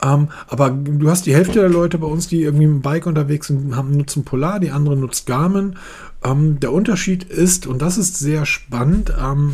Ähm, 0.00 0.28
aber 0.46 0.70
du 0.70 1.10
hast 1.10 1.26
die 1.26 1.34
Hälfte 1.34 1.60
der 1.60 1.68
Leute 1.68 1.98
bei 1.98 2.06
uns, 2.06 2.28
die 2.28 2.42
irgendwie 2.42 2.66
mit 2.66 2.76
dem 2.76 2.82
Bike 2.82 3.06
unterwegs 3.06 3.48
sind, 3.48 3.74
haben, 3.74 3.96
nutzen 3.96 4.24
Polar, 4.24 4.60
die 4.60 4.70
andere 4.70 4.96
nutzt 4.96 5.26
Garmin 5.26 5.76
ähm, 6.24 6.60
der 6.60 6.72
Unterschied 6.72 7.24
ist, 7.24 7.66
und 7.66 7.82
das 7.82 7.98
ist 7.98 8.18
sehr 8.18 8.46
spannend, 8.46 9.12
ähm, 9.18 9.52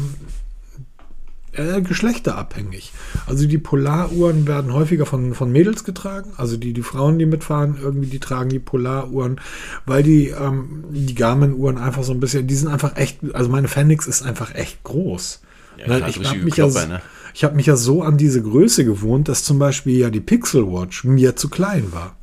äh, 1.59 1.81
geschlechterabhängig. 1.83 2.93
Also 3.27 3.47
die 3.47 3.59
Polaruhren 3.59 4.47
werden 4.47 4.73
häufiger 4.73 5.07
von, 5.07 5.35
von 5.35 5.51
Mädels 5.51 5.85
getragen. 5.85 6.31
Also 6.37 6.57
die, 6.57 6.73
die 6.73 6.83
Frauen, 6.83 7.19
die 7.19 7.27
mitfahren, 7.27 7.77
irgendwie, 7.83 8.07
die 8.07 8.21
tragen 8.21 8.51
die 8.51 8.59
Polaruhren, 8.59 9.41
weil 9.87 10.03
die, 10.03 10.29
ähm, 10.29 10.85
die 10.91 11.15
Garmin-Uhren 11.15 11.79
einfach 11.79 12.05
so 12.05 12.13
ein 12.13 12.21
bisschen, 12.21 12.47
die 12.47 12.55
sind 12.55 12.69
einfach 12.69 12.97
echt, 12.97 13.19
also 13.33 13.51
meine 13.51 13.69
Fenix 13.69 14.07
ist 14.07 14.23
einfach 14.23 14.55
echt 14.55 14.85
groß. 14.85 15.41
Ja, 15.79 15.85
klar, 15.85 16.09
ich 16.09 16.29
habe 16.29 16.39
mich, 16.39 16.57
ja, 16.57 16.67
ne? 16.67 17.01
hab 17.43 17.55
mich 17.55 17.67
ja 17.67 17.77
so 17.77 18.03
an 18.03 18.17
diese 18.17 18.43
Größe 18.43 18.85
gewohnt, 18.85 19.29
dass 19.29 19.45
zum 19.45 19.59
Beispiel 19.59 19.97
ja 19.97 20.11
die 20.11 20.21
Pixel 20.21 20.67
Watch 20.67 21.05
mir 21.05 21.37
zu 21.37 21.49
klein 21.49 21.93
war. 21.93 22.18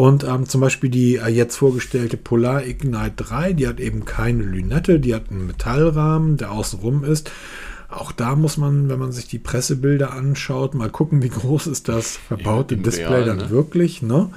Und 0.00 0.24
ähm, 0.24 0.46
zum 0.46 0.62
Beispiel 0.62 0.88
die 0.88 1.16
äh, 1.16 1.28
jetzt 1.28 1.56
vorgestellte 1.56 2.16
Polar 2.16 2.64
Ignite 2.64 3.12
3, 3.16 3.52
die 3.52 3.68
hat 3.68 3.80
eben 3.80 4.06
keine 4.06 4.42
Lünette, 4.42 4.98
die 4.98 5.14
hat 5.14 5.30
einen 5.30 5.46
Metallrahmen, 5.46 6.38
der 6.38 6.52
außenrum 6.52 7.04
ist. 7.04 7.30
Auch 7.90 8.10
da 8.10 8.34
muss 8.34 8.56
man, 8.56 8.88
wenn 8.88 8.98
man 8.98 9.12
sich 9.12 9.28
die 9.28 9.38
Pressebilder 9.38 10.14
anschaut, 10.14 10.74
mal 10.74 10.88
gucken, 10.88 11.22
wie 11.22 11.28
groß 11.40 11.66
ist 11.66 11.90
das 11.90 12.16
verbaute 12.16 12.76
ja, 12.76 12.80
Display 12.80 13.08
Real, 13.08 13.24
dann 13.26 13.36
ne? 13.36 13.50
wirklich. 13.50 14.00
Ne? 14.00 14.30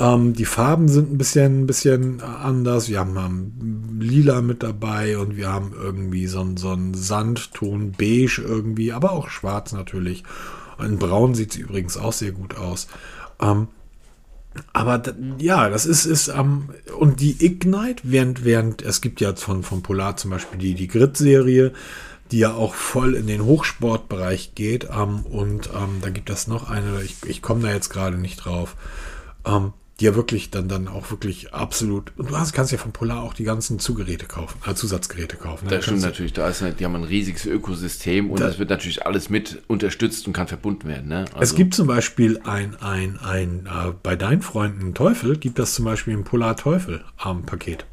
Ähm, 0.00 0.32
die 0.32 0.46
Farben 0.46 0.88
sind 0.88 1.12
ein 1.12 1.18
bisschen, 1.18 1.64
ein 1.64 1.66
bisschen 1.66 2.22
anders. 2.22 2.88
Wir 2.88 3.00
haben, 3.00 3.18
haben, 3.18 3.98
lila 4.00 4.40
mit 4.40 4.62
dabei 4.62 5.18
und 5.18 5.36
wir 5.36 5.52
haben 5.52 5.72
irgendwie 5.78 6.28
so, 6.28 6.46
so 6.56 6.70
einen 6.70 6.94
Sandton 6.94 7.92
beige 7.92 8.40
irgendwie, 8.40 8.90
aber 8.94 9.12
auch 9.12 9.28
schwarz 9.28 9.74
natürlich. 9.74 10.24
In 10.82 10.98
braun 10.98 11.34
sieht 11.34 11.52
sie 11.52 11.60
übrigens 11.60 11.98
auch 11.98 12.14
sehr 12.14 12.32
gut 12.32 12.56
aus. 12.56 12.88
Ähm, 13.38 13.68
aber 14.72 15.02
ja, 15.38 15.68
das 15.68 15.86
ist, 15.86 16.04
ist 16.04 16.28
ähm, 16.28 16.70
und 16.98 17.20
die 17.20 17.44
Ignite, 17.44 18.02
während, 18.04 18.44
während 18.44 18.82
es 18.82 19.00
gibt 19.00 19.20
ja 19.20 19.34
von, 19.34 19.62
von 19.62 19.82
Polar 19.82 20.16
zum 20.16 20.30
Beispiel 20.30 20.58
die, 20.58 20.74
die 20.74 20.88
Grid-Serie, 20.88 21.72
die 22.30 22.38
ja 22.38 22.54
auch 22.54 22.74
voll 22.74 23.14
in 23.14 23.26
den 23.26 23.44
Hochsportbereich 23.44 24.54
geht. 24.54 24.88
Ähm, 24.90 25.20
und 25.26 25.70
ähm, 25.74 25.98
da 26.00 26.10
gibt 26.10 26.30
es 26.30 26.46
noch 26.46 26.70
eine, 26.70 27.02
ich, 27.02 27.16
ich 27.26 27.42
komme 27.42 27.62
da 27.62 27.72
jetzt 27.72 27.90
gerade 27.90 28.18
nicht 28.18 28.44
drauf. 28.44 28.76
Ähm, 29.44 29.72
die 30.00 30.06
ja 30.06 30.14
wirklich 30.16 30.50
dann, 30.50 30.68
dann 30.68 30.88
auch 30.88 31.10
wirklich 31.10 31.54
absolut. 31.54 32.12
Und 32.16 32.30
du 32.30 32.36
hast, 32.36 32.52
kannst 32.52 32.72
ja 32.72 32.78
von 32.78 32.92
Polar 32.92 33.22
auch 33.22 33.32
die 33.32 33.44
ganzen 33.44 33.78
Zugeräte 33.78 34.26
kaufen, 34.26 34.58
äh, 34.68 34.74
Zusatzgeräte 34.74 35.36
kaufen. 35.36 35.66
Ne? 35.66 35.70
Das 35.76 35.84
stimmt 35.84 36.00
natürlich. 36.00 36.32
Da 36.32 36.48
ist, 36.48 36.64
die 36.78 36.84
haben 36.84 36.96
ein 36.96 37.04
riesiges 37.04 37.46
Ökosystem 37.46 38.30
und 38.30 38.40
es 38.40 38.58
wird 38.58 38.70
natürlich 38.70 39.06
alles 39.06 39.30
mit 39.30 39.62
unterstützt 39.68 40.26
und 40.26 40.32
kann 40.32 40.48
verbunden 40.48 40.88
werden. 40.88 41.08
Ne? 41.08 41.26
Also 41.34 41.42
es 41.42 41.54
gibt 41.54 41.74
zum 41.74 41.86
Beispiel 41.86 42.40
ein, 42.44 42.74
ein, 42.80 43.18
ein, 43.20 43.66
äh, 43.66 43.92
bei 44.02 44.16
deinen 44.16 44.42
Freunden 44.42 44.94
Teufel 44.94 45.36
gibt 45.38 45.60
das 45.60 45.74
zum 45.74 45.84
Beispiel 45.84 46.14
ein 46.14 46.24
Polar 46.24 46.56
Teufel 46.56 47.04
Arm 47.16 47.46
Paket. 47.46 47.86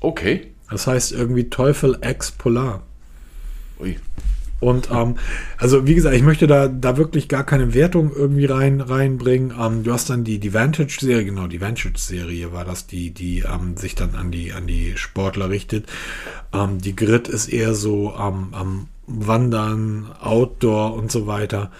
Okay. 0.00 0.52
Das 0.68 0.88
heißt 0.88 1.12
irgendwie 1.12 1.48
Teufel 1.48 1.98
X 2.02 2.32
Polar. 2.32 2.82
Ui. 3.78 3.98
Und 4.58 4.90
ähm, 4.90 5.16
also 5.58 5.86
wie 5.86 5.94
gesagt, 5.94 6.16
ich 6.16 6.22
möchte 6.22 6.46
da, 6.46 6.68
da 6.68 6.96
wirklich 6.96 7.28
gar 7.28 7.44
keine 7.44 7.74
Wertung 7.74 8.10
irgendwie 8.14 8.46
rein, 8.46 8.80
reinbringen. 8.80 9.52
Ähm, 9.58 9.82
du 9.82 9.92
hast 9.92 10.08
dann 10.08 10.24
die, 10.24 10.38
die 10.38 10.54
Vantage-Serie, 10.54 11.24
genau, 11.24 11.46
die 11.46 11.60
Vantage-Serie 11.60 12.52
war 12.52 12.64
das, 12.64 12.86
die, 12.86 13.10
die 13.10 13.40
ähm, 13.40 13.76
sich 13.76 13.94
dann 13.94 14.14
an 14.14 14.30
die, 14.30 14.52
an 14.52 14.66
die 14.66 14.96
Sportler 14.96 15.50
richtet. 15.50 15.86
Ähm, 16.54 16.78
die 16.78 16.96
Grid 16.96 17.28
ist 17.28 17.48
eher 17.48 17.74
so 17.74 18.14
am, 18.14 18.54
am 18.54 18.88
Wandern, 19.06 20.10
Outdoor 20.20 20.94
und 20.94 21.12
so 21.12 21.26
weiter. 21.26 21.70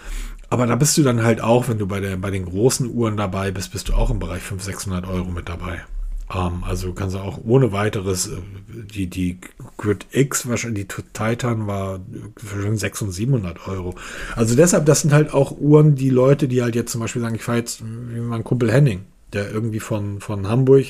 Aber 0.49 0.66
da 0.66 0.77
bist 0.77 0.97
du 0.97 1.03
dann 1.03 1.22
halt 1.22 1.41
auch, 1.41 1.68
wenn 1.68 1.79
du 1.79 1.87
bei, 1.87 2.01
der, 2.01 2.16
bei 2.16 2.31
den 2.31 2.45
großen 2.45 2.89
Uhren 2.89 3.16
dabei 3.16 3.51
bist, 3.51 3.72
bist 3.72 3.89
du 3.89 3.95
auch 3.95 4.11
im 4.11 4.18
Bereich 4.18 4.43
500, 4.43 4.64
600 4.64 5.09
Euro 5.09 5.31
mit 5.31 5.49
dabei. 5.49 5.83
Ähm, 6.35 6.64
also 6.64 6.93
kannst 6.93 7.14
du 7.14 7.20
auch 7.20 7.39
ohne 7.45 7.72
weiteres, 7.72 8.29
äh, 8.29 8.37
die, 8.68 9.07
die 9.07 9.39
Grid 9.77 10.07
X, 10.11 10.49
wahrscheinlich 10.49 10.89
die 10.89 11.03
Titan 11.12 11.66
war 11.66 12.01
für 12.37 12.77
600 12.77 13.03
und 13.03 13.12
700 13.12 13.68
Euro. 13.68 13.95
Also 14.35 14.57
deshalb, 14.57 14.87
das 14.87 15.03
sind 15.03 15.12
halt 15.12 15.33
auch 15.33 15.57
Uhren, 15.59 15.95
die 15.95 16.11
Leute, 16.11 16.49
die 16.49 16.62
halt 16.62 16.74
jetzt 16.74 16.93
zum 16.93 17.01
Beispiel 17.01 17.22
sagen, 17.22 17.37
ich 17.37 17.43
fahre 17.43 17.59
jetzt 17.59 17.83
wie 17.85 18.20
mein 18.20 18.45
Kumpel 18.45 18.72
Henning, 18.72 19.05
der 19.33 19.51
irgendwie 19.51 19.81
von, 19.81 20.20
von 20.20 20.49
Hamburg 20.49 20.87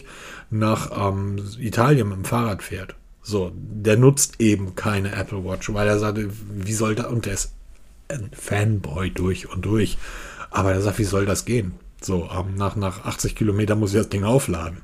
nach 0.50 1.10
ähm, 1.10 1.36
Italien 1.58 2.08
mit 2.08 2.18
dem 2.18 2.24
Fahrrad 2.24 2.62
fährt. 2.62 2.94
So, 3.22 3.52
der 3.54 3.96
nutzt 3.96 4.40
eben 4.40 4.76
keine 4.76 5.12
Apple 5.12 5.44
Watch, 5.44 5.72
weil 5.74 5.88
er 5.88 5.98
sagte, 5.98 6.30
wie 6.48 6.72
soll 6.72 6.94
da, 6.94 7.08
und 7.08 7.26
der 7.26 7.34
ist 7.34 7.52
ein 8.08 8.30
Fanboy 8.32 9.10
durch 9.10 9.50
und 9.52 9.64
durch. 9.64 9.98
Aber 10.50 10.72
er 10.72 10.80
sagt, 10.80 11.00
wie 11.00 11.04
soll 11.04 11.26
das 11.26 11.44
gehen? 11.44 11.72
So, 12.00 12.30
ähm, 12.32 12.54
nach, 12.56 12.76
nach 12.76 13.04
80 13.04 13.34
Kilometern 13.34 13.80
muss 13.80 13.92
ich 13.92 13.98
das 13.98 14.08
Ding 14.08 14.22
aufladen. 14.22 14.78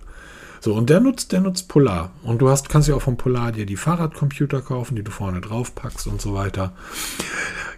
So, 0.62 0.74
und 0.74 0.90
der 0.90 1.00
nutzt, 1.00 1.32
der 1.32 1.40
nutzt 1.40 1.66
Polar. 1.66 2.12
Und 2.22 2.40
du 2.40 2.48
hast, 2.48 2.68
kannst 2.68 2.88
ja 2.88 2.94
auch 2.94 3.02
vom 3.02 3.16
Polar 3.16 3.50
dir 3.50 3.66
die 3.66 3.76
Fahrradcomputer 3.76 4.62
kaufen, 4.62 4.94
die 4.94 5.02
du 5.02 5.10
vorne 5.10 5.40
drauf 5.40 5.74
packst 5.74 6.06
und 6.06 6.20
so 6.20 6.34
weiter. 6.34 6.72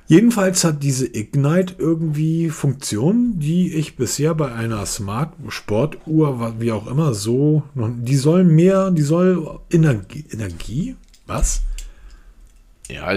Jedenfalls 0.07 0.65
hat 0.65 0.83
diese 0.83 1.07
Ignite 1.07 1.77
irgendwie 1.79 2.51
Funktionen, 2.51 3.39
die 3.39 3.73
ich 3.73 3.97
bisher 3.97 4.35
bei 4.35 4.53
einer 4.53 4.85
Smart 4.85 5.33
Sportuhr, 5.49 6.57
wie 6.59 6.73
auch 6.73 6.87
immer, 6.87 7.15
so, 7.15 7.63
die 7.75 8.17
soll 8.17 8.45
mehr, 8.45 8.91
die 8.91 9.01
soll 9.01 9.61
Energie, 9.71 10.27
Energie, 10.31 10.97
was? 11.27 11.63
Ja, 12.91 13.15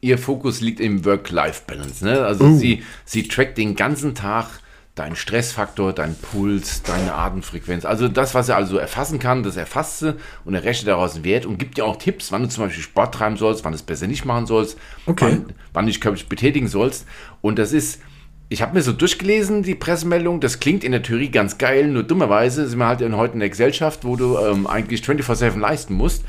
ihr 0.00 0.16
Fokus 0.16 0.62
liegt 0.62 0.80
im 0.80 1.04
Work-Life-Balance. 1.04 2.02
Ne? 2.02 2.24
Also 2.24 2.44
uh. 2.44 2.56
sie, 2.56 2.82
sie 3.04 3.28
trackt 3.28 3.58
den 3.58 3.76
ganzen 3.76 4.14
Tag 4.14 4.61
deinen 4.94 5.16
Stressfaktor, 5.16 5.94
deinen 5.94 6.16
Puls, 6.16 6.82
deine 6.82 7.14
Atemfrequenz. 7.14 7.86
Also 7.86 8.08
das, 8.08 8.34
was 8.34 8.50
er 8.50 8.56
also 8.56 8.76
erfassen 8.76 9.18
kann, 9.18 9.42
das 9.42 9.56
erfasst 9.56 10.00
sie 10.00 10.16
und 10.44 10.54
er 10.54 10.64
rechnet 10.64 10.88
daraus 10.88 11.14
einen 11.14 11.24
Wert 11.24 11.46
und 11.46 11.58
gibt 11.58 11.78
dir 11.78 11.86
auch 11.86 11.96
Tipps, 11.96 12.30
wann 12.30 12.42
du 12.42 12.48
zum 12.48 12.64
Beispiel 12.64 12.82
Sport 12.82 13.14
treiben 13.14 13.38
sollst, 13.38 13.64
wann 13.64 13.72
du 13.72 13.76
es 13.76 13.82
besser 13.82 14.06
nicht 14.06 14.26
machen 14.26 14.46
sollst, 14.46 14.78
okay. 15.06 15.24
wann, 15.24 15.46
wann 15.72 15.86
du 15.86 15.92
dich 15.92 16.00
körperlich 16.00 16.28
betätigen 16.28 16.68
sollst. 16.68 17.06
Und 17.40 17.58
das 17.58 17.72
ist, 17.72 18.02
ich 18.50 18.60
habe 18.60 18.74
mir 18.74 18.82
so 18.82 18.92
durchgelesen, 18.92 19.62
die 19.62 19.74
Pressemeldung, 19.74 20.40
das 20.40 20.60
klingt 20.60 20.84
in 20.84 20.92
der 20.92 21.02
Theorie 21.02 21.30
ganz 21.30 21.56
geil, 21.56 21.86
nur 21.86 22.02
dummerweise 22.02 22.68
sind 22.68 22.78
wir 22.78 22.86
halt 22.86 23.00
in, 23.00 23.16
heute 23.16 23.32
in 23.32 23.40
der 23.40 23.48
Gesellschaft, 23.48 24.04
wo 24.04 24.16
du 24.16 24.36
ähm, 24.36 24.66
eigentlich 24.66 25.00
24-7 25.00 25.58
leisten 25.58 25.94
musst. 25.94 26.22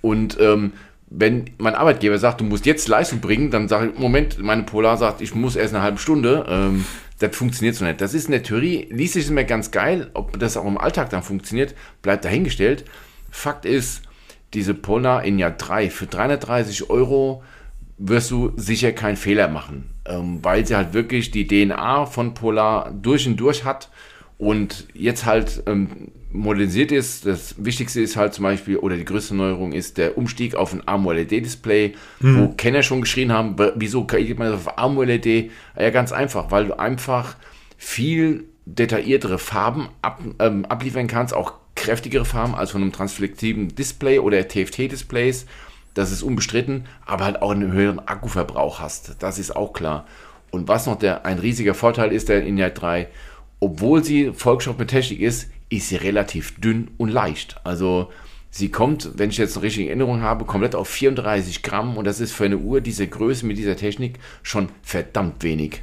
Und 0.00 0.38
ähm, 0.40 0.72
wenn 1.10 1.50
mein 1.58 1.74
Arbeitgeber 1.74 2.18
sagt, 2.18 2.40
du 2.40 2.44
musst 2.44 2.64
jetzt 2.64 2.88
Leistung 2.88 3.20
bringen, 3.20 3.50
dann 3.50 3.68
sage 3.68 3.90
ich, 3.90 3.98
Moment, 3.98 4.38
meine 4.38 4.62
Polar 4.62 4.96
sagt, 4.96 5.20
ich 5.20 5.34
muss 5.34 5.56
erst 5.56 5.74
eine 5.74 5.82
halbe 5.82 5.98
Stunde. 5.98 6.46
Ähm, 6.48 6.84
das 7.18 7.36
funktioniert 7.36 7.74
so 7.74 7.84
nicht. 7.84 8.00
Das 8.00 8.14
ist 8.14 8.26
in 8.26 8.32
der 8.32 8.42
Theorie, 8.42 8.86
liest 8.90 9.14
sich 9.14 9.28
immer 9.28 9.44
ganz 9.44 9.70
geil, 9.70 10.10
ob 10.14 10.38
das 10.38 10.56
auch 10.56 10.66
im 10.66 10.78
Alltag 10.78 11.10
dann 11.10 11.22
funktioniert, 11.22 11.74
bleibt 12.02 12.24
dahingestellt. 12.24 12.84
Fakt 13.30 13.64
ist, 13.64 14.02
diese 14.54 14.74
Polar 14.74 15.24
in 15.24 15.38
Jahr 15.38 15.50
3 15.50 15.90
für 15.90 16.06
330 16.06 16.90
Euro 16.90 17.42
wirst 17.98 18.30
du 18.30 18.52
sicher 18.56 18.92
keinen 18.92 19.16
Fehler 19.16 19.48
machen, 19.48 19.90
ähm, 20.06 20.38
weil 20.42 20.64
sie 20.64 20.76
halt 20.76 20.94
wirklich 20.94 21.30
die 21.30 21.46
DNA 21.46 22.06
von 22.06 22.34
Polar 22.34 22.92
durch 22.92 23.26
und 23.26 23.36
durch 23.36 23.64
hat 23.64 23.90
und 24.38 24.86
jetzt 24.94 25.26
halt 25.26 25.64
ähm, 25.66 26.12
modernisiert 26.30 26.92
ist. 26.92 27.26
Das 27.26 27.54
Wichtigste 27.58 28.00
ist 28.00 28.16
halt 28.16 28.34
zum 28.34 28.44
Beispiel, 28.44 28.76
oder 28.76 28.96
die 28.96 29.04
größte 29.04 29.34
Neuerung 29.34 29.72
ist 29.72 29.98
der 29.98 30.18
Umstieg 30.18 30.54
auf 30.54 30.72
ein 30.72 30.86
AMOLED-Display, 30.86 31.94
mhm. 32.20 32.38
wo 32.38 32.48
Kenner 32.48 32.82
schon 32.82 33.00
geschrien 33.00 33.32
haben, 33.32 33.56
wieso 33.76 34.04
geht 34.04 34.38
man 34.38 34.52
auf 34.52 34.78
AMOLED? 34.78 35.50
Ja, 35.78 35.90
ganz 35.90 36.12
einfach, 36.12 36.50
weil 36.50 36.66
du 36.66 36.78
einfach 36.78 37.36
viel 37.76 38.44
detailliertere 38.66 39.38
Farben 39.38 39.88
ab, 40.02 40.20
ähm, 40.40 40.66
abliefern 40.66 41.06
kannst, 41.06 41.34
auch 41.34 41.54
kräftigere 41.74 42.24
Farben 42.24 42.54
als 42.54 42.72
von 42.72 42.82
einem 42.82 42.92
transflektiven 42.92 43.74
Display 43.74 44.18
oder 44.18 44.46
TFT-Displays. 44.46 45.46
Das 45.94 46.12
ist 46.12 46.22
unbestritten, 46.22 46.84
aber 47.06 47.24
halt 47.24 47.40
auch 47.40 47.52
einen 47.52 47.72
höheren 47.72 47.98
Akkuverbrauch 48.00 48.80
hast. 48.80 49.16
Das 49.20 49.38
ist 49.38 49.56
auch 49.56 49.72
klar. 49.72 50.06
Und 50.50 50.68
was 50.68 50.86
noch 50.86 50.96
der, 50.96 51.24
ein 51.24 51.38
riesiger 51.38 51.74
Vorteil 51.74 52.12
ist 52.12 52.28
der 52.28 52.46
Ignite 52.46 52.72
3, 52.72 53.08
obwohl 53.60 54.04
sie 54.04 54.32
Volksshop 54.32 54.78
mit 54.78 54.88
Technik 54.88 55.20
ist, 55.20 55.50
ist 55.68 55.88
sie 55.88 55.96
relativ 55.96 56.60
dünn 56.60 56.90
und 56.96 57.10
leicht. 57.10 57.60
Also 57.64 58.10
sie 58.50 58.70
kommt, 58.70 59.10
wenn 59.16 59.30
ich 59.30 59.38
jetzt 59.38 59.56
eine 59.56 59.64
richtige 59.64 59.88
Erinnerung 59.88 60.22
habe, 60.22 60.44
komplett 60.44 60.74
auf 60.74 60.88
34 60.88 61.62
Gramm 61.62 61.96
und 61.96 62.06
das 62.06 62.20
ist 62.20 62.32
für 62.32 62.44
eine 62.44 62.58
Uhr 62.58 62.80
dieser 62.80 63.06
Größe 63.06 63.46
mit 63.46 63.58
dieser 63.58 63.76
Technik 63.76 64.18
schon 64.42 64.68
verdammt 64.82 65.42
wenig. 65.42 65.82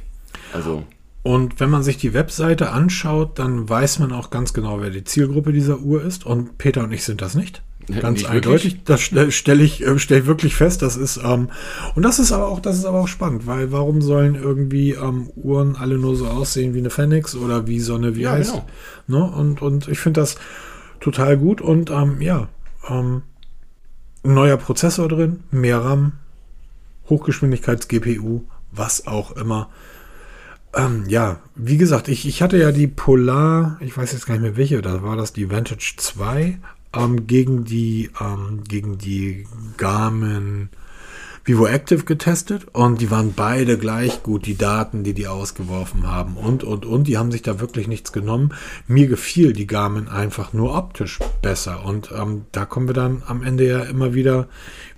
Also. 0.52 0.84
Und 1.22 1.58
wenn 1.58 1.70
man 1.70 1.82
sich 1.82 1.96
die 1.96 2.14
Webseite 2.14 2.70
anschaut, 2.70 3.38
dann 3.38 3.68
weiß 3.68 3.98
man 3.98 4.12
auch 4.12 4.30
ganz 4.30 4.52
genau, 4.52 4.80
wer 4.80 4.90
die 4.90 5.04
Zielgruppe 5.04 5.52
dieser 5.52 5.80
Uhr 5.80 6.02
ist. 6.04 6.24
Und 6.24 6.56
Peter 6.56 6.84
und 6.84 6.92
ich 6.92 7.02
sind 7.02 7.20
das 7.20 7.34
nicht. 7.34 7.62
Ganz 7.88 8.18
nicht 8.18 8.28
eindeutig. 8.28 8.82
Das 8.84 9.00
stelle 9.00 9.62
ich, 9.62 9.86
äh, 9.86 9.98
stell 9.98 10.26
wirklich 10.26 10.56
fest. 10.56 10.82
Das 10.82 10.96
ist, 10.96 11.20
ähm, 11.22 11.50
und 11.94 12.02
das 12.02 12.18
ist 12.18 12.32
aber 12.32 12.48
auch, 12.48 12.60
das 12.60 12.76
ist 12.76 12.84
aber 12.84 13.00
auch 13.00 13.08
spannend, 13.08 13.46
weil 13.46 13.70
warum 13.70 14.02
sollen 14.02 14.34
irgendwie 14.34 14.92
ähm, 14.92 15.30
Uhren 15.36 15.76
alle 15.76 15.98
nur 15.98 16.16
so 16.16 16.26
aussehen 16.26 16.74
wie 16.74 16.78
eine 16.78 16.90
Phoenix 16.90 17.34
oder 17.36 17.66
wie 17.66 17.80
so 17.80 17.94
eine, 17.94 18.16
wie 18.16 18.22
ja, 18.22 18.32
heißt, 18.32 18.62
genau. 19.06 19.26
ne? 19.28 19.36
Und, 19.36 19.62
und 19.62 19.88
ich 19.88 19.98
finde 20.00 20.20
das 20.20 20.36
total 21.00 21.36
gut 21.36 21.60
und 21.60 21.90
ähm, 21.90 22.20
ja, 22.20 22.48
ähm, 22.88 23.22
neuer 24.24 24.56
Prozessor 24.56 25.08
drin, 25.08 25.44
mehr 25.50 25.78
RAM, 25.78 26.12
Hochgeschwindigkeits-GPU, 27.08 28.42
was 28.72 29.06
auch 29.06 29.32
immer. 29.32 29.70
Ähm, 30.74 31.04
ja, 31.08 31.38
wie 31.54 31.78
gesagt, 31.78 32.08
ich, 32.08 32.26
ich 32.26 32.42
hatte 32.42 32.58
ja 32.58 32.72
die 32.72 32.88
Polar, 32.88 33.78
ich 33.80 33.96
weiß 33.96 34.12
jetzt 34.12 34.26
gar 34.26 34.34
nicht 34.34 34.42
mehr 34.42 34.56
welche, 34.56 34.82
da 34.82 35.02
war 35.02 35.16
das 35.16 35.32
die 35.32 35.50
Vantage 35.50 35.94
2 35.96 36.58
ähm, 36.96 37.26
gegen 37.26 37.64
die 37.64 38.10
ähm, 38.20 38.64
gegen 38.66 38.98
die 38.98 39.46
Garmin 39.76 40.70
Vivo 41.46 41.68
Active 41.68 42.02
getestet 42.02 42.66
und 42.72 43.00
die 43.00 43.12
waren 43.12 43.32
beide 43.32 43.78
gleich 43.78 44.24
gut, 44.24 44.46
die 44.46 44.58
Daten, 44.58 45.04
die 45.04 45.14
die 45.14 45.28
ausgeworfen 45.28 46.04
haben 46.04 46.36
und, 46.36 46.64
und, 46.64 46.84
und, 46.84 47.04
die 47.04 47.18
haben 47.18 47.30
sich 47.30 47.42
da 47.42 47.60
wirklich 47.60 47.86
nichts 47.86 48.12
genommen. 48.12 48.52
Mir 48.88 49.06
gefiel 49.06 49.52
die 49.52 49.68
Garmin 49.68 50.08
einfach 50.08 50.52
nur 50.52 50.76
optisch 50.76 51.20
besser 51.42 51.84
und 51.84 52.10
ähm, 52.12 52.46
da 52.50 52.64
kommen 52.64 52.88
wir 52.88 52.94
dann 52.94 53.22
am 53.28 53.44
Ende 53.44 53.64
ja 53.64 53.84
immer 53.84 54.12
wieder, 54.12 54.48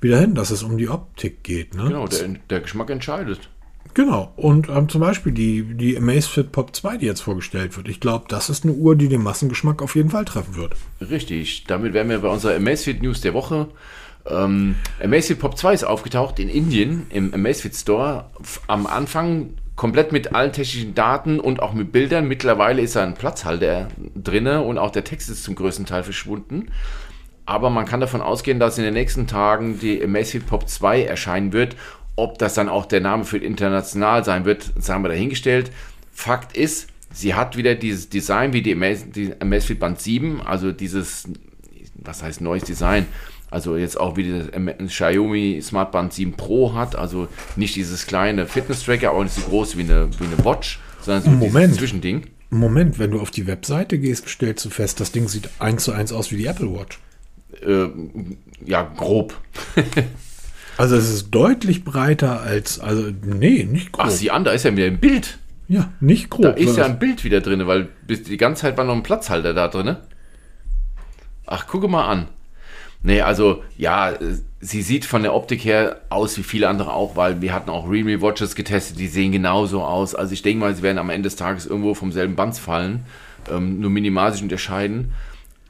wieder 0.01 0.19
hin, 0.19 0.35
dass 0.35 0.51
es 0.51 0.63
um 0.63 0.79
die 0.79 0.89
Optik 0.89 1.45
geht. 1.45 1.75
Ne? 1.75 1.85
Genau, 1.85 2.07
der, 2.07 2.29
der 2.49 2.61
Geschmack 2.61 2.89
entscheidet. 2.89 3.51
Genau. 3.95 4.33
Und 4.37 4.69
ähm, 4.69 4.89
zum 4.89 5.01
Beispiel 5.01 5.33
die, 5.33 5.75
die 5.75 5.97
Amazfit 5.97 6.53
Pop 6.53 6.75
2, 6.75 6.99
die 6.99 7.07
jetzt 7.07 7.21
vorgestellt 7.21 7.77
wird. 7.77 7.89
Ich 7.89 8.01
glaube, 8.01 8.27
das 8.29 8.49
ist 8.49 8.65
eine 8.65 8.75
Uhr, 8.75 8.95
die 8.95 9.09
den 9.09 9.23
Massengeschmack 9.23 9.83
auf 9.83 9.97
jeden 9.97 10.11
Fall 10.11 10.25
treffen 10.25 10.55
wird. 10.57 10.77
Richtig. 11.01 11.65
Damit 11.67 11.95
wären 11.95 12.09
wir 12.09 12.21
bei 12.21 12.29
unserer 12.29 12.55
Amazfit 12.55 13.03
News 13.03 13.21
der 13.21 13.35
Woche. 13.35 13.69
Ähm, 14.27 14.77
Amazfit 15.03 15.41
Pop 15.41 15.59
2 15.59 15.75
ist 15.75 15.85
aufgetaucht 15.85 16.39
in 16.39 16.49
Indien 16.49 17.07
im 17.11 17.35
Amazfit 17.35 17.75
Store. 17.75 18.27
Am 18.67 18.87
Anfang 18.87 19.55
komplett 19.75 20.13
mit 20.13 20.35
allen 20.35 20.53
technischen 20.53 20.95
Daten 20.95 21.41
und 21.41 21.61
auch 21.63 21.73
mit 21.73 21.93
Bildern. 21.93 22.29
Mittlerweile 22.29 22.83
ist 22.83 22.97
da 22.97 23.03
ein 23.03 23.15
Platzhalter 23.15 23.89
drinne 24.15 24.63
und 24.63 24.77
auch 24.77 24.91
der 24.91 25.05
Text 25.05 25.31
ist 25.31 25.45
zum 25.45 25.55
größten 25.55 25.87
Teil 25.87 26.03
verschwunden. 26.03 26.71
Aber 27.47 27.71
man 27.71 27.87
kann 27.87 28.01
davon 28.01 28.21
ausgehen, 28.21 28.61
dass 28.61 28.77
in 28.77 28.85
den 28.85 28.93
nächsten 28.93 29.27
Tagen 29.27 29.79
die 29.79 30.05
Amazfit 30.05 30.47
Pop 30.47 30.69
2 30.69 31.05
erscheinen 31.05 31.55
wird 31.55 31.77
ob 32.19 32.39
das 32.39 32.55
dann 32.55 32.69
auch 32.69 32.85
der 32.85 33.01
Name 33.01 33.25
für 33.25 33.39
international 33.39 34.25
sein 34.25 34.45
wird, 34.45 34.73
sagen 34.79 35.05
wir 35.05 35.09
dahingestellt. 35.09 35.71
Fakt 36.13 36.57
ist, 36.57 36.89
sie 37.13 37.35
hat 37.35 37.57
wieder 37.57 37.77
dieses 37.77 38.09
Design 38.09 38.53
wie 38.53 38.61
die, 38.61 38.75
Amazfit 39.39 39.79
Band 39.79 40.01
7, 40.01 40.43
also 40.43 40.73
dieses, 40.73 41.29
was 41.95 42.25
heißt 42.25 42.41
neues 42.41 42.65
Design, 42.65 43.07
also 43.53 43.77
jetzt 43.77 43.99
auch 44.01 44.17
wie 44.17 44.29
das 44.31 44.89
Xiaomi 44.89 45.61
Smart 45.63 45.93
Band 45.93 46.13
7 46.13 46.33
Pro 46.33 46.75
hat, 46.75 46.97
also 46.97 47.29
nicht 47.55 47.77
dieses 47.77 48.07
kleine 48.07 48.47
Fitness-Tracker, 48.47 49.13
auch 49.13 49.23
nicht 49.23 49.37
so 49.37 49.43
groß 49.43 49.77
wie 49.79 49.83
eine, 49.83 50.11
wie 50.19 50.25
eine 50.25 50.45
Watch, 50.45 50.81
sondern 51.01 51.23
so 51.23 51.31
Moment. 51.31 51.77
Zwischending. 51.77 52.27
Moment, 52.51 52.99
wenn 52.99 53.13
du 53.13 53.21
auf 53.21 53.31
die 53.31 53.47
Webseite 53.47 53.99
gehst, 53.99 54.29
stellst 54.29 54.65
du 54.65 54.71
fest, 54.71 54.99
das 54.99 55.13
Ding 55.13 55.29
sieht 55.29 55.49
eins 55.61 55.85
zu 55.85 55.93
eins 55.93 56.13
aus 56.13 56.33
wie 56.33 56.37
die 56.37 56.47
Apple 56.47 56.75
Watch. 56.75 56.99
Äh, 57.65 57.89
ja, 58.67 58.83
grob. 58.83 59.41
Also 60.79 60.95
es 60.95 61.13
ist 61.13 61.31
deutlich 61.33 61.83
breiter 61.83 62.41
als, 62.41 62.79
also 62.79 63.11
nee, 63.25 63.69
nicht 63.71 63.91
grob. 63.91 64.07
Ach, 64.07 64.11
sieh 64.11 64.31
an, 64.31 64.45
da 64.45 64.53
ist 64.53 64.65
ja 64.65 64.75
wieder 64.75 64.87
ein 64.87 64.99
Bild. 64.99 65.39
Ja, 65.67 65.93
nicht 66.01 66.31
grob. 66.31 66.45
Da 66.45 66.51
ist 66.53 66.77
ja 66.77 66.87
ein 66.87 67.01
Bild 67.01 67.25
wieder 67.25 67.41
drin, 67.41 67.67
weil 67.67 67.89
die 68.09 68.37
ganze 68.37 68.63
Zeit 68.63 68.79
war 68.79 68.85
noch 68.85 68.95
ein 68.95 69.03
Platzhalter 69.03 69.55
da 69.55 69.67
drin. 69.67 69.97
Ach, 71.47 71.67
gucke 71.67 71.89
mal 71.89 72.07
an. 72.07 72.29
Nee, 73.03 73.23
also 73.23 73.65
ja, 73.77 74.13
sie 74.61 74.83
sieht 74.83 75.05
von 75.05 75.23
der 75.23 75.35
Optik 75.35 75.65
her 75.65 76.03
aus 76.11 76.39
wie 76.39 76.43
viele 76.45 76.69
andere 76.69 76.93
auch, 76.93 77.17
weil 77.17 77.41
wir 77.41 77.53
hatten 77.53 77.71
auch 77.71 77.91
Realme 77.91 78.23
Watches 78.23 78.55
getestet, 78.55 79.01
die 79.01 79.09
sehen 79.09 79.33
genauso 79.33 79.83
aus. 79.83 80.15
Also 80.15 80.33
ich 80.33 80.43
denke 80.43 80.61
mal, 80.61 80.75
sie 80.75 80.83
werden 80.83 80.99
am 80.99 81.11
Ende 81.11 81.27
des 81.27 81.37
Tages 81.37 81.67
irgendwo 81.67 81.95
vom 81.95 82.13
selben 82.13 82.37
Band 82.37 82.57
fallen, 82.57 83.05
ähm, 83.51 83.81
nur 83.81 83.91
minimal 83.91 84.33
sich 84.33 84.43
unterscheiden. 84.43 85.13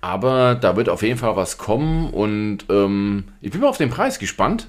Aber 0.00 0.54
da 0.54 0.76
wird 0.76 0.90
auf 0.90 1.02
jeden 1.02 1.18
Fall 1.18 1.34
was 1.34 1.59
kommen 1.59 2.11
und 2.11 2.66
ähm, 2.68 3.24
ich 3.40 3.50
bin 3.50 3.62
mal 3.62 3.68
auf 3.68 3.78
den 3.78 3.90
Preis 3.90 4.18
gespannt, 4.18 4.68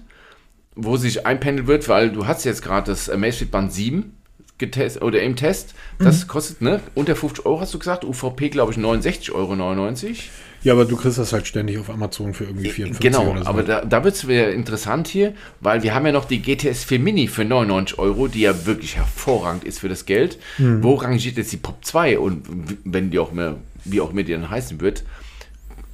wo 0.84 0.98
sich 0.98 1.26
einpendeln 1.26 1.68
wird, 1.68 1.88
weil 1.90 2.12
du 2.12 2.28
hast 2.28 2.46
jetzt 2.46 2.62
gerade 2.62 2.92
das 2.92 3.10
Amazfit 3.10 3.52
Band 3.52 3.74
7 3.74 4.14
getestet 4.58 5.02
oder 5.02 5.22
im 5.22 5.36
Test. 5.36 5.74
Das 5.98 6.24
mhm. 6.24 6.28
kostet 6.28 6.62
ne, 6.62 6.82
unter 6.94 7.16
50 7.16 7.46
Euro, 7.46 7.62
hast 7.62 7.74
du 7.74 7.80
gesagt. 7.80 8.04
UVP, 8.04 8.50
glaube 8.50 8.72
ich, 8.72 8.78
69,99 8.78 9.34
Euro. 9.34 9.56
Ja, 10.62 10.74
aber 10.74 10.86
du 10.86 10.98
kriegst 10.98 11.18
das 11.18 11.32
halt 11.32 11.48
ständig 11.48 11.78
auf 11.78 11.90
Amazon 11.90 12.34
für 12.34 12.44
irgendwie 12.44 12.70
54 12.70 13.00
Genau, 13.00 13.34
so. 13.38 13.46
aber 13.48 13.64
da, 13.64 13.86
da 13.86 14.04
wird 14.04 14.16
es 14.16 14.28
wieder 14.28 14.52
interessant 14.52 15.08
hier, 15.08 15.34
weil 15.62 15.84
wir 15.84 15.96
haben 15.96 16.06
ja 16.06 16.12
noch 16.12 16.26
die 16.26 16.42
GTS 16.42 16.84
4 16.84 17.00
Mini 17.00 17.28
für 17.28 17.46
99 17.46 17.98
Euro, 17.98 18.28
die 18.28 18.42
ja 18.42 18.66
wirklich 18.66 18.98
hervorragend 18.98 19.64
ist 19.64 19.80
für 19.80 19.88
das 19.88 20.06
Geld. 20.06 20.38
Mhm. 20.58 20.84
Wo 20.84 20.96
rangiert 20.96 21.38
jetzt 21.38 21.54
die 21.54 21.58
Pop 21.58 21.84
2 21.86 22.20
und 22.20 22.44
wenn 22.84 23.10
die 23.10 23.20
auch 23.20 23.32
mehr, 23.32 23.56
wie 23.86 24.02
auch 24.02 24.12
immer 24.12 24.24
die 24.24 24.34
dann 24.34 24.50
heißen 24.50 24.82
wird, 24.82 25.04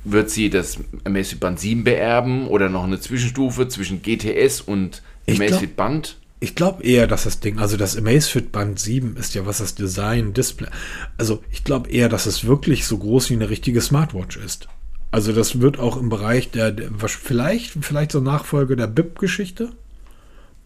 wird 0.06 0.30
sie 0.30 0.50
das 0.50 0.78
Amazfit 1.04 1.40
Band 1.40 1.60
7 1.60 1.84
beerben 1.84 2.48
oder 2.48 2.70
noch 2.70 2.84
eine 2.84 3.00
Zwischenstufe 3.00 3.68
zwischen 3.68 4.02
GTS 4.02 4.62
und 4.62 5.02
Amazfit 5.28 5.76
Band? 5.76 6.18
Ich 6.40 6.56
glaube 6.56 6.84
eher, 6.84 7.08
dass 7.08 7.24
das 7.24 7.40
Ding, 7.40 7.60
also 7.60 7.76
das 7.76 7.98
Amazfit 7.98 8.52
Band 8.52 8.80
7 8.80 9.18
ist 9.18 9.34
ja 9.34 9.46
was 9.46 9.58
das 9.58 9.76
Design, 9.76 10.34
Display. 10.34 10.70
Also 11.18 11.44
ich 11.52 11.64
glaube 11.64 11.90
eher, 11.90 12.10
dass 12.10 12.26
es 12.26 12.46
wirklich 12.46 12.86
so 12.86 12.98
groß 12.98 13.30
wie 13.30 13.36
eine 13.36 13.50
richtige 13.50 13.82
Smartwatch 13.82 14.38
ist. 14.38 14.68
Also 15.12 15.32
das 15.32 15.62
wird 15.62 15.80
auch 15.80 15.98
im 15.98 16.10
Bereich 16.10 16.52
der, 16.52 16.72
der 16.72 16.90
vielleicht, 17.08 17.72
vielleicht 17.82 18.12
so 18.12 18.20
Nachfolge 18.20 18.76
der 18.76 18.88
BIP-Geschichte. 18.88 19.70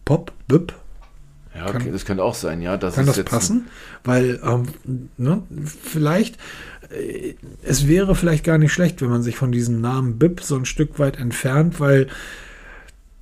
Pop, 0.04 0.32
BIP. 0.48 0.74
Ja, 1.60 1.72
kann, 1.72 1.82
okay, 1.82 1.90
das 1.92 2.04
könnte 2.04 2.24
auch 2.24 2.34
sein, 2.34 2.62
ja. 2.62 2.76
Das 2.76 2.94
kann 2.94 3.06
das 3.06 3.22
passen? 3.24 3.66
Weil 4.02 4.40
ähm, 4.42 5.08
ne, 5.18 5.42
vielleicht, 5.82 6.38
äh, 6.90 7.34
es 7.62 7.86
wäre 7.86 8.14
vielleicht 8.14 8.44
gar 8.44 8.56
nicht 8.56 8.72
schlecht, 8.72 9.02
wenn 9.02 9.10
man 9.10 9.22
sich 9.22 9.36
von 9.36 9.52
diesem 9.52 9.80
Namen 9.80 10.18
BIP 10.18 10.42
so 10.42 10.56
ein 10.56 10.64
Stück 10.64 10.98
weit 10.98 11.18
entfernt, 11.18 11.78
weil 11.78 12.06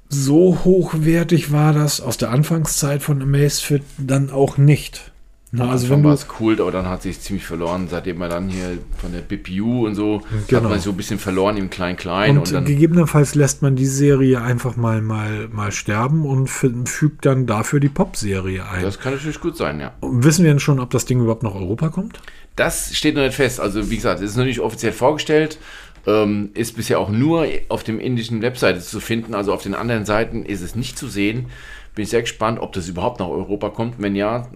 so 0.08 0.60
hochwertig 0.64 1.52
war 1.52 1.72
das 1.72 2.00
aus 2.00 2.16
der 2.16 2.30
Anfangszeit 2.30 3.02
von 3.02 3.20
Amazfit 3.20 3.82
dann 3.98 4.30
auch 4.30 4.56
nicht. 4.56 5.10
Na, 5.50 5.70
also 5.70 5.88
wenn 5.88 6.04
war 6.04 6.12
es 6.12 6.26
cool, 6.40 6.60
aber 6.60 6.70
dann 6.70 6.86
hat 6.86 7.02
sich 7.02 7.20
ziemlich 7.20 7.46
verloren, 7.46 7.88
seitdem 7.88 8.18
man 8.18 8.28
dann 8.28 8.50
hier 8.50 8.78
von 8.98 9.12
der 9.12 9.20
BPU 9.20 9.86
und 9.86 9.94
so 9.94 10.20
genau. 10.46 10.62
hat 10.62 10.70
man 10.70 10.78
so 10.78 10.90
ein 10.90 10.96
bisschen 10.96 11.18
verloren 11.18 11.56
im 11.56 11.70
Klein-Klein. 11.70 12.32
Und, 12.36 12.48
und 12.48 12.52
dann 12.52 12.64
gegebenenfalls 12.66 13.34
lässt 13.34 13.62
man 13.62 13.74
die 13.74 13.86
Serie 13.86 14.42
einfach 14.42 14.76
mal, 14.76 15.00
mal, 15.00 15.48
mal 15.48 15.72
sterben 15.72 16.26
und 16.26 16.48
fügt 16.48 17.24
dann 17.24 17.46
dafür 17.46 17.80
die 17.80 17.88
Pop-Serie 17.88 18.68
ein. 18.68 18.82
Das 18.82 19.00
kann 19.00 19.14
natürlich 19.14 19.40
gut 19.40 19.56
sein, 19.56 19.80
ja. 19.80 19.92
Und 20.00 20.22
wissen 20.22 20.44
wir 20.44 20.50
denn 20.50 20.60
schon, 20.60 20.80
ob 20.80 20.90
das 20.90 21.06
Ding 21.06 21.20
überhaupt 21.20 21.42
nach 21.42 21.54
Europa 21.54 21.88
kommt? 21.88 22.20
Das 22.54 22.94
steht 22.94 23.14
noch 23.14 23.22
nicht 23.22 23.36
fest. 23.36 23.58
Also 23.58 23.90
wie 23.90 23.96
gesagt, 23.96 24.20
es 24.20 24.32
ist 24.32 24.36
noch 24.36 24.44
nicht 24.44 24.60
offiziell 24.60 24.92
vorgestellt. 24.92 25.58
Ähm, 26.06 26.50
ist 26.54 26.76
bisher 26.76 26.98
auch 27.00 27.08
nur 27.08 27.46
auf 27.68 27.84
dem 27.84 28.00
indischen 28.00 28.42
Webseite 28.42 28.80
zu 28.80 29.00
finden. 29.00 29.34
Also 29.34 29.54
auf 29.54 29.62
den 29.62 29.74
anderen 29.74 30.04
Seiten 30.04 30.44
ist 30.44 30.60
es 30.60 30.74
nicht 30.74 30.98
zu 30.98 31.08
sehen. 31.08 31.46
Bin 31.94 32.02
ich 32.02 32.10
sehr 32.10 32.20
gespannt, 32.20 32.60
ob 32.60 32.72
das 32.74 32.88
überhaupt 32.88 33.20
nach 33.20 33.28
Europa 33.28 33.70
kommt. 33.70 33.94
Wenn 33.98 34.14
ja, 34.14 34.48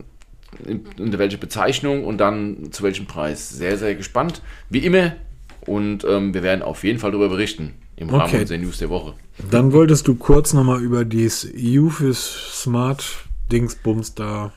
unter 0.99 1.19
welche 1.19 1.39
Bezeichnung 1.39 2.05
und 2.05 2.19
dann 2.19 2.73
zu 2.73 2.83
welchem 2.83 3.07
Preis. 3.07 3.51
Sehr, 3.51 3.79
sehr 3.79 3.95
gespannt. 3.95 4.43
Wie 4.71 4.81
immer. 4.81 5.13
Und 5.67 6.05
ähm, 6.05 6.35
wir 6.35 6.43
werden 6.43 6.63
auf 6.63 6.85
jeden 6.85 6.99
Fall 6.99 7.13
darüber 7.13 7.29
berichten 7.29 7.75
im 7.97 8.11
Rahmen 8.11 8.25
okay. 8.25 8.41
unserer 8.41 8.59
News 8.59 8.79
der 8.79 8.91
Woche. 8.91 9.15
Dann 9.51 9.73
wolltest 9.73 10.09
du 10.09 10.15
kurz 10.15 10.53
nochmal 10.53 10.83
über 10.83 11.05
dieses 11.05 11.45
UFIS 11.55 12.63
Smart 12.63 13.05
Dingsbums 13.51 14.15
da 14.15 14.53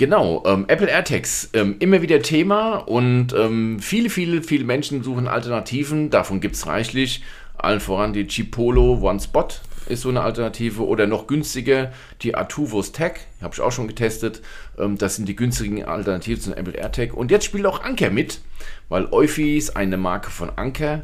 Genau, 0.00 0.42
ähm, 0.46 0.64
Apple 0.68 0.88
AirTags, 0.88 1.50
ähm, 1.52 1.76
immer 1.78 2.00
wieder 2.00 2.22
Thema 2.22 2.76
und 2.76 3.34
ähm, 3.34 3.80
viele, 3.80 4.08
viele, 4.08 4.42
viele 4.42 4.64
Menschen 4.64 5.02
suchen 5.02 5.28
Alternativen. 5.28 6.08
Davon 6.08 6.40
gibt 6.40 6.54
es 6.56 6.66
reichlich. 6.66 7.22
Allen 7.58 7.80
voran 7.80 8.14
die 8.14 8.26
Chipolo 8.26 8.98
One 9.02 9.20
Spot 9.20 9.48
ist 9.90 10.02
so 10.02 10.08
eine 10.08 10.22
Alternative 10.22 10.86
oder 10.86 11.06
noch 11.06 11.26
günstiger 11.26 11.92
die 12.22 12.34
Artuvos 12.34 12.92
Tag, 12.92 13.20
habe 13.42 13.54
ich 13.54 13.60
auch 13.60 13.72
schon 13.72 13.88
getestet. 13.88 14.42
Ähm, 14.78 14.96
das 14.98 15.16
sind 15.16 15.28
die 15.28 15.36
günstigen 15.36 15.84
Alternativen 15.84 16.42
zum 16.42 16.54
Apple 16.54 16.74
AirTag. 16.74 17.14
Und 17.14 17.30
jetzt 17.30 17.44
spielt 17.44 17.66
auch 17.66 17.82
Anker 17.82 18.10
mit, 18.10 18.40
weil 18.88 19.06
Eufy 19.12 19.56
ist 19.56 19.76
eine 19.76 19.96
Marke 19.96 20.30
von 20.30 20.50
Anker 20.50 21.02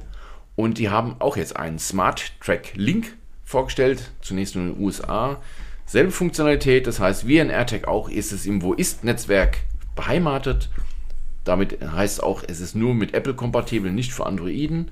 und 0.55 0.79
die 0.79 0.89
haben 0.89 1.17
auch 1.19 1.37
jetzt 1.37 1.57
einen 1.57 1.79
Smart 1.79 2.33
Track 2.41 2.73
Link 2.75 3.15
vorgestellt, 3.45 4.11
zunächst 4.23 4.57
nur 4.57 4.65
in 4.65 4.75
den 4.75 4.83
USA. 4.83 5.41
Selbe 5.85 6.11
Funktionalität, 6.11 6.87
das 6.87 6.99
heißt, 6.99 7.29
wie 7.29 7.41
ein 7.41 7.51
AirTag 7.51 7.87
auch, 7.87 8.09
ist 8.09 8.33
es 8.33 8.47
im 8.47 8.63
Wo-Ist-Netzwerk 8.63 9.59
beheimatet. 9.95 10.69
Damit 11.45 11.79
heißt 11.81 12.23
auch, 12.23 12.43
es 12.47 12.61
ist 12.61 12.75
nur 12.75 12.95
mit 12.95 13.15
Apple 13.15 13.35
kompatibel, 13.35 13.93
nicht 13.93 14.13
für 14.13 14.27
Androiden 14.27 14.91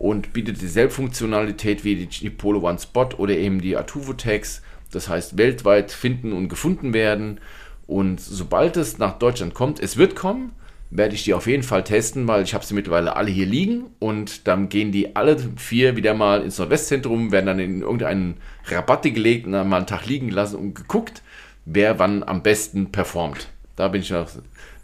und 0.00 0.32
bietet 0.32 0.62
dieselbe 0.62 0.90
Funktionalität 0.90 1.84
wie 1.84 2.06
die 2.06 2.30
Polo 2.30 2.66
One 2.66 2.78
Spot 2.78 3.10
oder 3.18 3.36
eben 3.36 3.60
die 3.60 3.76
Artuvo 3.76 4.14
Tags. 4.14 4.62
Das 4.90 5.10
heißt, 5.10 5.36
weltweit 5.36 5.92
finden 5.92 6.32
und 6.32 6.48
gefunden 6.48 6.94
werden. 6.94 7.38
Und 7.86 8.18
sobald 8.18 8.78
es 8.78 8.96
nach 8.96 9.18
Deutschland 9.18 9.52
kommt, 9.52 9.78
es 9.78 9.98
wird 9.98 10.16
kommen, 10.16 10.52
werde 10.90 11.14
ich 11.14 11.24
die 11.24 11.34
auf 11.34 11.46
jeden 11.46 11.62
Fall 11.62 11.84
testen, 11.84 12.26
weil 12.26 12.42
ich 12.42 12.54
habe 12.54 12.64
sie 12.64 12.72
mittlerweile 12.72 13.14
alle 13.14 13.30
hier 13.30 13.44
liegen 13.44 13.90
und 13.98 14.48
dann 14.48 14.70
gehen 14.70 14.90
die 14.90 15.16
alle 15.16 15.36
vier 15.56 15.96
wieder 15.96 16.14
mal 16.14 16.42
ins 16.42 16.56
Nordwestzentrum, 16.56 17.30
werden 17.30 17.46
dann 17.46 17.58
in 17.58 17.82
irgendeinen 17.82 18.38
Rabatte 18.68 19.12
gelegt 19.12 19.44
und 19.44 19.52
dann 19.52 19.68
mal 19.68 19.76
einen 19.76 19.86
Tag 19.86 20.06
liegen 20.06 20.28
gelassen 20.28 20.56
und 20.56 20.74
geguckt, 20.74 21.22
wer 21.66 21.98
wann 21.98 22.22
am 22.22 22.42
besten 22.42 22.90
performt. 22.90 23.48
Da 23.76 23.88
bin 23.88 24.00
ich 24.00 24.10
noch 24.10 24.30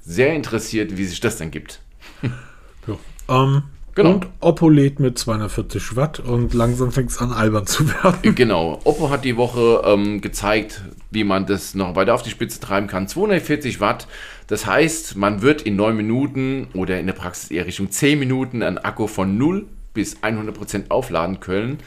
sehr 0.03 0.35
interessiert, 0.35 0.99
wie 0.99 1.07
sich 1.07 1.21
das 1.21 1.39
dann 1.39 1.51
gibt. 1.51 1.81
ja. 2.87 2.99
Ähm, 3.29 3.63
Genau. 3.97 4.11
Und 4.13 4.27
Oppo 4.41 4.69
lädt 4.69 5.01
mit 5.01 5.19
240 5.19 5.97
Watt 5.97 6.21
und 6.21 6.53
langsam 6.53 6.93
fängt 6.93 7.11
es 7.11 7.19
an, 7.19 7.33
albern 7.33 7.67
zu 7.67 7.89
werden. 7.89 8.35
Genau. 8.35 8.79
Oppo 8.85 9.09
hat 9.09 9.25
die 9.25 9.39
Woche 9.39 9.83
ähm, 9.87 10.21
gezeigt, 10.21 10.83
wie 11.11 11.25
man 11.25 11.47
das 11.47 11.75
noch 11.75 11.97
weiter 11.97 12.15
auf 12.15 12.23
die 12.23 12.29
Spitze 12.29 12.61
treiben 12.61 12.89
kann. 12.89 13.09
240 13.09 13.81
Watt. 13.81 14.07
Das 14.49 14.67
heißt, 14.67 15.17
man 15.17 15.41
wird 15.41 15.63
in 15.63 15.77
9 15.77 15.97
Minuten 15.97 16.69
oder 16.75 17.01
in 17.01 17.07
der 17.07 17.15
Praxis 17.15 17.51
eher 17.51 17.65
Richtung 17.65 17.91
10 17.91 18.19
Minuten 18.19 18.63
einen 18.63 18.77
Akku 18.77 19.07
von 19.07 19.39
0 19.39 19.65
bis 19.95 20.23
100 20.23 20.55
Prozent 20.55 20.91
aufladen 20.91 21.41
können. 21.41 21.79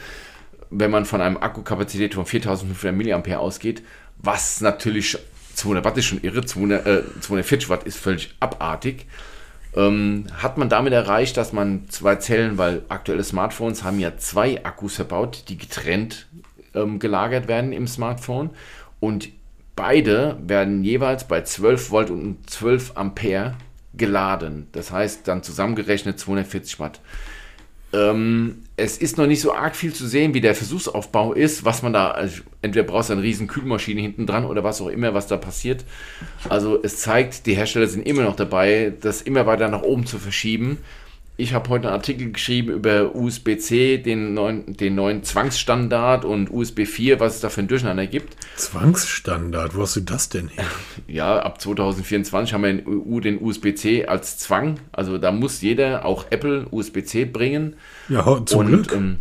Wenn 0.71 0.89
man 0.89 1.05
von 1.05 1.21
einem 1.21 1.37
Akkukapazität 1.37 2.15
von 2.15 2.25
4500 2.25 3.27
mAh 3.27 3.37
ausgeht, 3.37 3.83
was 4.17 4.61
natürlich 4.61 5.15
200 5.53 5.85
Watt 5.85 5.97
ist 5.99 6.05
schon 6.05 6.21
irre, 6.23 6.43
200, 6.43 6.87
äh, 6.87 7.03
240 7.21 7.69
Watt 7.69 7.83
ist 7.83 7.99
völlig 7.99 8.33
abartig 8.39 9.05
ähm, 9.75 10.25
hat 10.33 10.57
man 10.57 10.69
damit 10.69 10.93
erreicht, 10.93 11.37
dass 11.37 11.53
man 11.53 11.87
zwei 11.89 12.15
Zellen, 12.15 12.57
weil 12.57 12.83
aktuelle 12.89 13.23
Smartphones 13.23 13.83
haben 13.83 13.99
ja 13.99 14.17
zwei 14.17 14.63
Akkus 14.63 14.95
verbaut, 14.95 15.45
die 15.47 15.57
getrennt 15.57 16.27
ähm, 16.73 16.99
gelagert 16.99 17.47
werden 17.47 17.71
im 17.73 17.87
Smartphone 17.87 18.49
und 18.99 19.29
beide 19.75 20.37
werden 20.41 20.83
jeweils 20.83 21.27
bei 21.27 21.41
12 21.41 21.91
Volt 21.91 22.09
und 22.09 22.49
12 22.49 22.93
Ampere 22.95 23.55
geladen. 23.93 24.67
Das 24.71 24.91
heißt 24.91 25.27
dann 25.27 25.43
zusammengerechnet 25.43 26.19
240 26.19 26.79
Watt. 26.79 26.99
Ähm, 27.91 28.63
es 28.77 28.97
ist 28.97 29.17
noch 29.17 29.25
nicht 29.25 29.41
so 29.41 29.53
arg 29.53 29.75
viel 29.75 29.93
zu 29.93 30.07
sehen, 30.07 30.33
wie 30.33 30.41
der 30.41 30.55
Versuchsaufbau 30.55 31.33
ist, 31.33 31.65
was 31.65 31.81
man 31.81 31.93
da, 31.93 32.11
also 32.11 32.41
entweder 32.61 32.85
brauchst 32.85 33.09
du 33.09 33.13
eine 33.13 33.23
riesen 33.23 33.47
Kühlmaschine 33.47 33.99
hinten 33.99 34.25
dran 34.25 34.45
oder 34.45 34.63
was 34.63 34.81
auch 34.81 34.89
immer, 34.89 35.13
was 35.13 35.27
da 35.27 35.37
passiert. 35.37 35.83
Also 36.47 36.79
es 36.81 36.97
zeigt, 36.97 37.45
die 37.45 37.55
Hersteller 37.55 37.87
sind 37.87 38.05
immer 38.05 38.23
noch 38.23 38.35
dabei, 38.35 38.93
das 39.01 39.21
immer 39.21 39.45
weiter 39.45 39.67
nach 39.69 39.81
oben 39.81 40.05
zu 40.05 40.19
verschieben. 40.19 40.77
Ich 41.39 41.53
habe 41.53 41.69
heute 41.69 41.87
einen 41.87 41.95
Artikel 41.95 42.33
geschrieben 42.33 42.73
über 42.73 43.15
USB-C, 43.15 43.99
den 43.99 44.33
neuen, 44.33 44.75
den 44.75 44.95
neuen 44.95 45.23
Zwangsstandard 45.23 46.25
und 46.25 46.51
USB 46.51 46.85
4, 46.85 47.21
was 47.21 47.35
es 47.35 47.39
da 47.39 47.47
für 47.47 47.61
ein 47.61 47.69
Durcheinander 47.69 48.07
gibt. 48.07 48.35
Zwangsstandard, 48.57 49.73
wo 49.73 49.83
hast 49.83 49.95
du 49.95 50.01
das 50.01 50.27
denn 50.27 50.49
her? 50.49 50.65
Ja, 51.07 51.39
ab 51.39 51.61
2024 51.61 52.53
haben 52.53 52.63
wir 52.63 52.69
in 52.71 52.83
EU 52.85 53.21
den 53.21 53.41
USB-C 53.41 54.05
als 54.05 54.37
Zwang. 54.37 54.81
Also 54.91 55.17
da 55.17 55.31
muss 55.31 55.61
jeder, 55.61 56.03
auch 56.03 56.25
Apple, 56.29 56.67
USB-C 56.71 57.23
bringen. 57.23 57.77
Ja, 58.09 58.45
zum 58.45 58.59
und, 58.59 58.67
Glück. 58.67 58.91
Ähm, 58.91 59.19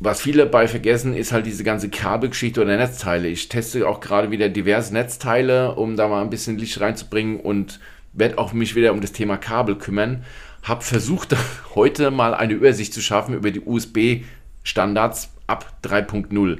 was 0.00 0.22
viele 0.22 0.44
dabei 0.44 0.66
vergessen, 0.66 1.12
ist 1.12 1.32
halt 1.32 1.44
diese 1.44 1.62
ganze 1.62 1.90
Kabelgeschichte 1.90 2.62
oder 2.62 2.78
Netzteile. 2.78 3.28
Ich 3.28 3.50
teste 3.50 3.86
auch 3.86 4.00
gerade 4.00 4.30
wieder 4.30 4.48
diverse 4.48 4.94
Netzteile, 4.94 5.74
um 5.74 5.94
da 5.96 6.08
mal 6.08 6.22
ein 6.22 6.30
bisschen 6.30 6.56
Licht 6.56 6.80
reinzubringen 6.80 7.38
und 7.38 7.80
werde 8.14 8.38
auch 8.38 8.54
mich 8.54 8.74
wieder 8.76 8.92
um 8.92 9.02
das 9.02 9.12
Thema 9.12 9.36
Kabel 9.36 9.76
kümmern 9.76 10.24
habe 10.64 10.82
versucht, 10.82 11.36
heute 11.74 12.10
mal 12.10 12.34
eine 12.34 12.54
Übersicht 12.54 12.92
zu 12.92 13.00
schaffen 13.00 13.34
über 13.34 13.50
die 13.50 13.60
USB-Standards 13.60 15.30
ab 15.46 15.72
3.0. 15.84 16.58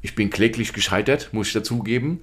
Ich 0.00 0.14
bin 0.14 0.30
kläglich 0.30 0.72
gescheitert, 0.72 1.28
muss 1.32 1.48
ich 1.48 1.52
dazugeben. 1.52 2.22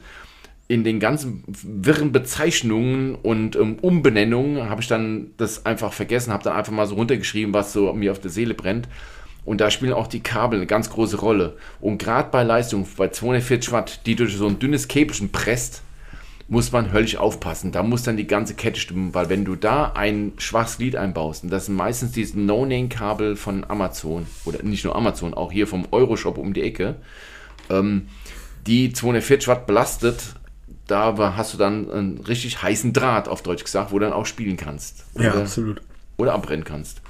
In 0.68 0.84
den 0.84 1.00
ganzen 1.00 1.44
wirren 1.48 2.12
Bezeichnungen 2.12 3.16
und 3.16 3.56
ähm, 3.56 3.78
Umbenennungen 3.82 4.70
habe 4.70 4.82
ich 4.82 4.88
dann 4.88 5.32
das 5.38 5.66
einfach 5.66 5.94
vergessen, 5.94 6.32
habe 6.32 6.44
dann 6.44 6.56
einfach 6.56 6.74
mal 6.74 6.86
so 6.86 6.96
runtergeschrieben, 6.96 7.54
was 7.54 7.74
so 7.74 7.92
mir 7.94 8.12
auf 8.12 8.20
der 8.20 8.30
Seele 8.30 8.54
brennt. 8.54 8.88
Und 9.46 9.62
da 9.62 9.72
spielen 9.72 9.94
auch 9.94 10.06
die 10.06 10.20
Kabel 10.20 10.60
eine 10.60 10.68
ganz 10.68 10.92
große 10.92 11.18
Rolle. 11.18 11.58
Und 11.80 11.98
gerade 11.98 12.30
bei 12.30 12.44
Leistung 12.44 12.86
bei 12.98 13.08
240 13.08 13.72
Watt, 13.72 14.06
die 14.06 14.16
durch 14.16 14.36
so 14.36 14.46
ein 14.46 14.60
dünnes 14.60 14.88
Käbelchen 14.88 15.32
presst, 15.32 15.82
muss 16.50 16.72
man 16.72 16.92
höllisch 16.92 17.16
aufpassen. 17.16 17.72
Da 17.72 17.84
muss 17.84 18.04
dann 18.04 18.18
die 18.18 18.28
ganze 18.28 18.56
Kette 18.56 18.80
stimmen, 18.80 19.14
weil 19.14 19.30
wenn 19.30 19.46
du 19.46 19.56
da 19.56 19.92
ein 19.94 20.34
schwaches 20.38 20.78
Glied 20.78 20.96
einbaust, 20.96 21.44
und 21.44 21.52
das 21.52 21.68
sind 21.68 21.76
meistens 21.76 22.12
diese 22.12 22.40
No-Name-Kabel 22.40 23.36
von 23.36 23.64
Amazon, 23.70 24.26
oder 24.46 24.64
nicht 24.64 24.84
nur 24.84 24.96
Amazon, 24.96 25.36
auch 25.36 25.52
hier 25.52 25.68
vom 25.68 25.88
Euroshop 25.92 26.40
um 26.40 26.54
die 26.54 26.64
Ecke, 26.64 26.96
ähm, 27.70 28.08
die 28.66 28.92
240 28.92 29.48
Watt 29.48 29.68
belastet, 29.68 30.36
da 30.88 31.16
hast 31.38 31.54
du 31.54 31.60
dann 31.60 31.90
einen 31.92 32.18
richtig 32.18 32.64
heißen 32.64 32.94
Draht, 32.94 33.28
auf 33.28 33.44
Deutsch 33.44 33.64
gesagt, 33.64 33.92
wo 33.92 34.00
du 34.00 34.06
dann 34.06 34.14
auch 34.14 34.26
spielen 34.26 34.58
kannst. 34.58 35.06
Oder, 35.14 35.24
Ja, 35.24 35.34
absolut. 35.34 35.82
Oder 36.18 36.34
abbrennen 36.34 36.66
kannst. 36.66 37.02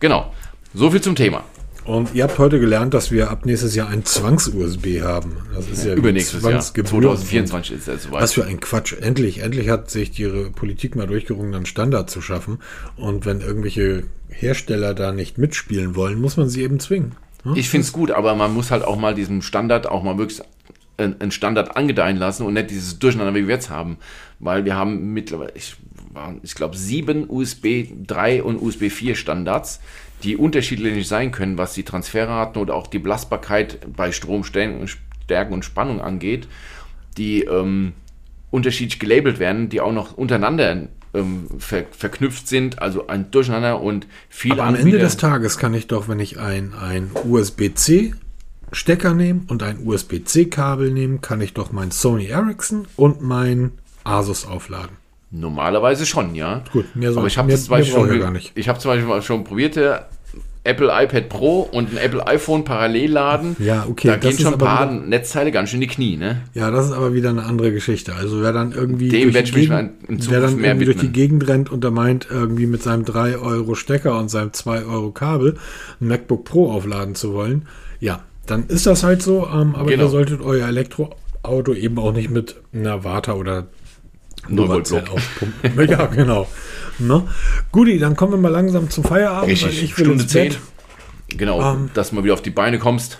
Genau. 0.00 0.32
So 0.72 0.90
viel 0.90 1.02
zum 1.02 1.14
Thema. 1.14 1.44
Und 1.86 2.14
ihr 2.14 2.24
habt 2.24 2.38
heute 2.38 2.58
gelernt, 2.58 2.94
dass 2.94 3.12
wir 3.12 3.30
ab 3.30 3.46
nächstes 3.46 3.76
Jahr 3.76 3.88
ein 3.88 4.04
Zwangs-USB 4.04 5.02
haben. 5.02 5.36
Das 5.54 5.68
ist 5.68 5.84
ja, 5.84 5.94
Übernächstes 5.94 6.42
Jahr. 6.42 6.52
Zwangsgebühren. 6.52 7.16
2024 7.16 7.76
ist 7.76 7.88
es 7.88 8.02
soweit. 8.04 8.22
Was 8.22 8.32
für 8.32 8.44
ein 8.44 8.58
Quatsch. 8.58 8.94
Endlich, 9.00 9.38
endlich 9.38 9.68
hat 9.68 9.88
sich 9.88 10.10
die 10.10 10.26
Politik 10.54 10.96
mal 10.96 11.06
durchgerungen, 11.06 11.54
einen 11.54 11.66
Standard 11.66 12.10
zu 12.10 12.20
schaffen. 12.20 12.58
Und 12.96 13.24
wenn 13.24 13.40
irgendwelche 13.40 14.02
Hersteller 14.28 14.94
da 14.94 15.12
nicht 15.12 15.38
mitspielen 15.38 15.94
wollen, 15.94 16.20
muss 16.20 16.36
man 16.36 16.48
sie 16.48 16.62
eben 16.62 16.80
zwingen. 16.80 17.14
ne? 17.44 17.52
Ich 17.56 17.68
finde 17.68 17.86
es 17.86 17.92
gut, 17.92 18.10
aber 18.10 18.34
man 18.34 18.52
muss 18.52 18.72
halt 18.72 18.82
auch 18.82 18.96
mal 18.96 19.14
diesem 19.14 19.40
Standard 19.40 19.86
auch 19.86 20.02
mal 20.02 20.18
wirklich 20.18 20.40
einen 20.98 21.30
Standard 21.30 21.76
angedeihen 21.76 22.16
lassen 22.16 22.44
und 22.44 22.54
nicht 22.54 22.70
dieses 22.70 22.98
Durcheinander, 22.98 23.34
wie 23.34 23.46
wir 23.46 23.54
jetzt 23.54 23.70
haben. 23.70 23.98
Weil 24.40 24.64
wir 24.64 24.74
haben 24.74 25.12
mittlerweile, 25.12 25.52
ich, 25.54 25.76
ich 26.42 26.54
glaube, 26.54 26.76
sieben 26.76 27.28
USB 27.28 27.84
3 28.06 28.42
und 28.42 28.60
USB 28.60 28.90
4 28.90 29.14
Standards, 29.14 29.80
die 30.22 30.36
unterschiedlich 30.36 31.06
sein 31.06 31.30
können, 31.30 31.58
was 31.58 31.74
die 31.74 31.82
Transferraten 31.82 32.60
oder 32.60 32.74
auch 32.74 32.86
die 32.86 32.98
Belastbarkeit 32.98 33.78
bei 33.94 34.12
Stromstärken 34.12 34.88
Stärken 35.26 35.54
und 35.54 35.64
Spannung 35.64 36.00
angeht, 36.00 36.46
die 37.16 37.42
ähm, 37.42 37.94
unterschiedlich 38.50 39.00
gelabelt 39.00 39.40
werden, 39.40 39.68
die 39.68 39.80
auch 39.80 39.92
noch 39.92 40.16
untereinander 40.16 40.88
ähm, 41.14 41.48
ver 41.58 41.84
verknüpft 41.90 42.46
sind, 42.46 42.80
also 42.80 43.08
ein 43.08 43.30
Durcheinander 43.32 43.80
und 43.80 44.06
viele 44.28 44.62
Aber 44.62 44.64
am 44.64 44.74
Ende 44.76 44.98
des 44.98 45.16
Tages 45.16 45.58
kann 45.58 45.74
ich 45.74 45.88
doch, 45.88 46.08
wenn 46.08 46.20
ich 46.20 46.38
ein, 46.38 46.74
ein 46.74 47.10
USB-C 47.24 48.14
Stecker 48.72 49.14
nehme 49.14 49.42
und 49.48 49.62
ein 49.62 49.86
USB-C 49.86 50.46
Kabel 50.46 50.90
nehme, 50.90 51.18
kann 51.18 51.40
ich 51.40 51.54
doch 51.54 51.72
mein 51.72 51.90
Sony 51.90 52.26
Ericsson 52.26 52.86
und 52.96 53.22
mein 53.22 53.72
Asus 54.04 54.46
aufladen. 54.46 54.96
Normalerweise 55.40 56.06
schon, 56.06 56.34
ja. 56.34 56.62
Gut, 56.72 56.84
mehr 56.96 57.12
so- 57.12 57.18
Aber 57.18 57.26
ich 57.28 57.36
habe 57.38 57.54
zum 57.54 57.68
Beispiel 57.68 57.94
schon, 57.94 58.18
gar 58.20 58.30
nicht. 58.30 58.52
ich 58.54 58.68
habe 58.68 58.78
zum 58.78 58.90
Beispiel 58.90 59.22
schon 59.22 59.44
probiert, 59.44 59.76
der 59.76 60.08
Apple 60.64 60.88
iPad 60.90 61.28
Pro 61.28 61.60
und 61.60 61.92
ein 61.92 61.96
Apple 61.96 62.26
iPhone 62.26 62.64
parallel 62.64 63.12
laden. 63.12 63.54
Ja, 63.60 63.86
okay, 63.88 64.08
Da 64.08 64.16
gehen 64.16 64.36
schon 64.36 64.54
ein 64.54 64.58
paar 64.58 64.90
wieder- 64.92 65.06
Netzteile 65.06 65.52
ganz 65.52 65.70
schön 65.70 65.80
in 65.80 65.88
die 65.88 65.94
Knie, 65.94 66.16
ne? 66.16 66.42
Ja, 66.54 66.72
das 66.72 66.86
ist 66.86 66.92
aber 66.92 67.14
wieder 67.14 67.30
eine 67.30 67.44
andere 67.44 67.70
Geschichte. 67.70 68.14
Also 68.16 68.42
wer 68.42 68.52
dann 68.52 68.72
irgendwie 68.72 69.08
Dem 69.08 69.30
durch 69.32 69.44
die 69.44 69.52
Gegend- 69.52 69.92
wer 70.08 70.40
dann 70.40 70.58
irgendwie 70.64 70.84
durch 70.86 70.96
die. 70.96 71.12
Gegend 71.12 71.46
rennt 71.46 71.70
und 71.70 71.84
der 71.84 71.92
meint, 71.92 72.26
irgendwie 72.30 72.66
mit 72.66 72.82
seinem 72.82 73.04
3 73.04 73.36
Euro 73.38 73.76
Stecker 73.76 74.18
und 74.18 74.28
seinem 74.28 74.52
2 74.52 74.84
Euro 74.84 75.12
Kabel 75.12 75.56
ein 76.00 76.08
MacBook 76.08 76.44
Pro 76.44 76.72
aufladen 76.72 77.14
zu 77.14 77.32
wollen, 77.32 77.68
ja, 78.00 78.24
dann 78.46 78.64
ist 78.66 78.86
das 78.86 79.04
halt 79.04 79.22
so. 79.22 79.46
Ähm, 79.46 79.76
aber 79.76 79.90
Genau. 79.90 80.04
ihr 80.04 80.08
solltet 80.10 80.40
euer 80.40 80.66
Elektroauto 80.66 81.74
eben 81.74 81.96
auch 82.00 82.12
nicht 82.12 82.30
mit 82.30 82.56
einer 82.72 83.04
Warta 83.04 83.34
oder 83.34 83.68
Nullvoltblock. 84.48 85.06
Duracell 85.06 85.16
aufpumpen. 85.16 85.88
ja, 85.88 86.06
genau. 86.06 86.48
Ne? 86.98 87.22
Guti, 87.72 87.98
dann 87.98 88.16
kommen 88.16 88.32
wir 88.32 88.38
mal 88.38 88.48
langsam 88.52 88.90
zum 88.90 89.04
Feierabend. 89.04 89.50
Richtig, 89.50 89.82
ich 89.82 89.98
will 89.98 90.06
Stunde 90.06 90.22
ins 90.24 90.32
Bett. 90.32 90.58
10. 91.28 91.38
Genau, 91.38 91.60
Ähm, 91.60 91.90
dass 91.94 92.10
du 92.10 92.16
mal 92.16 92.24
wieder 92.24 92.34
auf 92.34 92.42
die 92.42 92.50
Beine 92.50 92.78
kommst. 92.78 93.18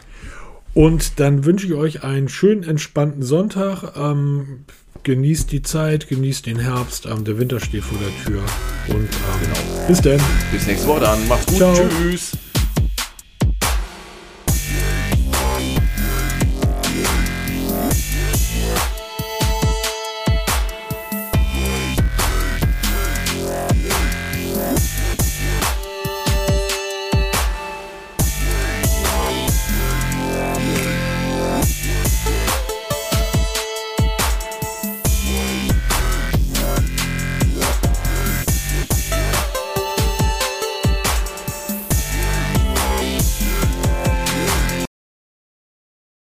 Und 0.75 1.21
dann 1.21 1.45
wünsche 1.45 1.67
ich 1.67 1.75
euch 1.75 2.05
einen 2.05 2.29
schönen, 2.29 2.63
entspannten 2.63 3.23
Sonntag. 3.23 3.97
Ähm, 3.97 4.65
genießt 5.03 5.51
die 5.53 5.63
Zeit, 5.63 6.09
genießt 6.09 6.47
den 6.47 6.59
Herbst. 6.59 7.07
Ähm, 7.07 7.25
der 7.25 7.39
Winter 7.39 7.61
steht 7.61 7.83
vor 7.85 7.99
der 7.99 8.25
Tür. 8.25 8.43
Und 8.89 9.05
ähm, 9.05 9.87
bis 9.89 10.01
dann. 10.01 10.21
Bis 10.53 10.67
nächste 10.67 10.87
Woche 10.87 11.01
dann. 11.01 11.27
Macht's 11.29 11.47
gut. 11.47 11.57
Ciao. 11.57 11.75
Tschüss. 11.75 12.33